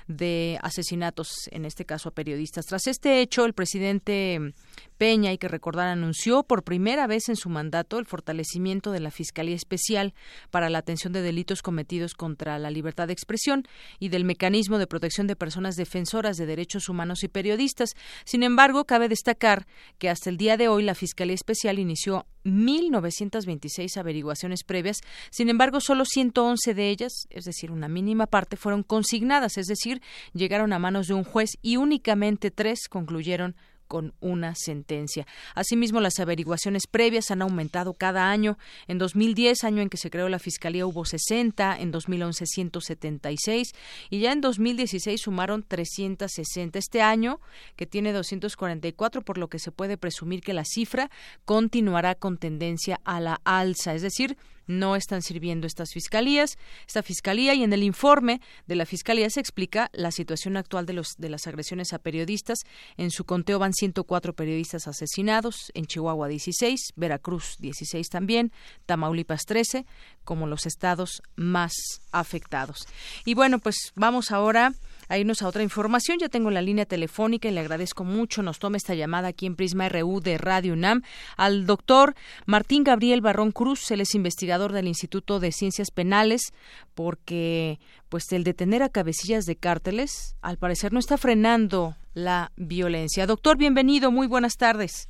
de 0.07 0.59
asesinatos, 0.61 1.29
en 1.51 1.65
este 1.65 1.85
caso 1.85 2.09
a 2.09 2.13
periodistas. 2.13 2.65
Tras 2.65 2.87
este 2.87 3.21
hecho, 3.21 3.45
el 3.45 3.53
presidente 3.53 4.53
Peña, 4.97 5.31
hay 5.31 5.37
que 5.37 5.47
recordar, 5.47 5.87
anunció 5.87 6.43
por 6.43 6.63
primera 6.63 7.07
vez 7.07 7.29
en 7.29 7.35
su 7.35 7.49
mandato 7.49 7.97
el 7.97 8.05
fortalecimiento 8.05 8.91
de 8.91 8.99
la 8.99 9.09
Fiscalía 9.09 9.55
Especial 9.55 10.13
para 10.51 10.69
la 10.69 10.79
atención 10.79 11.13
de 11.13 11.21
delitos 11.21 11.61
cometidos 11.61 12.13
contra 12.13 12.59
la 12.59 12.69
libertad 12.69 13.07
de 13.07 13.13
expresión 13.13 13.67
y 13.99 14.09
del 14.09 14.25
mecanismo 14.25 14.77
de 14.77 14.87
protección 14.87 15.27
de 15.27 15.35
personas 15.35 15.75
defensoras 15.75 16.37
de 16.37 16.45
derechos 16.45 16.87
humanos 16.89 17.23
y 17.23 17.29
periodistas. 17.29 17.91
Sin 18.25 18.43
embargo, 18.43 18.85
cabe 18.85 19.09
destacar 19.09 19.65
que 19.97 20.09
hasta 20.09 20.29
el 20.29 20.37
día 20.37 20.57
de 20.57 20.67
hoy 20.67 20.83
la 20.83 20.95
Fiscalía 20.95 21.35
Especial 21.35 21.79
inició 21.79 21.90
1.926 21.95 23.97
averiguaciones 23.97 24.63
previas, 24.63 25.01
sin 25.29 25.49
embargo, 25.49 25.79
solo 25.79 26.05
111 26.05 26.73
de 26.73 26.89
ellas, 26.89 27.27
es 27.29 27.45
decir, 27.45 27.71
una 27.71 27.87
mínima 27.87 28.27
parte, 28.27 28.57
fueron 28.57 28.83
consignadas, 28.83 29.57
es 29.57 29.67
decir, 29.67 30.01
llegaron 30.33 30.73
a 30.73 30.79
manos 30.79 31.07
de 31.07 31.13
un 31.13 31.23
juez 31.23 31.51
y 31.61 31.77
únicamente 31.77 32.51
tres 32.51 32.89
concluyeron 32.89 33.55
con 33.91 34.13
una 34.21 34.55
sentencia. 34.55 35.27
Asimismo, 35.53 35.99
las 35.99 36.17
averiguaciones 36.17 36.87
previas 36.87 37.29
han 37.29 37.41
aumentado 37.41 37.93
cada 37.93 38.31
año. 38.31 38.57
En 38.87 38.97
2010, 38.99 39.65
año 39.65 39.81
en 39.81 39.89
que 39.89 39.97
se 39.97 40.09
creó 40.09 40.29
la 40.29 40.39
Fiscalía, 40.39 40.85
hubo 40.85 41.03
60, 41.03 41.77
en 41.77 41.91
2011 41.91 42.45
176 42.45 43.73
y 44.09 44.19
ya 44.21 44.31
en 44.31 44.39
2016 44.39 45.19
sumaron 45.19 45.63
360. 45.67 46.79
Este 46.79 47.01
año, 47.01 47.41
que 47.75 47.85
tiene 47.85 48.13
244, 48.13 49.23
por 49.23 49.37
lo 49.37 49.49
que 49.49 49.59
se 49.59 49.73
puede 49.73 49.97
presumir 49.97 50.39
que 50.39 50.53
la 50.53 50.63
cifra 50.63 51.11
continuará 51.43 52.15
con 52.15 52.37
tendencia 52.37 53.01
a 53.03 53.19
la 53.19 53.41
alza, 53.43 53.93
es 53.93 54.03
decir, 54.03 54.37
no 54.79 54.95
están 54.95 55.21
sirviendo 55.21 55.67
estas 55.67 55.91
fiscalías, 55.91 56.57
esta 56.87 57.03
fiscalía 57.03 57.53
y 57.53 57.63
en 57.63 57.73
el 57.73 57.83
informe 57.83 58.41
de 58.67 58.75
la 58.75 58.85
fiscalía 58.85 59.29
se 59.29 59.39
explica 59.39 59.89
la 59.93 60.11
situación 60.11 60.57
actual 60.57 60.85
de 60.85 60.93
los 60.93 61.15
de 61.17 61.29
las 61.29 61.47
agresiones 61.47 61.93
a 61.93 61.99
periodistas. 61.99 62.59
En 62.97 63.11
su 63.11 63.25
conteo 63.25 63.59
van 63.59 63.73
104 63.73 64.33
periodistas 64.33 64.87
asesinados, 64.87 65.71
en 65.73 65.85
Chihuahua 65.85 66.27
16, 66.27 66.93
Veracruz 66.95 67.55
16 67.59 68.09
también, 68.09 68.51
Tamaulipas 68.85 69.45
13, 69.45 69.85
como 70.23 70.47
los 70.47 70.65
estados 70.65 71.21
más 71.35 71.73
afectados. 72.11 72.87
Y 73.25 73.33
bueno, 73.33 73.59
pues 73.59 73.91
vamos 73.95 74.31
ahora 74.31 74.73
a 75.11 75.17
irnos 75.17 75.41
a 75.41 75.47
otra 75.47 75.61
información. 75.61 76.19
Ya 76.19 76.29
tengo 76.29 76.49
la 76.51 76.61
línea 76.61 76.85
telefónica 76.85 77.49
y 77.49 77.51
le 77.51 77.59
agradezco 77.59 78.05
mucho. 78.05 78.41
Nos 78.41 78.59
toma 78.59 78.77
esta 78.77 78.95
llamada 78.95 79.27
aquí 79.27 79.45
en 79.45 79.57
Prisma 79.57 79.89
RU 79.89 80.21
de 80.21 80.37
Radio 80.37 80.71
UNAM 80.71 81.01
al 81.35 81.65
doctor 81.65 82.15
Martín 82.45 82.85
Gabriel 82.85 83.19
Barrón 83.19 83.51
Cruz. 83.51 83.91
Él 83.91 83.99
es 83.99 84.15
investigador 84.15 84.71
del 84.71 84.87
Instituto 84.87 85.41
de 85.41 85.51
Ciencias 85.51 85.91
Penales 85.91 86.53
porque 86.95 87.79
pues 88.07 88.31
el 88.31 88.45
detener 88.45 88.83
a 88.83 88.89
cabecillas 88.89 89.45
de 89.45 89.57
cárteles 89.57 90.37
al 90.41 90.57
parecer 90.57 90.93
no 90.93 90.99
está 90.99 91.17
frenando 91.17 91.95
la 92.13 92.53
violencia. 92.55 93.27
Doctor, 93.27 93.57
bienvenido. 93.57 94.11
Muy 94.11 94.27
buenas 94.27 94.55
tardes. 94.55 95.09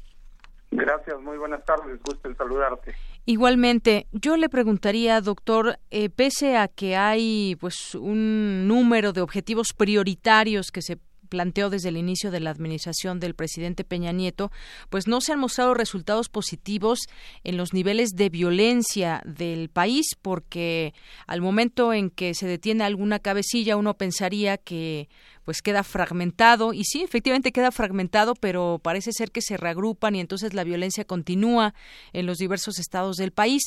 Gracias, 0.72 1.22
muy 1.22 1.38
buenas 1.38 1.64
tardes. 1.64 2.02
Gusto 2.02 2.28
en 2.28 2.36
saludarte. 2.38 2.96
Igualmente, 3.26 4.08
yo 4.12 4.36
le 4.36 4.50
preguntaría, 4.50 5.22
doctor, 5.22 5.80
eh, 5.92 6.10
pese 6.10 6.58
a 6.58 6.68
que 6.68 6.96
hay 6.96 7.56
pues 7.60 7.94
un 7.94 8.68
número 8.68 9.14
de 9.14 9.22
objetivos 9.22 9.74
prioritarios 9.78 10.72
que 10.72 10.82
se 10.82 10.98
planteó 11.32 11.70
desde 11.70 11.90
el 11.90 11.98
inicio 11.98 12.30
de 12.30 12.42
la 12.42 12.50
administración 12.50 13.22
del 13.22 13.36
presidente 13.36 13.86
Peña 13.86 14.12
Nieto, 14.12 14.52
pues 14.90 15.08
no 15.08 15.22
se 15.22 15.32
han 15.32 15.40
mostrado 15.40 15.74
resultados 15.74 16.28
positivos 16.28 17.00
en 17.46 17.56
los 17.56 17.74
niveles 17.74 18.10
de 18.16 18.30
violencia 18.30 19.22
del 19.26 19.70
país, 19.70 20.08
porque 20.22 20.94
al 21.28 21.42
momento 21.42 21.94
en 21.94 22.10
que 22.10 22.34
se 22.34 22.48
detiene 22.48 22.84
alguna 22.84 23.20
cabecilla, 23.20 23.78
uno 23.78 23.98
pensaría 23.98 24.58
que 24.58 25.08
pues 25.46 25.62
queda 25.62 25.84
fragmentado 25.84 26.74
y 26.74 26.84
sí, 26.84 27.04
efectivamente 27.04 27.52
queda 27.52 27.72
fragmentado, 27.72 28.34
pero 28.36 28.80
parece 28.82 29.12
ser 29.12 29.32
que 29.32 29.42
se 29.42 29.58
reagrupan 29.58 30.16
y 30.16 30.20
entonces 30.20 30.54
la 30.54 30.64
violencia 30.64 31.06
continúa 31.06 31.74
en 32.14 32.26
los 32.26 32.38
diversos 32.38 32.80
estados 32.80 33.18
del 33.18 33.32
país. 33.32 33.64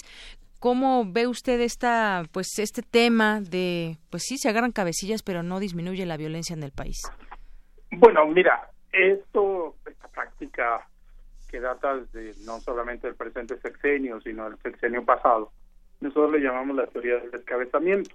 ¿Cómo 0.60 1.04
ve 1.06 1.26
usted 1.26 1.60
esta, 1.60 2.22
pues, 2.32 2.58
este 2.58 2.80
tema 2.82 3.40
de, 3.42 3.98
pues 4.10 4.22
sí, 4.22 4.38
se 4.38 4.48
agarran 4.48 4.72
cabecillas, 4.72 5.22
pero 5.22 5.42
no 5.42 5.60
disminuye 5.60 6.06
la 6.06 6.16
violencia 6.16 6.54
en 6.54 6.62
el 6.62 6.72
país? 6.72 7.02
Bueno, 7.90 8.26
mira, 8.26 8.70
esto, 8.90 9.76
esta 9.86 10.08
práctica 10.08 10.88
que 11.50 11.60
data 11.60 11.96
desde 11.96 12.44
no 12.46 12.60
solamente 12.60 13.06
del 13.06 13.16
presente 13.16 13.58
sexenio, 13.60 14.20
sino 14.22 14.48
del 14.48 14.58
sexenio 14.60 15.04
pasado, 15.04 15.52
nosotros 16.00 16.32
le 16.32 16.40
llamamos 16.40 16.76
la 16.76 16.86
teoría 16.86 17.16
del 17.16 17.30
descabezamiento. 17.30 18.14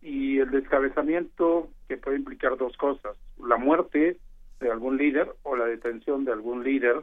Y 0.00 0.38
el 0.38 0.50
descabezamiento 0.50 1.68
que 1.88 1.96
puede 1.96 2.18
implicar 2.18 2.56
dos 2.56 2.76
cosas, 2.76 3.16
la 3.38 3.56
muerte 3.56 4.18
de 4.60 4.70
algún 4.70 4.96
líder 4.96 5.34
o 5.42 5.56
la 5.56 5.66
detención 5.66 6.24
de 6.24 6.32
algún 6.32 6.62
líder. 6.62 7.02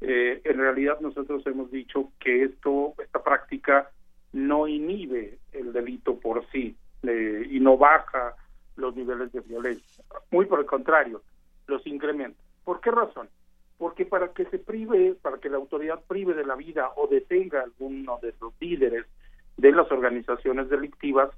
Eh, 0.00 0.40
en 0.44 0.58
realidad 0.58 1.00
nosotros 1.00 1.46
hemos 1.46 1.70
dicho 1.70 2.10
que 2.18 2.44
esto, 2.44 2.94
esta 2.98 3.22
práctica 3.22 3.90
no 4.32 4.66
inhibe 4.66 5.38
el 5.52 5.72
delito 5.72 6.18
por 6.18 6.46
sí 6.50 6.76
y 7.04 7.60
no 7.60 7.76
baja 7.76 8.34
los 8.76 8.94
niveles 8.96 9.32
de 9.32 9.40
violencia. 9.40 10.04
Muy 10.30 10.46
por 10.46 10.60
el 10.60 10.66
contrario, 10.66 11.22
los 11.66 11.86
incrementa. 11.86 12.40
¿Por 12.64 12.80
qué 12.80 12.90
razón? 12.90 13.28
Porque 13.76 14.06
para 14.06 14.32
que 14.32 14.44
se 14.46 14.58
prive, 14.58 15.16
para 15.20 15.38
que 15.38 15.50
la 15.50 15.56
autoridad 15.56 16.00
prive 16.06 16.34
de 16.34 16.46
la 16.46 16.54
vida 16.54 16.90
o 16.96 17.08
detenga 17.08 17.60
a 17.60 17.64
alguno 17.64 18.18
de 18.22 18.34
los 18.40 18.54
líderes 18.60 19.06
de 19.56 19.72
las 19.72 19.90
organizaciones 19.90 20.68
delictivas, 20.68 21.30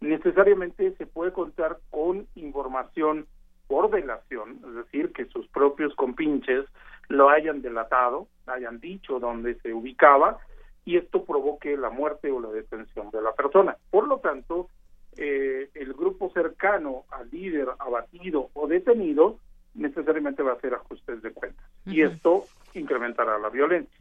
necesariamente 0.00 0.94
se 0.96 1.06
puede 1.06 1.32
contar 1.32 1.78
con 1.90 2.26
información 2.34 3.26
por 3.66 3.90
delación, 3.90 4.60
es 4.66 4.74
decir, 4.74 5.12
que 5.12 5.26
sus 5.26 5.46
propios 5.48 5.94
compinches 5.94 6.64
lo 7.08 7.28
hayan 7.28 7.62
delatado, 7.62 8.28
hayan 8.46 8.78
dicho 8.80 9.18
dónde 9.18 9.56
se 9.60 9.72
ubicaba 9.72 10.38
y 10.84 10.96
esto 10.96 11.24
provoque 11.24 11.76
la 11.76 11.90
muerte 11.90 12.30
o 12.30 12.40
la 12.40 12.50
detención 12.50 13.10
de 13.10 13.20
la 13.20 13.32
persona. 13.32 13.76
Por 13.90 14.06
lo 14.06 14.18
tanto, 14.18 14.68
eh, 15.16 15.70
el 15.74 15.94
grupo 15.94 16.30
cercano 16.30 17.04
al 17.10 17.28
líder 17.30 17.68
abatido 17.78 18.50
o 18.54 18.68
detenido 18.68 19.38
necesariamente 19.74 20.42
va 20.42 20.52
a 20.52 20.54
hacer 20.54 20.74
ajustes 20.74 21.22
de 21.22 21.32
cuentas 21.32 21.64
y 21.84 22.02
esto 22.02 22.44
incrementará 22.74 23.38
la 23.38 23.48
violencia. 23.48 23.98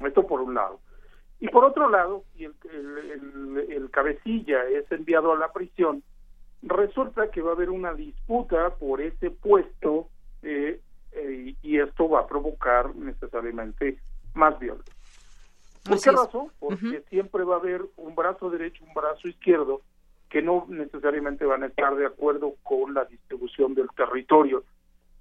Esto 0.00 0.26
por 0.26 0.40
un 0.40 0.54
lado. 0.54 0.80
Y 1.40 1.48
por 1.48 1.64
otro 1.64 1.88
lado, 1.88 2.24
si 2.36 2.44
el, 2.44 2.54
el, 3.70 3.90
cabecilla 3.90 4.64
es 4.64 4.90
enviado 4.90 5.32
a 5.32 5.38
la 5.38 5.52
prisión, 5.52 6.02
resulta 6.62 7.30
que 7.30 7.42
va 7.42 7.50
a 7.50 7.54
haber 7.54 7.70
una 7.70 7.94
disputa 7.94 8.70
por 8.76 9.00
ese 9.00 9.30
puesto 9.30 10.08
eh, 10.42 10.80
eh, 11.12 11.54
y 11.62 11.78
esto 11.78 12.08
va 12.08 12.20
a 12.20 12.26
provocar 12.26 12.94
necesariamente 12.96 13.98
más 14.34 14.58
violencia. 14.58 14.94
¿Por 15.84 16.00
qué 16.00 16.10
razón? 16.10 16.48
Porque 16.58 17.02
siempre 17.08 17.44
va 17.44 17.54
a 17.54 17.58
haber 17.58 17.82
un 17.96 18.14
brazo 18.14 18.50
derecho, 18.50 18.84
un 18.84 18.94
brazo 18.94 19.28
izquierdo 19.28 19.82
que 20.28 20.42
no 20.42 20.66
necesariamente 20.68 21.46
van 21.46 21.62
a 21.62 21.66
estar 21.66 21.94
de 21.96 22.06
acuerdo 22.06 22.54
con 22.62 22.92
la 22.94 23.04
distribución 23.04 23.74
del 23.74 23.88
territorio 23.96 24.64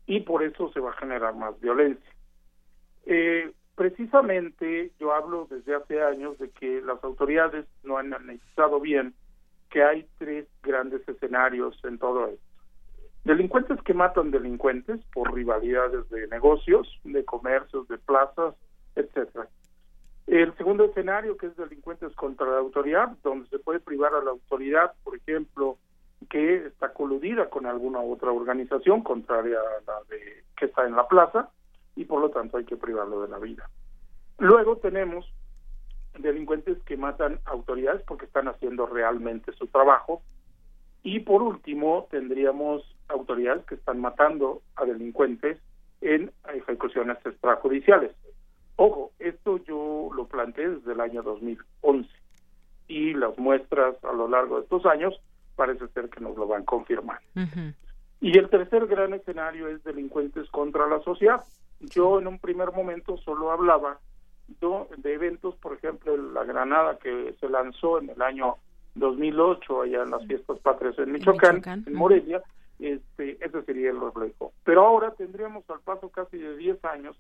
y 0.06 0.22
por 0.22 0.44
eso 0.44 0.72
se 0.74 0.80
va 0.80 0.92
a 0.92 0.98
generar 0.98 1.36
más 1.36 1.60
violencia. 1.62 2.12
Eh, 3.06 3.52
precisamente 3.78 4.92
yo 5.00 5.14
hablo 5.14 5.48
desde 5.50 5.76
hace 5.76 6.02
años 6.02 6.38
de 6.40 6.50
que 6.50 6.82
las 6.82 7.02
autoridades 7.04 7.68
no 7.84 7.98
han 7.98 8.12
analizado 8.12 8.80
bien 8.80 9.14
que 9.70 9.84
hay 9.84 10.08
tres 10.18 10.48
grandes 10.64 11.08
escenarios 11.08 11.80
en 11.84 12.00
todo 12.00 12.26
esto. 12.26 12.44
Delincuentes 13.24 13.80
que 13.84 13.94
matan 13.94 14.32
delincuentes 14.32 15.00
por 15.14 15.32
rivalidades 15.32 16.10
de 16.10 16.28
negocios, 16.28 16.88
de 17.04 17.24
comercios, 17.24 17.88
de 17.88 18.00
plazas, 18.00 18.56
etcétera. 18.96 19.48
El 20.26 20.58
segundo 20.58 20.86
escenario, 20.86 21.38
que 21.38 21.46
es 21.46 21.56
delincuentes 21.56 22.16
contra 22.16 22.48
la 22.48 22.58
autoridad, 22.58 23.16
donde 23.24 23.48
se 23.50 23.60
puede 23.60 23.80
privar 23.80 24.14
a 24.16 24.24
la 24.24 24.32
autoridad, 24.32 24.94
por 25.04 25.16
ejemplo, 25.16 25.78
que 26.32 26.66
está 26.66 26.94
coludida 26.94 27.48
con 27.50 27.68
alguna 27.68 28.00
otra 28.00 28.32
organización 28.32 29.04
contraria 29.04 29.60
a 29.60 29.92
la 29.92 30.00
de 30.10 30.44
que 30.58 30.66
está 30.66 30.88
en 30.88 30.96
la 30.96 31.08
plaza, 31.08 31.52
y 31.98 32.06
por 32.06 32.22
lo 32.22 32.30
tanto 32.30 32.58
hay 32.58 32.64
que 32.64 32.78
privarlo 32.78 33.22
de 33.24 33.28
la 33.28 33.40
vida. 33.40 33.70
Luego 34.38 34.78
tenemos 34.78 35.26
delincuentes 36.18 36.78
que 36.84 36.96
matan 36.96 37.40
autoridades 37.46 38.04
porque 38.08 38.26
están 38.26 38.48
haciendo 38.48 38.86
realmente 38.86 39.52
su 39.54 39.68
trabajo 39.68 40.22
y 41.04 41.20
por 41.20 41.42
último 41.42 42.08
tendríamos 42.12 42.84
autoridades 43.10 43.66
que 43.66 43.76
están 43.76 44.00
matando 44.00 44.62
a 44.76 44.86
delincuentes 44.86 45.60
en 46.02 46.32
ejecuciones 46.54 47.18
extrajudiciales. 47.26 48.12
Ojo, 48.76 49.12
esto 49.18 49.58
yo 49.64 50.10
lo 50.16 50.28
planteé 50.28 50.70
desde 50.70 50.94
el 50.94 51.02
año 51.02 51.24
2011 51.24 52.08
y 52.88 53.14
las 53.14 53.38
muestras 53.40 53.96
a 54.04 54.14
lo 54.14 54.28
largo 54.28 54.58
de 54.58 54.64
estos 54.64 54.86
años 54.86 55.20
parece 55.56 55.88
ser 55.90 56.10
que 56.10 56.22
nos 56.22 56.38
lo 56.38 56.48
van 56.48 56.62
a 56.62 56.66
confirmar. 56.66 57.20
Y 58.22 58.38
el 58.38 58.50
tercer 58.50 58.86
gran 58.86 59.14
escenario 59.14 59.68
es 59.68 59.84
delincuentes 59.84 60.48
contra 60.50 60.88
la 60.88 61.00
sociedad. 61.00 61.42
Yo 61.80 62.20
en 62.20 62.28
un 62.28 62.40
primer 62.40 62.72
momento 62.72 63.18
solo 63.18 63.52
hablaba 63.52 64.00
de 64.98 65.14
eventos, 65.14 65.56
por 65.56 65.74
ejemplo, 65.74 66.16
la 66.18 66.44
Granada 66.44 66.98
que 66.98 67.36
se 67.40 67.50
lanzó 67.50 68.00
en 68.00 68.10
el 68.10 68.22
año 68.22 68.56
2008 68.96 69.82
allá 69.82 70.04
en 70.04 70.12
las 70.12 70.26
fiestas 70.26 70.58
patrias 70.60 70.98
en 70.98 71.12
Michoacán, 71.12 71.62
en 71.86 71.94
Morelia, 71.94 72.42
este, 72.80 73.38
ese 73.44 73.62
sería 73.64 73.92
el 73.92 74.00
reflejo. 74.00 74.54
Pero 74.64 74.86
ahora 74.86 75.12
tendríamos 75.12 75.70
al 75.70 75.80
paso 75.82 76.10
casi 76.10 76.38
de 76.38 76.58
10 76.58 76.84
años 76.86 77.16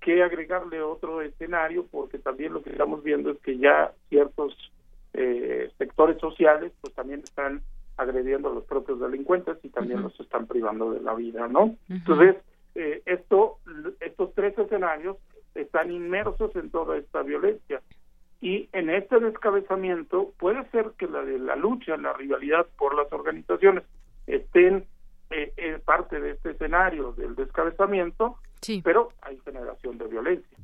que 0.00 0.22
agregarle 0.22 0.82
otro 0.82 1.20
escenario 1.22 1.86
porque 1.90 2.18
también 2.18 2.52
lo 2.52 2.62
que 2.62 2.70
estamos 2.70 3.02
viendo 3.02 3.30
es 3.30 3.38
que 3.38 3.58
ya 3.58 3.92
ciertos 4.08 4.54
eh, 5.12 5.70
sectores 5.78 6.18
sociales 6.18 6.72
pues 6.80 6.94
también 6.94 7.20
están 7.20 7.62
agrediendo 7.96 8.50
a 8.50 8.54
los 8.54 8.64
propios 8.64 8.98
delincuentes 9.00 9.58
y 9.62 9.68
también 9.68 10.02
los 10.02 10.18
están 10.18 10.46
privando 10.46 10.92
de 10.92 11.00
la 11.00 11.14
vida, 11.14 11.46
¿no? 11.46 11.76
Entonces, 11.88 12.36
eh, 12.74 13.02
esto, 13.06 13.58
estos 14.00 14.34
tres 14.34 14.56
escenarios 14.58 15.16
están 15.54 15.90
inmersos 15.90 16.54
en 16.56 16.70
toda 16.70 16.96
esta 16.96 17.22
violencia. 17.22 17.82
Y 18.40 18.68
en 18.72 18.90
este 18.90 19.20
descabezamiento 19.20 20.32
puede 20.38 20.68
ser 20.70 20.92
que 20.98 21.06
la 21.06 21.22
de 21.22 21.38
la 21.38 21.54
lucha, 21.54 21.96
la 21.96 22.12
rivalidad 22.12 22.66
por 22.76 22.96
las 22.96 23.12
organizaciones 23.12 23.84
estén 24.26 24.86
eh, 25.30 25.78
parte 25.84 26.20
de 26.20 26.32
este 26.32 26.50
escenario 26.50 27.12
del 27.12 27.34
descabezamiento, 27.36 28.36
pero 28.82 29.12
hay 29.22 29.38
generación 29.44 29.98
de 29.98 30.06
violencia. 30.06 30.58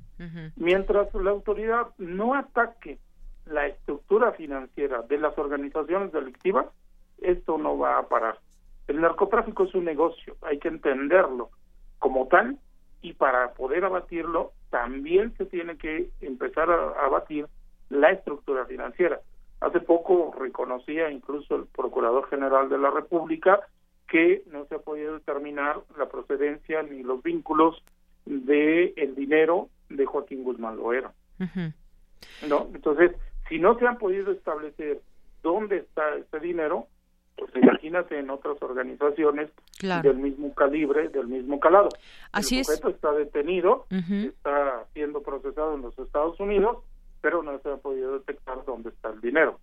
Mientras 0.57 1.15
la 1.15 1.31
autoridad 1.31 1.89
no 1.99 2.35
ataque 2.35 2.99
la 3.47 3.67
estructura 3.67 4.33
financiera 4.33 5.03
de 5.03 5.19
las 5.19 5.39
organizaciones 5.39 6.13
delictivas, 6.13 6.67
esto 7.19 7.57
no 7.57 7.79
va 7.79 7.99
a 7.99 8.09
parar. 8.09 8.39
El 8.89 9.01
narcotráfico 9.01 9.65
es 9.65 9.75
un 9.75 9.85
negocio, 9.85 10.37
hay 10.43 10.59
que 10.59 10.69
entenderlo 10.69 11.51
como 11.99 12.29
tal 12.29 12.59
y 13.03 13.13
para 13.15 13.55
poder 13.55 13.85
abatirlo 13.85 14.53
también 14.71 15.35
se 15.37 15.47
tiene 15.47 15.77
que 15.77 16.11
empezar 16.21 16.71
a 16.71 17.05
abatir 17.05 17.47
la 17.91 18.11
estructura 18.11 18.67
financiera. 18.67 19.21
Hace 19.61 19.81
poco 19.81 20.35
reconocía 20.39 21.11
incluso 21.11 21.57
el 21.57 21.67
Procurador 21.67 22.29
General 22.29 22.69
de 22.69 22.79
la 22.79 22.91
República 22.91 23.61
que 24.09 24.43
no 24.51 24.65
se 24.67 24.77
ha 24.77 24.79
podido 24.79 25.15
determinar 25.15 25.81
la 25.99 26.09
procedencia 26.09 26.83
ni 26.83 27.03
los 27.03 27.23
vínculos 27.23 27.83
de 28.25 28.95
el 28.97 29.15
dinero 29.15 29.69
de 29.89 30.07
Joaquín 30.07 30.45
Guzmán 30.45 30.77
Loera. 30.77 31.13
¿No? 32.49 32.69
Entonces, 32.75 33.13
si 33.49 33.59
no 33.59 33.79
se 33.79 33.87
han 33.87 33.99
podido 33.99 34.33
establecer 34.33 35.01
dónde 35.43 35.79
está 35.79 36.17
ese 36.17 36.41
dinero, 36.41 36.87
pues 37.39 37.55
imagínate 37.55 38.19
en 38.19 38.31
otras 38.31 38.61
organizaciones 38.61 39.51
del 39.81 40.17
mismo 40.17 40.55
calibre, 40.55 41.09
del 41.09 41.29
mismo 41.29 41.61
calado. 41.61 41.89
Así 42.33 42.59
el 42.59 42.65
sujeto 42.65 42.89
está 42.89 43.13
detenido, 43.13 43.87
está 43.91 44.85
siendo 44.93 45.23
procesado 45.23 45.75
en 45.75 45.83
los 45.83 45.99
Estados 45.99 46.39
Unidos, 46.41 46.79
pero 47.21 47.43
no 47.43 47.59
se 47.61 47.71
ha 47.71 47.77
podido 47.77 48.19
detectar 48.19 48.65
dónde 48.65 48.91
está 48.91 49.11
el 49.11 49.21
dinero. 49.21 49.59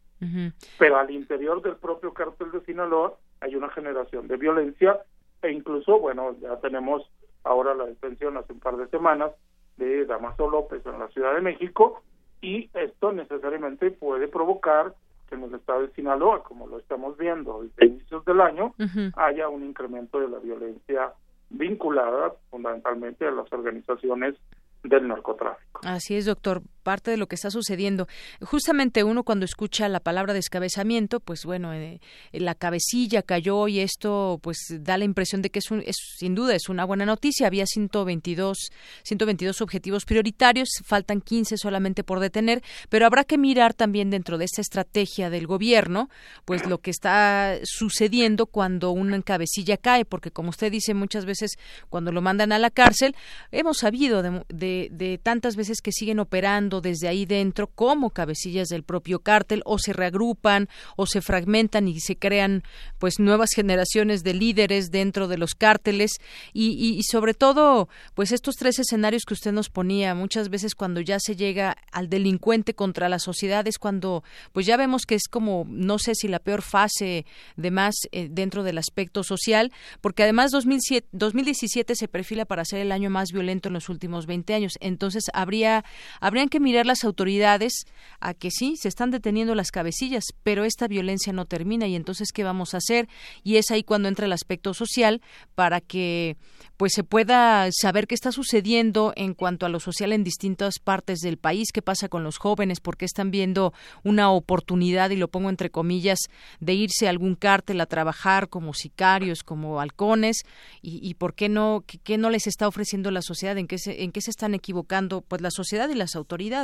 Pero 0.79 0.97
al 0.97 1.11
interior 1.11 1.61
del 1.61 1.75
propio 1.75 2.13
cártel 2.13 2.51
de 2.51 2.61
Sinaloa 2.61 3.13
hay 3.41 3.55
una 3.55 3.69
generación 3.69 4.27
de 4.27 4.37
violencia 4.37 4.99
e 5.41 5.51
incluso, 5.51 5.99
bueno, 5.99 6.35
ya 6.41 6.57
tenemos 6.57 7.03
ahora 7.43 7.75
la 7.75 7.85
detención 7.85 8.37
hace 8.37 8.53
un 8.53 8.59
par 8.59 8.77
de 8.77 8.87
semanas 8.87 9.31
de 9.77 10.05
Damaso 10.05 10.49
López 10.49 10.83
en 10.85 10.99
la 10.99 11.09
Ciudad 11.09 11.35
de 11.35 11.41
México 11.41 12.01
y 12.41 12.69
esto 12.73 13.11
necesariamente 13.11 13.91
puede 13.91 14.27
provocar 14.27 14.93
que 15.27 15.35
en 15.35 15.43
el 15.43 15.55
estado 15.55 15.81
de 15.81 15.91
Sinaloa, 15.93 16.43
como 16.43 16.67
lo 16.67 16.79
estamos 16.79 17.17
viendo 17.17 17.63
desde 17.63 17.93
inicios 17.93 18.23
del 18.25 18.41
año, 18.41 18.73
haya 19.15 19.49
un 19.49 19.63
incremento 19.65 20.19
de 20.19 20.29
la 20.29 20.39
violencia 20.39 21.13
vinculadas 21.49 22.33
fundamentalmente 22.49 23.27
a 23.27 23.31
las 23.31 23.51
organizaciones 23.51 24.35
del 24.83 25.07
narcotráfico. 25.07 25.81
Así 25.83 26.15
es, 26.15 26.25
doctor, 26.25 26.61
parte 26.85 27.11
de 27.11 27.17
lo 27.17 27.27
que 27.27 27.35
está 27.35 27.49
sucediendo. 27.49 28.07
Justamente 28.41 29.03
uno 29.03 29.23
cuando 29.23 29.43
escucha 29.43 29.89
la 29.89 29.99
palabra 29.99 30.33
descabezamiento, 30.33 31.19
pues 31.19 31.43
bueno, 31.43 31.73
eh, 31.73 31.99
la 32.31 32.53
cabecilla 32.55 33.23
cayó 33.23 33.67
y 33.67 33.79
esto 33.79 34.39
pues 34.41 34.57
da 34.79 34.97
la 34.97 35.03
impresión 35.03 35.41
de 35.41 35.49
que 35.49 35.59
es, 35.59 35.71
un, 35.71 35.83
es 35.85 35.97
sin 36.17 36.35
duda 36.35 36.55
es 36.55 36.69
una 36.69 36.85
buena 36.85 37.05
noticia. 37.05 37.47
Había 37.47 37.65
122 37.65 38.69
122 39.03 39.61
objetivos 39.61 40.05
prioritarios, 40.05 40.69
faltan 40.85 41.21
15 41.21 41.57
solamente 41.57 42.03
por 42.03 42.19
detener, 42.19 42.61
pero 42.89 43.07
habrá 43.07 43.23
que 43.23 43.37
mirar 43.37 43.73
también 43.73 44.11
dentro 44.11 44.37
de 44.37 44.45
esta 44.45 44.61
estrategia 44.61 45.29
del 45.29 45.47
gobierno, 45.47 46.09
pues 46.45 46.65
lo 46.67 46.79
que 46.79 46.91
está 46.91 47.57
sucediendo 47.63 48.45
cuando 48.45 48.91
una 48.91 49.19
cabecilla 49.23 49.77
cae, 49.77 50.05
porque 50.05 50.29
como 50.29 50.49
usted 50.49 50.71
dice 50.71 50.93
muchas 50.93 51.25
veces 51.25 51.57
cuando 51.89 52.11
lo 52.11 52.21
mandan 52.21 52.51
a 52.51 52.59
la 52.59 52.69
cárcel, 52.69 53.15
hemos 53.51 53.77
sabido 53.77 54.21
de 54.21 54.45
de, 54.49 55.19
tantas 55.21 55.55
veces 55.55 55.81
que 55.81 55.91
siguen 55.91 56.19
operando 56.19 56.74
desde 56.81 57.07
ahí 57.07 57.25
dentro 57.25 57.67
como 57.67 58.09
cabecillas 58.09 58.67
del 58.67 58.83
propio 58.83 59.19
cártel 59.19 59.61
o 59.65 59.79
se 59.79 59.93
reagrupan 59.93 60.69
o 60.95 61.05
se 61.05 61.21
fragmentan 61.21 61.87
y 61.87 61.99
se 61.99 62.17
crean 62.17 62.63
pues 62.99 63.19
nuevas 63.19 63.49
generaciones 63.55 64.23
de 64.23 64.33
líderes 64.33 64.91
dentro 64.91 65.27
de 65.27 65.37
los 65.37 65.55
cárteles. 65.55 66.11
Y, 66.53 66.97
y, 66.97 67.03
sobre 67.03 67.33
todo 67.33 67.89
pues 68.13 68.31
estos 68.31 68.55
tres 68.55 68.79
escenarios 68.79 69.23
que 69.23 69.33
usted 69.33 69.51
nos 69.51 69.69
ponía 69.69 70.15
muchas 70.15 70.49
veces 70.49 70.75
cuando 70.75 71.01
ya 71.01 71.19
se 71.19 71.35
llega 71.35 71.75
al 71.91 72.09
delincuente 72.09 72.73
contra 72.73 73.09
la 73.09 73.19
sociedad 73.19 73.67
es 73.67 73.77
cuando 73.77 74.23
pues 74.51 74.65
ya 74.65 74.77
vemos 74.77 75.05
que 75.05 75.15
es 75.15 75.27
como 75.29 75.65
no 75.69 75.99
sé 75.99 76.15
si 76.15 76.27
la 76.27 76.39
peor 76.39 76.61
fase 76.61 77.25
de 77.55 77.71
más 77.71 77.95
eh, 78.11 78.27
dentro 78.31 78.63
del 78.63 78.77
aspecto 78.77 79.23
social 79.23 79.71
porque 80.01 80.23
además 80.23 80.51
2007, 80.51 81.07
2017 81.11 81.95
se 81.95 82.07
perfila 82.07 82.45
para 82.45 82.65
ser 82.65 82.79
el 82.79 82.91
año 82.91 83.09
más 83.09 83.31
violento 83.31 83.69
en 83.69 83.73
los 83.73 83.89
últimos 83.89 84.25
20 84.25 84.53
años. 84.53 84.73
Entonces, 84.79 85.25
habría, 85.33 85.83
habrían 86.19 86.49
que 86.49 86.59
mirar 86.65 86.87
las 86.87 87.03
autoridades 87.03 87.85
a 88.19 88.33
que 88.33 88.49
sí, 88.49 88.75
se 88.75 88.87
están 88.87 89.11
deteniendo 89.11 89.53
las 89.53 89.69
cabecillas, 89.69 90.23
pero 90.43 90.65
esta 90.65 90.87
violencia 90.87 91.31
no 91.31 91.45
termina 91.45 91.85
y 91.87 91.95
entonces, 91.95 92.31
¿qué 92.33 92.43
vamos 92.43 92.73
a 92.73 92.77
hacer? 92.77 93.07
Y 93.43 93.57
es 93.57 93.69
ahí 93.69 93.83
cuando 93.83 94.09
entra 94.09 94.25
el 94.25 94.33
aspecto 94.33 94.73
social 94.73 95.21
para 95.53 95.79
que 95.79 96.37
pues 96.77 96.93
se 96.93 97.03
pueda 97.03 97.69
saber 97.71 98.07
qué 98.07 98.15
está 98.15 98.31
sucediendo 98.31 99.13
en 99.15 99.33
cuanto 99.33 99.65
a 99.65 99.69
lo 99.69 99.79
social 99.79 100.11
en 100.11 100.23
distintas 100.23 100.79
partes 100.79 101.19
del 101.19 101.37
país, 101.37 101.69
qué 101.71 101.81
pasa 101.81 102.09
con 102.09 102.23
los 102.23 102.37
jóvenes, 102.37 102.79
porque 102.81 103.05
están 103.05 103.31
viendo 103.31 103.73
una 104.03 104.31
oportunidad, 104.31 105.11
y 105.11 105.15
lo 105.15 105.27
pongo 105.27 105.49
entre 105.49 105.69
comillas, 105.69 106.19
de 106.59 106.73
irse 106.73 107.07
a 107.07 107.11
algún 107.11 107.35
cártel 107.35 107.79
a 107.79 107.85
trabajar 107.85 108.49
como 108.49 108.73
sicarios, 108.73 109.43
como 109.43 109.79
halcones, 109.79 110.43
y, 110.81 111.13
por 111.13 111.33
qué 111.35 111.47
no, 111.47 111.83
qué, 112.03 112.17
no 112.17 112.29
les 112.29 112.47
está 112.47 112.67
ofreciendo 112.67 113.11
la 113.11 113.21
sociedad, 113.21 113.57
en 113.57 113.67
qué 113.67 113.77
se, 113.77 114.03
en 114.03 114.11
qué 114.11 114.21
se 114.21 114.31
están 114.31 114.53
equivocando 114.53 115.21
pues 115.21 115.41
la 115.41 115.51
sociedad 115.51 115.89
y 115.89 115.95
las 115.95 116.15
autoridades. 116.15 116.54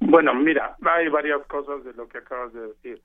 Bueno, 0.00 0.34
mira, 0.34 0.76
hay 0.84 1.08
varias 1.08 1.46
cosas 1.46 1.84
de 1.84 1.92
lo 1.94 2.08
que 2.08 2.18
acabas 2.18 2.52
de 2.52 2.68
decir. 2.68 3.00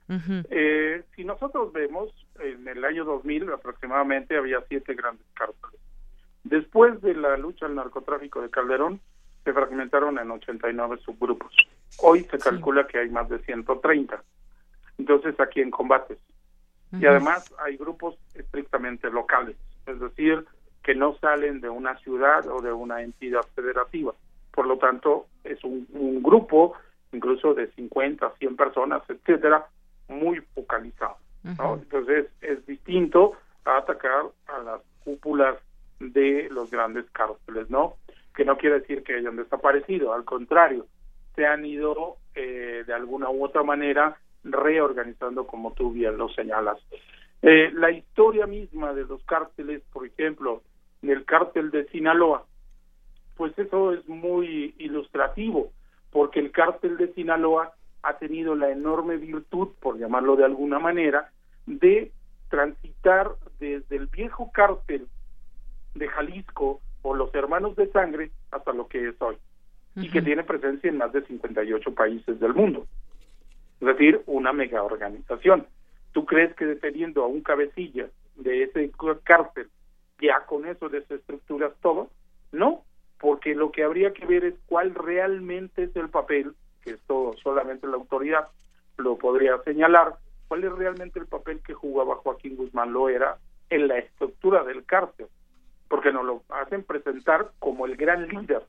eh, 0.50 1.04
si 1.14 1.24
nosotros 1.24 1.72
vemos, 1.72 2.10
en 2.40 2.66
el 2.66 2.84
año 2.84 3.04
2000 3.04 3.52
aproximadamente 3.52 4.36
había 4.36 4.60
siete 4.68 4.94
grandes 4.94 5.26
cárteles. 5.34 5.80
Después 6.42 7.00
de 7.02 7.14
la 7.14 7.36
lucha 7.36 7.66
al 7.66 7.76
narcotráfico 7.76 8.40
de 8.40 8.50
Calderón, 8.50 9.00
se 9.44 9.52
fragmentaron 9.52 10.18
en 10.18 10.30
89 10.30 10.98
subgrupos. 11.04 11.54
Hoy 11.98 12.24
se 12.24 12.38
calcula 12.38 12.86
que 12.86 12.98
hay 12.98 13.10
más 13.10 13.28
de 13.28 13.38
130. 13.40 14.22
Entonces, 14.98 15.38
aquí 15.38 15.60
en 15.60 15.70
combates. 15.70 16.18
Y 16.92 17.06
además 17.06 17.52
hay 17.58 17.76
grupos 17.76 18.16
estrictamente 18.34 19.10
locales, 19.10 19.56
es 19.86 20.00
decir, 20.00 20.44
que 20.82 20.94
no 20.94 21.16
salen 21.18 21.60
de 21.60 21.68
una 21.68 21.98
ciudad 21.98 22.46
o 22.48 22.62
de 22.62 22.72
una 22.72 23.02
entidad 23.02 23.42
federativa. 23.54 24.14
Por 24.58 24.66
lo 24.66 24.76
tanto, 24.76 25.28
es 25.44 25.62
un, 25.62 25.86
un 25.92 26.20
grupo 26.20 26.74
incluso 27.12 27.54
de 27.54 27.70
50, 27.74 28.28
100 28.40 28.56
personas, 28.56 29.02
etcétera, 29.08 29.68
muy 30.08 30.40
focalizado. 30.52 31.14
Entonces 31.44 32.26
es 32.40 32.66
distinto 32.66 33.34
a 33.64 33.76
atacar 33.76 34.24
a 34.48 34.58
las 34.64 34.80
cúpulas 35.04 35.54
de 36.00 36.48
los 36.50 36.72
grandes 36.72 37.08
cárceles, 37.12 37.70
¿no? 37.70 37.98
Que 38.34 38.44
no 38.44 38.58
quiere 38.58 38.80
decir 38.80 39.04
que 39.04 39.14
hayan 39.14 39.36
desaparecido, 39.36 40.12
al 40.12 40.24
contrario, 40.24 40.86
se 41.36 41.46
han 41.46 41.64
ido 41.64 42.16
eh, 42.34 42.82
de 42.84 42.92
alguna 42.92 43.30
u 43.30 43.44
otra 43.44 43.62
manera 43.62 44.18
reorganizando 44.42 45.46
como 45.46 45.72
tú 45.74 45.92
bien 45.92 46.16
lo 46.16 46.30
señalas. 46.30 46.78
Eh, 47.42 47.70
la 47.74 47.92
historia 47.92 48.48
misma 48.48 48.92
de 48.92 49.04
los 49.04 49.22
cárteles, 49.22 49.82
por 49.92 50.04
ejemplo, 50.04 50.62
del 51.00 51.24
cártel 51.24 51.70
de 51.70 51.86
Sinaloa, 51.90 52.44
pues 53.38 53.56
eso 53.56 53.92
es 53.92 54.06
muy 54.08 54.74
ilustrativo 54.78 55.70
porque 56.10 56.40
el 56.40 56.50
cártel 56.50 56.96
de 56.96 57.12
Sinaloa 57.14 57.72
ha 58.02 58.18
tenido 58.18 58.54
la 58.54 58.70
enorme 58.70 59.16
virtud, 59.16 59.68
por 59.80 59.98
llamarlo 59.98 60.36
de 60.36 60.44
alguna 60.44 60.78
manera, 60.78 61.30
de 61.66 62.10
transitar 62.50 63.30
desde 63.60 63.96
el 63.96 64.06
viejo 64.06 64.50
cártel 64.52 65.06
de 65.94 66.08
Jalisco 66.08 66.80
o 67.02 67.14
los 67.14 67.32
hermanos 67.34 67.76
de 67.76 67.90
sangre 67.92 68.30
hasta 68.50 68.72
lo 68.72 68.88
que 68.88 69.08
es 69.08 69.14
hoy 69.20 69.36
y 69.94 70.10
que 70.10 70.22
tiene 70.22 70.44
presencia 70.44 70.90
en 70.90 70.98
más 70.98 71.12
de 71.12 71.24
58 71.24 71.94
países 71.94 72.38
del 72.40 72.54
mundo. 72.54 72.86
Es 73.80 73.86
decir, 73.86 74.22
una 74.26 74.52
mega 74.52 74.82
organización. 74.82 75.66
¿Tú 76.12 76.24
crees 76.24 76.54
que 76.54 76.66
deteniendo 76.66 77.22
a 77.22 77.28
un 77.28 77.42
cabecilla 77.42 78.08
de 78.36 78.64
ese 78.64 78.90
cártel 79.22 79.68
ya 80.20 80.44
con 80.46 80.66
eso 80.66 80.88
desestructuras 80.88 81.72
todo? 81.80 82.10
No, 82.52 82.84
porque 83.20 83.54
lo 83.54 83.72
que 83.72 83.84
habría 83.84 84.12
que 84.12 84.26
ver 84.26 84.44
es 84.44 84.54
cuál 84.66 84.94
realmente 84.94 85.84
es 85.84 85.96
el 85.96 86.08
papel, 86.08 86.54
que 86.82 86.90
esto 86.90 87.34
solamente 87.42 87.86
la 87.86 87.96
autoridad 87.96 88.48
lo 88.96 89.16
podría 89.16 89.58
señalar, 89.64 90.16
cuál 90.46 90.64
es 90.64 90.72
realmente 90.72 91.18
el 91.18 91.26
papel 91.26 91.60
que 91.60 91.74
jugaba 91.74 92.16
Joaquín 92.16 92.56
Guzmán 92.56 92.92
Loera 92.92 93.38
en 93.70 93.88
la 93.88 93.98
estructura 93.98 94.64
del 94.64 94.84
cárcel, 94.84 95.26
porque 95.88 96.12
nos 96.12 96.24
lo 96.24 96.42
hacen 96.48 96.82
presentar 96.84 97.50
como 97.58 97.86
el 97.86 97.96
gran 97.96 98.28
líder, 98.28 98.62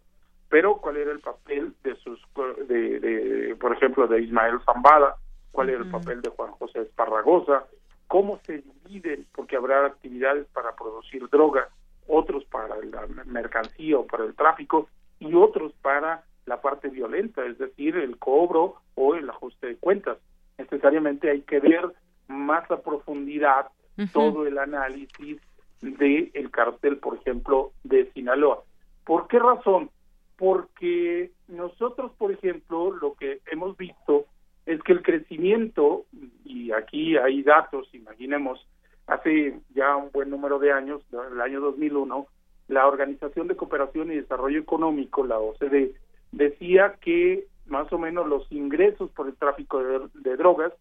pero 0.49 0.77
cuál 0.77 0.97
era 0.97 1.11
el 1.11 1.19
papel 1.19 1.73
de 1.83 1.95
sus, 1.97 2.19
de, 2.67 3.55
por 3.59 3.73
ejemplo, 3.73 4.07
de 4.07 4.21
Ismael 4.21 4.59
Zambada, 4.65 5.15
cuál 5.51 5.69
era 5.69 5.79
el 5.83 5.91
papel 5.91 6.21
de 6.21 6.29
Juan 6.29 6.51
José 6.53 6.81
Esparragosa, 6.81 7.65
cómo 8.07 8.39
se 8.45 8.63
dividen, 8.85 9.25
porque 9.35 9.55
habrá 9.55 9.85
actividades 9.85 10.47
para 10.47 10.75
producir 10.75 11.27
drogas 11.29 11.67
otros 12.09 12.43
para 12.45 12.75
la 12.75 13.07
mercancía 13.25 13.97
o 13.97 14.05
para 14.05 14.25
el 14.25 14.35
tráfico 14.35 14.89
y 15.19 15.33
otros 15.33 15.71
para 15.81 16.23
la 16.45 16.61
parte 16.61 16.89
violenta, 16.89 17.45
es 17.45 17.57
decir, 17.57 17.95
el 17.95 18.17
cobro 18.17 18.75
o 18.95 19.15
el 19.15 19.29
ajuste 19.29 19.67
de 19.67 19.77
cuentas. 19.77 20.17
Necesariamente 20.57 21.29
hay 21.29 21.41
que 21.41 21.59
ver 21.59 21.93
más 22.27 22.69
a 22.71 22.81
profundidad 22.81 23.67
todo 24.13 24.47
el 24.47 24.57
análisis 24.57 25.39
del 25.81 26.31
el 26.33 26.51
cartel, 26.51 26.97
por 26.97 27.17
ejemplo, 27.17 27.71
de 27.83 28.11
Sinaloa. 28.13 28.63
¿Por 29.05 29.27
qué 29.27 29.39
razón? 29.39 29.89
Porque 30.37 31.31
nosotros, 31.47 32.11
por 32.17 32.31
ejemplo, 32.31 32.91
lo 32.91 33.13
que 33.13 33.41
hemos 33.51 33.77
visto 33.77 34.25
es 34.65 34.81
que 34.83 34.93
el 34.93 35.01
crecimiento, 35.01 36.05
y 36.45 36.71
aquí 36.71 37.17
hay 37.17 37.43
datos, 37.43 37.93
imaginemos, 37.93 38.65
hace 39.09 39.59
ya 39.73 39.95
un 39.95 40.11
buen 40.11 40.29
número 40.29 40.59
de 40.59 40.71
años, 40.71 41.01
el 41.31 41.41
año 41.41 41.59
2001, 41.59 42.27
la 42.67 42.87
Organización 42.87 43.47
de 43.47 43.55
Cooperación 43.55 44.11
y 44.11 44.15
Desarrollo 44.15 44.59
Económico, 44.59 45.25
la 45.25 45.39
OCDE, 45.39 45.93
decía 46.31 46.95
que 47.01 47.47
más 47.65 47.91
o 47.91 47.97
menos 47.97 48.27
los 48.27 48.49
ingresos 48.51 49.09
por 49.11 49.27
el 49.27 49.35
tráfico 49.35 49.81
de, 50.13 50.37
drogas 50.37 50.73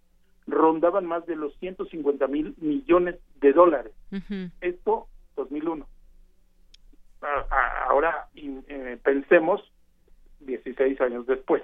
rondaban 0.46 1.06
más 1.06 1.26
de 1.26 1.36
los 1.36 1.54
150 1.58 2.26
mil 2.26 2.54
millones 2.58 3.16
de 3.40 3.52
dólares. 3.52 3.92
Esto, 4.60 5.06
2001. 5.36 5.86
ahora 7.88 8.28
eh, 8.34 8.98
pensemos 9.02 9.62
16 10.40 11.00
años 11.00 11.26
después, 11.26 11.62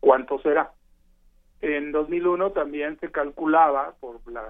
¿cuánto 0.00 0.40
será? 0.40 0.72
En 1.62 1.92
2001 1.92 2.52
también 2.52 2.98
se 3.00 3.10
calculaba 3.10 3.94
por 4.00 4.20
la 4.30 4.44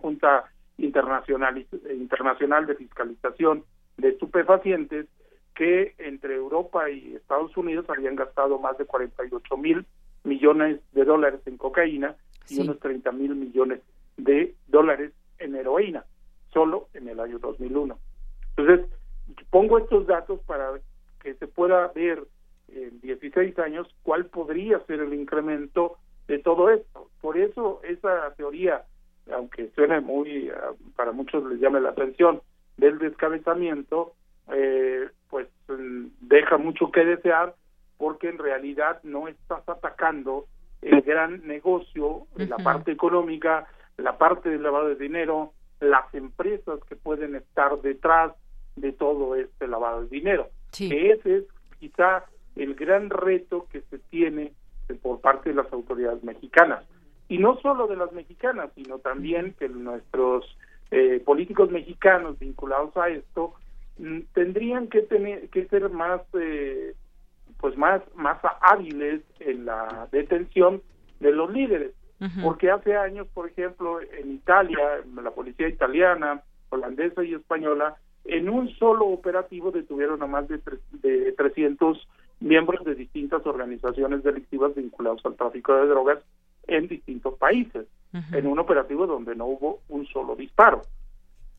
Junta 0.00 0.50
internacional, 0.84 1.66
internacional 1.90 2.66
de 2.66 2.74
fiscalización 2.76 3.64
de 3.96 4.08
estupefacientes 4.10 5.06
que 5.54 5.94
entre 5.98 6.34
Europa 6.34 6.88
y 6.90 7.16
Estados 7.16 7.56
Unidos 7.56 7.84
habían 7.88 8.16
gastado 8.16 8.58
más 8.58 8.78
de 8.78 8.86
48 8.86 9.56
mil 9.56 9.84
millones 10.24 10.80
de 10.92 11.04
dólares 11.04 11.40
en 11.46 11.56
cocaína 11.56 12.16
y 12.48 12.60
unos 12.60 12.78
30 12.80 13.12
mil 13.12 13.34
millones 13.34 13.80
de 14.16 14.54
dólares 14.68 15.12
en 15.38 15.54
heroína, 15.54 16.04
solo 16.52 16.88
en 16.94 17.08
el 17.08 17.20
año 17.20 17.38
2001. 17.38 17.98
Entonces, 18.56 18.86
pongo 19.50 19.78
estos 19.78 20.06
datos 20.06 20.40
para 20.46 20.72
que 21.22 21.34
se 21.34 21.46
pueda 21.46 21.88
ver 21.88 22.24
en 22.68 23.00
16 23.00 23.58
años 23.58 23.86
cuál 24.02 24.26
podría 24.26 24.80
ser 24.86 25.00
el 25.00 25.14
incremento 25.14 25.96
de 26.28 26.38
todo 26.38 26.70
esto. 26.70 27.10
Por 27.20 27.36
eso 27.36 27.80
esa 27.82 28.32
teoría 28.36 28.84
aunque 29.32 29.70
suene 29.74 30.00
muy, 30.00 30.50
ah, 30.50 30.72
para 30.96 31.12
muchos 31.12 31.44
les 31.44 31.60
llame 31.60 31.80
la 31.80 31.90
atención, 31.90 32.40
del 32.76 32.98
descabezamiento, 32.98 34.14
eh, 34.52 35.08
pues 35.28 35.48
mm, 35.68 36.06
deja 36.20 36.56
mucho 36.58 36.90
que 36.90 37.04
desear 37.04 37.54
porque 37.98 38.28
en 38.28 38.38
realidad 38.38 39.00
no 39.02 39.28
estás 39.28 39.68
atacando 39.68 40.46
el 40.80 41.02
gran 41.02 41.46
negocio, 41.46 42.26
la 42.36 42.56
parte 42.56 42.92
económica, 42.92 43.66
la 43.98 44.16
parte 44.16 44.48
del 44.48 44.62
lavado 44.62 44.88
de 44.88 44.94
dinero, 44.94 45.52
las 45.80 46.12
empresas 46.14 46.80
que 46.88 46.96
pueden 46.96 47.34
estar 47.36 47.78
detrás 47.82 48.32
de 48.76 48.92
todo 48.92 49.34
este 49.36 49.68
lavado 49.68 50.02
de 50.02 50.08
dinero. 50.08 50.48
Que 50.72 51.12
ese 51.12 51.36
es 51.36 51.44
quizá 51.78 52.24
el 52.56 52.74
gran 52.74 53.10
reto 53.10 53.66
que 53.70 53.82
se 53.82 53.98
tiene 53.98 54.52
por 55.02 55.20
parte 55.20 55.50
de 55.50 55.56
las 55.56 55.70
autoridades 55.72 56.22
mexicanas. 56.24 56.84
Y 57.30 57.38
no 57.38 57.60
solo 57.60 57.86
de 57.86 57.94
las 57.94 58.10
mexicanas, 58.12 58.70
sino 58.74 58.98
también 58.98 59.54
que 59.56 59.68
nuestros 59.68 60.44
eh, 60.90 61.22
políticos 61.24 61.70
mexicanos 61.70 62.36
vinculados 62.40 62.96
a 62.96 63.08
esto 63.08 63.54
mm, 63.98 64.18
tendrían 64.34 64.88
que 64.88 65.02
tener 65.02 65.48
que 65.50 65.68
ser 65.68 65.88
más 65.90 66.22
eh, 66.34 66.92
pues 67.60 67.78
más 67.78 68.02
más 68.16 68.38
hábiles 68.60 69.22
en 69.38 69.64
la 69.64 70.08
detención 70.10 70.82
de 71.20 71.30
los 71.30 71.52
líderes. 71.52 71.92
Porque 72.42 72.70
hace 72.70 72.96
años 72.96 73.28
por 73.32 73.48
ejemplo 73.48 74.00
en 74.00 74.32
Italia 74.32 74.80
la 75.14 75.30
policía 75.30 75.68
italiana 75.68 76.42
holandesa 76.68 77.22
y 77.22 77.34
española 77.34 77.94
en 78.24 78.48
un 78.50 78.68
solo 78.70 79.06
operativo 79.06 79.70
detuvieron 79.70 80.20
a 80.22 80.26
más 80.26 80.48
de, 80.48 80.60
de 81.00 81.32
300 81.32 82.08
miembros 82.40 82.84
de 82.84 82.96
distintas 82.96 83.46
organizaciones 83.46 84.24
delictivas 84.24 84.74
vinculados 84.74 85.24
al 85.24 85.36
tráfico 85.36 85.74
de 85.76 85.86
drogas 85.86 86.18
en 86.66 86.88
distintos 86.88 87.34
países, 87.38 87.86
en 88.32 88.46
un 88.46 88.58
operativo 88.58 89.06
donde 89.06 89.34
no 89.34 89.46
hubo 89.46 89.80
un 89.88 90.06
solo 90.06 90.34
disparo. 90.34 90.82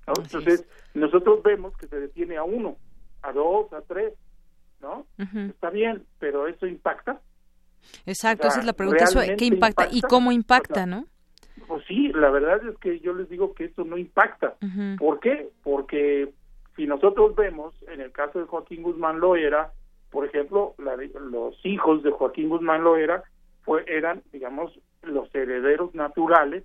Entonces, 0.07 0.65
nosotros 0.93 1.41
vemos 1.43 1.75
que 1.77 1.87
se 1.87 1.99
detiene 1.99 2.37
a 2.37 2.43
uno, 2.43 2.75
a 3.21 3.31
dos, 3.31 3.71
a 3.73 3.81
tres, 3.81 4.13
¿no? 4.81 5.05
Está 5.17 5.69
bien, 5.69 6.03
pero 6.19 6.47
eso 6.47 6.65
impacta. 6.65 7.21
Exacto, 8.05 8.47
esa 8.47 8.59
es 8.59 8.65
la 8.65 8.73
pregunta, 8.73 9.05
¿qué 9.37 9.45
impacta, 9.45 9.87
y 9.91 10.01
cómo 10.01 10.31
impacta, 10.31 10.85
no? 10.85 11.05
Pues 11.67 11.85
sí, 11.87 12.09
la 12.09 12.29
verdad 12.29 12.67
es 12.67 12.77
que 12.79 12.99
yo 12.99 13.13
les 13.13 13.29
digo 13.29 13.53
que 13.53 13.65
eso 13.65 13.83
no 13.83 13.97
impacta. 13.97 14.55
¿Por 14.97 15.19
qué? 15.19 15.49
Porque 15.63 16.33
si 16.75 16.85
nosotros 16.85 17.35
vemos, 17.35 17.73
en 17.87 18.01
el 18.01 18.11
caso 18.11 18.39
de 18.39 18.45
Joaquín 18.45 18.83
Guzmán 18.83 19.19
Loera, 19.19 19.71
por 20.09 20.25
ejemplo, 20.25 20.75
los 20.77 21.65
hijos 21.65 22.03
de 22.03 22.11
Joaquín 22.11 22.49
Guzmán 22.49 22.83
Loera 22.83 23.23
fue, 23.63 23.85
eran, 23.87 24.21
digamos, 24.33 24.77
los 25.03 25.33
herederos 25.33 25.93
naturales 25.95 26.63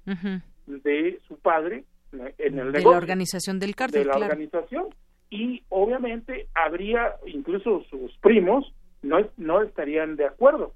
de 0.66 1.20
su 1.26 1.38
padre 1.38 1.84
en 2.12 2.58
el 2.58 2.72
de 2.72 2.82
la 2.82 2.88
organización 2.88 3.58
del 3.58 3.74
cártel. 3.74 4.04
De 4.04 4.08
la 4.08 4.16
organización. 4.16 4.86
Y 5.28 5.64
obviamente 5.68 6.48
habría, 6.54 7.16
incluso 7.26 7.82
sus 7.90 8.16
primos, 8.18 8.72
no, 9.02 9.18
no 9.36 9.62
estarían 9.62 10.16
de 10.16 10.26
acuerdo. 10.26 10.72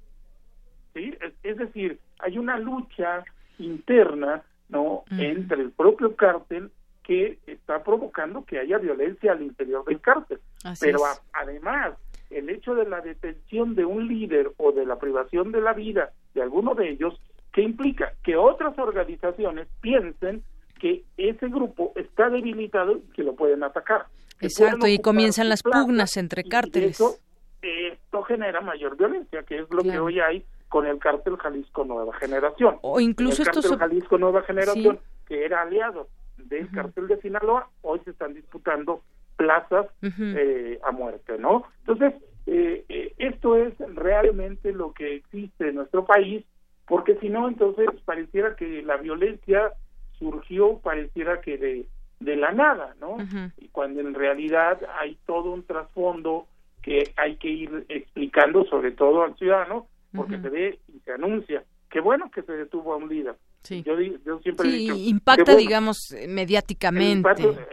¿sí? 0.93 1.13
Es, 1.43 1.57
decir, 1.57 1.99
hay 2.19 2.37
una 2.37 2.57
lucha 2.57 3.23
interna 3.57 4.43
no 4.69 5.03
entre 5.11 5.61
el 5.61 5.71
propio 5.71 6.15
cártel 6.15 6.71
que 7.03 7.39
está 7.45 7.83
provocando 7.83 8.45
que 8.45 8.59
haya 8.59 8.77
violencia 8.77 9.33
al 9.33 9.41
interior 9.41 9.83
del 9.85 9.99
cártel. 9.99 10.39
Pero 10.79 10.99
además, 11.33 11.93
el 12.29 12.49
hecho 12.49 12.75
de 12.75 12.87
la 12.87 13.01
detención 13.01 13.75
de 13.75 13.85
un 13.85 14.07
líder 14.07 14.51
o 14.57 14.71
de 14.71 14.85
la 14.85 14.97
privación 14.97 15.51
de 15.51 15.61
la 15.61 15.73
vida 15.73 16.11
de 16.33 16.41
alguno 16.41 16.75
de 16.75 16.89
ellos, 16.89 17.19
¿qué 17.53 17.61
implica? 17.61 18.13
Que 18.23 18.35
otras 18.35 18.77
organizaciones 18.77 19.67
piensen 19.81 20.43
que 20.79 21.03
ese 21.17 21.47
grupo 21.47 21.93
está 21.95 22.29
debilitado 22.29 22.97
y 22.97 23.13
que 23.13 23.23
lo 23.23 23.35
pueden 23.35 23.63
atacar. 23.63 24.05
Exacto, 24.39 24.87
y 24.87 24.97
comienzan 24.99 25.49
las 25.49 25.61
pugnas 25.61 26.17
entre 26.17 26.43
cárteles. 26.43 26.91
Eso, 26.99 27.17
esto 27.61 28.23
genera 28.23 28.61
mayor 28.61 28.97
violencia, 28.97 29.43
que 29.43 29.59
es 29.59 29.69
lo 29.69 29.83
que 29.83 29.99
hoy 29.99 30.19
hay 30.19 30.43
con 30.67 30.87
el 30.87 30.97
cártel 30.97 31.37
Jalisco 31.37 31.83
Nueva 31.85 32.13
Generación. 32.15 32.77
O 32.81 32.99
incluso 32.99 33.43
el 33.43 33.49
cártel 33.49 33.77
Jalisco 33.77 34.17
Nueva 34.17 34.41
Generación, 34.41 34.99
que 35.27 35.45
era 35.45 35.61
aliado 35.61 36.07
del 36.37 36.69
cártel 36.71 37.07
de 37.07 37.21
Sinaloa, 37.21 37.69
hoy 37.81 37.99
se 38.03 38.11
están 38.11 38.33
disputando 38.33 39.03
plazas 39.35 39.87
eh, 40.01 40.79
a 40.83 40.91
muerte, 40.91 41.37
¿no? 41.37 41.65
Entonces, 41.79 42.13
eh, 42.47 42.85
eh, 42.89 43.13
esto 43.17 43.55
es 43.55 43.73
realmente 43.95 44.71
lo 44.71 44.93
que 44.93 45.15
existe 45.15 45.69
en 45.69 45.75
nuestro 45.75 46.05
país, 46.05 46.45
porque 46.91 47.15
si 47.21 47.29
no, 47.29 47.47
entonces 47.47 47.87
pareciera 48.03 48.57
que 48.57 48.81
la 48.81 48.97
violencia 48.97 49.71
surgió, 50.19 50.79
pareciera 50.79 51.39
que 51.39 51.57
de, 51.57 51.85
de 52.19 52.35
la 52.35 52.51
nada, 52.51 52.95
¿no? 52.99 53.15
Y 53.57 53.69
cuando 53.69 54.01
en 54.01 54.13
realidad 54.13 54.77
hay 54.99 55.17
todo 55.25 55.53
un 55.53 55.63
trasfondo 55.63 56.47
que 56.81 57.13
hay 57.15 57.37
que 57.37 57.47
ir 57.47 57.85
explicando, 57.87 58.65
sobre 58.65 58.91
todo 58.91 59.23
al 59.23 59.37
ciudadano, 59.37 59.87
porque 60.13 60.37
se 60.41 60.49
ve 60.49 60.79
y 60.93 60.99
se 60.99 61.13
anuncia. 61.13 61.63
Qué 61.89 62.01
bueno 62.01 62.29
que 62.29 62.41
se 62.41 62.51
detuvo 62.51 62.91
a 62.91 62.97
un 62.97 63.07
líder. 63.07 63.37
Sí. 63.63 63.83
Yo, 63.83 63.97
yo 63.97 64.39
siempre 64.39 64.67
he 64.67 64.73
dicho, 64.73 64.95
impacta, 64.97 65.55
digamos, 65.55 66.13
mediáticamente. 66.27 67.29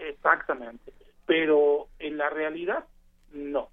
exactamente. 0.09 0.93
Pero 1.27 1.89
en 1.99 2.19
la 2.19 2.31
realidad, 2.31 2.85
no. 3.33 3.69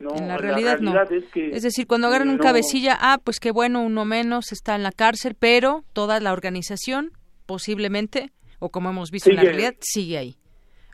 No, 0.00 0.16
en 0.16 0.28
la 0.28 0.38
realidad, 0.38 0.80
no. 0.80 0.94
Es, 1.02 1.62
decir, 1.62 1.86
cuando 1.86 2.06
agarran 2.06 2.30
un 2.30 2.38
cabecilla, 2.38 2.96
ah, 2.98 3.18
pues 3.22 3.38
qué 3.38 3.50
bueno, 3.50 3.82
uno 3.82 4.06
menos 4.06 4.50
está 4.50 4.74
en 4.74 4.82
la 4.82 4.92
cárcel, 4.92 5.36
pero 5.38 5.84
toda 5.92 6.20
la 6.20 6.32
organización 6.32 7.12
posiblemente, 7.44 8.32
o 8.60 8.70
como 8.70 8.88
hemos 8.88 9.10
visto 9.10 9.28
en 9.28 9.36
la 9.36 9.42
realidad, 9.42 9.74
sigue 9.80 10.16
ahí. 10.16 10.36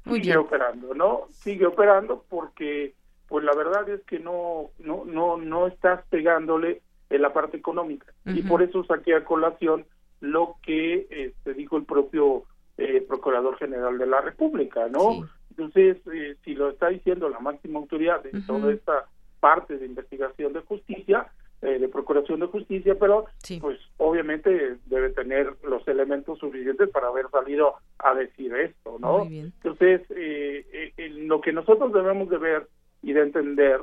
Muy 0.04 0.20
sigue 0.20 0.36
operando, 0.36 0.92
¿no? 0.94 1.28
Sigue 1.30 1.66
operando 1.66 2.24
porque, 2.28 2.94
pues 3.28 3.44
la 3.44 3.54
verdad 3.54 3.88
es 3.88 4.02
que 4.06 4.18
no, 4.18 4.70
no, 4.80 5.04
no, 5.04 5.36
no 5.36 5.68
estás 5.68 6.04
pegándole 6.08 6.82
en 7.08 7.22
la 7.22 7.32
parte 7.32 7.56
económica. 7.56 8.12
Y 8.24 8.42
por 8.42 8.62
eso 8.62 8.84
saqué 8.84 9.14
a 9.14 9.24
colación 9.24 9.86
lo 10.20 10.56
que 10.62 11.06
este, 11.10 11.54
dijo 11.54 11.76
el 11.76 11.84
propio 11.84 12.42
eh, 12.76 13.04
Procurador 13.06 13.56
General 13.56 13.96
de 13.98 14.06
la 14.06 14.20
República, 14.20 14.88
¿no? 14.88 15.28
Entonces, 15.56 15.96
eh, 16.12 16.36
si 16.44 16.54
lo 16.54 16.70
está 16.70 16.88
diciendo 16.88 17.28
la 17.28 17.40
máxima 17.40 17.78
autoridad 17.78 18.22
de 18.22 18.42
toda 18.46 18.72
esta 18.72 19.06
parte 19.40 19.78
de 19.78 19.86
investigación 19.86 20.52
de 20.52 20.60
justicia, 20.60 21.28
eh, 21.62 21.78
de 21.78 21.88
procuración 21.88 22.40
de 22.40 22.46
justicia, 22.46 22.96
pero 23.00 23.24
pues 23.60 23.78
obviamente 23.96 24.76
debe 24.84 25.10
tener 25.10 25.54
los 25.64 25.86
elementos 25.88 26.38
suficientes 26.38 26.90
para 26.90 27.08
haber 27.08 27.30
salido 27.30 27.76
a 27.98 28.14
decir 28.14 28.54
esto, 28.54 28.98
¿no? 29.00 29.24
Entonces, 29.24 30.02
eh, 30.10 30.92
lo 31.16 31.40
que 31.40 31.52
nosotros 31.52 31.92
debemos 31.92 32.28
de 32.28 32.38
ver 32.38 32.68
y 33.02 33.14
de 33.14 33.22
entender 33.22 33.80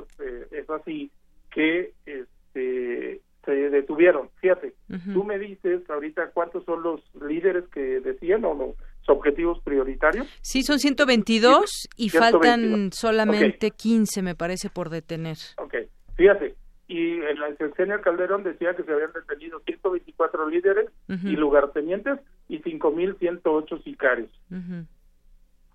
es 0.52 0.70
así 0.70 1.10
que 1.50 1.92
este 2.06 3.20
se 3.44 3.52
detuvieron. 3.70 4.30
Fíjate, 4.40 4.74
tú 5.12 5.24
me 5.24 5.38
dices 5.38 5.82
ahorita 5.90 6.30
cuántos 6.30 6.64
son 6.64 6.82
los 6.82 7.02
líderes 7.14 7.64
que 7.68 8.00
decían 8.00 8.44
o 8.44 8.54
los 8.54 8.74
objetivos 9.08 9.60
prioritarios. 9.62 10.26
Sí, 10.40 10.62
son 10.62 10.78
122 10.78 11.88
y 11.96 12.10
faltan 12.10 12.92
solamente 12.92 13.70
15, 13.70 14.22
me 14.22 14.34
parece, 14.34 14.70
por 14.70 14.90
detener. 14.90 15.36
Ok, 15.58 15.74
fíjate, 16.16 16.54
y 16.86 17.12
en 17.12 17.40
la 17.40 17.54
sexenio 17.56 18.00
Calderón 18.00 18.42
decía 18.42 18.74
que 18.74 18.82
se 18.82 18.92
habían 18.92 19.12
detenido 19.12 19.60
124 19.60 20.48
líderes 20.48 20.90
y 21.08 21.36
lugartenientes 21.36 22.20
y 22.48 22.60
5.108 22.60 23.82
sicarios. 23.82 24.30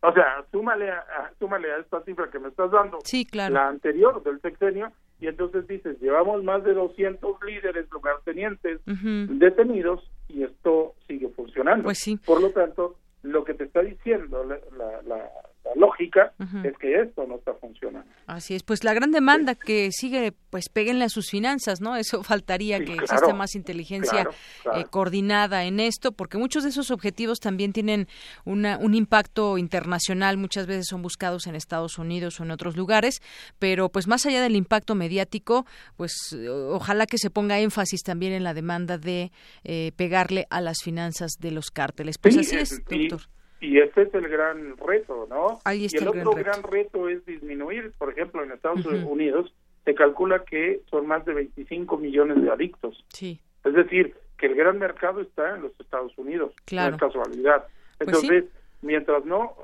O 0.02 0.14
sea, 0.14 0.46
súmale 0.52 0.90
a, 0.92 1.04
súmale 1.40 1.72
a 1.74 1.78
esta 1.78 2.02
cifra 2.04 2.30
que 2.32 2.40
me 2.40 2.48
estás 2.48 2.72
dando, 2.72 3.00
sí, 3.04 3.26
claro. 3.26 3.54
la 3.54 3.68
anterior 3.68 4.24
del 4.24 4.40
sexenio, 4.40 4.94
y 5.20 5.28
entonces 5.28 5.68
dices, 5.68 6.00
llevamos 6.00 6.42
más 6.44 6.64
de 6.64 6.74
200 6.74 7.44
líderes 7.44 7.92
lugartenientes 7.92 8.80
detenidos 8.86 10.10
y 10.30 10.44
esto 10.44 10.94
sigue 11.08 11.28
funcionando. 11.30 11.84
Pues 11.84 12.00
sí. 12.00 12.18
Por 12.18 12.42
lo 12.42 12.52
tanto, 12.52 12.96
lo 13.24 13.44
que 13.44 13.54
te 13.54 13.66
está 13.66 13.82
diciendo 13.82 14.44
la, 14.44 15.02
la, 15.04 15.30
lógica 15.76 16.34
es 16.64 16.78
que 16.78 17.02
esto 17.02 17.26
no 17.28 17.36
está 17.36 17.54
funcionando. 17.56 18.10
Así 18.28 18.56
es, 18.56 18.64
pues 18.64 18.84
la 18.84 18.94
gran 18.94 19.12
demanda 19.12 19.56
que 19.56 19.92
sigue, 19.92 20.34
pues 20.50 20.70
péguenle 20.70 21.06
a 21.06 21.10
sus 21.10 21.30
finanzas, 21.30 21.82
¿no? 21.82 21.96
Eso 21.96 22.24
faltaría 22.24 22.80
que 22.80 22.94
exista 22.94 23.34
más 23.34 23.56
inteligencia 23.56 24.28
eh, 24.76 24.86
coordinada 24.90 25.66
en 25.66 25.80
esto, 25.80 26.12
porque 26.12 26.38
muchos 26.38 26.64
de 26.64 26.70
esos 26.70 26.92
objetivos 26.92 27.40
también 27.40 27.74
tienen 27.74 28.08
una, 28.46 28.78
un 28.78 28.94
impacto 28.94 29.58
internacional, 29.58 30.38
muchas 30.38 30.68
veces 30.68 30.88
son 30.88 31.02
buscados 31.02 31.48
en 31.48 31.56
Estados 31.56 31.98
Unidos 31.98 32.40
o 32.40 32.44
en 32.44 32.52
otros 32.52 32.78
lugares, 32.78 33.22
pero 33.58 33.90
pues 33.90 34.08
más 34.08 34.26
allá 34.26 34.42
del 34.42 34.56
impacto 34.56 34.96
mediático, 34.96 35.66
pues 35.98 36.36
ojalá 36.70 37.06
que 37.06 37.18
se 37.18 37.30
ponga 37.30 37.60
énfasis 37.60 38.02
también 38.04 38.34
en 38.34 38.44
la 38.44 38.54
demanda 38.54 38.98
de 38.98 39.32
eh, 39.64 39.92
pegarle 39.96 40.46
a 40.50 40.62
las 40.62 40.82
finanzas 40.84 41.34
de 41.40 41.52
los 41.52 41.72
cárteles. 41.72 42.18
Pues 42.18 42.38
así 42.38 42.56
es, 42.56 42.84
doctor. 42.86 43.22
Y 43.22 43.39
ese 43.62 44.04
es 44.04 44.14
el 44.14 44.28
gran 44.28 44.78
reto, 44.78 45.28
¿no? 45.30 45.60
y 45.74 45.96
el, 45.96 46.08
otro 46.08 46.32
gran 46.32 46.64
reto. 46.64 47.10
es 47.10 47.26
disminuir, 47.26 47.92
por 47.98 48.12
ejemplo, 48.12 48.44
en 48.44 48.52
Estados 48.52 48.86
Unidos 48.86 49.54
se 49.86 49.96
calcula 49.96 50.44
que 50.44 50.82
son 50.90 51.08
más 51.08 51.26
de 51.26 51.34
25 51.34 51.98
millones 51.98 52.42
de 52.42 52.52
adictos. 52.52 53.04
Sí. 53.10 53.40
Es 53.64 53.74
decir, 53.74 54.16
que 54.38 54.46
el 54.48 54.56
gran 54.56 54.78
mercado 54.78 55.22
está 55.22 55.56
en 55.56 55.64
los 55.64 55.80
Estados 55.80 56.18
Unidos, 56.18 56.54
claro. 56.66 56.92
no 56.92 56.96
es 56.96 57.02
casualidad. 57.02 57.68
Pues 57.98 58.08
Entonces, 58.08 58.46
mientras 58.82 59.26
no 59.26 59.56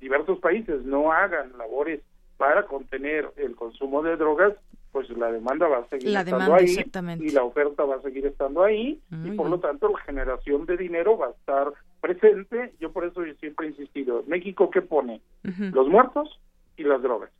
diversos 0.00 0.38
países 0.38 0.82
no 0.84 1.12
hagan 1.12 1.56
labores 1.58 2.00
para 2.36 2.66
contener 2.66 3.30
el 3.36 3.54
consumo 3.54 4.02
de 4.02 4.16
drogas, 4.16 4.54
pues 4.92 5.08
la 5.10 5.30
demanda 5.30 5.66
va 5.66 5.78
a 5.78 5.88
seguir 5.88 6.16
estando 6.16 6.54
ahí 6.54 6.76
y 7.20 7.30
la 7.30 7.42
oferta 7.42 7.84
va 7.84 7.96
a 7.96 8.02
seguir 8.02 8.26
estando 8.26 8.62
ahí 8.62 9.00
y 9.24 9.30
por 9.32 9.50
lo 9.50 9.58
tanto 9.58 9.88
la 9.88 9.98
generación 10.00 10.66
de 10.66 10.76
dinero 10.76 11.18
va 11.18 11.26
a 11.26 11.30
estar 11.30 11.72
presente. 12.00 12.74
Yo 12.80 12.92
por 12.92 13.04
eso 13.04 13.20
siempre 13.40 13.66
he 13.66 13.70
insistido, 13.70 14.22
México 14.26 14.70
qué 14.70 14.82
pone? 14.82 15.20
Los 15.42 15.88
muertos 15.88 16.40
y 16.76 16.84
las 16.84 17.02
drogas. 17.02 17.30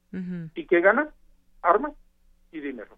¿Y 0.54 0.66
qué 0.66 0.80
gana? 0.80 1.10
Armas 1.62 1.92
y 2.50 2.60
dinero. 2.60 2.96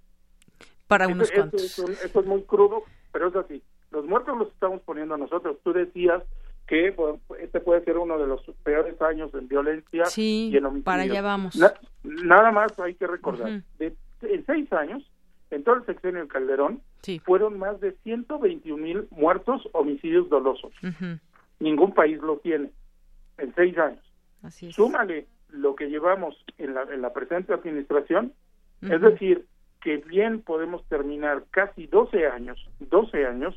Para 0.87 1.09
unos 1.09 1.31
cuantos. 1.31 1.63
Eso, 1.63 2.21
es 2.21 2.27
muy 2.27 2.43
crudo, 2.43 2.85
pero 3.13 3.29
es 3.29 3.37
así. 3.37 3.63
Los 3.91 4.05
muertos 4.07 4.37
los 4.39 4.49
estamos 4.49 4.81
poniendo 4.83 5.17
nosotros. 5.17 5.59
Tú 5.63 5.73
decías 5.73 6.23
que 6.67 6.95
este 7.41 7.61
puede 7.61 7.85
ser 7.85 7.97
uno 7.97 8.19
de 8.19 8.27
los 8.27 8.43
peores 8.65 9.01
años 9.01 9.33
en 9.35 9.47
violencia 9.49 10.05
y 10.17 10.57
en 10.57 10.67
homicidio. 10.67 10.85
para 10.85 11.03
allá 11.03 11.23
vamos. 11.23 11.59
nada 12.03 12.51
más 12.51 12.79
hay 12.81 12.95
que 12.95 13.07
recordar, 13.07 13.63
de, 13.79 13.95
en 14.23 14.47
seis 14.47 14.73
años, 14.73 15.09
en 15.51 15.63
todo 15.63 15.77
el 15.77 15.87
sexenio 15.87 16.23
de 16.23 16.29
Calderón, 16.29 16.81
fueron 17.25 17.59
más 17.59 17.81
de 17.81 17.93
121 18.03 18.83
mil 18.83 19.07
muertos 19.11 19.69
homicidios 19.73 20.29
dolosos. 20.29 20.73
Ningún 21.61 21.95
país 21.95 22.19
lo 22.21 22.39
tiene 22.39 22.71
en 23.39 23.55
seis 23.55 23.79
años. 23.79 24.03
Así 24.43 24.73
Súmale 24.73 25.27
lo 25.51 25.77
que 25.77 25.87
llevamos 25.87 26.37
en 26.59 26.75
la, 26.75 26.83
en 26.83 27.01
la 27.01 27.13
presente 27.13 27.55
administración, 27.55 28.33
es 28.83 29.01
decir, 29.01 29.47
que 29.87 29.99
bien 29.99 30.43
podemos 30.43 30.85
terminar 30.89 31.45
casi 31.53 31.87
12 31.87 32.27
años, 32.27 32.59
12 32.81 33.25
años, 33.25 33.55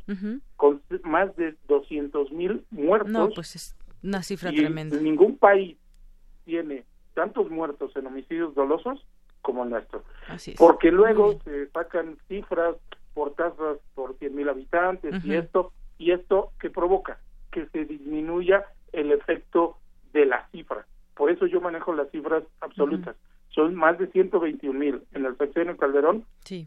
con 0.57 0.80
más 1.03 1.35
de 1.38 1.56
200 1.68 2.31
mil 2.31 2.64
muertos. 2.69 3.11
No, 3.11 3.30
pues 3.31 3.56
es 3.56 3.76
una 4.03 4.22
cifra 4.22 4.51
y 4.53 4.57
tremenda. 4.57 4.97
Ningún 4.97 5.39
país 5.39 5.76
tiene 6.45 6.84
tantos 7.15 7.49
muertos 7.49 7.95
en 7.95 8.06
homicidios 8.06 8.53
dolosos 8.53 9.03
como 9.41 9.64
el 9.64 9.72
nuestro. 9.72 10.03
Así 10.27 10.51
es. 10.51 10.57
Porque 10.57 10.91
luego 10.91 11.39
se 11.45 11.65
sacan 11.69 12.19
cifras 12.27 12.76
por 13.15 13.34
tasas 13.34 13.80
por 13.95 14.15
100 14.19 14.35
mil 14.35 14.49
habitantes 14.49 15.26
y 15.26 15.34
esto, 15.34 15.73
y 15.97 16.11
esto 16.11 16.51
que 16.60 16.69
provoca 16.69 17.18
que 17.49 17.65
se 17.69 17.85
disminuya 17.85 18.65
el 18.93 19.11
efecto 19.11 19.80
de 20.14 20.27
la 20.27 20.47
cifra. 20.51 20.85
Por 21.15 21.31
eso 21.31 21.47
yo 21.47 21.60
manejo 21.60 21.91
las 21.91 22.11
cifras 22.11 22.43
absolutas 22.61 23.15
son 23.50 23.76
más 23.76 23.98
de 23.98 24.08
121 24.08 24.78
mil 24.78 25.02
en 25.14 25.26
el 25.26 25.38
sexenio 25.38 25.78
Calderón 25.78 26.26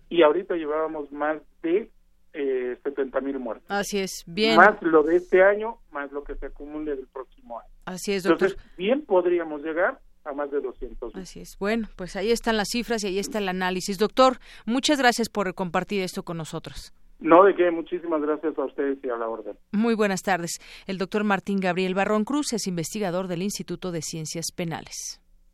y 0.08 0.22
ahorita 0.22 0.56
llevábamos 0.56 1.10
más 1.12 1.40
de 1.62 1.90
eh, 2.34 2.78
70 2.82 3.20
mil 3.20 3.38
muertos. 3.38 3.66
Así 3.68 3.98
es, 3.98 4.24
bien. 4.26 4.56
Más 4.56 4.80
lo 4.82 5.02
de 5.02 5.16
este 5.16 5.42
año, 5.42 5.78
más 5.90 6.10
lo 6.12 6.24
que 6.24 6.34
se 6.36 6.46
acumule 6.46 6.96
del 6.96 7.06
próximo 7.06 7.60
año. 7.60 7.68
Así 7.84 8.12
es, 8.12 8.22
doctor. 8.22 8.50
Entonces, 8.50 8.76
bien 8.76 9.04
podríamos 9.04 9.62
llegar 9.62 10.00
a 10.24 10.32
más 10.32 10.50
de 10.50 10.60
200. 10.60 11.14
Así 11.14 11.40
es. 11.40 11.56
Bueno, 11.58 11.88
pues 11.96 12.16
ahí 12.16 12.30
están 12.30 12.56
las 12.56 12.68
cifras 12.70 13.04
y 13.04 13.08
ahí 13.08 13.18
está 13.18 13.38
el 13.38 13.48
análisis. 13.48 13.98
Doctor, 13.98 14.38
muchas 14.66 14.98
gracias 14.98 15.28
por 15.28 15.52
compartir 15.54 16.02
esto 16.02 16.22
con 16.22 16.36
nosotros. 16.36 16.92
No, 17.18 17.44
de 17.44 17.54
qué, 17.54 17.70
muchísimas 17.70 18.20
gracias 18.20 18.58
a 18.58 18.64
ustedes 18.64 18.98
y 19.04 19.08
a 19.08 19.16
la 19.16 19.28
orden. 19.28 19.56
Muy 19.70 19.94
buenas 19.94 20.22
tardes. 20.22 20.58
El 20.86 20.98
doctor 20.98 21.22
Martín 21.22 21.60
Gabriel 21.60 21.94
Barrón 21.94 22.24
Cruz 22.24 22.52
es 22.52 22.66
investigador 22.66 23.28
del 23.28 23.42
Instituto 23.42 23.92
de 23.92 24.02
Ciencias 24.02 24.46
Penales. 24.54 25.21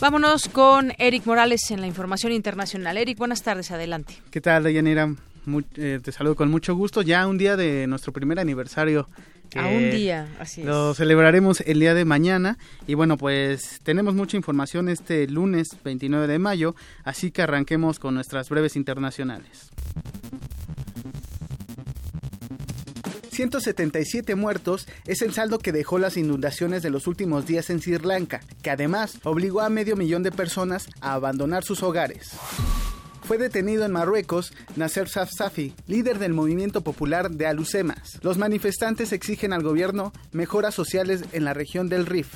Vámonos 0.00 0.48
con 0.48 0.94
Eric 0.96 1.26
Morales 1.26 1.70
en 1.70 1.82
la 1.82 1.86
información 1.86 2.32
internacional. 2.32 2.96
Eric, 2.96 3.18
buenas 3.18 3.42
tardes, 3.42 3.70
adelante. 3.70 4.14
¿Qué 4.30 4.40
tal, 4.40 4.62
Dayanira? 4.62 5.14
Eh, 5.76 6.00
te 6.02 6.10
saludo 6.10 6.36
con 6.36 6.50
mucho 6.50 6.74
gusto. 6.74 7.02
Ya 7.02 7.26
un 7.26 7.36
día 7.36 7.54
de 7.54 7.86
nuestro 7.86 8.10
primer 8.10 8.40
aniversario. 8.40 9.10
A 9.54 9.66
un 9.66 9.90
día, 9.90 10.26
así 10.38 10.62
es. 10.62 10.66
Lo 10.66 10.94
celebraremos 10.94 11.60
el 11.66 11.80
día 11.80 11.92
de 11.92 12.06
mañana. 12.06 12.56
Y 12.86 12.94
bueno, 12.94 13.18
pues 13.18 13.80
tenemos 13.82 14.14
mucha 14.14 14.38
información 14.38 14.88
este 14.88 15.26
lunes 15.26 15.68
29 15.84 16.28
de 16.28 16.38
mayo, 16.38 16.74
así 17.04 17.30
que 17.30 17.42
arranquemos 17.42 17.98
con 17.98 18.14
nuestras 18.14 18.48
breves 18.48 18.76
internacionales. 18.76 19.70
177 23.40 24.34
muertos 24.34 24.86
es 25.06 25.22
el 25.22 25.32
saldo 25.32 25.60
que 25.60 25.72
dejó 25.72 25.98
las 25.98 26.18
inundaciones 26.18 26.82
de 26.82 26.90
los 26.90 27.06
últimos 27.06 27.46
días 27.46 27.70
en 27.70 27.80
Sri 27.80 27.96
Lanka, 27.96 28.42
que 28.60 28.68
además 28.68 29.18
obligó 29.24 29.62
a 29.62 29.70
medio 29.70 29.96
millón 29.96 30.22
de 30.22 30.30
personas 30.30 30.88
a 31.00 31.14
abandonar 31.14 31.64
sus 31.64 31.82
hogares. 31.82 32.32
Fue 33.22 33.38
detenido 33.38 33.86
en 33.86 33.92
Marruecos 33.92 34.52
Nasser 34.76 35.08
Safsafi, 35.08 35.72
líder 35.86 36.18
del 36.18 36.34
movimiento 36.34 36.82
popular 36.82 37.30
de 37.30 37.46
Alucemas. 37.46 38.18
Los 38.20 38.36
manifestantes 38.36 39.10
exigen 39.14 39.54
al 39.54 39.62
gobierno 39.62 40.12
mejoras 40.32 40.74
sociales 40.74 41.24
en 41.32 41.46
la 41.46 41.54
región 41.54 41.88
del 41.88 42.04
Rif. 42.04 42.34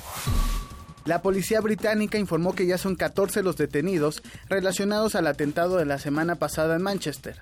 La 1.05 1.21
policía 1.21 1.61
británica 1.61 2.17
informó 2.17 2.55
que 2.55 2.65
ya 2.65 2.79
son 2.79 2.95
14 2.95 3.43
los 3.43 3.57
detenidos 3.57 4.23
relacionados 4.49 5.13
al 5.13 5.27
atentado 5.27 5.77
de 5.77 5.85
la 5.85 5.99
semana 5.99 6.37
pasada 6.37 6.75
en 6.75 6.81
Manchester. 6.81 7.39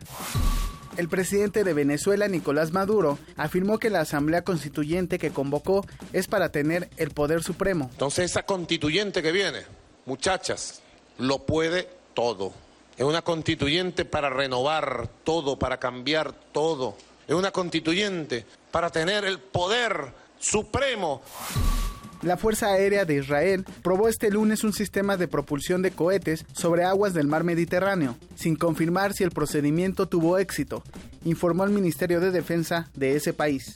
El 0.98 1.10
presidente 1.10 1.64
de 1.64 1.74
Venezuela, 1.74 2.28
Nicolás 2.28 2.72
Maduro, 2.72 3.18
afirmó 3.36 3.80
que 3.80 3.90
la 3.90 4.02
Asamblea 4.02 4.44
Constituyente 4.44 5.18
que 5.18 5.32
convocó 5.32 5.86
es 6.11 6.28
para 6.28 6.49
tener 6.49 6.90
el 6.98 7.10
poder 7.10 7.41
supremo. 7.41 7.90
Entonces 7.91 8.32
esa 8.32 8.44
constituyente 8.44 9.24
que 9.24 9.32
viene, 9.32 9.61
muchachas, 10.06 10.82
lo 11.18 11.40
puede 11.40 11.90
todo. 12.14 12.53
Es 12.95 13.06
una 13.06 13.24
constituyente 13.24 14.06
para 14.06 14.30
renovar 14.30 15.10
todo, 15.24 15.57
para 15.57 15.80
cambiar 15.80 16.32
todo. 16.52 16.95
Es 17.28 17.34
una 17.34 17.49
constituyente 17.49 18.45
para 18.70 18.91
tener 18.91 19.26
el 19.26 19.40
poder 19.40 20.14
supremo. 20.40 21.24
La 22.24 22.38
Fuerza 22.38 22.68
Aérea 22.68 23.04
de 23.04 23.16
Israel 23.16 23.66
probó 23.82 24.08
este 24.08 24.32
lunes 24.32 24.64
un 24.64 24.72
sistema 24.72 25.18
de 25.18 25.28
propulsión 25.28 25.82
de 25.82 25.91
cohetes 25.91 26.45
sobre 26.54 26.86
aguas 26.86 27.14
del 27.14 27.28
mar 27.28 27.44
Mediterráneo, 27.44 28.16
sin 28.36 28.56
confirmar 28.56 29.14
si 29.14 29.26
el 29.26 29.32
procedimiento 29.32 30.08
tuvo 30.08 30.38
éxito, 30.38 30.84
informó 31.26 31.66
el 31.66 31.72
Ministerio 31.72 32.22
de 32.22 32.32
Defensa 32.32 32.90
de 32.95 33.18
ese 33.18 33.34
país. 33.34 33.74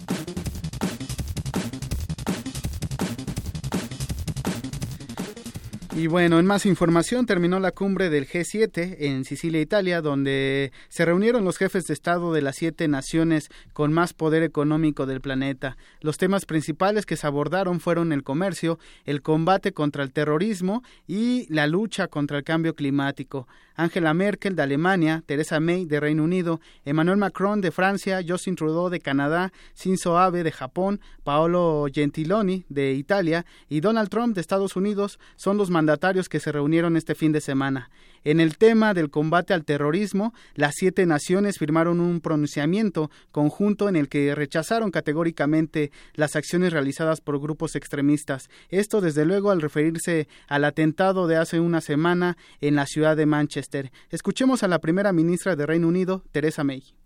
Y 5.98 6.06
bueno, 6.06 6.38
en 6.38 6.46
más 6.46 6.68
información, 6.68 7.26
terminó 7.26 7.60
la 7.60 7.72
cumbre 7.72 8.12
del 8.12 8.28
G7 8.28 8.98
en 9.00 9.26
Sicilia, 9.26 9.60
Italia, 9.60 10.00
donde 10.00 10.72
se 10.90 11.06
reunieron 11.06 11.44
los 11.44 11.58
jefes 11.58 11.86
de 11.86 11.96
Estado 11.96 12.32
de 12.34 12.44
las 12.44 12.56
siete 12.56 12.88
naciones 12.88 13.50
con 13.74 13.92
más 13.94 14.14
poder 14.14 14.44
económico 14.44 15.08
del 15.08 15.22
planeta. 15.22 15.76
Los 16.00 16.20
temas 16.20 16.46
principales 16.46 17.08
que 17.08 17.16
se 17.16 17.26
abordaron 17.26 17.80
fueron 17.80 18.14
el 18.14 18.22
comercio, 18.22 18.78
el 19.06 19.24
combate 19.24 19.72
contra 19.72 20.04
el 20.04 20.14
terrorismo 20.14 20.84
y 21.08 21.52
la 21.52 21.66
lucha 21.66 22.08
contra 22.08 22.38
el 22.38 22.44
cambio 22.44 22.76
climático. 22.76 23.48
Angela 23.78 24.14
Merkel 24.14 24.56
de 24.56 24.64
Alemania, 24.64 25.24
Theresa 25.26 25.60
May 25.60 25.86
de 25.86 26.00
Reino 26.00 26.24
Unido, 26.24 26.60
Emmanuel 26.84 27.18
Macron 27.18 27.62
de 27.62 27.72
Francia, 27.72 28.22
Justin 28.28 28.56
Trudeau 28.56 28.90
de 28.90 29.00
Canadá, 29.00 29.54
Shinzo 29.76 30.18
Abe 30.18 30.44
de 30.44 30.52
Japón, 30.52 31.00
Paolo 31.24 31.86
Gentiloni 31.94 32.66
de 32.70 32.94
Italia 32.94 33.46
y 33.70 33.80
Donald 33.80 34.10
Trump 34.10 34.34
de 34.34 34.42
Estados 34.42 34.76
Unidos 34.76 35.20
son 35.36 35.58
los 35.58 35.70
mandatarios 35.70 36.28
que 36.28 36.40
se 36.40 36.52
reunieron 36.52 36.98
este 36.98 37.16
fin 37.16 37.32
de 37.32 37.40
semana. 37.40 37.92
En 38.28 38.42
el 38.42 38.58
tema 38.58 38.94
del 38.94 39.10
combate 39.10 39.54
al 39.54 39.64
terrorismo, 39.64 40.34
las 40.54 40.74
siete 40.76 41.06
naciones 41.06 41.58
firmaron 41.58 42.02
un 42.02 42.20
pronunciamiento 42.20 43.10
conjunto 43.32 43.88
en 43.88 43.96
el 43.96 44.10
que 44.10 44.36
rechazaron 44.36 44.92
categóricamente 44.92 45.92
las 46.14 46.36
acciones 46.36 46.74
realizadas 46.74 47.22
por 47.22 47.40
grupos 47.40 47.78
extremistas. 47.78 48.50
Esto, 48.68 49.00
desde 49.00 49.24
luego, 49.24 49.50
al 49.50 49.62
referirse 49.62 50.28
al 50.50 50.66
atentado 50.66 51.26
de 51.28 51.38
hace 51.38 51.62
una 51.62 51.80
semana 51.80 52.36
en 52.60 52.76
la 52.76 52.86
ciudad 52.86 53.16
de 53.16 53.26
Manchester. 53.26 53.94
Escuchemos 54.10 54.62
a 54.62 54.68
la 54.68 54.80
primera 54.80 55.14
ministra 55.14 55.56
de 55.56 55.66
Reino 55.66 55.88
Unido, 55.88 56.22
Theresa 56.34 56.66
May. 56.66 56.97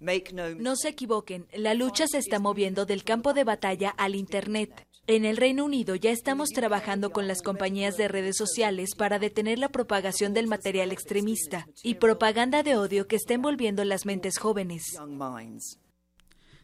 No 0.00 0.76
se 0.76 0.88
equivoquen, 0.88 1.46
la 1.52 1.74
lucha 1.74 2.06
se 2.06 2.18
está 2.18 2.38
moviendo 2.38 2.86
del 2.86 3.04
campo 3.04 3.34
de 3.34 3.44
batalla 3.44 3.90
al 3.90 4.14
Internet. 4.14 4.86
En 5.06 5.24
el 5.24 5.38
Reino 5.38 5.64
Unido 5.64 5.94
ya 5.94 6.10
estamos 6.10 6.50
trabajando 6.50 7.10
con 7.10 7.26
las 7.26 7.40
compañías 7.40 7.96
de 7.96 8.08
redes 8.08 8.36
sociales 8.36 8.90
para 8.94 9.18
detener 9.18 9.58
la 9.58 9.70
propagación 9.70 10.34
del 10.34 10.46
material 10.46 10.92
extremista 10.92 11.66
y 11.82 11.94
propaganda 11.94 12.62
de 12.62 12.76
odio 12.76 13.06
que 13.06 13.16
está 13.16 13.34
envolviendo 13.34 13.84
las 13.84 14.04
mentes 14.04 14.38
jóvenes. 14.38 14.82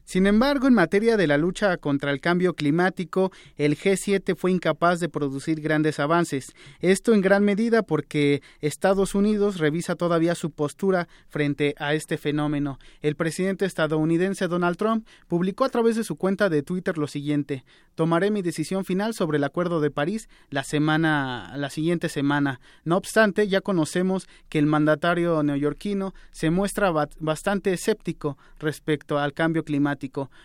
Sin 0.04 0.26
embargo, 0.26 0.68
en 0.68 0.74
materia 0.74 1.16
de 1.16 1.26
la 1.26 1.38
lucha 1.38 1.78
contra 1.78 2.10
el 2.10 2.20
cambio 2.20 2.54
climático, 2.54 3.32
el 3.56 3.76
G7 3.76 4.36
fue 4.36 4.52
incapaz 4.52 5.00
de 5.00 5.08
producir 5.08 5.60
grandes 5.62 5.98
avances. 5.98 6.52
Esto 6.80 7.14
en 7.14 7.22
gran 7.22 7.42
medida 7.42 7.82
porque 7.82 8.42
Estados 8.60 9.14
Unidos 9.14 9.58
revisa 9.58 9.96
todavía 9.96 10.34
su 10.34 10.50
postura 10.50 11.08
frente 11.28 11.74
a 11.78 11.94
este 11.94 12.18
fenómeno. 12.18 12.78
El 13.00 13.16
presidente 13.16 13.64
estadounidense 13.64 14.46
Donald 14.46 14.76
Trump 14.76 15.06
publicó 15.26 15.64
a 15.64 15.70
través 15.70 15.96
de 15.96 16.04
su 16.04 16.16
cuenta 16.16 16.50
de 16.50 16.62
Twitter 16.62 16.98
lo 16.98 17.06
siguiente: 17.06 17.64
Tomaré 17.94 18.30
mi 18.30 18.42
decisión 18.42 18.84
final 18.84 19.14
sobre 19.14 19.38
el 19.38 19.44
Acuerdo 19.44 19.80
de 19.80 19.90
París 19.90 20.28
la 20.50 20.64
semana 20.64 21.54
la 21.56 21.70
siguiente 21.70 22.08
semana. 22.08 22.60
No 22.84 22.96
obstante, 22.96 23.48
ya 23.48 23.60
conocemos 23.60 24.28
que 24.48 24.58
el 24.58 24.66
mandatario 24.66 25.42
neoyorquino 25.42 26.14
se 26.30 26.50
muestra 26.50 26.90
bastante 26.90 27.72
escéptico 27.72 28.36
respecto 28.58 29.18
al 29.18 29.32
cambio 29.32 29.64
climático 29.64 29.84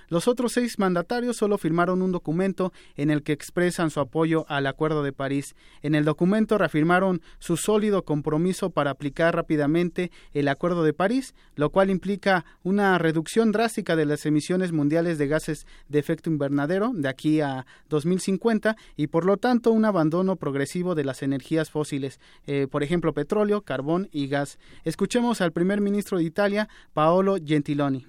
los 0.10 0.28
otros 0.28 0.54
seis 0.54 0.80
mandatarios 0.80 1.38
solo 1.38 1.58
firmaron 1.58 2.02
un 2.02 2.12
documento 2.12 2.74
en 2.96 3.10
el 3.10 3.24
que 3.24 3.32
expresan 3.32 3.90
su 3.90 4.00
apoyo 4.00 4.46
al 4.48 4.68
Acuerdo 4.68 5.04
de 5.04 5.14
París. 5.14 5.56
En 5.82 5.96
el 5.96 6.06
documento 6.06 6.58
reafirmaron 6.58 7.22
su 7.40 7.58
sólido 7.58 8.04
compromiso 8.04 8.70
para 8.70 8.92
aplicar 8.92 9.36
rápidamente 9.36 10.12
el 10.34 10.48
Acuerdo 10.48 10.84
de 10.84 10.94
París, 10.94 11.36
lo 11.56 11.70
cual 11.70 11.90
implica 11.90 12.46
una 12.64 12.98
reducción 12.98 13.52
drástica 13.52 13.96
de 13.96 14.06
las 14.06 14.26
emisiones 14.26 14.72
mundiales 14.72 15.18
de 15.18 15.28
gases 15.28 15.66
de 15.88 16.00
efecto 16.00 16.30
invernadero 16.30 16.92
de 16.94 17.10
aquí 17.10 17.39
a 17.42 17.66
2050 17.90 18.76
y 18.96 19.08
por 19.08 19.26
lo 19.26 19.38
tanto 19.38 19.72
un 19.72 19.86
abandono 19.86 20.36
progresivo 20.36 20.96
de 20.96 21.04
las 21.04 21.24
energías 21.24 21.70
fósiles, 21.70 22.20
eh, 22.48 22.68
por 22.70 22.84
ejemplo 22.84 23.14
petróleo, 23.14 23.62
carbón 23.62 24.10
y 24.12 24.28
gas. 24.28 24.60
Escuchemos 24.84 25.42
al 25.42 25.52
primer 25.52 25.82
ministro 25.82 26.18
de 26.18 26.24
Italia, 26.24 26.70
Paolo 26.94 27.38
Gentiloni. 27.44 28.06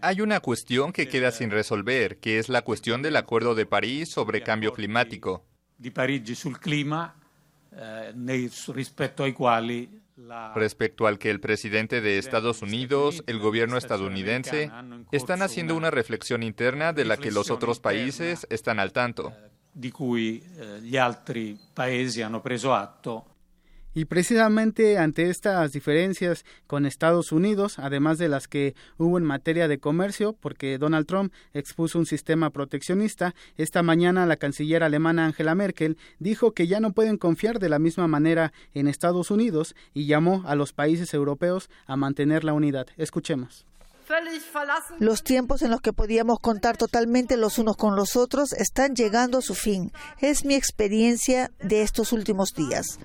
Hay 0.00 0.20
una 0.20 0.40
cuestión 0.40 0.92
que 0.92 1.08
queda 1.08 1.30
sin 1.30 1.50
resolver, 1.50 2.18
que 2.18 2.38
es 2.38 2.48
la 2.48 2.62
cuestión 2.62 3.02
del 3.02 3.16
Acuerdo 3.16 3.54
de 3.54 3.66
París 3.66 4.10
sobre 4.10 4.42
cambio 4.42 4.72
climático. 4.72 5.44
Di 5.76 5.92
Parigi 5.92 6.34
sul 6.34 6.58
clima, 6.58 7.14
eh, 7.70 8.12
rispetto 8.74 9.22
ai 9.22 9.32
quali 9.32 9.88
respecto 10.54 11.06
al 11.06 11.18
que 11.18 11.30
el 11.30 11.40
presidente 11.40 12.00
de 12.00 12.18
Estados 12.18 12.62
Unidos, 12.62 13.22
el 13.26 13.38
gobierno 13.38 13.76
estadounidense, 13.76 14.70
están 15.12 15.42
haciendo 15.42 15.76
una 15.76 15.90
reflexión 15.90 16.42
interna 16.42 16.92
de 16.92 17.04
la 17.04 17.16
que 17.16 17.30
los 17.30 17.50
otros 17.50 17.80
países 17.80 18.46
están 18.50 18.80
al 18.80 18.92
tanto. 18.92 19.30
Eh, 19.30 19.50
di 19.70 19.90
cui 19.90 20.42
gli 20.80 20.96
altri 20.96 21.56
paesi 21.72 22.22
hanno 22.22 22.40
preso 22.40 22.74
atto 22.74 23.37
y 23.94 24.04
precisamente 24.04 24.98
ante 24.98 25.30
estas 25.30 25.72
diferencias 25.72 26.44
con 26.66 26.86
Estados 26.86 27.32
Unidos, 27.32 27.78
además 27.78 28.18
de 28.18 28.28
las 28.28 28.48
que 28.48 28.74
hubo 28.96 29.18
en 29.18 29.24
materia 29.24 29.68
de 29.68 29.78
comercio, 29.78 30.34
porque 30.34 30.78
Donald 30.78 31.06
Trump 31.06 31.32
expuso 31.52 31.98
un 31.98 32.06
sistema 32.06 32.50
proteccionista, 32.50 33.34
esta 33.56 33.82
mañana 33.82 34.26
la 34.26 34.36
canciller 34.36 34.82
alemana 34.82 35.26
Angela 35.26 35.54
Merkel 35.54 35.96
dijo 36.18 36.52
que 36.52 36.66
ya 36.66 36.80
no 36.80 36.92
pueden 36.92 37.16
confiar 37.16 37.58
de 37.58 37.68
la 37.68 37.78
misma 37.78 38.06
manera 38.08 38.52
en 38.74 38.88
Estados 38.88 39.30
Unidos 39.30 39.74
y 39.94 40.06
llamó 40.06 40.42
a 40.46 40.54
los 40.54 40.72
países 40.72 41.14
europeos 41.14 41.70
a 41.86 41.96
mantener 41.96 42.44
la 42.44 42.52
unidad. 42.52 42.86
Escuchemos. 42.96 43.64
Los 44.98 45.22
tiempos 45.22 45.62
en 45.62 45.70
los 45.70 45.80
que 45.80 45.92
podíamos 45.92 46.38
contar 46.40 46.76
totalmente 46.76 47.36
los 47.36 47.58
unos 47.58 47.76
con 47.76 47.94
los 47.94 48.16
otros 48.16 48.52
están 48.54 48.94
llegando 48.94 49.38
a 49.38 49.42
su 49.42 49.54
fin. 49.54 49.92
Es 50.20 50.44
mi 50.44 50.54
experiencia 50.54 51.50
de 51.60 51.82
estos 51.82 52.12
últimos 52.12 52.54
días. 52.54 52.98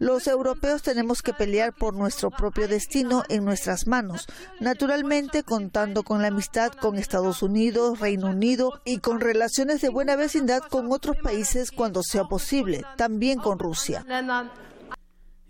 Los 0.00 0.26
europeos 0.26 0.82
tenemos 0.82 1.22
que 1.22 1.32
pelear 1.32 1.72
por 1.72 1.94
nuestro 1.94 2.30
propio 2.30 2.66
destino 2.66 3.22
en 3.28 3.44
nuestras 3.44 3.86
manos, 3.86 4.26
naturalmente 4.60 5.44
contando 5.44 6.02
con 6.02 6.20
la 6.20 6.28
amistad 6.28 6.72
con 6.72 6.98
Estados 6.98 7.42
Unidos, 7.42 8.00
Reino 8.00 8.28
Unido 8.28 8.80
y 8.84 8.98
con 8.98 9.20
relaciones 9.20 9.80
de 9.80 9.90
buena 9.90 10.16
vecindad 10.16 10.62
con 10.62 10.90
otros 10.92 11.16
países 11.22 11.70
cuando 11.70 12.02
sea 12.02 12.24
posible, 12.24 12.84
también 12.96 13.38
con 13.38 13.58
Rusia. 13.58 14.04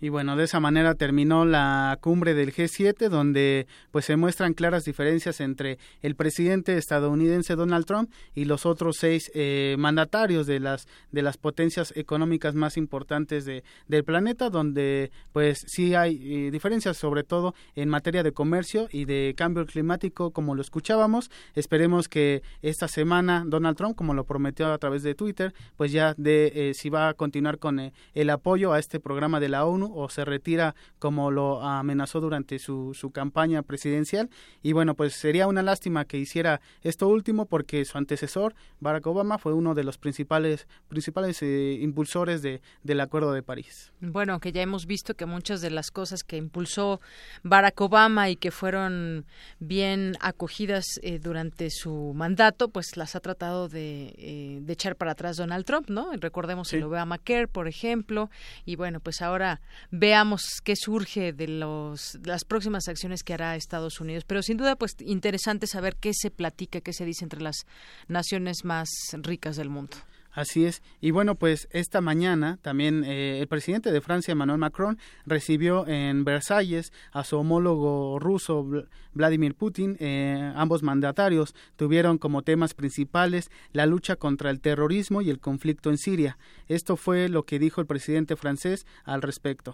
Y 0.05 0.09
bueno, 0.09 0.35
de 0.35 0.43
esa 0.43 0.59
manera 0.59 0.93
terminó 0.93 1.45
la 1.45 1.97
cumbre 1.99 2.35
del 2.35 2.53
G7, 2.53 3.09
donde 3.09 3.65
pues 3.89 4.05
se 4.05 4.17
muestran 4.17 4.53
claras 4.53 4.83
diferencias 4.83 5.41
entre 5.41 5.79
el 6.03 6.13
presidente 6.13 6.77
estadounidense 6.77 7.55
Donald 7.55 7.87
Trump 7.87 8.11
y 8.35 8.45
los 8.45 8.67
otros 8.67 8.97
seis 8.99 9.31
eh, 9.33 9.75
mandatarios 9.79 10.45
de 10.45 10.59
las 10.59 10.87
de 11.11 11.23
las 11.23 11.37
potencias 11.37 11.91
económicas 11.95 12.53
más 12.53 12.77
importantes 12.77 13.45
de, 13.45 13.63
del 13.87 14.03
planeta, 14.03 14.51
donde 14.51 15.09
pues 15.33 15.65
sí 15.65 15.95
hay 15.95 16.19
eh, 16.21 16.51
diferencias, 16.51 16.97
sobre 16.97 17.23
todo 17.23 17.55
en 17.75 17.89
materia 17.89 18.21
de 18.21 18.31
comercio 18.31 18.87
y 18.91 19.05
de 19.05 19.33
cambio 19.35 19.65
climático, 19.65 20.29
como 20.29 20.53
lo 20.53 20.61
escuchábamos. 20.61 21.31
Esperemos 21.55 22.09
que 22.09 22.43
esta 22.61 22.87
semana 22.87 23.43
Donald 23.43 23.75
Trump, 23.75 23.95
como 23.95 24.13
lo 24.13 24.25
prometió 24.25 24.71
a 24.71 24.77
través 24.77 25.01
de 25.01 25.15
Twitter, 25.15 25.55
pues 25.77 25.91
ya 25.91 26.13
de 26.15 26.51
eh, 26.53 26.73
si 26.75 26.91
va 26.91 27.09
a 27.09 27.15
continuar 27.15 27.57
con 27.57 27.91
el 28.13 28.29
apoyo 28.29 28.71
a 28.71 28.77
este 28.77 28.99
programa 28.99 29.39
de 29.39 29.49
la 29.49 29.65
ONU 29.65 29.94
o 29.95 30.09
se 30.09 30.25
retira 30.25 30.75
como 30.99 31.31
lo 31.31 31.61
amenazó 31.61 32.19
durante 32.19 32.59
su, 32.59 32.93
su 32.93 33.11
campaña 33.11 33.61
presidencial. 33.61 34.29
Y 34.61 34.73
bueno, 34.73 34.95
pues 34.95 35.13
sería 35.13 35.47
una 35.47 35.63
lástima 35.63 36.05
que 36.05 36.17
hiciera 36.17 36.61
esto 36.81 37.07
último 37.07 37.45
porque 37.45 37.85
su 37.85 37.97
antecesor, 37.97 38.55
Barack 38.79 39.07
Obama, 39.07 39.37
fue 39.37 39.53
uno 39.53 39.73
de 39.73 39.83
los 39.83 39.97
principales, 39.97 40.67
principales 40.87 41.41
eh, 41.41 41.77
impulsores 41.81 42.41
de, 42.41 42.61
del 42.83 42.99
Acuerdo 42.99 43.31
de 43.33 43.43
París. 43.43 43.91
Bueno, 44.01 44.39
que 44.39 44.51
ya 44.51 44.61
hemos 44.61 44.85
visto 44.85 45.15
que 45.15 45.25
muchas 45.25 45.61
de 45.61 45.71
las 45.71 45.91
cosas 45.91 46.23
que 46.23 46.37
impulsó 46.37 46.99
Barack 47.43 47.79
Obama 47.81 48.29
y 48.29 48.35
que 48.35 48.51
fueron 48.51 49.25
bien 49.59 50.15
acogidas 50.19 50.85
eh, 51.01 51.19
durante 51.19 51.69
su 51.69 52.13
mandato, 52.15 52.69
pues 52.69 52.97
las 52.97 53.15
ha 53.15 53.19
tratado 53.19 53.69
de, 53.69 54.13
eh, 54.17 54.59
de, 54.61 54.73
echar 54.73 54.95
para 54.95 55.11
atrás 55.11 55.37
Donald 55.37 55.65
Trump, 55.65 55.89
¿no? 55.89 56.11
Recordemos 56.13 56.73
el 56.73 56.83
Obamacare, 56.83 57.47
por 57.47 57.67
ejemplo, 57.67 58.29
y 58.65 58.75
bueno, 58.75 58.99
pues 58.99 59.21
ahora 59.21 59.61
veamos 59.91 60.41
qué 60.63 60.75
surge 60.75 61.33
de 61.33 61.47
los, 61.47 62.17
las 62.23 62.45
próximas 62.45 62.87
acciones 62.87 63.23
que 63.23 63.33
hará 63.33 63.55
Estados 63.55 63.99
Unidos. 63.99 64.23
Pero 64.25 64.41
sin 64.41 64.57
duda, 64.57 64.75
pues 64.75 64.95
interesante 64.99 65.67
saber 65.67 65.95
qué 65.95 66.11
se 66.13 66.31
platica, 66.31 66.81
qué 66.81 66.93
se 66.93 67.05
dice 67.05 67.23
entre 67.23 67.41
las 67.41 67.65
naciones 68.07 68.63
más 68.63 68.89
ricas 69.13 69.55
del 69.55 69.69
mundo. 69.69 69.97
Así 70.35 70.65
es. 70.65 70.83
Y 70.99 71.11
bueno, 71.11 71.35
pues 71.35 71.69
esta 71.71 72.01
mañana 72.01 72.59
también 72.61 73.05
eh, 73.05 73.39
el 73.39 73.47
presidente 73.47 73.93
de 73.93 74.01
Francia, 74.01 74.33
Emmanuel 74.33 74.59
Macron, 74.59 74.99
recibió 75.25 75.87
en 75.87 76.25
Versalles 76.25 76.91
a 77.13 77.23
su 77.23 77.37
homólogo 77.37 78.19
ruso, 78.19 78.67
Vladimir 79.13 79.55
Putin. 79.55 79.95
Eh, 80.01 80.51
ambos 80.55 80.83
mandatarios 80.83 81.55
tuvieron 81.77 82.17
como 82.17 82.41
temas 82.41 82.73
principales 82.73 83.49
la 83.71 83.85
lucha 83.85 84.17
contra 84.17 84.49
el 84.49 84.59
terrorismo 84.59 85.21
y 85.21 85.29
el 85.29 85.39
conflicto 85.39 85.89
en 85.89 85.97
Siria. 85.97 86.37
Esto 86.67 86.97
fue 86.97 87.29
lo 87.29 87.43
que 87.43 87.57
dijo 87.57 87.79
el 87.79 87.87
presidente 87.87 88.35
francés 88.35 88.85
al 89.05 89.21
respecto. 89.21 89.73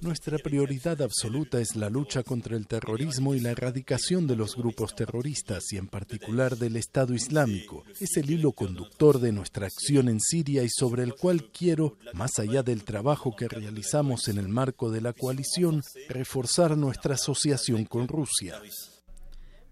Nuestra 0.00 0.38
prioridad 0.38 1.02
absoluta 1.02 1.60
es 1.60 1.76
la 1.76 1.90
lucha 1.90 2.22
contra 2.22 2.56
el 2.56 2.66
terrorismo 2.66 3.34
y 3.34 3.40
la 3.40 3.50
erradicación 3.50 4.26
de 4.26 4.36
los 4.36 4.56
grupos 4.56 4.94
terroristas 4.94 5.72
y 5.72 5.76
en 5.76 5.86
particular 5.86 6.56
del 6.56 6.76
Estado 6.76 7.14
Islámico. 7.14 7.84
Es 8.00 8.16
el 8.16 8.30
hilo 8.30 8.52
conductor 8.52 9.20
de 9.20 9.32
nuestra 9.32 9.66
acción 9.66 10.08
en 10.08 10.20
Siria 10.20 10.62
y 10.64 10.68
sobre 10.68 11.02
el 11.02 11.14
cual 11.14 11.50
quiero, 11.52 11.96
más 12.14 12.38
allá 12.38 12.62
del 12.62 12.84
trabajo 12.84 13.36
que 13.36 13.48
realizamos 13.48 14.28
en 14.28 14.38
el 14.38 14.48
marco 14.48 14.90
de 14.90 15.00
la 15.00 15.12
coalición, 15.12 15.82
reforzar 16.08 16.76
nuestra 16.76 17.14
asociación 17.14 17.84
con 17.84 18.08
Rusia. 18.08 18.60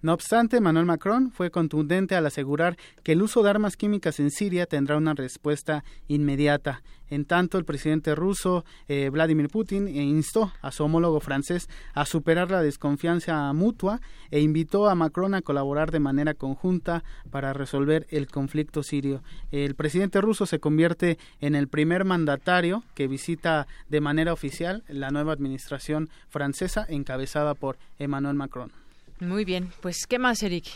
No 0.03 0.15
obstante, 0.15 0.63
Manuel 0.63 0.87
Macron 0.87 1.31
fue 1.31 1.51
contundente 1.51 2.17
al 2.17 2.25
asegurar 2.25 2.79
que 3.03 3.13
el 3.13 3.21
uso 3.21 3.43
de 3.43 3.51
armas 3.51 3.77
químicas 3.77 4.19
en 4.19 4.31
Siria 4.31 4.65
tendrá 4.65 4.97
una 4.97 5.13
respuesta 5.13 5.85
inmediata. 6.09 6.83
En 7.11 7.27
tanto, 7.27 7.59
el 7.59 7.67
presidente 7.67 8.15
ruso 8.15 8.65
eh, 8.89 9.11
Vladimir 9.11 9.49
Putin 9.49 9.89
eh, 9.89 10.03
instó 10.03 10.53
a 10.63 10.73
su 10.73 10.85
homólogo 10.85 11.21
francés 11.21 11.69
a 11.93 12.07
superar 12.07 12.51
la 12.51 12.63
desconfianza 12.63 13.53
mutua 13.53 14.01
e 14.31 14.41
invitó 14.41 14.89
a 14.89 14.95
Macron 14.95 15.35
a 15.35 15.43
colaborar 15.43 15.91
de 15.91 16.01
manera 16.01 16.33
conjunta 16.33 17.05
para 17.31 17.53
resolver 17.53 18.07
el 18.09 18.27
conflicto 18.29 18.83
sirio. 18.83 19.23
El 19.51 19.75
presidente 19.75 20.23
ruso 20.23 20.47
se 20.47 20.61
convierte 20.61 21.19
en 21.43 21.55
el 21.55 21.69
primer 21.69 22.07
mandatario 22.07 22.85
que 22.95 23.07
visita 23.07 23.67
de 23.91 24.01
manera 24.01 24.33
oficial 24.33 24.83
la 24.89 25.11
nueva 25.11 25.35
administración 25.35 26.09
francesa 26.31 26.87
encabezada 26.89 27.55
por 27.55 27.77
Emmanuel 27.99 28.37
Macron. 28.37 28.73
Muy 29.21 29.45
bien, 29.45 29.71
pues 29.81 30.07
¿qué 30.09 30.19
más, 30.19 30.43
Eric? 30.43 30.67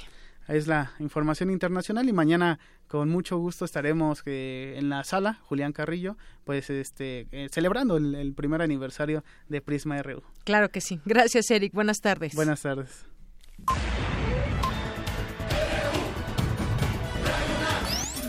Es 0.48 0.66
la 0.66 0.92
información 0.98 1.50
internacional 1.50 2.06
y 2.08 2.12
mañana 2.12 2.58
con 2.88 3.08
mucho 3.08 3.38
gusto 3.38 3.64
estaremos 3.64 4.22
eh, 4.26 4.74
en 4.76 4.90
la 4.90 5.02
sala 5.04 5.40
Julián 5.44 5.72
Carrillo, 5.72 6.18
pues 6.44 6.68
este 6.68 7.26
eh, 7.32 7.48
celebrando 7.50 7.96
el, 7.96 8.34
primer 8.34 8.60
aniversario 8.60 9.24
de 9.48 9.62
Prisma 9.62 10.00
RU. 10.02 10.22
Claro 10.44 10.68
que 10.68 10.82
sí. 10.82 11.00
Gracias, 11.06 11.50
Eric. 11.50 11.72
Buenas 11.72 12.00
tardes. 12.00 12.34
Buenas 12.34 12.60
tardes. 12.60 13.06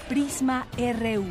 Prisma 0.07 0.67
RU. 0.77 1.25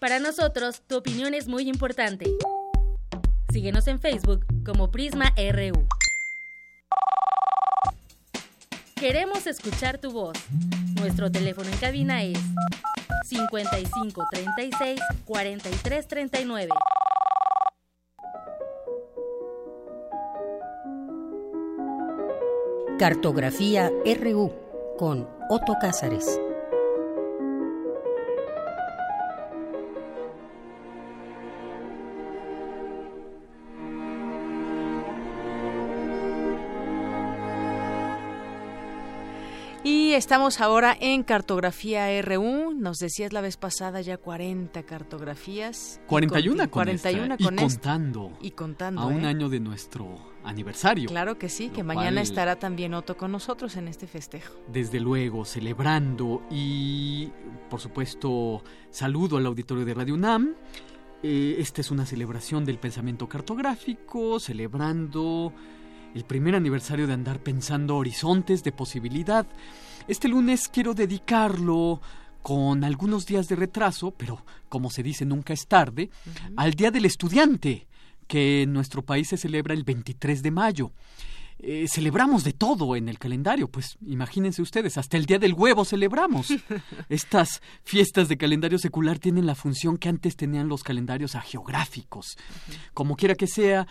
Para 0.00 0.18
nosotros, 0.18 0.82
tu 0.86 0.96
opinión 0.96 1.34
es 1.34 1.48
muy 1.48 1.68
importante. 1.68 2.26
Síguenos 3.54 3.86
en 3.86 4.00
Facebook 4.00 4.44
como 4.66 4.90
Prisma 4.90 5.32
RU. 5.36 5.86
Queremos 8.96 9.46
escuchar 9.46 9.98
tu 9.98 10.10
voz. 10.10 10.36
Nuestro 10.98 11.30
teléfono 11.30 11.70
en 11.70 11.76
cabina 11.76 12.24
es 12.24 12.36
55 13.26 14.24
36 14.32 15.00
43 15.24 16.08
39. 16.08 16.68
Cartografía 22.98 23.88
RU 24.20 24.52
con 24.98 25.28
Otto 25.48 25.76
Cázares. 25.80 26.40
Estamos 40.16 40.60
ahora 40.60 40.96
en 41.00 41.24
Cartografía 41.24 42.22
RU. 42.22 42.72
Nos 42.72 42.98
decías 42.98 43.32
la 43.32 43.40
vez 43.40 43.56
pasada 43.56 44.00
ya 44.00 44.16
40 44.16 44.82
cartografías. 44.84 46.00
41 46.06 46.62
con, 46.62 46.68
41 46.68 47.36
con 47.36 47.54
y 47.54 47.56
contando. 47.56 48.32
Y 48.40 48.50
contando. 48.52 49.00
A 49.00 49.06
un 49.06 49.24
¿eh? 49.24 49.28
año 49.28 49.48
de 49.48 49.58
nuestro 49.58 50.16
aniversario. 50.44 51.08
Claro 51.08 51.36
que 51.36 51.48
sí, 51.48 51.70
que 51.70 51.82
mañana 51.82 52.20
estará 52.20 52.56
también 52.56 52.94
Otto 52.94 53.16
con 53.16 53.32
nosotros 53.32 53.76
en 53.76 53.88
este 53.88 54.06
festejo. 54.06 54.54
Desde 54.68 55.00
luego, 55.00 55.44
celebrando 55.44 56.42
y, 56.50 57.30
por 57.68 57.80
supuesto, 57.80 58.62
saludo 58.90 59.36
al 59.36 59.46
auditorio 59.46 59.84
de 59.84 59.94
Radio 59.94 60.14
UNAM. 60.14 60.54
Eh, 61.22 61.56
esta 61.58 61.80
es 61.80 61.90
una 61.90 62.06
celebración 62.06 62.64
del 62.64 62.78
pensamiento 62.78 63.28
cartográfico, 63.28 64.38
celebrando 64.38 65.52
el 66.14 66.24
primer 66.24 66.54
aniversario 66.54 67.06
de 67.08 67.14
andar 67.14 67.40
pensando 67.40 67.96
horizontes 67.96 68.62
de 68.62 68.70
posibilidad. 68.70 69.46
Este 70.06 70.28
lunes 70.28 70.68
quiero 70.68 70.92
dedicarlo 70.92 72.02
con 72.42 72.84
algunos 72.84 73.24
días 73.24 73.48
de 73.48 73.56
retraso, 73.56 74.10
pero 74.10 74.44
como 74.68 74.90
se 74.90 75.02
dice 75.02 75.24
nunca 75.24 75.54
es 75.54 75.66
tarde, 75.66 76.10
al 76.56 76.74
Día 76.74 76.90
del 76.90 77.06
Estudiante, 77.06 77.86
que 78.26 78.62
en 78.62 78.74
nuestro 78.74 79.00
país 79.00 79.28
se 79.28 79.38
celebra 79.38 79.72
el 79.72 79.82
23 79.82 80.42
de 80.42 80.50
mayo. 80.50 80.92
Eh, 81.58 81.86
celebramos 81.88 82.44
de 82.44 82.52
todo 82.52 82.96
en 82.96 83.08
el 83.08 83.18
calendario, 83.18 83.68
pues 83.68 83.96
imagínense 84.04 84.60
ustedes, 84.60 84.98
hasta 84.98 85.16
el 85.16 85.24
Día 85.24 85.38
del 85.38 85.54
Huevo 85.54 85.86
celebramos. 85.86 86.48
Estas 87.08 87.62
fiestas 87.82 88.28
de 88.28 88.36
calendario 88.36 88.78
secular 88.78 89.18
tienen 89.18 89.46
la 89.46 89.54
función 89.54 89.96
que 89.96 90.10
antes 90.10 90.36
tenían 90.36 90.68
los 90.68 90.82
calendarios 90.82 91.34
agiográficos. 91.34 92.36
Como 92.92 93.16
quiera 93.16 93.36
que 93.36 93.46
sea, 93.46 93.86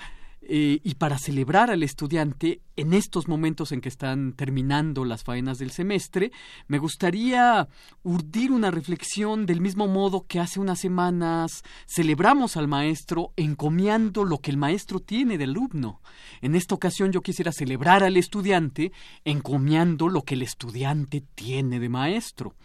eh, 0.45 0.79
y 0.83 0.95
para 0.95 1.17
celebrar 1.17 1.71
al 1.71 1.83
estudiante 1.83 2.61
en 2.75 2.93
estos 2.93 3.27
momentos 3.27 3.71
en 3.71 3.79
que 3.79 3.87
están 3.87 4.33
terminando 4.33 5.05
las 5.05 5.23
faenas 5.23 5.57
del 5.57 5.71
semestre, 5.71 6.31
me 6.67 6.79
gustaría 6.79 7.69
urdir 8.03 8.51
una 8.51 8.69
reflexión 8.69 9.45
del 9.45 9.61
mismo 9.61 9.87
modo 9.87 10.25
que 10.27 10.39
hace 10.39 10.59
unas 10.59 10.79
semanas 10.79 11.63
celebramos 11.87 12.57
al 12.57 12.67
maestro 12.67 13.31
encomiando 13.37 14.25
lo 14.25 14.39
que 14.39 14.51
el 14.51 14.57
maestro 14.57 14.99
tiene 14.99 15.37
del 15.37 15.51
alumno. 15.51 16.01
En 16.41 16.55
esta 16.55 16.75
ocasión 16.75 17.11
yo 17.11 17.21
quisiera 17.21 17.51
celebrar 17.51 18.03
al 18.03 18.17
estudiante 18.17 18.91
encomiando 19.23 20.09
lo 20.09 20.23
que 20.23 20.33
el 20.33 20.41
estudiante 20.41 21.23
tiene 21.35 21.79
de 21.79 21.89
maestro. 21.89 22.55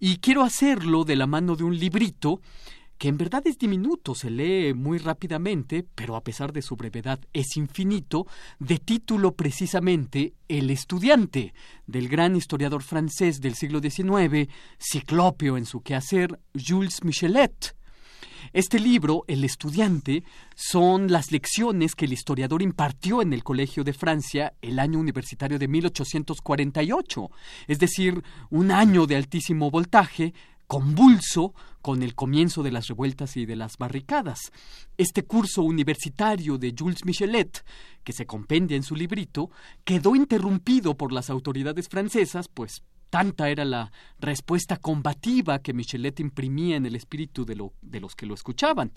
Y 0.00 0.18
quiero 0.18 0.42
hacerlo 0.42 1.04
de 1.04 1.16
la 1.16 1.26
mano 1.26 1.56
de 1.56 1.64
un 1.64 1.78
librito 1.78 2.40
que 2.98 3.08
en 3.08 3.16
verdad 3.16 3.46
es 3.46 3.58
diminuto, 3.58 4.14
se 4.14 4.30
lee 4.30 4.72
muy 4.74 4.98
rápidamente, 4.98 5.84
pero 5.94 6.16
a 6.16 6.22
pesar 6.22 6.52
de 6.52 6.62
su 6.62 6.76
brevedad 6.76 7.20
es 7.32 7.56
infinito, 7.56 8.26
de 8.58 8.78
título 8.78 9.34
precisamente 9.34 10.34
El 10.48 10.70
estudiante, 10.70 11.54
del 11.86 12.08
gran 12.08 12.36
historiador 12.36 12.82
francés 12.82 13.40
del 13.40 13.54
siglo 13.54 13.80
XIX, 13.80 14.48
ciclópeo 14.78 15.56
en 15.56 15.66
su 15.66 15.82
quehacer, 15.82 16.40
Jules 16.54 17.04
Michelet. 17.04 17.74
Este 18.52 18.78
libro, 18.78 19.24
El 19.26 19.42
estudiante, 19.44 20.22
son 20.54 21.10
las 21.10 21.32
lecciones 21.32 21.94
que 21.94 22.04
el 22.04 22.12
historiador 22.12 22.62
impartió 22.62 23.22
en 23.22 23.32
el 23.32 23.42
Colegio 23.42 23.84
de 23.84 23.92
Francia 23.92 24.54
el 24.60 24.78
año 24.78 24.98
universitario 24.98 25.58
de 25.58 25.66
1848, 25.66 27.30
es 27.66 27.78
decir, 27.78 28.22
un 28.50 28.70
año 28.70 29.06
de 29.06 29.16
altísimo 29.16 29.70
voltaje, 29.70 30.34
convulso 30.66 31.54
con 31.82 32.02
el 32.02 32.14
comienzo 32.14 32.62
de 32.62 32.72
las 32.72 32.88
revueltas 32.88 33.36
y 33.36 33.44
de 33.44 33.56
las 33.56 33.76
barricadas. 33.76 34.52
Este 34.96 35.24
curso 35.24 35.62
universitario 35.62 36.56
de 36.56 36.74
Jules 36.76 37.04
Michelet, 37.04 37.64
que 38.02 38.12
se 38.12 38.26
compendia 38.26 38.76
en 38.76 38.82
su 38.82 38.96
librito, 38.96 39.50
quedó 39.84 40.16
interrumpido 40.16 40.96
por 40.96 41.12
las 41.12 41.28
autoridades 41.28 41.88
francesas, 41.88 42.48
pues 42.48 42.82
tanta 43.10 43.48
era 43.48 43.64
la 43.64 43.92
respuesta 44.18 44.76
combativa 44.76 45.60
que 45.60 45.72
Michelet 45.72 46.18
imprimía 46.20 46.76
en 46.76 46.86
el 46.86 46.96
espíritu 46.96 47.44
de, 47.44 47.70
de 47.82 48.00
los 48.00 48.16
que 48.16 48.26
lo 48.26 48.34
escuchaban. 48.34 48.92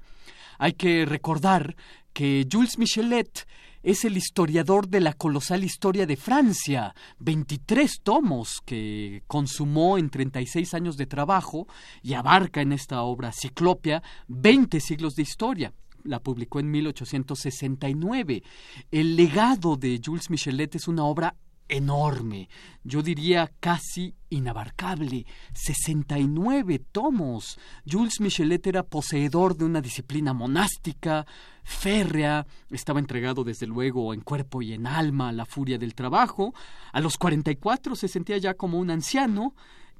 Hay 0.58 0.74
que 0.74 1.06
recordar 1.06 1.76
que 2.14 2.48
Jules 2.52 2.80
Michelet 2.80 3.46
es 3.84 4.06
el 4.06 4.18
historiador 4.18 4.88
de 4.88 5.02
la 5.02 5.14
colosal 5.14 5.64
historia 5.64 6.06
de 6.06 6.18
Francia, 6.18 6.94
23 7.20 8.02
tomos 8.04 8.62
que 8.66 9.24
consumó 9.28 9.98
en 9.98 10.10
36 10.10 10.74
años 10.74 10.98
de 10.98 11.06
trabajo 11.06 11.68
y 12.02 12.14
abarca 12.14 12.62
en 12.62 12.74
esta 12.74 13.02
obra 13.02 13.32
ciclopia 13.32 14.04
20 14.28 14.80
siglos 14.80 15.16
de 15.16 15.24
historia 15.24 15.74
la 16.04 16.20
publicó 16.20 16.60
en 16.60 16.72
1869. 16.72 18.44
El 18.92 19.16
legado 19.16 19.76
de 19.76 20.00
Jules 20.04 20.30
Michelet 20.30 20.76
es 20.76 20.88
una 20.88 21.04
obra 21.04 21.36
enorme, 21.70 22.48
yo 22.84 23.02
diría 23.02 23.52
casi 23.60 24.16
inabarcable, 24.30 25.26
69 25.54 26.80
tomos. 26.92 27.60
Jules 27.90 28.22
Michelet 28.22 28.66
era 28.68 28.84
poseedor 28.84 29.58
de 29.58 29.66
una 29.66 29.82
disciplina 29.82 30.34
monástica, 30.34 31.26
férrea, 31.68 32.48
estaba 32.72 33.00
entregado 33.00 33.44
desde 33.44 33.68
luego 33.68 34.14
en 34.14 34.22
cuerpo 34.22 34.62
y 34.62 34.74
en 34.74 34.88
alma 34.88 35.30
a 35.30 35.34
la 35.34 35.46
furia 35.46 35.78
del 35.78 35.96
trabajo. 35.96 36.54
A 36.94 37.02
los 37.02 37.18
44 37.18 37.96
se 37.96 38.08
sentía 38.08 38.38
ya 38.38 38.54
como 38.54 38.80
un 38.80 38.90
anciano, 38.90 39.54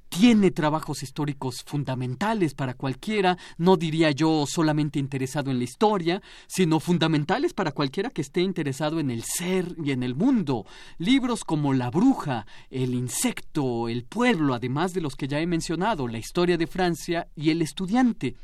tiene 0.08 0.52
trabajos 0.52 1.04
históricos 1.04 1.64
fundamentales 1.66 2.54
para 2.54 2.74
cualquiera, 2.74 3.38
no 3.58 3.76
diría 3.76 4.12
yo 4.12 4.46
solamente 4.48 4.98
interesado 4.98 5.52
en 5.52 5.58
la 5.58 5.66
historia, 5.66 6.22
sino 6.48 6.80
fundamentales 6.80 7.54
para 7.54 7.74
cualquiera 7.74 8.12
que 8.12 8.22
esté 8.22 8.40
interesado 8.40 9.02
en 9.02 9.12
el 9.12 9.24
ser 9.24 9.76
y 9.84 9.92
en 9.92 10.04
el 10.04 10.16
mundo. 10.16 10.66
Libros 10.98 11.44
como 11.44 11.74
La 11.74 11.90
bruja, 11.90 12.48
El 12.70 12.94
insecto, 12.94 13.90
El 13.90 14.06
pueblo, 14.06 14.54
además 14.54 14.94
de 14.94 15.02
los 15.02 15.16
que 15.16 15.28
ya 15.28 15.42
he 15.42 15.46
mencionado, 15.46 16.08
La 16.08 16.18
historia 16.18 16.58
de 16.58 16.68
Francia 16.68 17.28
y 17.36 17.50
El 17.50 17.62
estudiante. 17.62 18.38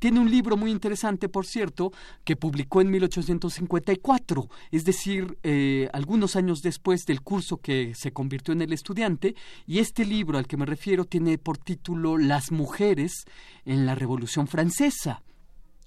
Tiene 0.00 0.18
un 0.18 0.30
libro 0.30 0.56
muy 0.56 0.70
interesante, 0.70 1.28
por 1.28 1.44
cierto, 1.44 1.92
que 2.24 2.34
publicó 2.34 2.80
en 2.80 2.90
1854, 2.90 4.48
es 4.70 4.86
decir, 4.86 5.36
eh, 5.42 5.90
algunos 5.92 6.36
años 6.36 6.62
después 6.62 7.04
del 7.04 7.20
curso 7.20 7.58
que 7.58 7.94
se 7.94 8.10
convirtió 8.10 8.54
en 8.54 8.62
el 8.62 8.72
estudiante, 8.72 9.34
y 9.66 9.78
este 9.78 10.06
libro 10.06 10.38
al 10.38 10.46
que 10.46 10.56
me 10.56 10.64
refiero 10.64 11.04
tiene 11.04 11.36
por 11.36 11.58
título 11.58 12.16
Las 12.16 12.50
mujeres 12.50 13.26
en 13.66 13.84
la 13.84 13.94
Revolución 13.94 14.46
Francesa. 14.46 15.22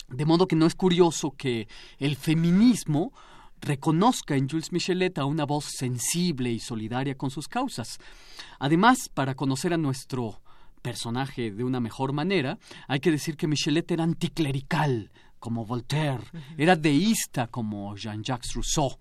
De 0.10 0.26
modo 0.26 0.48
que 0.48 0.56
no 0.56 0.68
es 0.68 0.76
curioso 0.76 1.31
que 1.31 1.68
el 1.98 2.15
feminismo 2.15 3.14
reconozca 3.61 4.35
en 4.35 4.48
Jules 4.48 4.72
Michelet 4.72 5.18
a 5.18 5.26
una 5.26 5.45
voz 5.45 5.65
sensible 5.76 6.52
y 6.52 6.60
solidaria 6.60 7.15
con 7.15 7.31
sus 7.31 7.48
causas. 7.48 7.98
Además, 8.60 9.10
para 9.11 9.34
conocer 9.34 9.73
a 9.73 9.77
nuestro 9.77 10.43
personaje 10.84 11.49
de 11.49 11.64
una 11.64 11.80
mejor 11.80 12.14
manera, 12.14 12.60
hay 12.88 12.99
que 12.99 13.10
decir 13.10 13.35
que 13.35 13.47
Michelet 13.47 13.89
era 13.89 14.03
anticlerical, 14.03 15.10
como 15.39 15.65
Voltaire, 15.65 16.23
era 16.57 16.76
deísta 16.76 17.47
como 17.47 17.97
Jean-Jacques 17.97 18.53
Rousseau, 18.53 18.97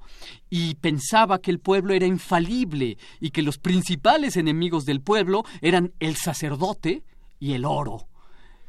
y 0.48 0.74
pensaba 0.76 1.40
que 1.40 1.50
el 1.50 1.60
pueblo 1.60 1.92
era 1.92 2.06
infalible 2.06 2.96
y 3.20 3.30
que 3.30 3.42
los 3.42 3.58
principales 3.58 4.36
enemigos 4.36 4.84
del 4.84 5.02
pueblo 5.02 5.44
eran 5.60 5.92
el 6.00 6.16
sacerdote 6.16 7.04
y 7.38 7.52
el 7.52 7.64
oro. 7.64 8.08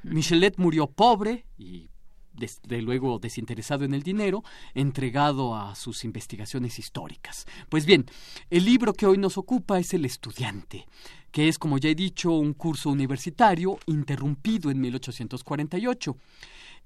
Michelet 0.03 0.57
murió 0.57 0.88
pobre 0.88 1.45
y 1.57 1.90
desde 2.34 2.81
luego 2.81 3.19
desinteresado 3.19 3.85
en 3.85 3.94
el 3.94 4.03
dinero, 4.03 4.44
entregado 4.73 5.56
a 5.56 5.76
sus 5.76 6.03
investigaciones 6.03 6.80
históricas. 6.80 7.45
Pues 7.69 7.85
bien, 7.85 8.06
el 8.49 8.65
libro 8.65 8.94
que 8.94 9.06
hoy 9.06 9.18
nos 9.18 9.38
ocupa 9.38 9.80
es 9.80 9.94
El 9.94 10.06
estudiante, 10.06 10.88
que 11.34 11.50
es, 11.50 11.58
como 11.58 11.80
ya 11.80 11.90
he 11.90 11.96
dicho, 11.96 12.32
un 12.32 12.54
curso 12.54 12.92
universitario 12.92 13.80
interrumpido 13.88 14.70
en 14.70 14.80
1848. 14.80 16.16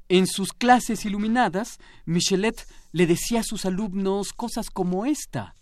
En 0.07 0.25
sus 0.25 0.53
clases 0.53 1.05
iluminadas, 1.05 1.79
Michelet 2.05 2.65
le 2.93 3.07
decía 3.07 3.41
a 3.41 3.43
sus 3.43 3.65
alumnos 3.65 4.31
cosas 4.31 4.69
como 4.69 5.05
esta. 5.05 5.53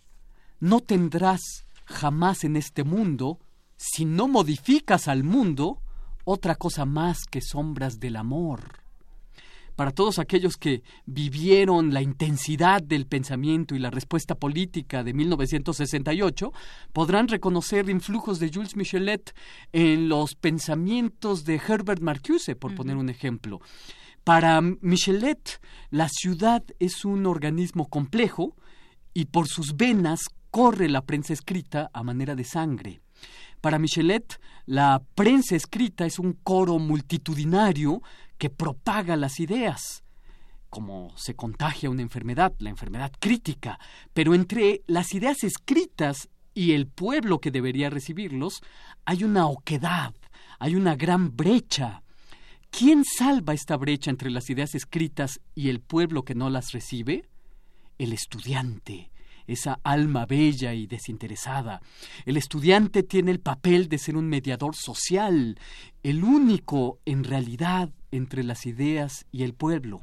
No 0.60 0.82
tendrás 0.82 1.42
jamás 1.86 2.44
en 2.44 2.56
este 2.56 2.84
mundo, 2.84 3.40
si 3.76 4.06
no 4.06 4.28
modificas 4.28 5.08
al 5.08 5.24
mundo, 5.24 5.82
otra 6.24 6.54
cosa 6.54 6.86
más 6.86 7.24
que 7.30 7.42
sombras 7.42 8.00
del 8.00 8.16
amor 8.16 8.85
para 9.76 9.92
todos 9.92 10.20
aquellos 10.20 10.58
que 10.58 10.84
vivieron 11.06 11.94
la 11.94 12.02
intensidad 12.02 12.82
del 12.82 13.06
pensamiento 13.06 13.76
y 13.76 13.80
la 13.80 13.92
respuesta 13.92 14.36
política 14.36 15.04
de 15.04 15.14
1968, 15.14 16.54
podrán 16.94 17.28
reconocer 17.28 17.90
influjos 17.90 18.40
de 18.40 18.52
Jules 18.54 18.76
Michelet 18.76 19.36
en 19.74 20.10
los 20.10 20.36
pensamientos 20.36 21.46
de 21.46 21.56
Herbert 21.56 22.02
Marcuse, 22.02 22.56
por 22.56 22.76
poner 22.76 22.96
un 22.96 23.10
ejemplo. 23.10 23.60
Para 24.24 24.60
Michelet, 24.62 25.62
la 25.92 26.10
ciudad 26.10 26.64
es 26.80 27.06
un 27.06 27.26
organismo 27.26 27.88
complejo 27.88 28.56
y 29.14 29.26
por 29.26 29.48
sus 29.48 29.76
venas 29.78 30.30
corre 30.50 30.90
la 30.90 31.02
prensa 31.02 31.34
escrita 31.34 31.90
a 31.94 32.02
manera 32.02 32.34
de 32.34 32.44
sangre. 32.44 33.02
Para 33.62 33.80
Michelet, 33.80 34.40
la 34.66 35.02
prensa 35.16 35.56
escrita 35.56 36.06
es 36.06 36.20
un 36.20 36.34
coro 36.34 36.80
multitudinario 36.80 38.02
que 38.38 38.50
propaga 38.50 39.16
las 39.16 39.40
ideas, 39.40 40.04
como 40.70 41.14
se 41.16 41.36
contagia 41.36 41.90
una 41.90 42.02
enfermedad, 42.02 42.54
la 42.60 42.70
enfermedad 42.70 43.12
crítica, 43.20 43.80
pero 44.14 44.34
entre 44.34 44.82
las 44.88 45.14
ideas 45.14 45.44
escritas 45.44 46.30
y 46.54 46.74
el 46.74 46.88
pueblo 46.88 47.40
que 47.40 47.52
debería 47.52 47.90
recibirlos 47.90 48.62
hay 49.06 49.24
una 49.24 49.48
oquedad, 49.48 50.14
hay 50.60 50.76
una 50.76 50.96
gran 50.96 51.36
brecha. 51.36 52.02
¿Quién 52.72 53.04
salva 53.06 53.54
esta 53.54 53.78
brecha 53.78 54.10
entre 54.10 54.32
las 54.32 54.50
ideas 54.50 54.76
escritas 54.76 55.40
y 55.54 55.70
el 55.70 55.80
pueblo 55.80 56.24
que 56.24 56.36
no 56.36 56.50
las 56.50 56.72
recibe? 56.72 57.30
El 57.98 58.12
estudiante, 58.12 59.12
esa 59.48 59.80
alma 59.84 60.26
bella 60.26 60.74
y 60.74 60.88
desinteresada. 60.88 61.82
El 62.26 62.38
estudiante 62.38 63.04
tiene 63.04 63.32
el 63.32 63.40
papel 63.40 63.88
de 63.88 63.98
ser 63.98 64.18
un 64.18 64.28
mediador 64.28 64.76
social, 64.76 65.58
el 66.04 66.24
único 66.24 67.00
en 67.06 67.24
realidad 67.24 67.92
entre 68.16 68.44
las 68.44 68.66
ideas 68.66 69.26
y 69.32 69.44
el 69.44 69.54
pueblo. 69.54 70.02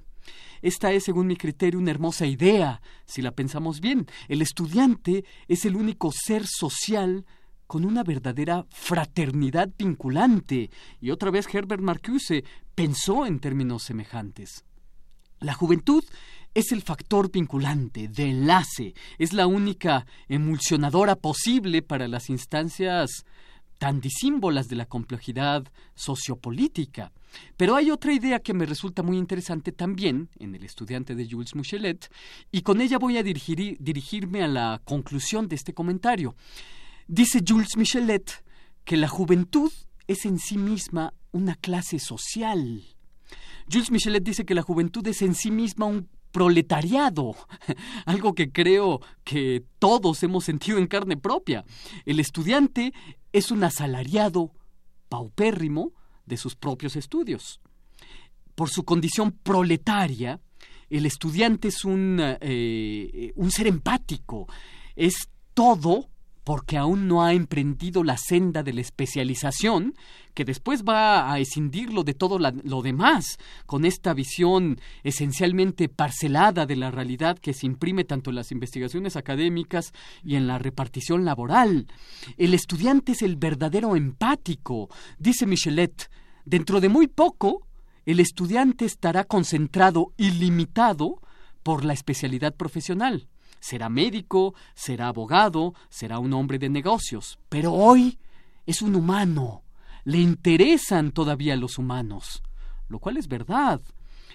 Esta 0.60 0.92
es, 0.92 1.04
según 1.04 1.26
mi 1.26 1.36
criterio, 1.36 1.80
una 1.80 1.90
hermosa 1.90 2.26
idea, 2.26 2.80
si 3.04 3.20
la 3.20 3.32
pensamos 3.32 3.80
bien. 3.80 4.06
El 4.28 4.42
estudiante 4.42 5.24
es 5.48 5.64
el 5.64 5.74
único 5.74 6.12
ser 6.12 6.46
social 6.46 7.26
con 7.66 7.84
una 7.84 8.04
verdadera 8.04 8.66
fraternidad 8.70 9.70
vinculante. 9.76 10.70
Y 11.00 11.10
otra 11.10 11.30
vez 11.30 11.52
Herbert 11.52 11.82
Marcuse 11.82 12.44
pensó 12.74 13.26
en 13.26 13.40
términos 13.40 13.82
semejantes. 13.82 14.64
La 15.40 15.54
juventud 15.54 16.04
es 16.54 16.70
el 16.70 16.82
factor 16.82 17.32
vinculante, 17.32 18.08
de 18.08 18.30
enlace, 18.30 18.94
es 19.18 19.32
la 19.32 19.46
única 19.46 20.06
emulsionadora 20.28 21.16
posible 21.16 21.82
para 21.82 22.08
las 22.08 22.28
instancias 22.30 23.24
tan 23.82 24.00
disímbolas 24.00 24.68
de 24.68 24.76
la 24.76 24.86
complejidad 24.86 25.64
sociopolítica. 25.96 27.10
Pero 27.56 27.74
hay 27.74 27.90
otra 27.90 28.12
idea 28.12 28.38
que 28.38 28.54
me 28.54 28.64
resulta 28.64 29.02
muy 29.02 29.18
interesante 29.18 29.72
también 29.72 30.28
en 30.38 30.54
el 30.54 30.62
estudiante 30.62 31.16
de 31.16 31.28
Jules 31.28 31.56
Michelet, 31.56 32.08
y 32.52 32.62
con 32.62 32.80
ella 32.80 32.98
voy 32.98 33.18
a 33.18 33.24
dirigirme 33.24 34.44
a 34.44 34.46
la 34.46 34.80
conclusión 34.84 35.48
de 35.48 35.56
este 35.56 35.74
comentario. 35.74 36.36
Dice 37.08 37.42
Jules 37.44 37.76
Michelet 37.76 38.44
que 38.84 38.96
la 38.96 39.08
juventud 39.08 39.72
es 40.06 40.26
en 40.26 40.38
sí 40.38 40.58
misma 40.58 41.12
una 41.32 41.56
clase 41.56 41.98
social. 41.98 42.84
Jules 43.68 43.90
Michelet 43.90 44.22
dice 44.22 44.44
que 44.44 44.54
la 44.54 44.62
juventud 44.62 45.04
es 45.08 45.22
en 45.22 45.34
sí 45.34 45.50
misma 45.50 45.86
un 45.86 46.08
proletariado, 46.32 47.36
algo 48.06 48.34
que 48.34 48.50
creo 48.50 49.00
que 49.22 49.64
todos 49.78 50.22
hemos 50.22 50.44
sentido 50.44 50.78
en 50.78 50.86
carne 50.86 51.16
propia. 51.16 51.64
El 52.04 52.18
estudiante 52.18 52.92
es 53.32 53.50
un 53.50 53.62
asalariado 53.64 54.50
paupérrimo 55.08 55.92
de 56.26 56.36
sus 56.36 56.56
propios 56.56 56.96
estudios. 56.96 57.60
Por 58.54 58.70
su 58.70 58.84
condición 58.84 59.32
proletaria, 59.32 60.40
el 60.90 61.06
estudiante 61.06 61.68
es 61.68 61.84
un, 61.84 62.18
eh, 62.20 63.32
un 63.36 63.50
ser 63.50 63.66
empático, 63.66 64.46
es 64.96 65.28
todo 65.54 66.11
porque 66.44 66.76
aún 66.76 67.06
no 67.06 67.22
ha 67.22 67.32
emprendido 67.32 68.02
la 68.02 68.16
senda 68.16 68.62
de 68.62 68.72
la 68.72 68.80
especialización, 68.80 69.94
que 70.34 70.44
después 70.44 70.82
va 70.82 71.32
a 71.32 71.38
escindirlo 71.38 72.04
de 72.04 72.14
todo 72.14 72.38
lo 72.38 72.82
demás, 72.82 73.38
con 73.66 73.84
esta 73.84 74.14
visión 74.14 74.80
esencialmente 75.04 75.88
parcelada 75.88 76.66
de 76.66 76.76
la 76.76 76.90
realidad 76.90 77.38
que 77.38 77.52
se 77.52 77.66
imprime 77.66 78.04
tanto 78.04 78.30
en 78.30 78.36
las 78.36 78.50
investigaciones 78.50 79.16
académicas 79.16 79.92
y 80.24 80.36
en 80.36 80.46
la 80.46 80.58
repartición 80.58 81.24
laboral. 81.24 81.86
El 82.36 82.54
estudiante 82.54 83.12
es 83.12 83.22
el 83.22 83.36
verdadero 83.36 83.94
empático, 83.94 84.88
dice 85.18 85.46
Michelet. 85.46 86.10
Dentro 86.44 86.80
de 86.80 86.88
muy 86.88 87.06
poco, 87.06 87.68
el 88.04 88.18
estudiante 88.18 88.84
estará 88.84 89.24
concentrado 89.24 90.12
y 90.16 90.32
limitado 90.32 91.20
por 91.62 91.84
la 91.84 91.92
especialidad 91.92 92.54
profesional 92.54 93.28
será 93.62 93.88
médico, 93.88 94.54
será 94.74 95.06
abogado, 95.06 95.74
será 95.88 96.18
un 96.18 96.32
hombre 96.32 96.58
de 96.58 96.68
negocios, 96.68 97.38
pero 97.48 97.72
hoy 97.72 98.18
es 98.66 98.82
un 98.82 98.96
humano, 98.96 99.62
le 100.04 100.18
interesan 100.18 101.12
todavía 101.12 101.54
los 101.56 101.78
humanos, 101.78 102.42
lo 102.88 102.98
cual 102.98 103.16
es 103.16 103.28
verdad. 103.28 103.80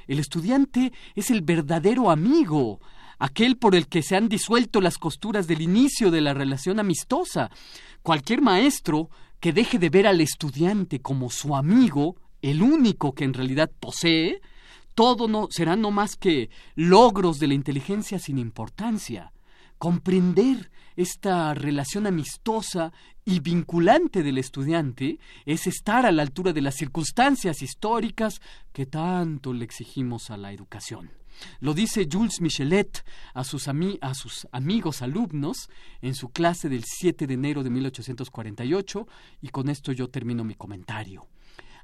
El 0.07 0.19
estudiante 0.19 0.93
es 1.13 1.29
el 1.29 1.41
verdadero 1.41 2.09
amigo, 2.09 2.79
aquel 3.19 3.57
por 3.57 3.75
el 3.75 3.87
que 3.87 4.01
se 4.01 4.15
han 4.15 4.29
disuelto 4.29 4.79
las 4.79 4.97
costuras 4.97 5.45
del 5.45 5.61
inicio 5.61 6.09
de 6.09 6.21
la 6.21 6.33
relación 6.33 6.79
amistosa. 6.79 7.51
Cualquier 8.01 8.41
maestro 8.41 9.09
que 9.41 9.51
deje 9.51 9.77
de 9.77 9.89
ver 9.89 10.07
al 10.07 10.21
estudiante 10.21 11.01
como 11.01 11.29
su 11.29 11.53
amigo, 11.53 12.15
el 12.41 12.61
único 12.61 13.13
que 13.13 13.25
en 13.25 13.33
realidad 13.33 13.69
posee, 13.77 14.39
todo 14.97 15.27
no 15.27 15.47
será 15.51 15.75
no 15.75 15.91
más 15.91 16.15
que 16.15 16.49
logros 16.73 17.37
de 17.37 17.45
la 17.45 17.53
inteligencia 17.53 18.17
sin 18.17 18.39
importancia. 18.39 19.31
Comprender 19.77 20.71
esta 20.95 21.53
relación 21.53 22.07
amistosa 22.07 22.91
y 23.23 23.39
vinculante 23.39 24.23
del 24.23 24.39
estudiante 24.39 25.19
es 25.45 25.67
estar 25.67 26.07
a 26.07 26.11
la 26.11 26.23
altura 26.23 26.51
de 26.51 26.63
las 26.63 26.73
circunstancias 26.73 27.61
históricas 27.61 28.41
que 28.73 28.87
tanto 28.87 29.53
le 29.53 29.65
exigimos 29.65 30.31
a 30.31 30.37
la 30.37 30.51
educación. 30.51 31.11
Lo 31.59 31.75
dice 31.75 32.07
Jules 32.11 32.41
Michelet 32.41 33.05
a 33.35 33.43
sus, 33.43 33.67
a 33.67 34.13
sus, 34.15 34.47
amigos 34.51 35.03
alumnos 35.03 35.69
en 36.01 36.15
su 36.15 36.29
clase 36.29 36.69
del 36.69 36.83
7 36.83 37.27
de 37.27 37.35
enero 37.35 37.61
de 37.61 37.69
1848 37.69 39.07
y 39.43 39.49
con 39.49 39.69
esto 39.69 39.91
yo 39.91 40.09
termino 40.09 40.43
mi 40.43 40.55
comentario. 40.55 41.27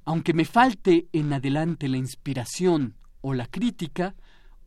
Aunque 0.04 0.34
me 0.34 0.46
falte 0.46 1.10
en 1.14 1.32
adelante 1.32 1.88
la 1.88 1.98
inspiración 1.98 2.96
o 3.24 3.34
la 3.34 3.48
crítica, 3.48 4.14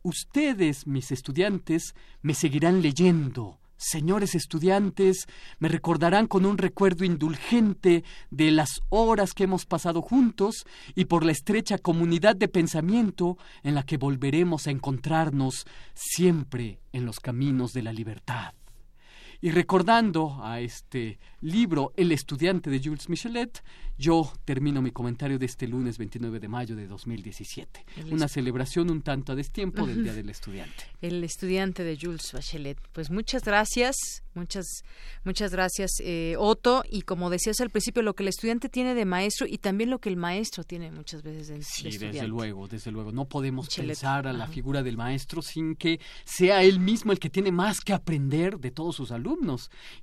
ustedes, 0.01 0.87
mis 0.87 1.11
estudiantes, 1.11 1.95
me 2.21 2.33
seguirán 2.33 2.81
leyendo. 2.81 3.59
Señores 3.77 4.33
estudiantes, 4.33 5.27
me 5.59 5.69
recordarán 5.69 6.25
con 6.25 6.47
un 6.47 6.57
recuerdo 6.57 7.05
indulgente 7.05 8.03
de 8.31 8.49
las 8.49 8.81
horas 8.89 9.33
que 9.33 9.43
hemos 9.43 9.67
pasado 9.67 10.01
juntos 10.01 10.65
y 10.95 11.05
por 11.05 11.23
la 11.23 11.31
estrecha 11.31 11.77
comunidad 11.77 12.35
de 12.35 12.47
pensamiento 12.47 13.37
en 13.61 13.75
la 13.75 13.83
que 13.83 13.97
volveremos 13.97 14.65
a 14.65 14.71
encontrarnos 14.71 15.67
siempre 15.93 16.79
en 16.91 17.05
los 17.05 17.19
caminos 17.19 17.71
de 17.71 17.83
la 17.83 17.93
libertad. 17.93 18.53
Y 19.41 19.51
recordando 19.51 20.39
a 20.41 20.59
este 20.59 21.19
libro 21.41 21.93
El 21.95 22.11
estudiante 22.11 22.69
de 22.69 22.81
Jules 22.83 23.07
Michelet, 23.09 23.63
yo 23.99 24.31
termino 24.45 24.81
mi 24.81 24.91
comentario 24.91 25.39
de 25.39 25.47
este 25.47 25.67
lunes 25.67 25.97
29 25.97 26.39
de 26.39 26.47
mayo 26.47 26.75
de 26.75 26.87
2017. 26.87 27.85
Una 28.11 28.27
celebración 28.27 28.91
un 28.91 29.01
tanto 29.01 29.31
a 29.31 29.35
destiempo 29.35 29.87
del 29.87 30.03
Día 30.03 30.13
del 30.13 30.29
Estudiante. 30.29 30.85
El 31.01 31.23
estudiante 31.23 31.83
de 31.83 31.97
Jules 31.99 32.31
Bachelet. 32.31 32.79
Pues 32.93 33.09
muchas 33.09 33.43
gracias, 33.43 33.95
muchas, 34.35 34.83
muchas 35.23 35.51
gracias, 35.51 35.91
eh, 35.99 36.35
Otto. 36.37 36.83
Y 36.89 37.01
como 37.01 37.31
decías 37.31 37.59
al 37.59 37.71
principio, 37.71 38.03
lo 38.03 38.13
que 38.13 38.23
el 38.23 38.29
estudiante 38.29 38.69
tiene 38.69 38.93
de 38.93 39.05
maestro 39.05 39.47
y 39.47 39.57
también 39.57 39.89
lo 39.89 39.99
que 39.99 40.09
el 40.09 40.17
maestro 40.17 40.63
tiene 40.63 40.91
muchas 40.91 41.23
veces 41.23 41.47
de, 41.47 41.63
sí, 41.63 41.97
desde 41.97 42.27
luego, 42.27 42.67
desde 42.67 42.91
luego. 42.91 43.11
No 43.11 43.25
podemos 43.25 43.67
pensar 43.75 44.27
a 44.27 44.33
la 44.33 44.47
figura 44.47 44.83
del 44.83 44.97
maestro 44.97 45.41
sin 45.41 45.75
que 45.75 45.99
sea 46.23 46.61
él 46.61 46.79
mismo 46.79 47.11
el 47.11 47.19
que 47.19 47.31
tiene 47.31 47.51
más 47.51 47.81
que 47.81 47.93
aprender 47.93 48.59
de 48.59 48.69
todos 48.69 48.95
sus 48.95 49.11
alumnos. 49.11 49.26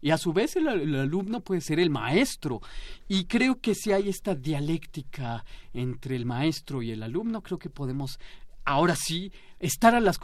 Y 0.00 0.10
a 0.10 0.18
su 0.18 0.32
vez 0.32 0.56
el, 0.56 0.68
el 0.68 0.94
alumno 0.96 1.40
puede 1.40 1.60
ser 1.60 1.80
el 1.80 1.90
maestro. 1.90 2.60
Y 3.08 3.24
creo 3.24 3.60
que 3.60 3.74
si 3.74 3.92
hay 3.92 4.08
esta 4.08 4.34
dialéctica 4.34 5.44
entre 5.72 6.16
el 6.16 6.26
maestro 6.26 6.82
y 6.82 6.90
el 6.90 7.02
alumno, 7.02 7.42
creo 7.42 7.58
que 7.58 7.70
podemos 7.70 8.18
ahora 8.64 8.96
sí 8.96 9.32
estar 9.60 9.94
a 9.94 10.00
las 10.00 10.18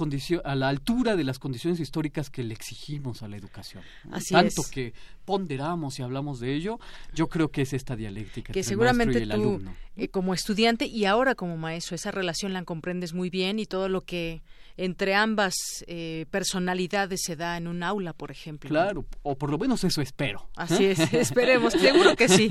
a 0.45 0.55
la 0.55 0.69
altura 0.69 1.17
de 1.17 1.25
las 1.25 1.39
condiciones 1.39 1.81
históricas 1.81 2.31
que 2.31 2.43
le 2.43 2.55
exigimos 2.55 3.23
a 3.23 3.29
la 3.29 3.37
educación. 3.37 3.83
Así 4.11 4.35
Tanto 4.35 4.63
que 4.71 4.93
ponderamos 5.25 5.99
y 5.99 6.03
hablamos 6.03 6.41
de 6.41 6.55
ello, 6.55 6.79
yo 7.15 7.29
creo 7.29 7.51
que 7.51 7.63
es 7.63 7.73
esta 7.73 7.97
dialéctica 7.97 8.53
que 8.53 8.63
seguramente 8.63 9.27
tú 9.27 9.63
eh, 9.97 10.09
como 10.09 10.35
estudiante 10.35 10.87
y 10.87 11.05
ahora 11.05 11.35
como 11.35 11.57
maestro 11.57 11.95
esa 11.95 12.11
relación 12.11 12.53
la 12.53 12.65
comprendes 12.65 13.15
muy 13.15 13.31
bien 13.31 13.59
y 13.59 13.67
todo 13.67 13.89
lo 13.89 14.03
que 14.03 14.43
entre 14.81 15.15
ambas 15.15 15.55
eh, 15.89 16.25
personalidades 16.31 17.21
se 17.23 17.37
da 17.37 17.59
en 17.59 17.69
un 17.69 17.83
aula, 17.83 18.15
por 18.15 18.31
ejemplo. 18.31 18.71
Claro, 18.71 19.05
o 19.23 19.37
por 19.37 19.51
lo 19.51 19.59
menos 19.59 19.85
eso 19.85 20.01
espero. 20.01 20.49
Así 20.57 20.87
es, 20.87 20.99
esperemos, 21.13 21.75
seguro 21.75 22.17
que 22.17 22.29
sí. 22.31 22.51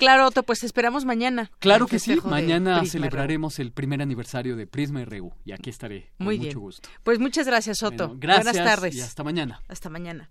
Claro, 0.00 0.26
Otto, 0.26 0.42
pues 0.42 0.64
esperamos 0.64 1.04
mañana. 1.04 1.52
Claro 1.60 1.86
que 1.86 2.00
sí, 2.00 2.18
mañana 2.24 2.84
celebraremos 2.84 3.60
el 3.60 3.70
primer 3.70 4.02
aniversario 4.02 4.56
de 4.56 4.66
Prisma 4.66 5.04
RU 5.04 5.32
y 5.44 5.52
aquí 5.52 5.70
estaré 5.70 6.10
con 6.18 6.24
Muy 6.26 6.40
mucho 6.40 6.58
gusto. 6.58 6.88
Pues 7.04 7.20
muchas 7.20 7.46
gracias, 7.46 7.80
Otto. 7.84 8.16
gracias 8.18 8.54
Buenas 8.56 8.70
tardes. 8.74 8.96
Y 8.96 9.00
hasta 9.00 9.22
mañana. 9.22 9.62
Hasta 9.68 9.88
mañana. 9.88 10.30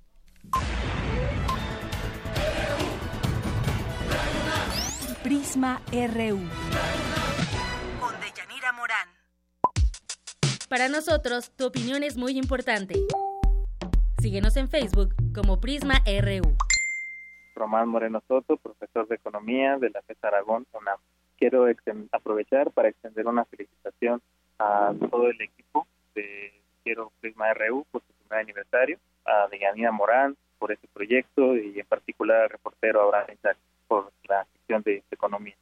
Prisma 5.24 5.82
RU. 5.92 6.42
Para 10.70 10.90
nosotros, 10.90 11.52
tu 11.52 11.68
opinión 11.68 12.04
es 12.04 12.18
muy 12.18 12.38
importante. 12.38 12.96
Síguenos 14.20 14.58
en 14.58 14.68
Facebook 14.68 15.16
como 15.34 15.62
Prisma 15.62 16.02
RU. 16.06 16.58
Román 17.56 17.88
Moreno 17.88 18.22
Soto, 18.28 18.58
profesor 18.58 19.08
de 19.08 19.16
Economía 19.16 19.78
de 19.78 19.90
la 19.92 20.02
FES 20.02 20.22
Aragón, 20.26 20.68
UNAM. 20.74 21.00
Quiero 21.38 21.68
aprovechar 22.12 22.72
para 22.72 22.90
extender 22.90 23.28
una 23.28 23.46
felicitación 23.46 24.22
a 24.60 24.94
todo 25.10 25.30
el 25.30 25.40
equipo 25.40 25.88
de 26.14 26.52
Quiero 26.84 27.14
Prisma 27.22 27.54
RU 27.54 27.86
por 27.90 28.02
su 28.02 28.14
primer 28.14 28.40
aniversario, 28.44 29.00
a 29.24 29.48
Deyanira 29.50 29.94
Morán 29.94 30.36
por 30.60 30.74
este 30.74 30.90
proyecto 30.90 31.56
y 31.56 31.80
en 31.80 31.86
particular 31.86 32.42
al 32.42 32.50
reportero 32.50 33.04
Abraham 33.04 33.28
Isaac 33.36 33.58
por 33.88 34.12
la 34.28 34.46
sección 34.52 34.82
de, 34.84 35.02
economía. 35.12 35.56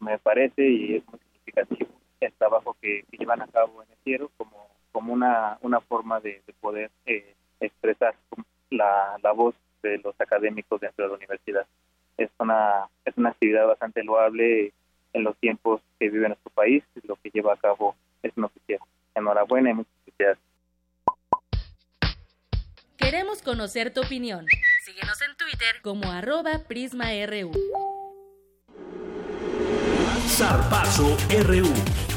Me 0.00 0.18
parece 0.18 0.66
y 0.66 0.96
es 0.96 1.06
muy 1.06 1.20
significativo 1.20 1.97
el 2.20 2.32
trabajo 2.34 2.76
que, 2.80 3.04
llevan 3.10 3.42
a 3.42 3.46
cabo 3.48 3.82
en 3.82 3.90
el 3.90 3.98
cielo 4.04 4.30
como, 4.36 4.68
como 4.92 5.12
una, 5.12 5.58
una 5.62 5.80
forma 5.80 6.20
de, 6.20 6.42
poder 6.60 6.90
eh, 7.06 7.34
expresar 7.60 8.14
la, 8.70 9.16
la 9.22 9.32
voz 9.32 9.54
de 9.82 9.98
los 9.98 10.14
académicos 10.20 10.80
dentro 10.80 11.04
de 11.04 11.10
la 11.10 11.16
universidad. 11.16 11.66
Es 12.16 12.30
una, 12.38 12.88
es 13.04 13.16
una 13.16 13.30
actividad 13.30 13.66
bastante 13.66 14.02
loable 14.02 14.72
en 15.12 15.24
los 15.24 15.36
tiempos 15.38 15.80
que 15.98 16.10
vive 16.10 16.28
nuestro 16.28 16.50
país, 16.50 16.82
lo 17.04 17.16
que 17.16 17.30
lleva 17.30 17.54
a 17.54 17.56
cabo 17.56 17.94
es 18.22 18.32
un 18.36 18.44
oficial. 18.44 18.80
Enhorabuena 19.14 19.70
y 19.70 19.74
muchas 19.74 19.92
felicidades. 20.04 20.38
Queremos 22.96 23.42
conocer 23.42 23.92
tu 23.92 24.00
opinión. 24.00 24.46
Síguenos 24.84 25.20
en 25.22 25.36
Twitter 25.36 25.80
como 25.82 26.10
arroba 26.10 26.64
PrismaRU. 26.66 27.52
Zarpazo 30.28 31.16
RU. 31.46 32.07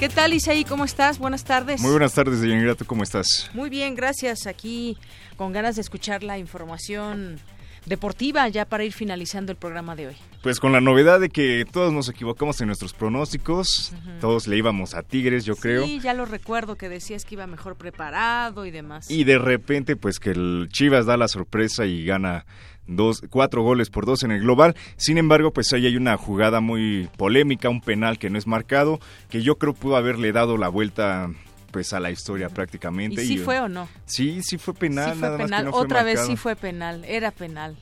¿Qué 0.00 0.08
tal, 0.08 0.32
Isaí? 0.32 0.64
¿Cómo 0.64 0.86
estás? 0.86 1.18
Buenas 1.18 1.44
tardes. 1.44 1.82
Muy 1.82 1.90
buenas 1.90 2.14
tardes, 2.14 2.40
Deyanira. 2.40 2.74
¿Tú 2.74 2.86
cómo 2.86 3.02
estás? 3.02 3.50
Muy 3.52 3.68
bien, 3.68 3.94
gracias. 3.94 4.46
Aquí 4.46 4.96
con 5.36 5.52
ganas 5.52 5.74
de 5.76 5.82
escuchar 5.82 6.22
la 6.22 6.38
información 6.38 7.38
deportiva 7.84 8.48
ya 8.48 8.64
para 8.64 8.82
ir 8.84 8.94
finalizando 8.94 9.52
el 9.52 9.58
programa 9.58 9.94
de 9.96 10.08
hoy. 10.08 10.16
Pues 10.42 10.58
con 10.58 10.72
la 10.72 10.80
novedad 10.80 11.20
de 11.20 11.28
que 11.28 11.66
todos 11.70 11.92
nos 11.92 12.08
equivocamos 12.08 12.58
en 12.62 12.68
nuestros 12.68 12.94
pronósticos, 12.94 13.92
todos 14.22 14.46
le 14.46 14.56
íbamos 14.56 14.94
a 14.94 15.02
Tigres, 15.02 15.44
yo 15.44 15.54
creo. 15.54 15.84
Sí, 15.84 16.00
ya 16.00 16.14
lo 16.14 16.24
recuerdo 16.24 16.76
que 16.76 16.88
decías 16.88 17.26
que 17.26 17.34
iba 17.34 17.46
mejor 17.46 17.76
preparado 17.76 18.64
y 18.64 18.70
demás. 18.70 19.10
Y 19.10 19.24
de 19.24 19.38
repente, 19.38 19.96
pues 19.96 20.18
que 20.18 20.30
el 20.30 20.68
Chivas 20.72 21.04
da 21.04 21.18
la 21.18 21.28
sorpresa 21.28 21.84
y 21.84 22.06
gana 22.06 22.46
dos, 22.90 23.22
cuatro 23.30 23.62
goles 23.62 23.90
por 23.90 24.06
dos 24.06 24.22
en 24.22 24.32
el 24.32 24.40
global. 24.40 24.76
Sin 24.96 25.18
embargo, 25.18 25.52
pues 25.52 25.72
ahí 25.72 25.86
hay 25.86 25.96
una 25.96 26.16
jugada 26.16 26.60
muy 26.60 27.08
polémica, 27.16 27.68
un 27.68 27.80
penal 27.80 28.18
que 28.18 28.30
no 28.30 28.38
es 28.38 28.46
marcado, 28.46 29.00
que 29.28 29.42
yo 29.42 29.56
creo 29.56 29.74
pudo 29.74 29.96
haberle 29.96 30.32
dado 30.32 30.56
la 30.56 30.68
vuelta 30.68 31.30
pues 31.70 31.92
a 31.92 32.00
la 32.00 32.10
historia 32.10 32.48
prácticamente. 32.48 33.22
¿Y 33.22 33.26
sí 33.26 33.38
fue 33.38 33.60
o 33.60 33.68
no? 33.68 33.88
Sí, 34.04 34.40
sí 34.42 34.58
fue 34.58 34.74
penal. 34.74 35.14
Sí 35.14 35.20
fue 35.20 35.36
penal. 35.36 35.68
Otra 35.72 36.02
vez 36.02 36.20
sí 36.26 36.36
fue 36.36 36.56
penal, 36.56 37.04
era 37.06 37.30
penal. 37.30 37.76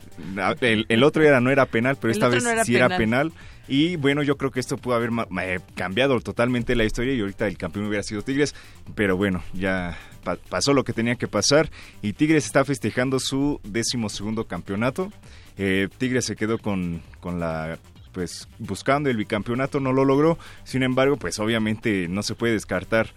El, 0.60 1.02
otro 1.02 1.24
era 1.24 1.40
no 1.40 1.51
era 1.51 1.66
penal, 1.66 1.97
pero 2.01 2.12
esta 2.12 2.28
vez 2.28 2.44
sí 2.64 2.76
era 2.76 2.89
penal. 2.97 3.32
Y 3.69 3.97
bueno, 3.97 4.23
yo 4.23 4.36
creo 4.39 4.51
que 4.51 4.61
esto 4.61 4.78
pudo 4.78 4.95
haber 4.95 5.11
eh, 5.43 5.61
cambiado 5.74 6.19
totalmente 6.20 6.74
la 6.74 6.85
historia 6.85 7.12
y 7.12 7.20
ahorita 7.20 7.47
el 7.47 7.59
campeón 7.59 7.86
hubiera 7.86 8.03
sido 8.03 8.23
Tigres. 8.23 8.55
Pero 8.95 9.16
bueno, 9.16 9.43
ya 9.53 9.99
pasó 10.49 10.73
lo 10.73 10.85
que 10.85 10.93
tenía 10.93 11.16
que 11.16 11.28
pasar 11.28 11.70
y 12.03 12.15
Tigres 12.15 12.47
está 12.47 12.65
festejando 12.65 13.20
su 13.20 13.61
décimo 13.65 14.09
segundo 14.09 14.47
campeonato. 14.47 15.12
Eh, 15.59 15.89
Tigres 15.99 16.24
se 16.24 16.36
quedó 16.36 16.59
con, 16.59 17.03
con 17.20 17.39
la 17.40 17.78
pues 18.12 18.49
buscando 18.59 19.11
el 19.11 19.19
bicampeonato 19.19 19.81
no 19.81 19.93
lo 19.93 20.05
logró 20.05 20.39
sin 20.65 20.82
embargo 20.82 21.19
pues 21.19 21.39
obviamente 21.39 22.09
no 22.09 22.23
se 22.23 22.35
puede 22.35 22.55
descartar 22.55 23.09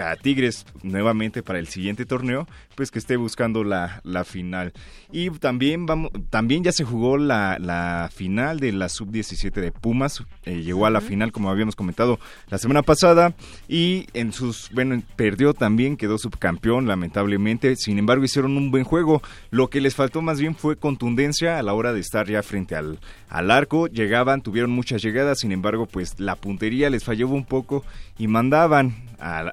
a 0.00 0.16
Tigres 0.16 0.66
nuevamente 0.82 1.42
para 1.42 1.58
el 1.58 1.68
siguiente 1.68 2.06
torneo, 2.06 2.46
pues 2.74 2.90
que 2.90 2.98
esté 2.98 3.16
buscando 3.16 3.64
la, 3.64 4.00
la 4.04 4.24
final. 4.24 4.72
Y 5.10 5.30
también 5.30 5.86
vamos, 5.86 6.10
también 6.30 6.64
ya 6.64 6.72
se 6.72 6.84
jugó 6.84 7.18
la, 7.18 7.58
la 7.58 8.10
final 8.12 8.60
de 8.60 8.72
la 8.72 8.88
sub-17 8.88 9.52
de 9.52 9.72
Pumas, 9.72 10.24
eh, 10.44 10.62
llegó 10.62 10.86
a 10.86 10.90
la 10.90 11.00
final 11.00 11.32
como 11.32 11.50
habíamos 11.50 11.76
comentado 11.76 12.18
la 12.48 12.58
semana 12.58 12.82
pasada 12.82 13.34
y 13.68 14.06
en 14.14 14.32
sus, 14.32 14.70
bueno, 14.72 15.02
perdió 15.16 15.54
también, 15.54 15.96
quedó 15.96 16.18
subcampeón 16.18 16.86
lamentablemente, 16.86 17.76
sin 17.76 17.98
embargo 17.98 18.24
hicieron 18.24 18.56
un 18.56 18.70
buen 18.70 18.84
juego, 18.84 19.22
lo 19.50 19.68
que 19.68 19.80
les 19.80 19.94
faltó 19.94 20.22
más 20.22 20.40
bien 20.40 20.54
fue 20.54 20.76
contundencia 20.76 21.58
a 21.58 21.62
la 21.62 21.74
hora 21.74 21.92
de 21.92 22.00
estar 22.00 22.26
ya 22.26 22.42
frente 22.42 22.74
al, 22.74 22.98
al 23.28 23.50
arco, 23.50 23.86
llegaban, 23.86 24.42
tuvieron 24.42 24.70
muchas 24.70 25.02
llegadas, 25.02 25.40
sin 25.40 25.52
embargo 25.52 25.86
pues 25.86 26.18
la 26.18 26.36
puntería 26.36 26.90
les 26.90 27.04
fallaba 27.04 27.32
un 27.32 27.44
poco 27.44 27.84
y 28.18 28.28
mandaban 28.28 28.94
al, 29.18 29.52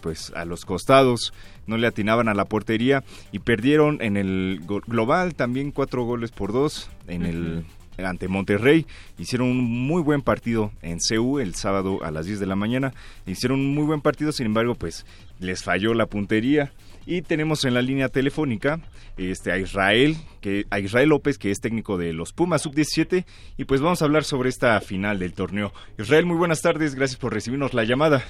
pues 0.00 0.32
a 0.34 0.44
los 0.44 0.64
costados 0.64 1.32
no 1.66 1.76
le 1.76 1.86
atinaban 1.86 2.28
a 2.28 2.34
la 2.34 2.44
portería 2.44 3.04
y 3.32 3.40
perdieron 3.40 4.00
en 4.00 4.16
el 4.16 4.60
global 4.86 5.34
también 5.34 5.70
cuatro 5.70 6.04
goles 6.04 6.30
por 6.30 6.52
dos 6.52 6.90
en 7.06 7.24
el 7.24 7.64
ante 8.04 8.28
Monterrey. 8.28 8.86
Hicieron 9.18 9.48
un 9.48 9.86
muy 9.86 10.02
buen 10.02 10.22
partido 10.22 10.72
en 10.82 10.98
CU 10.98 11.38
el 11.38 11.54
sábado 11.54 12.02
a 12.02 12.10
las 12.10 12.26
10 12.26 12.40
de 12.40 12.46
la 12.46 12.56
mañana. 12.56 12.92
Hicieron 13.26 13.60
un 13.60 13.74
muy 13.74 13.84
buen 13.84 14.00
partido, 14.00 14.32
sin 14.32 14.46
embargo, 14.46 14.74
pues 14.74 15.06
les 15.38 15.62
falló 15.62 15.94
la 15.94 16.06
puntería. 16.06 16.72
Y 17.06 17.22
tenemos 17.22 17.64
en 17.64 17.74
la 17.74 17.82
línea 17.82 18.08
telefónica 18.08 18.80
este, 19.16 19.52
a 19.52 19.58
Israel, 19.58 20.16
que, 20.40 20.66
a 20.70 20.78
Israel 20.78 21.08
López, 21.08 21.38
que 21.38 21.50
es 21.50 21.60
técnico 21.60 21.96
de 21.96 22.12
los 22.12 22.32
Pumas 22.32 22.62
Sub-17, 22.62 23.24
y 23.56 23.64
pues 23.64 23.80
vamos 23.80 24.02
a 24.02 24.04
hablar 24.04 24.24
sobre 24.24 24.50
esta 24.50 24.80
final 24.80 25.18
del 25.18 25.32
torneo. 25.32 25.72
Israel, 25.98 26.26
muy 26.26 26.36
buenas 26.36 26.60
tardes, 26.60 26.94
gracias 26.94 27.18
por 27.18 27.32
recibirnos 27.32 27.74
la 27.74 27.84
llamada. 27.84 28.22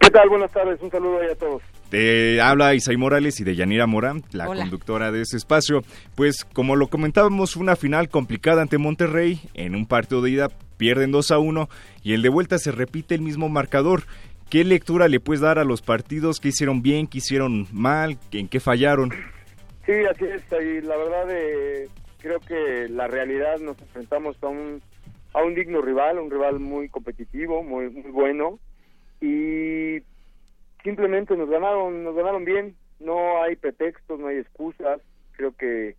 ¿Qué 0.00 0.10
tal? 0.10 0.28
Buenas 0.28 0.52
tardes, 0.52 0.80
un 0.82 0.90
saludo 0.90 1.20
ahí 1.20 1.30
a 1.30 1.34
todos. 1.34 1.62
Te 1.90 2.40
habla 2.40 2.74
Isai 2.74 2.96
Morales 2.96 3.40
y 3.40 3.44
de 3.44 3.54
Yanira 3.54 3.86
Morán, 3.86 4.22
la 4.32 4.46
conductora 4.46 5.12
de 5.12 5.22
ese 5.22 5.36
espacio. 5.36 5.82
Pues 6.16 6.44
como 6.44 6.74
lo 6.74 6.88
comentábamos, 6.88 7.56
una 7.56 7.76
final 7.76 8.08
complicada 8.08 8.62
ante 8.62 8.76
Monterrey. 8.76 9.40
En 9.54 9.76
un 9.76 9.86
partido 9.86 10.20
de 10.20 10.30
ida 10.30 10.48
pierden 10.76 11.12
2 11.12 11.30
a 11.30 11.38
1 11.38 11.68
y 12.02 12.14
el 12.14 12.22
de 12.22 12.28
vuelta 12.28 12.58
se 12.58 12.72
repite 12.72 13.14
el 13.14 13.22
mismo 13.22 13.48
marcador. 13.48 14.02
¿Qué 14.50 14.64
lectura 14.64 15.08
le 15.08 15.20
puedes 15.20 15.40
dar 15.40 15.58
a 15.58 15.64
los 15.64 15.80
partidos? 15.80 16.40
¿Qué 16.40 16.48
hicieron 16.48 16.82
bien? 16.82 17.06
¿Qué 17.06 17.18
hicieron 17.18 17.68
mal? 17.72 18.18
¿En 18.32 18.48
qué 18.48 18.60
fallaron? 18.60 19.10
Sí, 19.86 19.92
así 20.10 20.24
es. 20.24 20.42
Y 20.50 20.80
la 20.82 20.96
verdad, 20.96 21.30
eh, 21.30 21.88
creo 22.18 22.40
que 22.40 22.88
la 22.88 23.06
realidad 23.06 23.58
nos 23.60 23.80
enfrentamos 23.80 24.36
a 24.42 24.48
un, 24.48 24.82
a 25.32 25.42
un 25.42 25.54
digno 25.54 25.80
rival, 25.82 26.18
un 26.18 26.30
rival 26.30 26.58
muy 26.58 26.88
competitivo, 26.88 27.62
muy, 27.62 27.90
muy 27.90 28.10
bueno 28.10 28.58
y 29.20 30.02
simplemente 30.82 31.36
nos 31.36 31.48
ganaron, 31.48 32.04
nos 32.04 32.14
ganaron 32.14 32.44
bien, 32.44 32.76
no 33.00 33.42
hay 33.42 33.56
pretextos, 33.56 34.18
no 34.18 34.28
hay 34.28 34.38
excusas, 34.38 35.00
creo 35.32 35.52
que 35.56 35.96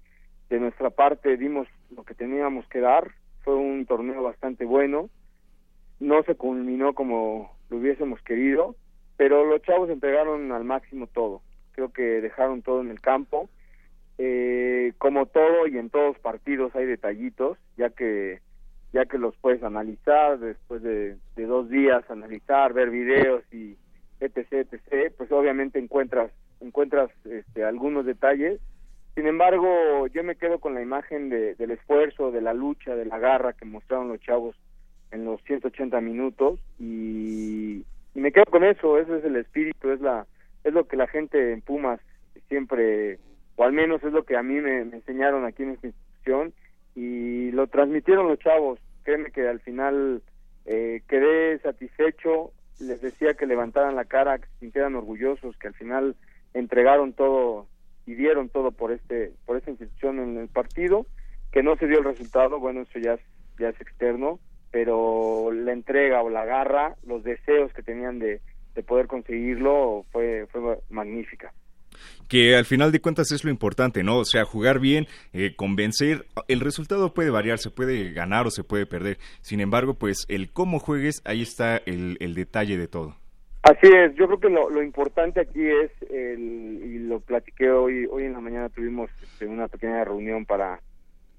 de 0.49 0.59
nuestra 0.59 0.89
parte 0.89 1.37
dimos 1.37 1.67
lo 1.95 2.03
que 2.03 2.13
teníamos 2.13 2.67
que 2.69 2.79
dar, 2.79 3.11
fue 3.43 3.55
un 3.55 3.85
torneo 3.85 4.23
bastante 4.23 4.65
bueno, 4.65 5.09
no 5.99 6.23
se 6.23 6.35
culminó 6.35 6.93
como 6.93 7.55
lo 7.69 7.77
hubiésemos 7.77 8.21
querido, 8.21 8.75
pero 9.17 9.45
los 9.45 9.61
chavos 9.63 9.89
entregaron 9.89 10.51
al 10.51 10.63
máximo 10.63 11.07
todo, 11.07 11.41
creo 11.73 11.91
que 11.91 12.21
dejaron 12.21 12.61
todo 12.61 12.81
en 12.81 12.91
el 12.91 13.01
campo, 13.01 13.49
eh, 14.17 14.93
como 14.97 15.27
todo 15.27 15.67
y 15.67 15.77
en 15.77 15.89
todos 15.89 16.17
partidos 16.19 16.75
hay 16.75 16.85
detallitos, 16.85 17.57
ya 17.77 17.89
que 17.89 18.39
ya 18.93 19.05
que 19.05 19.17
los 19.17 19.35
puedes 19.37 19.63
analizar 19.63 20.39
después 20.39 20.81
de, 20.81 21.17
dos 21.35 21.69
días, 21.69 22.09
analizar, 22.09 22.73
ver 22.73 22.89
videos 22.89 23.43
y 23.51 23.75
etc, 24.19 24.67
etc, 24.71 25.13
pues 25.17 25.31
obviamente 25.31 25.79
encuentras 25.79 26.31
encuentras 26.59 27.11
este, 27.25 27.63
algunos 27.63 28.05
detalles. 28.05 28.59
Sin 29.13 29.27
embargo, 29.27 30.07
yo 30.07 30.23
me 30.23 30.35
quedo 30.35 30.59
con 30.59 30.73
la 30.73 30.81
imagen 30.81 31.29
de, 31.29 31.55
del 31.55 31.71
esfuerzo, 31.71 32.31
de 32.31 32.41
la 32.41 32.53
lucha, 32.53 32.95
de 32.95 33.05
la 33.05 33.19
garra 33.19 33.53
que 33.53 33.65
mostraron 33.65 34.09
los 34.09 34.19
chavos 34.21 34.55
en 35.11 35.25
los 35.25 35.41
180 35.43 35.99
minutos 36.01 36.59
y, 36.79 37.83
me 38.13 38.31
quedo 38.31 38.45
con 38.45 38.63
eso, 38.63 38.97
ese 38.97 39.17
es 39.17 39.25
el 39.25 39.35
espíritu, 39.35 39.91
es 39.91 40.01
la 40.01 40.25
es 40.63 40.73
lo 40.73 40.87
que 40.87 40.97
la 40.97 41.07
gente 41.07 41.53
en 41.53 41.61
Pumas 41.61 41.99
siempre, 42.49 43.19
o 43.55 43.63
al 43.63 43.73
menos 43.73 44.03
es 44.03 44.11
lo 44.11 44.23
que 44.23 44.35
a 44.35 44.43
mí 44.43 44.59
me, 44.59 44.81
enseñaron 44.81 45.45
aquí 45.45 45.63
en 45.63 45.71
esta 45.71 45.87
institución 45.87 46.51
y 46.97 47.51
lo 47.51 47.67
transmitieron 47.67 48.27
los 48.27 48.39
chavos. 48.39 48.79
Créeme 49.03 49.29
que 49.29 49.47
al 49.47 49.59
final 49.59 50.23
eh, 50.65 51.03
quedé 51.07 51.59
satisfecho, 51.59 52.51
les 52.79 52.99
decía 53.01 53.35
que 53.35 53.45
levantaran 53.45 53.95
la 53.95 54.05
cara, 54.05 54.39
que 54.39 54.47
se 54.47 54.59
sintieran 54.61 54.95
orgullosos, 54.95 55.55
que 55.57 55.67
al 55.67 55.75
final 55.75 56.15
entregaron 56.55 57.13
todo 57.13 57.67
y 58.07 58.15
dieron 58.15 58.49
todo 58.49 58.71
por 58.71 58.91
este 58.91 59.33
por 59.45 59.57
esta 59.57 59.69
institución 59.69 60.17
en 60.19 60.37
el 60.37 60.47
partido 60.47 61.05
que 61.51 61.61
no 61.61 61.75
se 61.75 61.85
dio 61.85 61.99
el 61.99 62.05
resultado. 62.05 62.59
Bueno 62.59 62.81
eso 62.81 62.97
ya 62.97 63.13
es, 63.13 63.21
ya 63.59 63.69
es 63.69 63.79
externo 63.79 64.39
pero 64.71 65.51
la 65.53 65.73
entrega 65.73 66.21
o 66.23 66.29
la 66.29 66.45
garra 66.45 66.95
los 67.05 67.23
deseos 67.23 67.71
que 67.73 67.83
tenían 67.83 68.19
de, 68.19 68.41
de 68.75 68.83
poder 68.83 69.07
conseguirlo 69.07 70.03
fue 70.11 70.47
fue 70.51 70.79
magnífica 70.89 71.53
que 72.27 72.55
al 72.55 72.65
final 72.65 72.91
de 72.91 72.99
cuentas 72.99 73.31
es 73.31 73.43
lo 73.43 73.51
importante, 73.51 74.03
¿no? 74.03 74.17
O 74.17 74.25
sea, 74.25 74.45
jugar 74.45 74.79
bien, 74.79 75.07
eh, 75.33 75.55
convencer, 75.55 76.25
el 76.47 76.59
resultado 76.59 77.13
puede 77.13 77.29
variar, 77.29 77.59
se 77.59 77.69
puede 77.69 78.11
ganar 78.11 78.47
o 78.47 78.51
se 78.51 78.63
puede 78.63 78.85
perder. 78.85 79.17
Sin 79.41 79.61
embargo, 79.61 79.93
pues 79.93 80.25
el 80.29 80.51
cómo 80.51 80.79
juegues, 80.79 81.21
ahí 81.25 81.41
está 81.41 81.77
el, 81.77 82.17
el 82.19 82.33
detalle 82.35 82.77
de 82.77 82.87
todo. 82.87 83.15
Así 83.67 83.87
es, 83.87 84.15
yo 84.15 84.27
creo 84.27 84.39
que 84.39 84.49
lo, 84.49 84.81
importante 84.81 85.41
aquí 85.41 85.67
es, 85.67 85.91
el, 86.09 86.79
y 86.85 86.99
lo 86.99 87.19
platiqué 87.19 87.69
hoy, 87.69 88.07
hoy 88.09 88.23
en 88.23 88.31
la 88.31 88.39
mañana 88.39 88.69
tuvimos 88.69 89.09
este, 89.21 89.45
una 89.45 89.67
pequeña 89.67 90.05
reunión 90.05 90.45
para, 90.45 90.79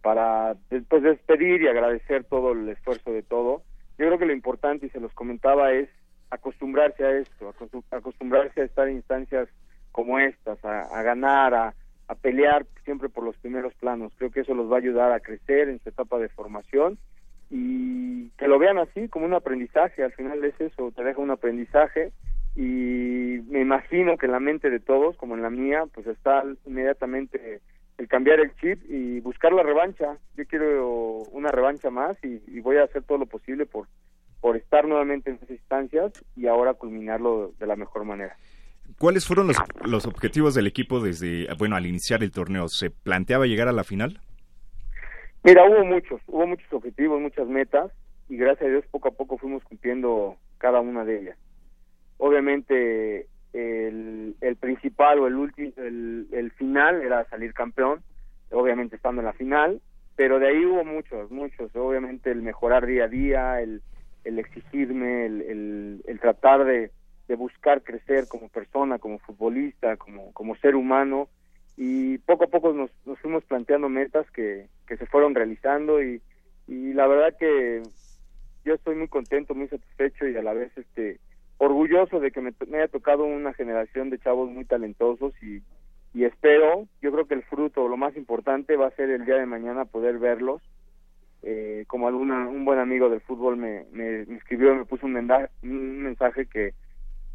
para 0.03 0.55
después 0.69 1.03
despedir 1.03 1.63
y 1.63 1.69
agradecer 1.69 2.25
todo 2.25 2.53
el 2.53 2.69
esfuerzo 2.69 3.13
de 3.13 3.23
todo. 3.23 3.63
Yo 3.97 4.07
creo 4.07 4.19
que 4.19 4.27
lo 4.27 4.35
importante, 4.35 4.87
y 4.87 4.91
se 4.91 5.01
los 5.01 5.13
comentaba, 5.15 5.73
es 5.73 5.89
acostumbrarse 6.29 7.03
a 7.03 7.19
esto, 7.19 7.55
acostumbrarse 7.91 8.61
a 8.61 8.65
estar 8.65 8.89
en 8.89 8.97
instancias 8.97 9.49
como 9.99 10.21
estas, 10.21 10.65
a, 10.65 10.83
a 10.83 11.03
ganar, 11.03 11.53
a, 11.55 11.75
pelear 12.23 12.65
siempre 12.85 13.09
por 13.09 13.25
los 13.25 13.37
primeros 13.39 13.75
planos. 13.75 14.13
Creo 14.17 14.31
que 14.31 14.43
eso 14.43 14.55
los 14.55 14.71
va 14.71 14.77
a 14.77 14.79
ayudar 14.79 15.11
a 15.11 15.19
crecer 15.19 15.69
en 15.69 15.81
su 15.81 15.89
etapa 15.89 16.21
de 16.21 16.29
formación 16.29 16.99
y 17.51 18.29
que 18.39 18.47
lo 18.47 18.61
vean 18.61 18.79
así 18.79 19.09
como 19.09 19.27
un 19.27 19.35
aprendizaje, 19.35 20.05
al 20.05 20.13
final 20.13 20.45
es 20.45 20.55
eso, 20.61 20.93
te 20.93 21.03
deja 21.03 21.21
un 21.21 21.33
aprendizaje 21.33 22.13
y 22.55 23.41
me 23.49 23.61
imagino 23.61 24.17
que 24.19 24.27
en 24.27 24.33
la 24.33 24.39
mente 24.39 24.71
de 24.71 24.79
todos, 24.79 25.17
como 25.17 25.35
en 25.35 25.43
la 25.43 25.51
mía, 25.51 25.83
pues 25.93 26.07
está 26.07 26.45
inmediatamente 26.65 27.61
el 27.99 28.07
cambiar 28.07 28.39
el 28.39 28.55
chip 28.55 28.81
y 28.89 29.19
buscar 29.19 29.53
la 29.53 29.65
revancha. 29.65 30.17
Yo 30.37 30.47
quiero 30.47 31.25
una 31.33 31.51
revancha 31.51 31.91
más 31.91 32.17
y, 32.23 32.61
voy 32.61 32.77
a 32.77 32.85
hacer 32.85 33.03
todo 33.03 33.19
lo 33.19 33.27
posible 33.27 33.67
por, 33.67 33.89
por 34.41 34.57
estar 34.57 34.87
nuevamente 34.87 35.31
en 35.31 35.37
esas 35.39 35.51
instancias 35.51 36.13
y 36.37 36.47
ahora 36.47 36.75
culminarlo 36.75 37.51
de 37.59 37.67
la 37.67 37.75
mejor 37.75 38.05
manera. 38.05 38.37
¿Cuáles 38.99 39.27
fueron 39.27 39.49
los, 39.49 39.57
los 39.85 40.07
objetivos 40.07 40.55
del 40.55 40.67
equipo 40.67 41.01
desde, 41.01 41.47
bueno, 41.59 41.77
al 41.77 41.87
iniciar 41.87 42.23
el 42.23 42.31
torneo? 42.31 42.69
¿Se 42.69 42.91
planteaba 42.91 43.47
llegar 43.47 43.69
a 43.69 43.73
la 43.73 43.85
final? 43.85 44.21
Mira, 45.45 45.65
hubo 45.69 45.85
muchos, 45.85 46.21
hubo 46.27 46.47
muchos 46.47 46.73
objetivos, 46.73 47.21
muchas 47.21 47.47
metas 47.47 47.93
y 48.29 48.37
gracias 48.37 48.67
a 48.67 48.71
Dios 48.71 48.85
poco 48.91 49.09
a 49.09 49.13
poco 49.13 49.39
fuimos 49.39 49.63
cumpliendo 49.65 50.37
cada 50.59 50.81
una 50.81 51.05
de 51.05 51.21
ellas. 51.21 51.39
Obviamente 52.19 53.29
el, 53.53 54.35
el 54.41 54.57
principal 54.57 55.21
o 55.21 55.27
el 55.27 55.37
último, 55.37 55.73
el, 55.77 56.27
el 56.33 56.51
final 56.53 57.01
era 57.03 57.25
salir 57.31 57.55
campeón, 57.55 58.03
obviamente 58.51 58.97
estando 58.97 59.21
en 59.21 59.27
la 59.27 59.33
final, 59.33 59.81
pero 60.17 60.39
de 60.41 60.49
ahí 60.49 60.65
hubo 60.67 60.85
muchos, 60.85 61.31
muchos, 61.31 61.75
obviamente 61.77 62.31
el 62.31 62.43
mejorar 62.43 62.87
día 62.87 63.05
a 63.05 63.09
día, 63.09 63.61
el, 63.61 63.83
el 64.25 64.39
exigirme, 64.41 65.27
el, 65.27 65.43
el, 65.43 66.03
el 66.07 66.21
tratar 66.21 66.65
de, 66.65 66.91
de 67.29 67.37
buscar 67.37 67.83
crecer 67.83 68.27
como 68.27 68.49
persona, 68.49 68.99
como 68.99 69.19
futbolista, 69.19 69.97
como, 69.97 70.33
como 70.33 70.57
ser 70.57 70.75
humano 70.75 71.29
y 71.77 72.19
poco 72.19 72.45
a 72.45 72.49
poco 72.49 72.73
nos, 72.73 72.91
nos 73.07 73.19
fuimos 73.21 73.45
planteando 73.45 73.89
metas 73.89 74.29
que, 74.33 74.67
que 74.87 74.97
se 74.97 75.07
fueron 75.07 75.35
realizando 75.35 76.03
y, 76.03 76.21
y 76.67 76.93
la 76.95 77.07
verdad 77.07 77.37
que 77.39 77.83
yo 78.65 78.75
estoy 78.75 78.97
muy 78.97 79.09
contento, 79.09 79.55
muy 79.55 79.69
satisfecho 79.69 80.27
y 80.27 80.37
a 80.37 80.43
la 80.43 80.55
vez 80.55 80.77
este 80.77 81.21
orgulloso 81.59 82.19
de 82.19 82.31
que 82.31 82.41
me, 82.41 82.53
haya 82.75 82.89
tocado 82.89 83.25
una 83.25 83.53
generación 83.53 84.11
de 84.11 84.19
chavos 84.19 84.51
muy 84.51 84.65
talentosos 84.65 85.33
y, 85.43 85.63
y 86.15 86.25
espero, 86.25 86.89
yo 87.03 87.13
creo 87.13 87.27
que 87.27 87.35
el 87.35 87.43
fruto, 87.43 87.89
lo 87.89 87.97
más 87.97 88.17
importante 88.17 88.77
va 88.77 88.87
a 88.87 88.97
ser 88.97 89.11
el 89.11 89.25
día 89.25 89.37
de 89.37 89.47
mañana 89.47 89.85
poder 89.85 90.19
verlos. 90.19 90.63
Eh, 91.43 91.85
como 91.87 92.09
alguna, 92.09 92.49
un 92.49 92.65
buen 92.65 92.81
amigo 92.81 93.09
del 93.09 93.21
fútbol 93.21 93.57
me, 93.57 93.85
me, 93.93 94.27
me 94.27 94.37
escribió, 94.37 94.75
me 94.75 94.85
puso 94.85 95.07
un 95.07 95.13
mensaje 95.63 96.47
que 96.47 96.75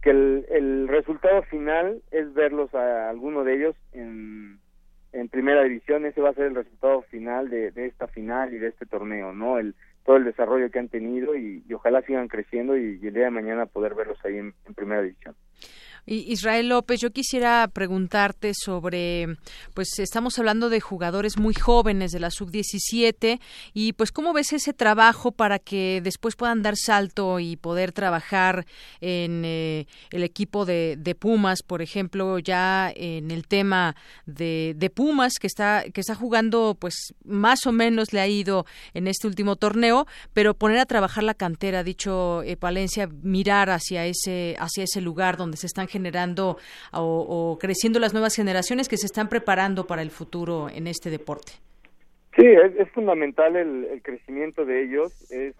que 0.03 0.09
el, 0.09 0.45
el 0.49 0.87
resultado 0.89 1.43
final 1.43 2.01
es 2.11 2.33
verlos 2.33 2.73
a 2.75 3.09
alguno 3.09 3.43
de 3.43 3.55
ellos 3.55 3.75
en, 3.93 4.59
en 5.13 5.29
primera 5.29 5.63
división, 5.63 6.05
ese 6.05 6.21
va 6.21 6.29
a 6.29 6.33
ser 6.33 6.47
el 6.47 6.55
resultado 6.55 7.03
final 7.03 7.49
de, 7.49 7.71
de 7.71 7.85
esta 7.85 8.07
final 8.07 8.53
y 8.53 8.57
de 8.57 8.67
este 8.67 8.85
torneo, 8.85 9.33
¿no? 9.33 9.57
El, 9.57 9.75
todo 10.05 10.17
el 10.17 10.25
desarrollo 10.25 10.69
que 10.69 10.79
han 10.79 10.89
tenido 10.89 11.35
y, 11.35 11.63
ojalá 11.73 12.01
sigan 12.01 12.27
creciendo 12.27 12.77
y, 12.77 12.99
el 13.01 13.13
día 13.13 13.25
de 13.25 13.31
mañana 13.31 13.65
poder 13.65 13.95
verlos 13.95 14.17
ahí 14.25 14.37
en 14.37 14.53
primera 14.75 15.01
división. 15.01 15.35
Israel 16.05 16.67
López, 16.67 16.99
yo 16.99 17.11
quisiera 17.11 17.69
preguntarte 17.71 18.53
sobre, 18.53 19.37
pues 19.73 19.99
estamos 19.99 20.37
hablando 20.37 20.69
de 20.69 20.81
jugadores 20.81 21.37
muy 21.37 21.53
jóvenes 21.53 22.11
de 22.11 22.19
la 22.19 22.29
sub-17 22.29 23.39
y 23.73 23.93
pues 23.93 24.11
cómo 24.11 24.33
ves 24.33 24.51
ese 24.51 24.73
trabajo 24.73 25.31
para 25.31 25.59
que 25.59 26.01
después 26.03 26.35
puedan 26.35 26.61
dar 26.61 26.75
salto 26.75 27.39
y 27.39 27.55
poder 27.55 27.93
trabajar 27.93 28.65
en 28.99 29.43
eh, 29.45 29.87
el 30.11 30.23
equipo 30.23 30.65
de, 30.65 31.15
Pumas, 31.19 31.61
por 31.61 31.81
ejemplo, 31.81 32.39
ya 32.39 32.91
en 32.93 33.31
el 33.31 33.47
tema 33.47 33.95
de, 34.25 34.91
Pumas 34.93 35.35
que 35.39 35.47
está 35.47 35.83
que 35.93 36.01
está 36.01 36.15
jugando, 36.15 36.75
pues 36.77 37.13
más 37.23 37.65
o 37.65 37.71
menos 37.71 38.11
le 38.11 38.19
ha 38.19 38.27
ido 38.27 38.65
en 38.93 39.07
este 39.07 39.27
último 39.27 39.55
torneo, 39.55 40.05
pero 40.33 40.53
poner 40.53 40.79
a 40.79 40.85
trabajar 40.85 41.23
la 41.23 41.33
cantera, 41.33 41.83
dicho 41.83 42.43
eh, 42.43 42.57
Palencia, 42.57 43.07
mirar 43.21 43.69
hacia 43.69 44.05
ese 44.05 44.55
hacia 44.59 44.83
ese 44.83 45.01
lugar 45.01 45.37
donde 45.37 45.57
se 45.57 45.67
están 45.67 45.87
generando 45.93 46.57
o, 46.91 47.57
creciendo 47.61 47.99
las 47.99 48.13
nuevas 48.13 48.35
generaciones 48.35 48.89
que 48.89 48.97
se 48.97 49.05
están 49.05 49.29
preparando 49.29 49.85
para 49.85 50.01
el 50.01 50.09
futuro 50.09 50.67
en 50.69 50.87
este 50.87 51.09
deporte? 51.09 51.53
Sí, 52.35 52.45
es, 52.45 52.89
fundamental 52.91 53.55
el, 53.55 54.01
crecimiento 54.01 54.65
de 54.65 54.83
ellos, 54.83 55.31
es, 55.31 55.55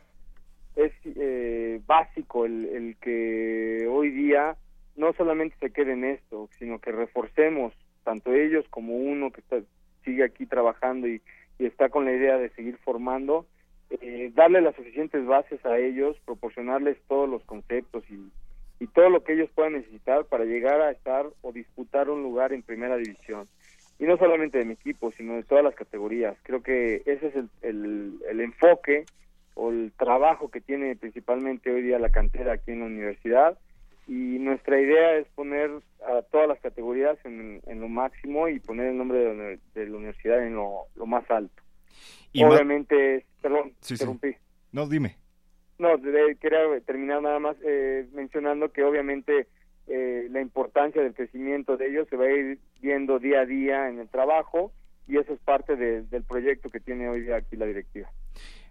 es 0.76 0.92
eh, 1.06 1.80
básico 1.86 2.46
el, 2.46 2.66
el 2.66 2.96
que 2.98 3.88
hoy 3.88 4.10
día 4.10 4.56
no 4.96 5.14
solamente 5.14 5.56
se 5.60 5.72
quede 5.72 5.94
en 5.94 6.04
esto, 6.04 6.50
sino 6.58 6.80
que 6.80 6.92
reforcemos 6.92 7.74
tanto 8.04 8.34
ellos 8.34 8.66
como 8.70 8.96
uno 8.96 9.32
que 9.32 9.42
está, 9.42 9.58
sigue 10.04 10.24
aquí 10.24 10.46
trabajando 10.46 11.08
y, 11.08 11.22
y 11.60 11.66
está 11.66 11.90
con 11.90 12.06
la 12.06 12.14
idea 12.14 12.38
de 12.38 12.50
seguir 12.50 12.78
formando, 12.78 13.46
eh, 13.90 14.32
darle 14.34 14.62
las 14.62 14.76
suficientes 14.76 15.26
bases 15.26 15.64
a 15.66 15.78
ellos, 15.78 16.18
proporcionarles 16.26 16.98
todos 17.08 17.30
los 17.30 17.44
conceptos 17.44 18.04
y, 18.10 18.18
y 18.84 18.88
todo 18.88 19.10
lo 19.10 19.24
que 19.24 19.32
ellos 19.32 19.50
puedan 19.56 19.74
necesitar 19.74 20.26
para 20.26 20.44
llegar 20.44 20.82
a 20.82 20.92
estar 20.92 21.26
o 21.42 21.54
disputar 21.54 22.10
un 22.10 22.22
lugar 22.22 22.52
en 22.52 22.64
primera 22.64 22.98
división. 22.98 23.48
Y 23.98 24.04
no 24.04 24.18
solamente 24.18 24.58
de 24.58 24.66
mi 24.66 24.74
equipo, 24.74 25.10
sino 25.14 25.36
de 25.36 25.44
todas 25.44 25.64
las 25.64 25.74
categorías. 25.74 26.36
Creo 26.44 26.62
que 26.62 27.02
ese 27.06 27.28
es 27.28 27.36
el, 27.62 28.20
el, 28.30 28.42
enfoque 28.42 29.06
o 29.54 29.70
el 29.70 29.94
trabajo 29.98 30.52
que 30.52 30.60
tiene 30.60 30.98
principalmente 30.98 31.72
hoy 31.72 31.82
día 31.82 31.98
la 31.98 32.10
cantera 32.10 32.52
aquí 32.52 32.72
en 32.72 32.82
la 32.82 32.88
universidad 32.88 33.58
y 34.06 34.12
nuestra 34.40 34.82
idea 34.82 35.16
es 35.16 35.28
poner 35.30 35.72
a 36.06 36.22
todas 36.24 36.50
las 36.50 36.60
categorías 36.60 37.18
en, 37.24 37.62
en 37.66 37.80
lo 37.80 37.88
máximo 37.88 38.50
y 38.50 38.60
poner 38.60 38.88
el 38.88 38.98
nombre 38.98 39.20
de, 39.74 39.86
la 39.88 39.96
universidad 39.96 40.46
en 40.46 40.56
lo, 40.56 40.88
más 41.06 41.24
alto. 41.32 41.64
Y 42.34 42.44
Obviamente, 42.44 43.26
perdón, 43.42 43.72
interrumpí. 43.90 44.36
No, 44.74 44.90
dime. 44.90 45.23
No, 45.84 46.00
quería 46.02 46.80
terminar 46.86 47.22
nada 47.22 47.40
más 47.40 47.58
eh, 47.62 48.08
mencionando 48.14 48.72
que 48.72 48.86
obviamente 48.86 49.48
eh, 49.88 50.28
la 50.32 50.40
importancia 50.40 51.02
del 51.02 51.14
crecimiento 51.14 51.76
de 51.76 51.90
ellos 51.90 52.08
se 52.10 52.16
va 52.16 52.24
a 52.24 52.32
ir 52.32 52.58
viendo 52.82 53.20
día 53.20 53.42
a 53.42 53.46
día 53.46 53.90
en 53.90 54.00
el 54.00 54.08
trabajo 54.08 54.72
y 55.10 55.18
eso 55.18 55.34
es 55.34 55.40
parte 55.42 55.76
del 55.76 56.24
proyecto 56.24 56.70
que 56.70 56.80
tiene 56.80 57.10
hoy 57.10 57.24
día 57.24 57.36
aquí 57.36 57.58
la 57.58 57.66
directiva. 57.66 58.10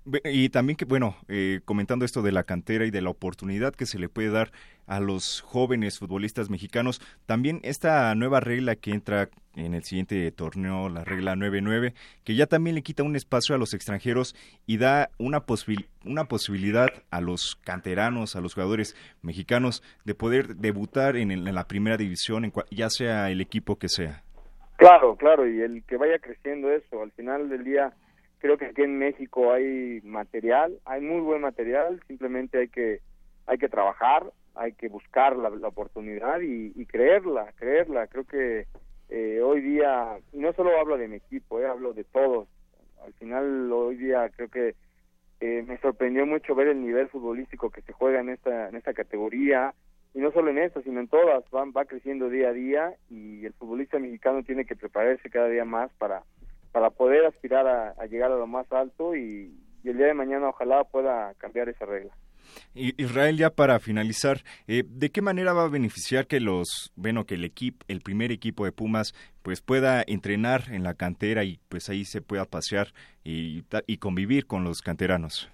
Y 0.04 0.48
también 0.48 0.76
que, 0.76 0.84
bueno, 0.84 1.16
eh, 1.28 1.60
comentando 1.64 2.04
esto 2.04 2.22
de 2.22 2.32
la 2.32 2.42
cantera 2.42 2.84
y 2.84 2.90
de 2.90 3.02
la 3.02 3.10
oportunidad 3.10 3.74
que 3.74 3.86
se 3.86 4.00
le 4.00 4.08
puede 4.08 4.30
dar 4.30 4.50
a 4.86 4.98
los 4.98 5.40
jóvenes 5.42 6.00
futbolistas 6.00 6.50
mexicanos, 6.50 7.00
también 7.24 7.60
esta 7.62 8.12
nueva 8.16 8.40
regla 8.40 8.74
que 8.74 8.90
entra 8.90 9.28
en 9.54 9.74
el 9.74 9.84
siguiente 9.84 10.30
torneo, 10.32 10.88
la 10.88 11.04
regla 11.04 11.34
9-9, 11.34 11.94
que 12.24 12.34
ya 12.34 12.46
también 12.46 12.74
le 12.74 12.82
quita 12.82 13.04
un 13.04 13.14
espacio 13.14 13.54
a 13.54 13.58
los 13.58 13.74
extranjeros 13.74 14.34
y 14.66 14.78
da 14.78 15.10
una, 15.18 15.44
una 16.04 16.24
posibilidad 16.24 16.88
a 17.10 17.20
los 17.20 17.56
canteranos, 17.62 18.34
a 18.34 18.40
los 18.40 18.54
jugadores 18.54 18.96
mexicanos, 19.22 19.82
de 20.04 20.14
poder 20.14 20.56
debutar 20.56 21.16
en, 21.16 21.44
la 21.44 21.68
primera 21.68 21.96
división, 21.96 22.44
en 22.44 22.52
ya 22.70 22.90
sea 22.90 23.30
el 23.30 23.40
equipo 23.40 23.76
que 23.76 23.88
sea. 23.88 24.24
Claro, 24.76 25.16
claro, 25.16 25.48
y 25.48 25.60
el 25.60 25.84
que 25.84 25.96
vaya 25.96 26.18
creciendo 26.18 26.70
eso, 26.72 27.02
al 27.02 27.12
final 27.12 27.48
del 27.48 27.62
día 27.62 27.92
creo 28.43 28.59
que 28.59 28.66
aquí 28.66 28.82
en 28.82 28.98
México 28.98 29.52
hay 29.52 30.01
material, 30.02 30.77
hay 30.85 31.01
muy 31.01 31.20
buen 31.20 31.40
material, 31.43 32.02
simplemente 32.09 32.59
hay 32.59 32.69
que 32.69 33.01
hay 33.47 33.56
que 33.56 33.69
trabajar, 33.69 34.32
hay 34.56 34.73
que 34.73 34.89
buscar 34.89 35.36
la, 35.36 35.48
oportunidad 35.66 36.40
y, 36.40 36.85
creerla, 36.86 37.52
creerla. 37.56 38.06
Creo 38.09 38.24
que 38.24 38.66
eh, 39.09 39.40
hoy 39.43 39.60
día, 39.60 40.19
no 40.32 40.52
solo 40.55 40.78
hablo 40.78 40.98
de 40.98 41.09
mi 41.09 41.16
equipo, 41.16 41.60
eh, 41.60 41.66
hablo 41.66 41.93
de 41.93 42.05
todos. 42.05 42.48
Al 43.05 43.12
final, 43.14 43.70
hoy 43.73 43.97
día 43.97 44.28
creo 44.31 44.48
que 44.48 44.74
eh, 45.40 45.64
me 45.66 45.78
sorprendió 45.78 46.27
mucho 46.27 46.55
ver 46.55 46.69
el 46.69 46.85
nivel 46.85 47.09
futbolístico 47.09 47.70
que 47.70 47.82
se 47.82 47.93
juega 47.93 48.20
en 48.20 48.28
esta, 48.28 48.69
en 48.69 48.77
esta 48.77 48.93
categoría, 48.93 49.74
y 50.14 50.19
no 50.19 50.31
solo 50.32 50.51
en 50.51 50.59
esta, 50.59 50.82
sino 50.82 51.01
en 51.01 51.09
todas, 51.09 51.48
van, 51.51 51.73
va 51.77 51.85
creciendo 51.85 52.28
día 52.28 52.48
a 52.48 52.52
día 52.52 52.94
y 53.09 53.47
el 53.47 53.52
futbolista 53.55 53.98
mexicano 53.98 54.43
tiene 54.43 54.64
que 54.64 54.77
prepararse 54.77 55.31
cada 55.31 55.48
día 55.48 55.64
más 55.64 55.90
para 55.94 56.23
para 56.72 56.90
poder 56.90 57.24
aspirar 57.26 57.66
a, 57.66 58.06
llegar 58.06 58.32
a 58.32 58.36
lo 58.36 58.46
más 58.46 58.70
alto 58.72 59.14
y, 59.14 59.54
el 59.84 59.96
día 59.96 60.06
de 60.06 60.14
mañana 60.14 60.48
ojalá 60.48 60.84
pueda 60.84 61.34
cambiar 61.38 61.68
esa 61.68 61.84
regla. 61.84 62.12
Israel, 62.74 63.36
ya 63.36 63.50
para 63.50 63.80
finalizar, 63.80 64.38
eh, 64.68 64.84
¿de 64.86 65.10
qué 65.10 65.20
manera 65.20 65.52
va 65.52 65.64
a 65.64 65.68
beneficiar 65.68 66.28
que 66.28 66.38
los, 66.38 66.92
bueno, 66.94 67.24
que 67.24 67.34
el 67.34 67.44
equipo, 67.44 67.84
el 67.88 68.00
primer 68.00 68.30
equipo 68.30 68.64
de 68.64 68.70
Pumas, 68.70 69.12
pues 69.42 69.60
pueda 69.60 70.04
entrenar 70.06 70.62
en 70.70 70.84
la 70.84 70.94
cantera 70.94 71.42
y 71.42 71.58
pues 71.68 71.88
ahí 71.88 72.04
se 72.04 72.22
pueda 72.22 72.44
pasear 72.44 72.88
y, 73.24 73.64
y 73.88 73.96
convivir 73.96 74.46
con 74.46 74.62
los 74.62 74.82
canteranos? 74.82 75.50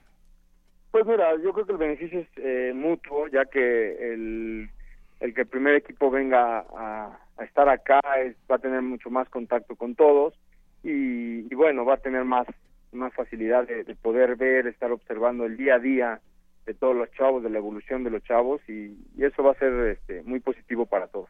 Pues 0.90 1.06
mira, 1.06 1.34
yo 1.42 1.52
creo 1.52 1.66
que 1.66 1.72
el 1.72 1.78
beneficio 1.78 2.20
es 2.20 2.28
eh, 2.36 2.72
mutuo, 2.74 3.28
ya 3.28 3.44
que 3.44 4.12
el, 4.12 4.68
el 5.20 5.34
que 5.34 5.42
el 5.42 5.46
primer 5.46 5.74
equipo 5.74 6.10
venga 6.10 6.64
a, 6.74 7.18
estar 7.44 7.68
acá 7.68 8.00
va 8.50 8.56
a 8.56 8.58
tener 8.58 8.82
mucho 8.82 9.10
más 9.10 9.28
contacto 9.28 9.76
con 9.76 9.94
todos 9.94 10.34
y, 10.82 11.54
bueno, 11.54 11.84
va 11.84 11.94
a 11.94 11.98
tener 11.98 12.24
más, 12.24 12.46
más 12.92 13.12
facilidad 13.14 13.66
de, 13.66 13.84
poder 13.96 14.36
ver, 14.36 14.66
estar 14.66 14.90
observando 14.92 15.44
el 15.44 15.56
día 15.56 15.74
a 15.74 15.78
día 15.78 16.20
de 16.66 16.74
todos 16.74 16.94
los 16.94 17.10
chavos, 17.12 17.42
de 17.42 17.50
la 17.50 17.58
evolución 17.58 18.04
de 18.04 18.10
los 18.10 18.22
chavos 18.24 18.60
y, 18.68 18.96
eso 19.18 19.42
va 19.42 19.52
a 19.52 19.58
ser 19.58 19.72
este, 19.88 20.22
muy 20.22 20.40
positivo 20.40 20.86
para 20.86 21.08
todos. 21.08 21.28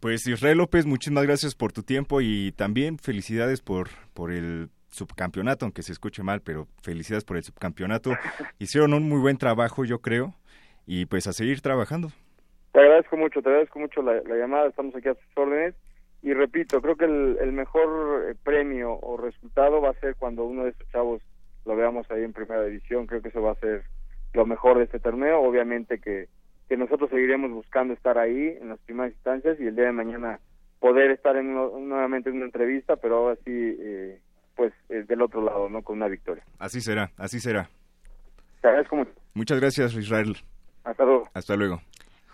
Pues 0.00 0.26
Israel 0.26 0.58
López, 0.58 0.86
muchísimas 0.86 1.24
gracias 1.24 1.54
por 1.54 1.72
tu 1.72 1.82
tiempo 1.82 2.20
y 2.20 2.52
también 2.52 2.98
felicidades 2.98 3.60
por, 3.60 3.88
por 4.14 4.30
el 4.30 4.68
subcampeonato, 4.88 5.64
aunque 5.64 5.82
se 5.82 5.92
escuche 5.92 6.22
mal, 6.22 6.40
pero 6.40 6.68
felicidades 6.82 7.24
por 7.24 7.36
el 7.36 7.42
subcampeonato. 7.42 8.12
Hicieron 8.58 8.94
un 8.94 9.08
muy 9.08 9.18
buen 9.18 9.38
trabajo, 9.38 9.84
yo 9.84 10.00
creo, 10.00 10.34
y 10.86 11.06
pues 11.06 11.26
a 11.26 11.32
seguir 11.32 11.60
trabajando. 11.62 12.08
Te 12.72 12.80
agradezco 12.80 13.16
mucho, 13.16 13.42
te 13.42 13.48
agradezco 13.48 13.78
mucho 13.80 14.02
la 14.02 14.22
llamada, 14.36 14.68
estamos 14.68 14.94
aquí 14.94 15.08
a 15.08 15.14
sus 15.14 15.36
órdenes 15.36 15.74
y 16.22 16.32
repito, 16.34 16.82
creo 16.82 16.96
que 16.96 17.04
el, 17.04 17.52
mejor 17.52 18.28
eh, 18.28 18.34
premio 18.42 18.98
o 19.00 19.16
resultado 19.16 19.80
va 19.80 19.90
a 19.90 20.00
ser 20.00 20.16
cuando 20.16 20.44
uno 20.44 20.64
de 20.64 20.70
estos 20.70 20.88
chavos 20.90 21.22
lo 21.64 21.76
veamos 21.76 22.10
ahí 22.10 22.24
en 22.24 22.32
primera 22.32 22.64
división, 22.64 23.06
creo 23.06 23.22
que 23.22 23.28
eso 23.28 23.42
va 23.42 23.52
a 23.52 23.60
ser 23.60 23.84
lo 24.34 24.44
mejor 24.44 24.78
de 24.78 24.84
este 24.84 24.98
torneo, 24.98 25.40
obviamente 25.40 26.00
que, 26.00 26.28
que 26.68 26.76
nosotros 26.76 27.10
seguiremos 27.10 27.50
buscando 27.50 27.94
estar 27.94 28.18
ahí 28.18 28.56
en 28.60 28.70
las 28.70 28.78
primeras 28.80 29.12
instancias 29.12 29.60
y 29.60 29.66
el 29.66 29.76
día 29.76 29.86
de 29.86 29.92
mañana 29.92 30.40
poder 30.80 31.10
estar 31.10 31.36
en 31.36 31.54
nuevamente 31.54 32.30
en 32.30 32.36
una 32.36 32.46
entrevista, 32.46 32.96
pero 32.96 33.16
ahora 33.16 33.36
sí, 33.44 33.76
eh, 33.80 34.20
pues 34.56 34.72
eh, 34.88 35.04
del 35.06 35.22
otro 35.22 35.42
lado, 35.42 35.68
¿no? 35.68 35.82
Con 35.82 35.96
una 35.96 36.08
victoria. 36.08 36.44
Así 36.58 36.80
será, 36.80 37.10
así 37.16 37.40
será. 37.40 37.68
Te 38.60 38.68
agradezco 38.68 38.96
mucho. 38.96 39.12
Muchas 39.34 39.60
gracias, 39.60 39.94
Israel. 39.94 40.36
Hasta 40.84 41.04
luego. 41.04 41.28
Hasta 41.34 41.56
luego 41.56 41.80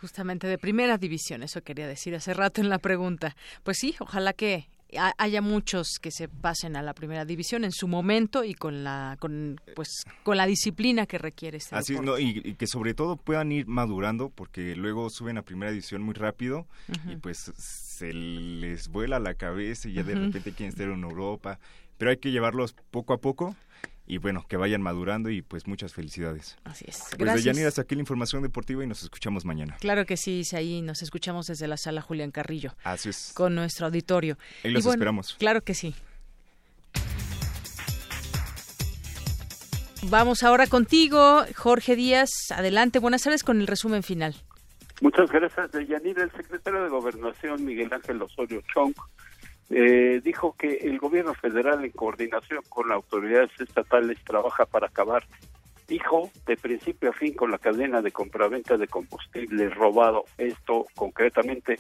justamente 0.04 0.46
de 0.46 0.58
primera 0.58 0.98
división, 0.98 1.42
eso 1.42 1.62
quería 1.62 1.86
decir 1.86 2.14
hace 2.14 2.34
rato 2.34 2.60
en 2.60 2.68
la 2.68 2.78
pregunta. 2.78 3.34
Pues 3.62 3.78
sí, 3.78 3.96
ojalá 4.00 4.34
que 4.34 4.68
haya 5.16 5.40
muchos 5.40 5.98
que 5.98 6.10
se 6.10 6.28
pasen 6.28 6.76
a 6.76 6.82
la 6.82 6.92
primera 6.92 7.24
división 7.24 7.64
en 7.64 7.72
su 7.72 7.88
momento 7.88 8.44
y 8.44 8.52
con 8.52 8.84
la 8.84 9.16
con 9.18 9.58
pues 9.74 9.88
con 10.22 10.36
la 10.36 10.46
disciplina 10.46 11.06
que 11.06 11.16
requiere 11.16 11.56
este 11.56 11.74
así 11.74 11.98
no, 11.98 12.16
y, 12.16 12.54
que 12.54 12.66
sobre 12.66 12.92
todo 12.92 13.16
puedan 13.16 13.50
ir 13.50 13.66
madurando 13.66 14.28
porque 14.28 14.76
luego 14.76 15.08
suben 15.08 15.38
a 15.38 15.42
primera 15.42 15.72
división 15.72 16.02
muy 16.02 16.14
rápido 16.14 16.68
y 17.08 17.16
pues 17.16 17.50
se 17.56 18.12
les 18.12 18.88
vuela 18.88 19.18
la 19.18 19.34
cabeza 19.34 19.88
y 19.88 19.94
ya 19.94 20.02
de 20.04 20.14
repente 20.14 20.52
quieren 20.52 20.68
estar 20.68 20.86
en 20.86 21.02
Europa. 21.02 21.58
Pero 21.96 22.10
hay 22.10 22.18
que 22.18 22.30
llevarlos 22.30 22.76
poco 22.90 23.14
a 23.14 23.18
poco 23.18 23.56
y 24.06 24.18
bueno, 24.18 24.44
que 24.48 24.56
vayan 24.56 24.82
madurando 24.82 25.30
y 25.30 25.42
pues 25.42 25.66
muchas 25.66 25.94
felicidades. 25.94 26.56
Así 26.64 26.84
es. 26.88 26.98
Pues 26.98 27.18
Gracias. 27.18 27.44
de 27.44 27.50
Yanira, 27.50 27.68
hasta 27.68 27.82
aquí 27.82 27.94
la 27.94 28.00
información 28.00 28.42
deportiva 28.42 28.84
y 28.84 28.86
nos 28.86 29.02
escuchamos 29.02 29.44
mañana. 29.44 29.76
Claro 29.80 30.04
que 30.04 30.16
sí, 30.16 30.42
ahí 30.52 30.82
nos 30.82 31.02
escuchamos 31.02 31.46
desde 31.46 31.66
la 31.68 31.76
sala 31.76 32.02
Julián 32.02 32.30
Carrillo. 32.30 32.74
Así 32.84 33.08
es. 33.08 33.32
Con 33.34 33.54
nuestro 33.54 33.86
auditorio. 33.86 34.36
Ahí 34.62 34.72
los 34.72 34.84
esperamos. 34.84 35.36
Claro 35.38 35.62
que 35.62 35.74
sí. 35.74 35.94
Vamos 40.10 40.42
ahora 40.42 40.66
contigo, 40.66 41.44
Jorge 41.56 41.96
Díaz. 41.96 42.28
Adelante, 42.50 42.98
buenas 42.98 43.22
tardes 43.22 43.42
con 43.42 43.60
el 43.60 43.66
resumen 43.66 44.02
final. 44.02 44.34
Muchas 45.00 45.30
gracias, 45.30 45.70
Yanira. 45.88 46.24
El 46.24 46.30
secretario 46.32 46.82
de 46.82 46.88
Gobernación, 46.90 47.64
Miguel 47.64 47.90
Ángel 47.92 48.20
Osorio 48.20 48.62
Chong, 48.72 48.94
eh, 49.70 50.20
dijo 50.22 50.54
que 50.58 50.76
el 50.76 50.98
gobierno 50.98 51.34
federal 51.34 51.84
en 51.84 51.90
coordinación 51.92 52.62
con 52.68 52.88
las 52.88 52.96
autoridades 52.96 53.50
estatales 53.58 54.18
trabaja 54.24 54.66
para 54.66 54.88
acabar, 54.88 55.24
dijo, 55.88 56.30
de 56.46 56.56
principio 56.56 57.10
a 57.10 57.12
fin 57.12 57.34
con 57.34 57.50
la 57.50 57.58
cadena 57.58 58.02
de 58.02 58.12
compraventa 58.12 58.76
de 58.76 58.88
combustible 58.88 59.68
robado, 59.70 60.24
esto 60.38 60.86
concretamente 60.94 61.78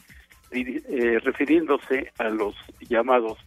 eh, 0.50 1.18
refiriéndose 1.22 2.12
a 2.18 2.28
los 2.28 2.54
llamados 2.88 3.38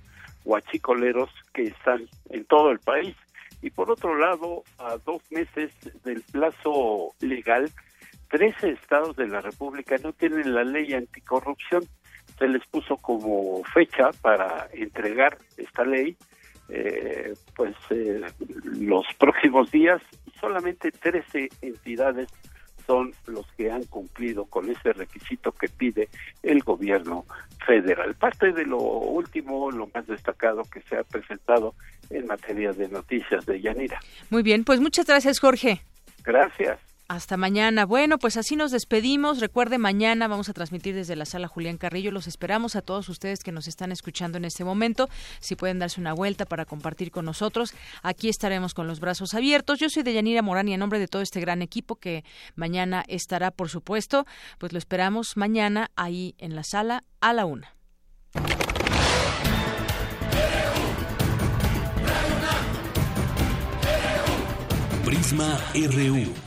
huachicoleros 0.43 1.29
que 1.53 1.63
están 1.63 2.07
en 2.29 2.45
todo 2.45 2.71
el 2.71 2.79
país. 2.79 3.15
Y 3.61 3.71
por 3.71 3.89
otro 3.89 4.15
lado 4.17 4.63
a 4.77 4.97
dos 4.97 5.21
meses 5.31 5.71
del 6.03 6.21
plazo 6.21 7.13
legal 7.21 7.71
13 8.29 8.71
estados 8.71 9.15
de 9.15 9.27
la 9.27 9.41
República 9.41 9.95
no 10.03 10.13
tienen 10.13 10.53
la 10.53 10.63
ley 10.63 10.93
anticorrupción 10.93 11.87
se 12.37 12.47
les 12.47 12.65
puso 12.67 12.97
como 12.97 13.63
fecha 13.63 14.11
para 14.21 14.67
entregar 14.73 15.37
esta 15.57 15.83
ley 15.83 16.15
eh, 16.69 17.33
pues 17.55 17.75
eh, 17.91 18.21
los 18.63 19.05
próximos 19.17 19.71
días 19.71 20.01
solamente 20.39 20.91
13 20.91 21.49
entidades 21.61 22.27
son 22.85 23.13
los 23.25 23.45
que 23.57 23.71
han 23.71 23.83
cumplido 23.83 24.45
con 24.45 24.69
ese 24.69 24.93
requisito 24.93 25.51
que 25.51 25.67
pide 25.67 26.09
el 26.43 26.63
gobierno 26.63 27.25
federal. 27.65 28.15
Parte 28.15 28.53
de 28.53 28.65
lo 28.65 28.79
último, 28.79 29.71
lo 29.71 29.89
más 29.93 30.07
destacado 30.07 30.63
que 30.63 30.81
se 30.81 30.97
ha 30.97 31.03
presentado 31.03 31.73
en 32.09 32.27
materia 32.27 32.71
de 32.71 32.87
noticias 32.87 33.45
de 33.45 33.61
Yanira. 33.61 33.99
Muy 34.29 34.41
bien, 34.41 34.63
pues 34.63 34.79
muchas 34.79 35.05
gracias 35.05 35.39
Jorge. 35.39 35.81
Gracias. 36.23 36.79
Hasta 37.07 37.37
mañana. 37.37 37.85
Bueno, 37.85 38.17
pues 38.17 38.35
así 38.35 38.57
nos 38.57 38.71
despedimos. 38.71 39.39
Recuerde, 39.39 39.77
mañana 39.77 40.27
vamos 40.27 40.49
a 40.49 40.53
transmitir 40.53 40.93
desde 40.93 41.15
la 41.15 41.25
sala 41.25 41.47
Julián 41.47 41.77
Carrillo. 41.77 42.11
Los 42.11 42.27
esperamos 42.27 42.75
a 42.75 42.81
todos 42.81 43.07
ustedes 43.07 43.43
que 43.43 43.53
nos 43.53 43.69
están 43.69 43.93
escuchando 43.93 44.37
en 44.37 44.43
este 44.43 44.65
momento. 44.65 45.07
Si 45.39 45.55
pueden 45.55 45.79
darse 45.79 46.01
una 46.01 46.11
vuelta 46.11 46.45
para 46.45 46.65
compartir 46.65 47.11
con 47.11 47.23
nosotros, 47.23 47.73
aquí 48.03 48.27
estaremos 48.27 48.73
con 48.73 48.87
los 48.87 48.99
brazos 48.99 49.33
abiertos. 49.33 49.79
Yo 49.79 49.89
soy 49.89 50.03
Deyanira 50.03 50.41
Morán 50.41 50.67
y 50.67 50.73
en 50.73 50.81
nombre 50.81 50.99
de 50.99 51.07
todo 51.07 51.21
este 51.21 51.39
gran 51.39 51.61
equipo 51.61 51.95
que 51.95 52.25
mañana 52.55 53.05
estará, 53.07 53.51
por 53.51 53.69
supuesto, 53.69 54.25
pues 54.57 54.73
lo 54.73 54.77
esperamos 54.77 55.37
mañana 55.37 55.91
ahí 55.95 56.35
en 56.39 56.55
la 56.55 56.63
sala 56.63 57.05
a 57.21 57.31
la 57.31 57.45
una. 57.45 57.73
Prisma 65.05 65.57
RU. 65.73 66.46